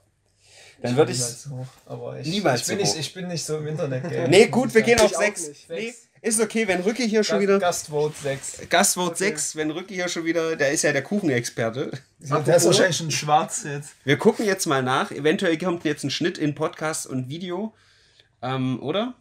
Dann 0.81 0.95
würde 0.97 1.11
ich. 1.11 1.19
Niemals 1.19 1.43
so 1.43 1.49
hoch, 1.51 1.67
aber 1.85 2.19
ich, 2.19 2.27
Niemals 2.27 2.61
ich, 2.61 2.67
bin 2.67 2.77
so 2.77 2.83
nicht, 2.83 2.99
ich 2.99 3.13
bin 3.13 3.27
nicht 3.27 3.45
so 3.45 3.57
im 3.57 3.67
Internet. 3.67 4.09
Game. 4.09 4.29
Nee, 4.29 4.47
gut, 4.47 4.73
wir 4.73 4.81
gehen 4.81 4.99
auf 4.99 5.13
auch 5.13 5.19
6. 5.19 5.47
nicht. 5.47 5.69
Nee, 5.69 5.85
Sechs. 5.85 5.97
ist 6.21 6.41
okay, 6.41 6.67
wenn 6.67 6.81
Rücke 6.81 7.03
hier 7.03 7.23
schon 7.23 7.37
Gast, 7.37 7.41
wieder. 7.47 7.59
Gastvote 7.59 8.15
6. 8.21 8.69
Gastvote 8.69 9.11
Okay. 9.11 9.23
6, 9.25 9.55
wenn 9.55 9.71
Rücke 9.71 9.93
hier 9.93 10.07
schon 10.09 10.25
wieder, 10.25 10.55
der 10.55 10.71
ist 10.71 10.81
ja 10.81 10.91
der 10.91 11.03
Kuchenexperte. 11.03 11.91
Der 12.19 12.55
ist 12.55 12.65
wahrscheinlich 12.65 12.97
schon 12.97 13.11
schwarz 13.11 13.63
jetzt. 13.65 13.91
Wir 14.03 14.17
gucken 14.17 14.45
jetzt 14.45 14.65
mal 14.65 14.83
nach. 14.83 15.11
Eventuell 15.11 15.57
kommt 15.57 15.85
jetzt 15.85 16.03
ein 16.03 16.09
Schnitt 16.11 16.37
in 16.37 16.55
Podcast 16.55 17.07
und 17.07 17.29
Video. 17.29 17.73
Ähm, 18.41 18.81
oder? 18.81 19.13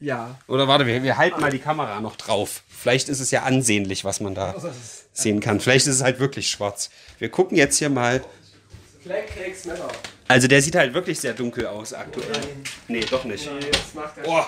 Ja. 0.00 0.38
Oder 0.48 0.66
warte, 0.66 0.86
wir, 0.86 1.02
wir 1.02 1.18
halten 1.18 1.40
mal 1.40 1.50
die 1.50 1.58
Kamera 1.58 2.00
noch 2.00 2.16
drauf. 2.16 2.62
Vielleicht 2.68 3.10
ist 3.10 3.20
es 3.20 3.30
ja 3.30 3.42
ansehnlich, 3.42 4.04
was 4.04 4.20
man 4.20 4.34
da 4.34 4.54
sehen 5.12 5.40
kann. 5.40 5.60
Vielleicht 5.60 5.86
ist 5.86 5.96
es 5.96 6.02
halt 6.02 6.18
wirklich 6.20 6.48
schwarz. 6.48 6.88
Wir 7.18 7.28
gucken 7.28 7.56
jetzt 7.58 7.76
hier 7.76 7.90
mal. 7.90 8.24
Flag 9.10 9.26
Cakes. 9.26 9.68
Also 10.28 10.46
der 10.46 10.62
sieht 10.62 10.76
halt 10.76 10.94
wirklich 10.94 11.18
sehr 11.18 11.32
dunkel 11.34 11.66
aus 11.66 11.92
aktuell. 11.92 12.28
Nee, 12.88 13.00
doch 13.10 13.24
nicht. 13.24 13.50
Nee, 13.52 13.70
das 13.72 13.94
macht 13.94 14.18
er 14.18 14.28
Oh. 14.28 14.44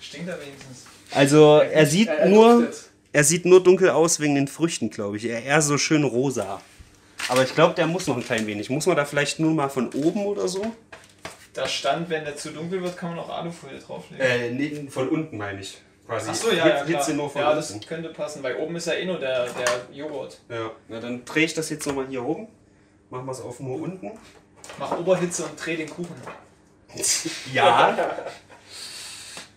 Stinkt 0.00 0.28
er 0.28 0.38
wenigstens. 0.40 0.84
Also 1.12 1.58
er 1.58 1.86
sieht 1.86 2.08
Er- 2.08 2.18
er 2.18 2.28
nur, 2.28 2.62
duftet. 2.66 2.90
er 3.12 3.24
sieht 3.24 3.44
nur 3.46 3.62
dunkel 3.62 3.90
aus 3.90 4.20
wegen 4.20 4.34
den 4.34 4.48
Früchten, 4.48 4.90
glaube 4.90 5.16
ich. 5.16 5.24
Er 5.24 5.42
eher 5.42 5.62
so 5.62 5.78
schön 5.78 6.04
rosa. 6.04 6.60
Aber 7.28 7.44
ich 7.44 7.54
glaube, 7.54 7.74
der 7.74 7.86
muss 7.86 8.06
noch 8.06 8.16
ein 8.16 8.24
klein 8.24 8.46
wenig. 8.46 8.68
Muss 8.68 8.86
man 8.86 8.96
da 8.96 9.04
vielleicht 9.04 9.38
nur 9.38 9.52
mal 9.54 9.68
von 9.68 9.88
oben 9.94 10.26
oder 10.26 10.48
so? 10.48 10.74
Da 11.54 11.68
stand, 11.68 12.10
wenn 12.10 12.24
der 12.24 12.36
zu 12.36 12.50
dunkel 12.50 12.82
wird, 12.82 12.96
kann 12.96 13.10
man 13.10 13.20
auch 13.20 13.28
Alufolie 13.30 13.78
drauflegen. 13.78 14.24
Äh, 14.26 14.50
nee, 14.50 14.86
von 14.90 15.08
unten 15.08 15.36
meine 15.36 15.60
ich. 15.60 15.78
Quasi. 16.06 16.30
Achso, 16.30 16.50
ja, 16.50 16.66
ja, 16.66 16.84
Hitze 16.84 17.04
klar. 17.04 17.16
nur 17.16 17.30
von 17.30 17.40
ja, 17.42 17.54
das 17.54 17.70
unten. 17.70 17.86
könnte 17.86 18.08
passen, 18.08 18.42
weil 18.42 18.56
oben 18.56 18.74
ist 18.76 18.86
ja 18.88 18.94
eh 18.94 19.04
nur 19.06 19.18
der, 19.18 19.44
der 19.44 19.86
Joghurt. 19.96 20.40
Ja, 20.48 20.72
na 20.88 20.98
dann 20.98 21.24
drehe 21.24 21.44
ich 21.44 21.54
das 21.54 21.70
jetzt 21.70 21.86
nochmal 21.86 22.06
hier 22.08 22.24
oben. 22.24 22.48
Machen 23.12 23.26
wir 23.26 23.32
es 23.32 23.42
auf 23.42 23.60
nur 23.60 23.78
unten. 23.78 24.10
Mach 24.78 24.98
Oberhitze 24.98 25.44
und 25.44 25.62
dreh 25.62 25.76
den 25.76 25.90
Kuchen. 25.90 26.16
Ja. 27.52 27.96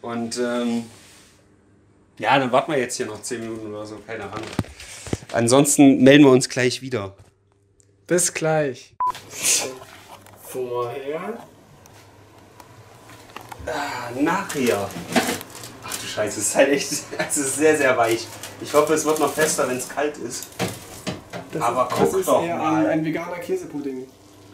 Und 0.01 0.37
ähm, 0.37 0.89
ja, 2.17 2.37
dann 2.37 2.51
warten 2.51 2.71
wir 2.73 2.79
jetzt 2.79 2.97
hier 2.97 3.05
noch 3.05 3.21
10 3.21 3.39
Minuten 3.41 3.73
oder 3.73 3.85
so, 3.85 3.97
keine 4.05 4.23
Ahnung. 4.23 4.47
Ansonsten 5.31 6.03
melden 6.03 6.25
wir 6.25 6.31
uns 6.31 6.49
gleich 6.49 6.81
wieder. 6.81 7.15
Bis 8.07 8.33
gleich. 8.33 8.93
Vorher. 10.43 11.39
Ah, 13.65 14.11
nachher. 14.19 14.89
Ach 15.83 15.97
du 15.97 16.07
Scheiße, 16.07 16.39
es 16.39 16.47
ist 16.47 16.55
halt 16.55 16.69
echt, 16.69 16.91
es 17.29 17.37
ist 17.37 17.55
sehr, 17.55 17.77
sehr 17.77 17.97
weich. 17.97 18.27
Ich 18.61 18.73
hoffe, 18.73 18.93
es 18.93 19.05
wird 19.05 19.19
noch 19.19 19.33
fester, 19.33 19.67
wenn 19.67 19.77
es 19.77 19.87
kalt 19.87 20.17
ist. 20.17 20.47
Das 21.55 21.63
Aber 21.63 21.83
ist, 21.83 21.89
guck 21.89 21.99
das 21.99 22.13
ist 22.19 22.27
doch 22.27 22.43
eher 22.43 22.57
mal. 22.57 22.85
Ein, 22.85 22.99
ein 22.99 23.05
veganer 23.05 23.37
Käsepudding. 23.37 24.07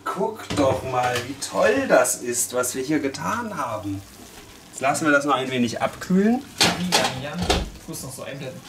Guck 0.05 0.47
doch 0.55 0.83
mal, 0.91 1.15
wie 1.27 1.33
toll 1.43 1.87
das 1.87 2.21
ist, 2.21 2.53
was 2.53 2.75
wir 2.75 2.83
hier 2.83 2.99
getan 2.99 3.57
haben. 3.57 3.99
Jetzt 4.69 4.81
lassen 4.81 5.05
wir 5.05 5.11
das 5.11 5.25
noch 5.25 5.33
ein 5.33 5.49
wenig 5.49 5.81
abkühlen. 5.81 6.43
Jan, 7.23 7.39
ich 7.81 7.87
muss 7.87 8.03
noch 8.03 8.13
so 8.13 8.21
einblenden. 8.21 8.61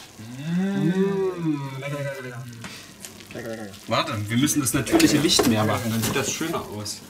Warte, 3.87 4.29
wir 4.29 4.37
müssen 4.37 4.61
das 4.61 4.73
natürliche 4.73 5.17
Licht 5.17 5.47
mehr 5.47 5.63
machen, 5.63 5.91
dann 5.91 6.01
sieht 6.01 6.15
das 6.15 6.31
schöner 6.31 6.61
aus. 6.75 7.01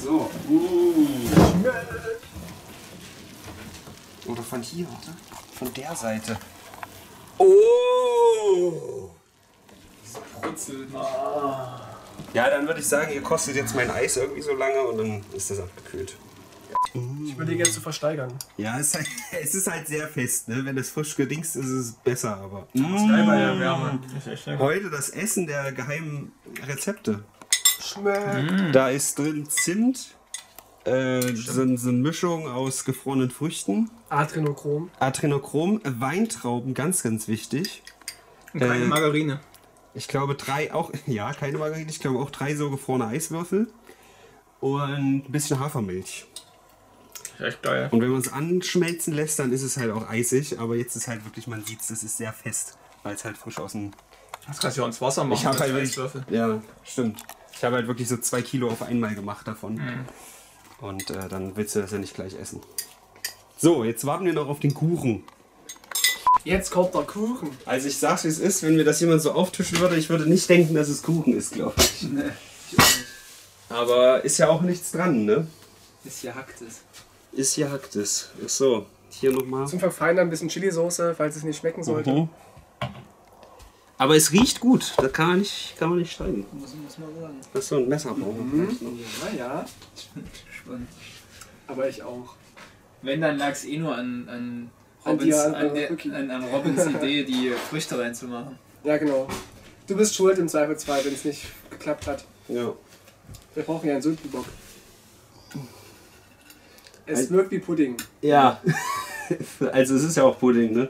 So. 0.00 0.30
Uh. 0.48 1.08
Oder 4.26 4.42
von 4.42 4.62
hier, 4.62 4.86
warte. 4.88 5.10
Von 5.58 5.74
der 5.74 5.96
Seite. 5.96 6.38
Oh! 7.36 9.10
Brutzelt. 10.40 10.88
Ja, 12.34 12.50
dann 12.50 12.66
würde 12.66 12.80
ich 12.80 12.86
sagen, 12.86 13.12
ihr 13.12 13.22
kostet 13.22 13.56
jetzt 13.56 13.74
mein 13.74 13.90
Eis 13.90 14.16
irgendwie 14.16 14.42
so 14.42 14.52
lange 14.54 14.80
und 14.82 14.98
dann 14.98 15.24
ist 15.34 15.50
das 15.50 15.60
abgekühlt. 15.60 16.16
Ich 17.24 17.32
überlege 17.34 17.58
jetzt 17.64 17.74
zu 17.74 17.80
versteigern. 17.80 18.32
Ja, 18.56 18.78
es 18.78 18.88
ist 18.88 18.94
halt, 18.96 19.06
es 19.42 19.54
ist 19.54 19.70
halt 19.70 19.86
sehr 19.88 20.06
fest, 20.08 20.48
ne? 20.48 20.64
Wenn 20.64 20.76
es 20.78 20.90
frisch 20.90 21.16
gedingst 21.16 21.56
ist, 21.56 21.64
ist 21.66 21.70
es 21.70 21.92
besser, 21.92 22.36
aber. 22.36 22.66
Geil 22.74 23.24
bei 23.26 23.38
der 23.38 23.58
Wärme. 23.60 23.98
Heute 24.58 24.90
das 24.90 25.10
Essen 25.10 25.46
der 25.46 25.72
geheimen 25.72 26.32
Rezepte. 26.66 27.22
Schmeckt. 27.80 28.74
Da 28.74 28.88
ist 28.90 29.18
drin 29.18 29.48
Zimt, 29.48 30.14
äh, 30.84 31.20
so, 31.34 31.76
so 31.76 31.88
eine 31.88 31.98
Mischung 31.98 32.48
aus 32.48 32.84
gefrorenen 32.84 33.30
Früchten, 33.30 33.90
Adrenochrom. 34.08 34.90
Adrenochrom, 35.00 35.80
Weintrauben, 35.84 36.74
ganz, 36.74 37.02
ganz 37.02 37.26
wichtig. 37.28 37.82
Und 38.52 38.60
keine 38.60 38.84
Äh, 38.84 38.88
Margarine. 38.88 39.40
Ich 39.94 40.08
glaube 40.08 40.34
drei, 40.34 40.72
auch, 40.72 40.90
ja, 41.06 41.32
keine 41.32 41.58
Margarine, 41.58 41.90
ich 41.90 42.00
glaube 42.00 42.18
auch 42.20 42.30
drei 42.30 42.54
so 42.54 42.70
gefrorene 42.70 43.06
Eiswürfel 43.06 43.68
und 44.60 44.80
ein 44.90 45.22
bisschen 45.32 45.58
Hafermilch. 45.60 46.26
Echt 47.38 47.62
geil. 47.62 47.88
Und 47.90 48.02
wenn 48.02 48.10
man 48.10 48.20
es 48.20 48.30
anschmelzen 48.32 49.14
lässt, 49.14 49.38
dann 49.38 49.50
ist 49.52 49.62
es 49.62 49.76
halt 49.78 49.90
auch 49.92 50.06
eisig, 50.08 50.58
aber 50.58 50.76
jetzt 50.76 50.94
ist 50.96 51.08
halt 51.08 51.24
wirklich, 51.24 51.46
man 51.46 51.64
sieht 51.64 51.80
es, 51.80 51.86
das 51.88 52.02
ist 52.02 52.18
sehr 52.18 52.32
fest, 52.34 52.76
weil 53.02 53.14
es 53.14 53.24
halt 53.24 53.38
frisch 53.38 53.58
aus 53.58 53.72
dem... 53.72 53.92
Das 54.46 54.58
kannst 54.58 54.76
du 54.76 54.82
ja 54.82 54.86
ins 54.86 55.00
Wasser 55.00 55.24
machen. 55.24 55.38
Ich 55.38 55.46
hab 55.46 55.54
mit 55.54 55.62
halt 55.62 55.72
wirklich- 55.72 55.90
Eiswürfel. 55.92 56.24
Ja, 56.28 56.60
stimmt. 56.84 57.18
Ich 57.54 57.64
habe 57.64 57.76
halt 57.76 57.86
wirklich 57.86 58.08
so 58.08 58.16
zwei 58.18 58.42
Kilo 58.42 58.68
auf 58.68 58.82
einmal 58.82 59.14
gemacht 59.14 59.46
davon. 59.48 59.80
Und 60.80 61.10
äh, 61.10 61.28
dann 61.28 61.56
willst 61.56 61.74
du 61.76 61.80
das 61.80 61.90
ja 61.92 61.98
nicht 61.98 62.14
gleich 62.14 62.34
essen. 62.38 62.60
So, 63.56 63.84
jetzt 63.84 64.04
warten 64.06 64.24
wir 64.24 64.32
noch 64.32 64.48
auf 64.48 64.60
den 64.60 64.72
Kuchen. 64.74 65.24
Jetzt 66.44 66.70
kommt 66.70 66.94
der 66.94 67.02
Kuchen. 67.02 67.50
Also 67.66 67.88
ich 67.88 67.98
sag's 67.98 68.24
wie 68.24 68.28
es 68.28 68.38
ist, 68.38 68.62
wenn 68.62 68.76
mir 68.76 68.84
das 68.84 69.00
jemand 69.00 69.20
so 69.22 69.32
auftischen 69.32 69.78
würde, 69.78 69.96
ich 69.96 70.08
würde 70.08 70.28
nicht 70.28 70.48
denken, 70.48 70.74
dass 70.74 70.88
es 70.88 71.02
Kuchen 71.02 71.34
ist, 71.36 71.52
glaube 71.52 71.74
ich. 71.78 72.02
Nee, 72.04 72.22
ich 72.72 72.78
auch 72.78 72.82
nicht. 72.84 73.04
Aber 73.68 74.24
ist 74.24 74.38
ja 74.38 74.48
auch 74.48 74.62
nichts 74.62 74.90
dran, 74.92 75.24
ne? 75.26 75.46
Ist 76.04 76.20
hier 76.20 76.34
hackt 76.34 76.60
es. 76.62 76.80
Ist 77.32 77.54
hier 77.54 77.70
hackt 77.70 77.94
es. 77.96 78.30
Ach 78.44 78.48
so, 78.48 78.86
hier 79.10 79.32
nochmal. 79.32 79.66
Zum 79.68 79.78
Verfeinern 79.80 80.26
ein 80.26 80.30
bisschen 80.30 80.48
Chili-Soße, 80.48 81.14
falls 81.14 81.36
es 81.36 81.44
nicht 81.44 81.58
schmecken 81.58 81.84
sollte. 81.84 82.10
Mhm. 82.10 82.28
Aber 83.98 84.16
es 84.16 84.32
riecht 84.32 84.60
gut, 84.60 84.94
da 84.96 85.08
kann 85.08 85.28
man 85.28 85.38
nicht, 85.40 85.74
kann 85.78 85.90
man 85.90 85.98
nicht 85.98 86.12
steigen. 86.12 86.46
Muss, 86.52 86.74
muss 86.74 86.96
man 86.98 87.14
sagen. 87.20 87.34
Das 87.52 87.64
ist 87.64 87.68
so 87.68 87.76
ein 87.76 87.86
Messer 87.88 88.14
brauchen. 88.14 88.78
Na 89.22 89.36
ja, 89.38 89.66
Ich 89.94 90.08
bin 90.08 90.24
gespannt. 90.48 90.88
aber 91.66 91.86
ich 91.88 92.02
auch. 92.02 92.34
Wenn, 93.02 93.20
dann 93.20 93.36
lag 93.36 93.50
es 93.52 93.64
eh 93.66 93.76
nur 93.76 93.94
an, 93.94 94.26
An 94.28 94.70
Robins, 95.06 95.24
dir, 95.24 95.44
an, 95.46 95.54
an- 95.54 96.14
an, 96.14 96.30
an 96.30 96.44
Robins 96.44 96.86
Idee, 96.96 97.24
die 97.24 97.50
Früchte 97.68 97.98
reinzumachen. 97.98 98.58
Ja, 98.84 98.96
genau. 98.98 99.26
Du 99.86 99.96
bist 99.96 100.14
schuld 100.14 100.38
im 100.38 100.48
Zweifelsfall, 100.48 101.04
wenn 101.04 101.14
es 101.14 101.24
nicht 101.24 101.46
geklappt 101.70 102.06
hat. 102.06 102.24
Ja. 102.48 102.72
Wir 103.54 103.62
brauchen 103.64 103.86
ja 103.88 103.94
einen 103.94 104.02
Sündenbock. 104.02 104.44
Es 107.06 107.20
Ein- 107.20 107.30
wirkt 107.30 107.50
wie 107.50 107.58
Pudding. 107.58 107.96
Ja. 108.22 108.60
also 109.72 109.96
es 109.96 110.04
ist 110.04 110.16
ja 110.16 110.22
auch 110.24 110.38
Pudding, 110.38 110.72
ne? 110.72 110.88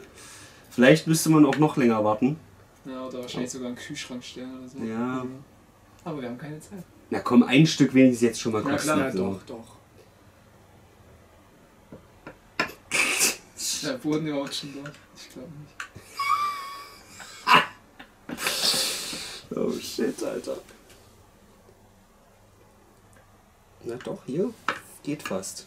Vielleicht 0.71 1.07
müsste 1.07 1.31
man 1.31 1.47
auch 1.47 1.57
noch 1.57 1.77
länger 1.77 2.03
warten. 2.05 2.39
Ja, 2.85 3.07
oder 3.07 3.21
wahrscheinlich 3.23 3.51
sogar 3.51 3.69
einen 3.69 3.77
Kühlschrank 3.77 4.23
stellen 4.25 4.59
oder 4.59 4.69
so. 4.69 4.79
Ja. 4.79 5.27
Aber 6.05 6.21
wir 6.21 6.29
haben 6.29 6.39
keine 6.39 6.61
Zeit. 6.61 6.83
Na 7.11 7.21
komm, 7.21 7.43
ein 7.43 7.67
Stück 7.67 7.93
wenigstens 7.95 8.23
jetzt 8.23 8.41
schon 8.41 8.53
mal 8.53 8.63
Ja, 8.65 8.71
kosten. 8.71 8.87
klar, 8.87 8.99
Ja, 9.09 9.11
doch, 9.11 9.43
doch. 9.47 9.77
Ist 13.81 13.89
der 13.89 13.97
Boden 13.97 14.27
überhaupt 14.27 14.55
schon 14.55 14.75
da? 14.75 14.91
Ich 15.17 15.31
glaube 15.31 15.49
nicht. 15.59 15.75
Oh 19.57 19.73
shit, 19.73 20.23
Alter. 20.23 20.59
Na 23.83 23.95
doch, 23.97 24.23
hier 24.27 24.53
geht 25.03 25.23
fast. 25.23 25.67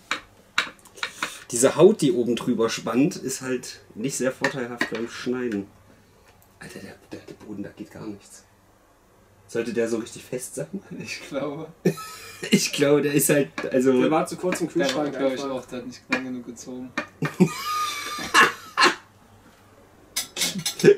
Diese 1.51 1.75
Haut, 1.75 2.01
die 2.01 2.11
oben 2.11 2.35
drüber 2.35 2.69
spannt, 2.69 3.15
ist 3.15 3.41
halt 3.41 3.81
nicht 3.95 4.15
sehr 4.15 4.31
vorteilhaft 4.31 4.89
beim 4.91 5.09
Schneiden. 5.09 5.67
Alter, 6.59 6.79
der, 6.79 6.95
der, 7.11 7.19
der 7.21 7.33
Boden, 7.33 7.63
da 7.63 7.69
geht 7.69 7.91
gar 7.91 8.05
nichts. 8.05 8.43
Sollte 9.47 9.73
der 9.73 9.89
so 9.89 9.97
richtig 9.97 10.23
fest 10.23 10.55
sein? 10.55 10.81
Ich 10.99 11.27
glaube. 11.27 11.67
Ich 12.51 12.71
glaube, 12.71 13.01
der 13.01 13.13
ist 13.13 13.29
halt, 13.29 13.49
also... 13.71 13.99
Der 13.99 14.11
war 14.11 14.27
zu 14.27 14.37
kurz 14.37 14.61
im 14.61 14.69
Kühlschrank. 14.69 15.17
glaube 15.17 15.35
ich, 15.35 15.41
auch. 15.41 15.65
Der 15.65 15.79
hat 15.79 15.87
nicht 15.87 16.01
lang 16.09 16.23
genug 16.23 16.45
gezogen. 16.45 16.91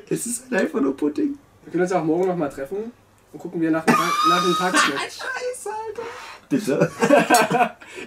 Es 0.10 0.26
ist 0.26 0.44
halt 0.44 0.62
einfach 0.62 0.82
nur 0.82 0.96
Pudding. 0.96 1.38
Wir 1.64 1.72
können 1.72 1.84
uns 1.84 1.92
auch 1.92 2.04
morgen 2.04 2.28
nochmal 2.28 2.50
treffen 2.50 2.92
und 3.32 3.40
gucken, 3.40 3.62
wie 3.62 3.66
er 3.66 3.72
nach 3.72 3.86
dem 3.86 3.96
Tag, 3.96 4.14
nach 4.30 4.44
dem 4.44 4.56
Tag 4.56 4.78
schmeckt. 4.78 5.02
Scheiße, 5.02 5.70
Alter. 5.70 6.02
Bitte. 6.50 6.92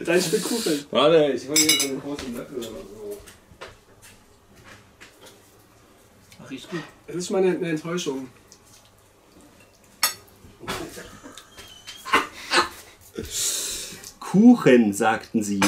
Dein 0.05 0.21
Stück 0.23 0.43
Kuchen. 0.43 0.87
Warte, 0.91 1.33
ich 1.33 1.49
hol 1.49 1.57
hier 1.57 1.81
so 1.81 1.89
einen 1.89 2.01
großen 2.01 2.37
Löffel 2.37 2.59
oder 2.59 2.67
so. 2.67 3.19
Ach, 6.43 6.51
riecht 6.51 6.71
gut. 6.71 6.81
Es 7.07 7.17
ist 7.17 7.27
schon 7.27 7.41
mal 7.41 7.47
eine, 7.47 7.57
eine 7.57 7.71
Enttäuschung. 7.71 8.29
Kuchen, 14.21 14.93
sagten 14.93 15.43
sie. 15.43 15.61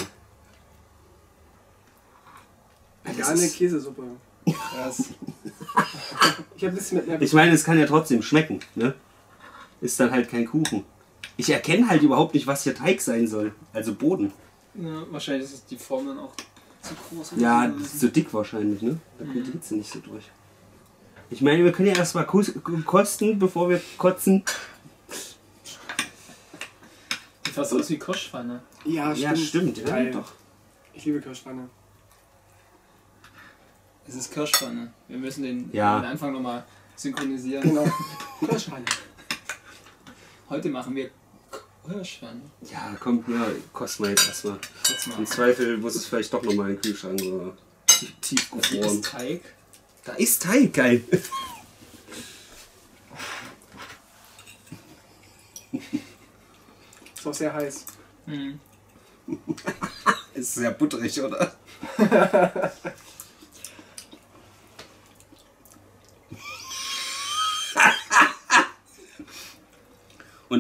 Vegane 3.05 3.48
Käsesuppe. 3.48 4.02
Krass. 4.47 5.05
Ich 6.56 6.64
habe 6.64 6.74
ein 6.74 6.77
bisschen 6.77 6.98
mit 6.98 7.06
mehr. 7.06 7.22
Ich 7.22 7.32
meine, 7.32 7.52
es 7.52 7.64
kann 7.64 7.78
ja 7.78 7.86
trotzdem 7.86 8.20
schmecken, 8.20 8.60
ne? 8.74 8.93
Ist 9.81 9.98
dann 9.98 10.10
halt 10.10 10.28
kein 10.28 10.44
Kuchen. 10.44 10.85
Ich 11.39 11.48
erkenne 11.48 11.89
halt 11.89 12.02
überhaupt 12.02 12.35
nicht, 12.35 12.47
was 12.47 12.64
hier 12.64 12.74
Teig 12.74 13.01
sein 13.01 13.27
soll. 13.27 13.55
Also 13.72 13.94
Boden. 13.94 14.31
Ja, 14.74 15.10
wahrscheinlich 15.10 15.44
ist 15.44 15.70
die 15.70 15.78
Form 15.78 16.09
dann 16.09 16.18
auch 16.18 16.35
zu 16.82 16.94
groß. 16.94 17.32
Ja, 17.39 17.72
zu 17.78 17.97
so 17.97 18.09
dick 18.09 18.35
wahrscheinlich, 18.35 18.82
ne? 18.82 18.98
Da 19.18 19.24
kommt 19.24 19.47
die 19.47 19.52
Hitze 19.52 19.77
nicht 19.77 19.90
so 19.90 20.01
durch. 20.01 20.24
Ich 21.31 21.40
meine, 21.40 21.64
wir 21.64 21.72
können 21.72 21.89
ja 21.89 21.94
erstmal 21.94 22.27
kosten, 22.27 23.39
bevor 23.39 23.70
wir 23.70 23.81
kotzen. 23.97 24.44
Sieht 27.47 27.55
fast 27.55 27.72
aus 27.72 27.89
wie 27.89 27.98
Koschpfanne. 27.98 28.62
Ja, 28.85 29.14
stimmt. 29.14 29.22
Ja, 29.22 29.36
stimmt. 29.36 29.78
Ja, 29.78 30.05
doch. 30.10 30.32
Ich 30.93 31.05
liebe 31.06 31.20
Kirschpfanne. 31.20 31.70
Es 34.11 34.16
ist 34.16 34.32
Kirschpfanne. 34.32 34.93
Wir 35.07 35.19
müssen 35.19 35.45
den, 35.45 35.70
Ja. 35.73 36.01
den 36.01 36.07
Anfang 36.07 36.32
nochmal 36.32 36.65
synchronisieren. 36.97 37.62
Genau. 37.62 37.89
Kirschpfanne. 38.41 38.85
Heute 40.49 40.69
machen 40.69 40.97
wir 40.97 41.11
Kirschpfanne. 41.87 42.41
Ja, 42.69 42.97
komm, 42.99 43.23
ja, 43.28 43.47
kosten 43.73 44.03
wir 44.03 44.11
jetzt 44.11 44.27
erstmal. 44.27 44.55
Mal. 45.07 45.19
Im 45.19 45.27
Zweifel 45.27 45.78
muss 45.78 45.95
es 45.95 46.07
vielleicht 46.07 46.32
doch 46.32 46.43
nochmal 46.43 46.70
in 46.70 46.74
den 46.77 46.82
Kühlschrank 46.82 47.23
oder 47.23 47.57
tief, 47.87 48.12
tief 48.20 48.51
gefroren. 48.51 48.99
ist 48.99 49.05
Teig. 49.05 49.43
Da 50.05 50.12
ist 50.15 50.43
Teig, 50.43 50.74
geil. 50.74 51.05
Ist 57.15 57.27
auch 57.27 57.35
sehr 57.35 57.53
heiß. 57.53 57.85
Mhm. 58.27 58.59
Ist 60.35 60.55
sehr 60.55 60.70
butterig, 60.73 61.20
oder? 61.20 61.55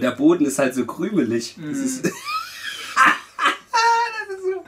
Und 0.00 0.04
der 0.04 0.12
Boden 0.12 0.46
ist 0.46 0.58
halt 0.58 0.74
so 0.74 0.86
krümelig. 0.86 1.56
Das 1.58 1.76
ist, 1.76 2.04
das 2.06 2.12
ist 4.30 4.42
so. 4.42 4.64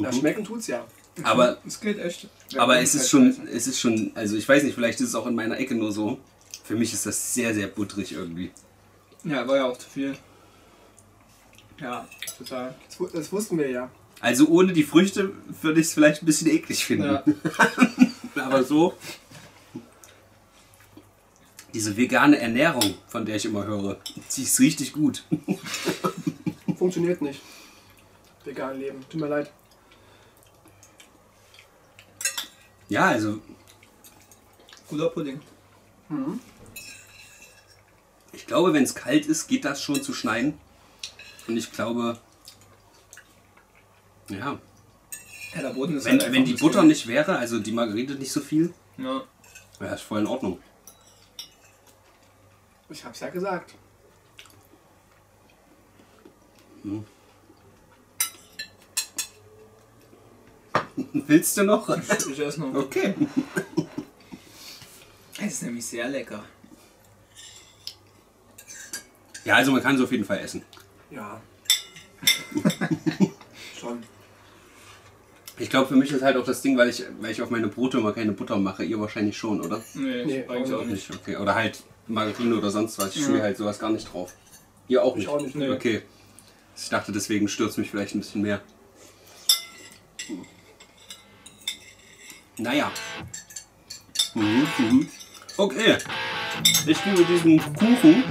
Ja, 0.00 0.12
schmecken 0.12 0.44
tut's 0.44 0.68
ja. 0.68 0.86
Aber, 1.24 1.58
Es 1.66 1.80
geht 1.80 1.98
echt. 1.98 2.28
aber 2.56 2.78
es 2.78 2.94
ist 2.94 3.10
schon, 3.10 3.48
es 3.48 3.66
ist 3.66 3.80
schon, 3.80 4.12
also 4.14 4.36
ich 4.36 4.48
weiß 4.48 4.62
nicht, 4.62 4.76
vielleicht 4.76 5.00
ist 5.00 5.08
es 5.08 5.14
auch 5.16 5.26
in 5.26 5.34
meiner 5.34 5.58
Ecke 5.58 5.74
nur 5.74 5.90
so. 5.90 6.20
Für 6.62 6.76
mich 6.76 6.94
ist 6.94 7.06
das 7.06 7.34
sehr, 7.34 7.52
sehr 7.52 7.66
butterig 7.66 8.12
irgendwie. 8.12 8.52
Ja, 9.24 9.48
war 9.48 9.56
ja 9.56 9.64
auch 9.64 9.76
zu 9.76 9.90
viel. 9.90 10.16
Ja, 11.80 12.06
total. 12.38 12.72
Das, 12.86 13.12
das 13.12 13.32
wussten 13.32 13.58
wir 13.58 13.68
ja. 13.68 13.90
Also 14.20 14.46
ohne 14.46 14.72
die 14.72 14.84
Früchte 14.84 15.32
würde 15.60 15.80
ich 15.80 15.88
es 15.88 15.92
vielleicht 15.94 16.22
ein 16.22 16.26
bisschen 16.26 16.46
eklig 16.46 16.84
finden. 16.84 17.14
Ja. 17.14 17.24
Aber 18.44 18.62
so. 18.62 18.94
Diese 21.74 21.96
vegane 21.96 22.38
Ernährung, 22.38 22.94
von 23.08 23.26
der 23.26 23.36
ich 23.36 23.44
immer 23.44 23.64
höre, 23.64 23.98
die 24.36 24.42
ist 24.42 24.58
richtig 24.60 24.92
gut. 24.92 25.24
Funktioniert 26.78 27.20
nicht. 27.20 27.40
Vegan 28.44 28.78
leben. 28.78 29.04
Tut 29.10 29.20
mir 29.20 29.28
leid. 29.28 29.50
Ja, 32.88 33.08
also 33.08 33.40
Guter 34.88 35.10
Pudding. 35.10 35.40
ich 38.32 38.46
glaube, 38.46 38.72
wenn 38.72 38.84
es 38.84 38.94
kalt 38.94 39.26
ist, 39.26 39.46
geht 39.48 39.66
das 39.66 39.82
schon 39.82 40.02
zu 40.02 40.14
schneiden. 40.14 40.58
Und 41.46 41.56
ich 41.58 41.70
glaube, 41.70 42.18
ja, 44.30 44.58
Ja, 45.54 45.62
der 45.62 45.70
Boden 45.70 45.96
ist 45.98 46.04
wenn, 46.06 46.20
halt 46.20 46.32
wenn 46.32 46.44
die 46.46 46.54
Butter 46.54 46.82
nicht 46.84 47.06
wäre, 47.06 47.38
also 47.38 47.58
die 47.58 47.72
Margarite 47.72 48.14
nicht 48.14 48.32
so 48.32 48.40
viel, 48.40 48.72
Ja. 48.96 49.22
wäre 49.78 49.90
das 49.90 50.00
voll 50.00 50.20
in 50.20 50.26
Ordnung. 50.26 50.58
Ich 52.90 53.04
hab's 53.04 53.20
ja 53.20 53.28
gesagt. 53.28 53.74
Willst 61.12 61.56
du 61.56 61.64
noch? 61.64 61.88
Ich 61.88 62.38
esse 62.38 62.60
noch. 62.60 62.74
Okay. 62.74 63.14
Es 65.40 65.52
ist 65.52 65.62
nämlich 65.62 65.86
sehr 65.86 66.08
lecker. 66.08 66.42
Ja, 69.44 69.54
also 69.54 69.70
man 69.70 69.80
kann 69.80 69.94
es 69.94 70.00
auf 70.02 70.10
jeden 70.10 70.24
Fall 70.24 70.40
essen. 70.40 70.64
Ja. 71.12 71.40
Schon. 73.78 74.02
Ich 75.56 75.70
glaube, 75.70 75.86
für 75.86 75.94
mich 75.94 76.10
ist 76.10 76.22
halt 76.22 76.36
auch 76.36 76.44
das 76.44 76.60
Ding, 76.60 76.76
weil 76.76 76.88
ich, 76.88 77.04
weil 77.20 77.30
ich 77.30 77.40
auf 77.40 77.50
meine 77.50 77.68
Brote 77.68 77.98
immer 77.98 78.12
keine 78.12 78.32
Butter 78.32 78.58
mache. 78.58 78.82
Ihr 78.82 78.98
wahrscheinlich 78.98 79.36
schon, 79.36 79.60
oder? 79.60 79.80
Nee, 79.94 80.24
Nee, 80.24 80.44
eigentlich 80.48 80.74
auch 80.74 80.80
auch 80.80 80.84
nicht. 80.84 81.08
Nicht, 81.08 81.20
okay. 81.20 81.36
Oder 81.36 81.54
halt 81.54 81.84
Margarine 82.08 82.56
oder 82.56 82.70
sonst 82.70 82.98
was. 82.98 83.14
Ich 83.14 83.22
Ja. 83.22 83.28
schmier 83.28 83.42
halt 83.42 83.56
sowas 83.56 83.78
gar 83.78 83.90
nicht 83.90 84.12
drauf. 84.12 84.32
Ihr 84.88 85.02
auch 85.02 85.12
Ich 85.12 85.20
nicht? 85.20 85.28
auch 85.28 85.40
nicht. 85.40 85.54
Nee. 85.54 85.68
Okay. 85.70 86.02
Ich 86.76 86.88
dachte, 86.88 87.12
deswegen 87.12 87.48
stürzt 87.48 87.76
mich 87.78 87.90
vielleicht 87.90 88.14
ein 88.14 88.20
bisschen 88.20 88.42
mehr. 88.42 88.60
Naja. 92.56 92.90
Mhm, 94.34 94.66
mhm. 94.78 95.08
Okay. 95.56 95.96
Ich 96.86 97.04
gebe 97.04 97.24
diesem 97.24 97.58
Kuchen 97.74 98.24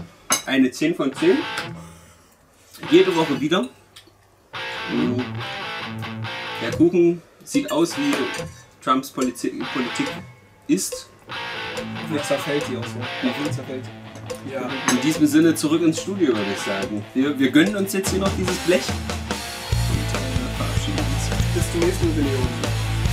eine 0.46 0.72
10 0.72 0.96
von 0.96 1.14
10. 1.14 1.38
Jede 2.90 3.16
Woche 3.16 3.40
wieder. 3.40 3.70
Mhm. 4.92 5.24
Der 6.62 6.72
Kuchen 6.72 7.22
sieht 7.44 7.72
aus 7.72 7.98
wie 7.98 8.14
Trumps 8.84 9.12
Politik 9.12 9.54
ist. 10.68 11.10
Mir 12.10 12.24
zerfällt 12.24 12.64
die 12.70 12.78
auch 12.78 12.86
so. 12.86 13.00
Mir 13.22 13.52
zerfällt. 13.52 13.84
Ja. 14.52 14.70
In 14.92 15.02
diesem 15.02 15.28
Sinne 15.28 15.56
zurück 15.56 15.82
ins 15.82 16.02
Studio, 16.02 16.28
würde 16.30 16.52
ich 16.54 16.62
sagen. 16.62 17.04
Wir, 17.14 17.38
wir 17.38 17.52
gönnen 17.52 17.76
uns 17.76 17.94
jetzt 17.94 18.12
hier 18.12 18.20
noch 18.20 18.32
dieses 18.38 18.56
Blech. 18.60 18.84
Und 18.88 20.56
verabschieden 20.58 21.00
uns. 21.00 21.54
Bis 21.54 21.72
zum 21.72 21.80
nächsten 21.82 22.08
Jubiläum. 22.08 22.48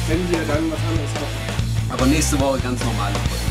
Wenn 0.06 0.30
wir 0.30 0.38
dann 0.46 0.70
was 0.70 0.78
anderes 0.78 1.14
machen. 1.14 1.90
Aber 1.90 2.06
nächste 2.06 2.38
Woche 2.38 2.60
ganz 2.60 2.84
normale 2.84 3.14
Folge. 3.14 3.43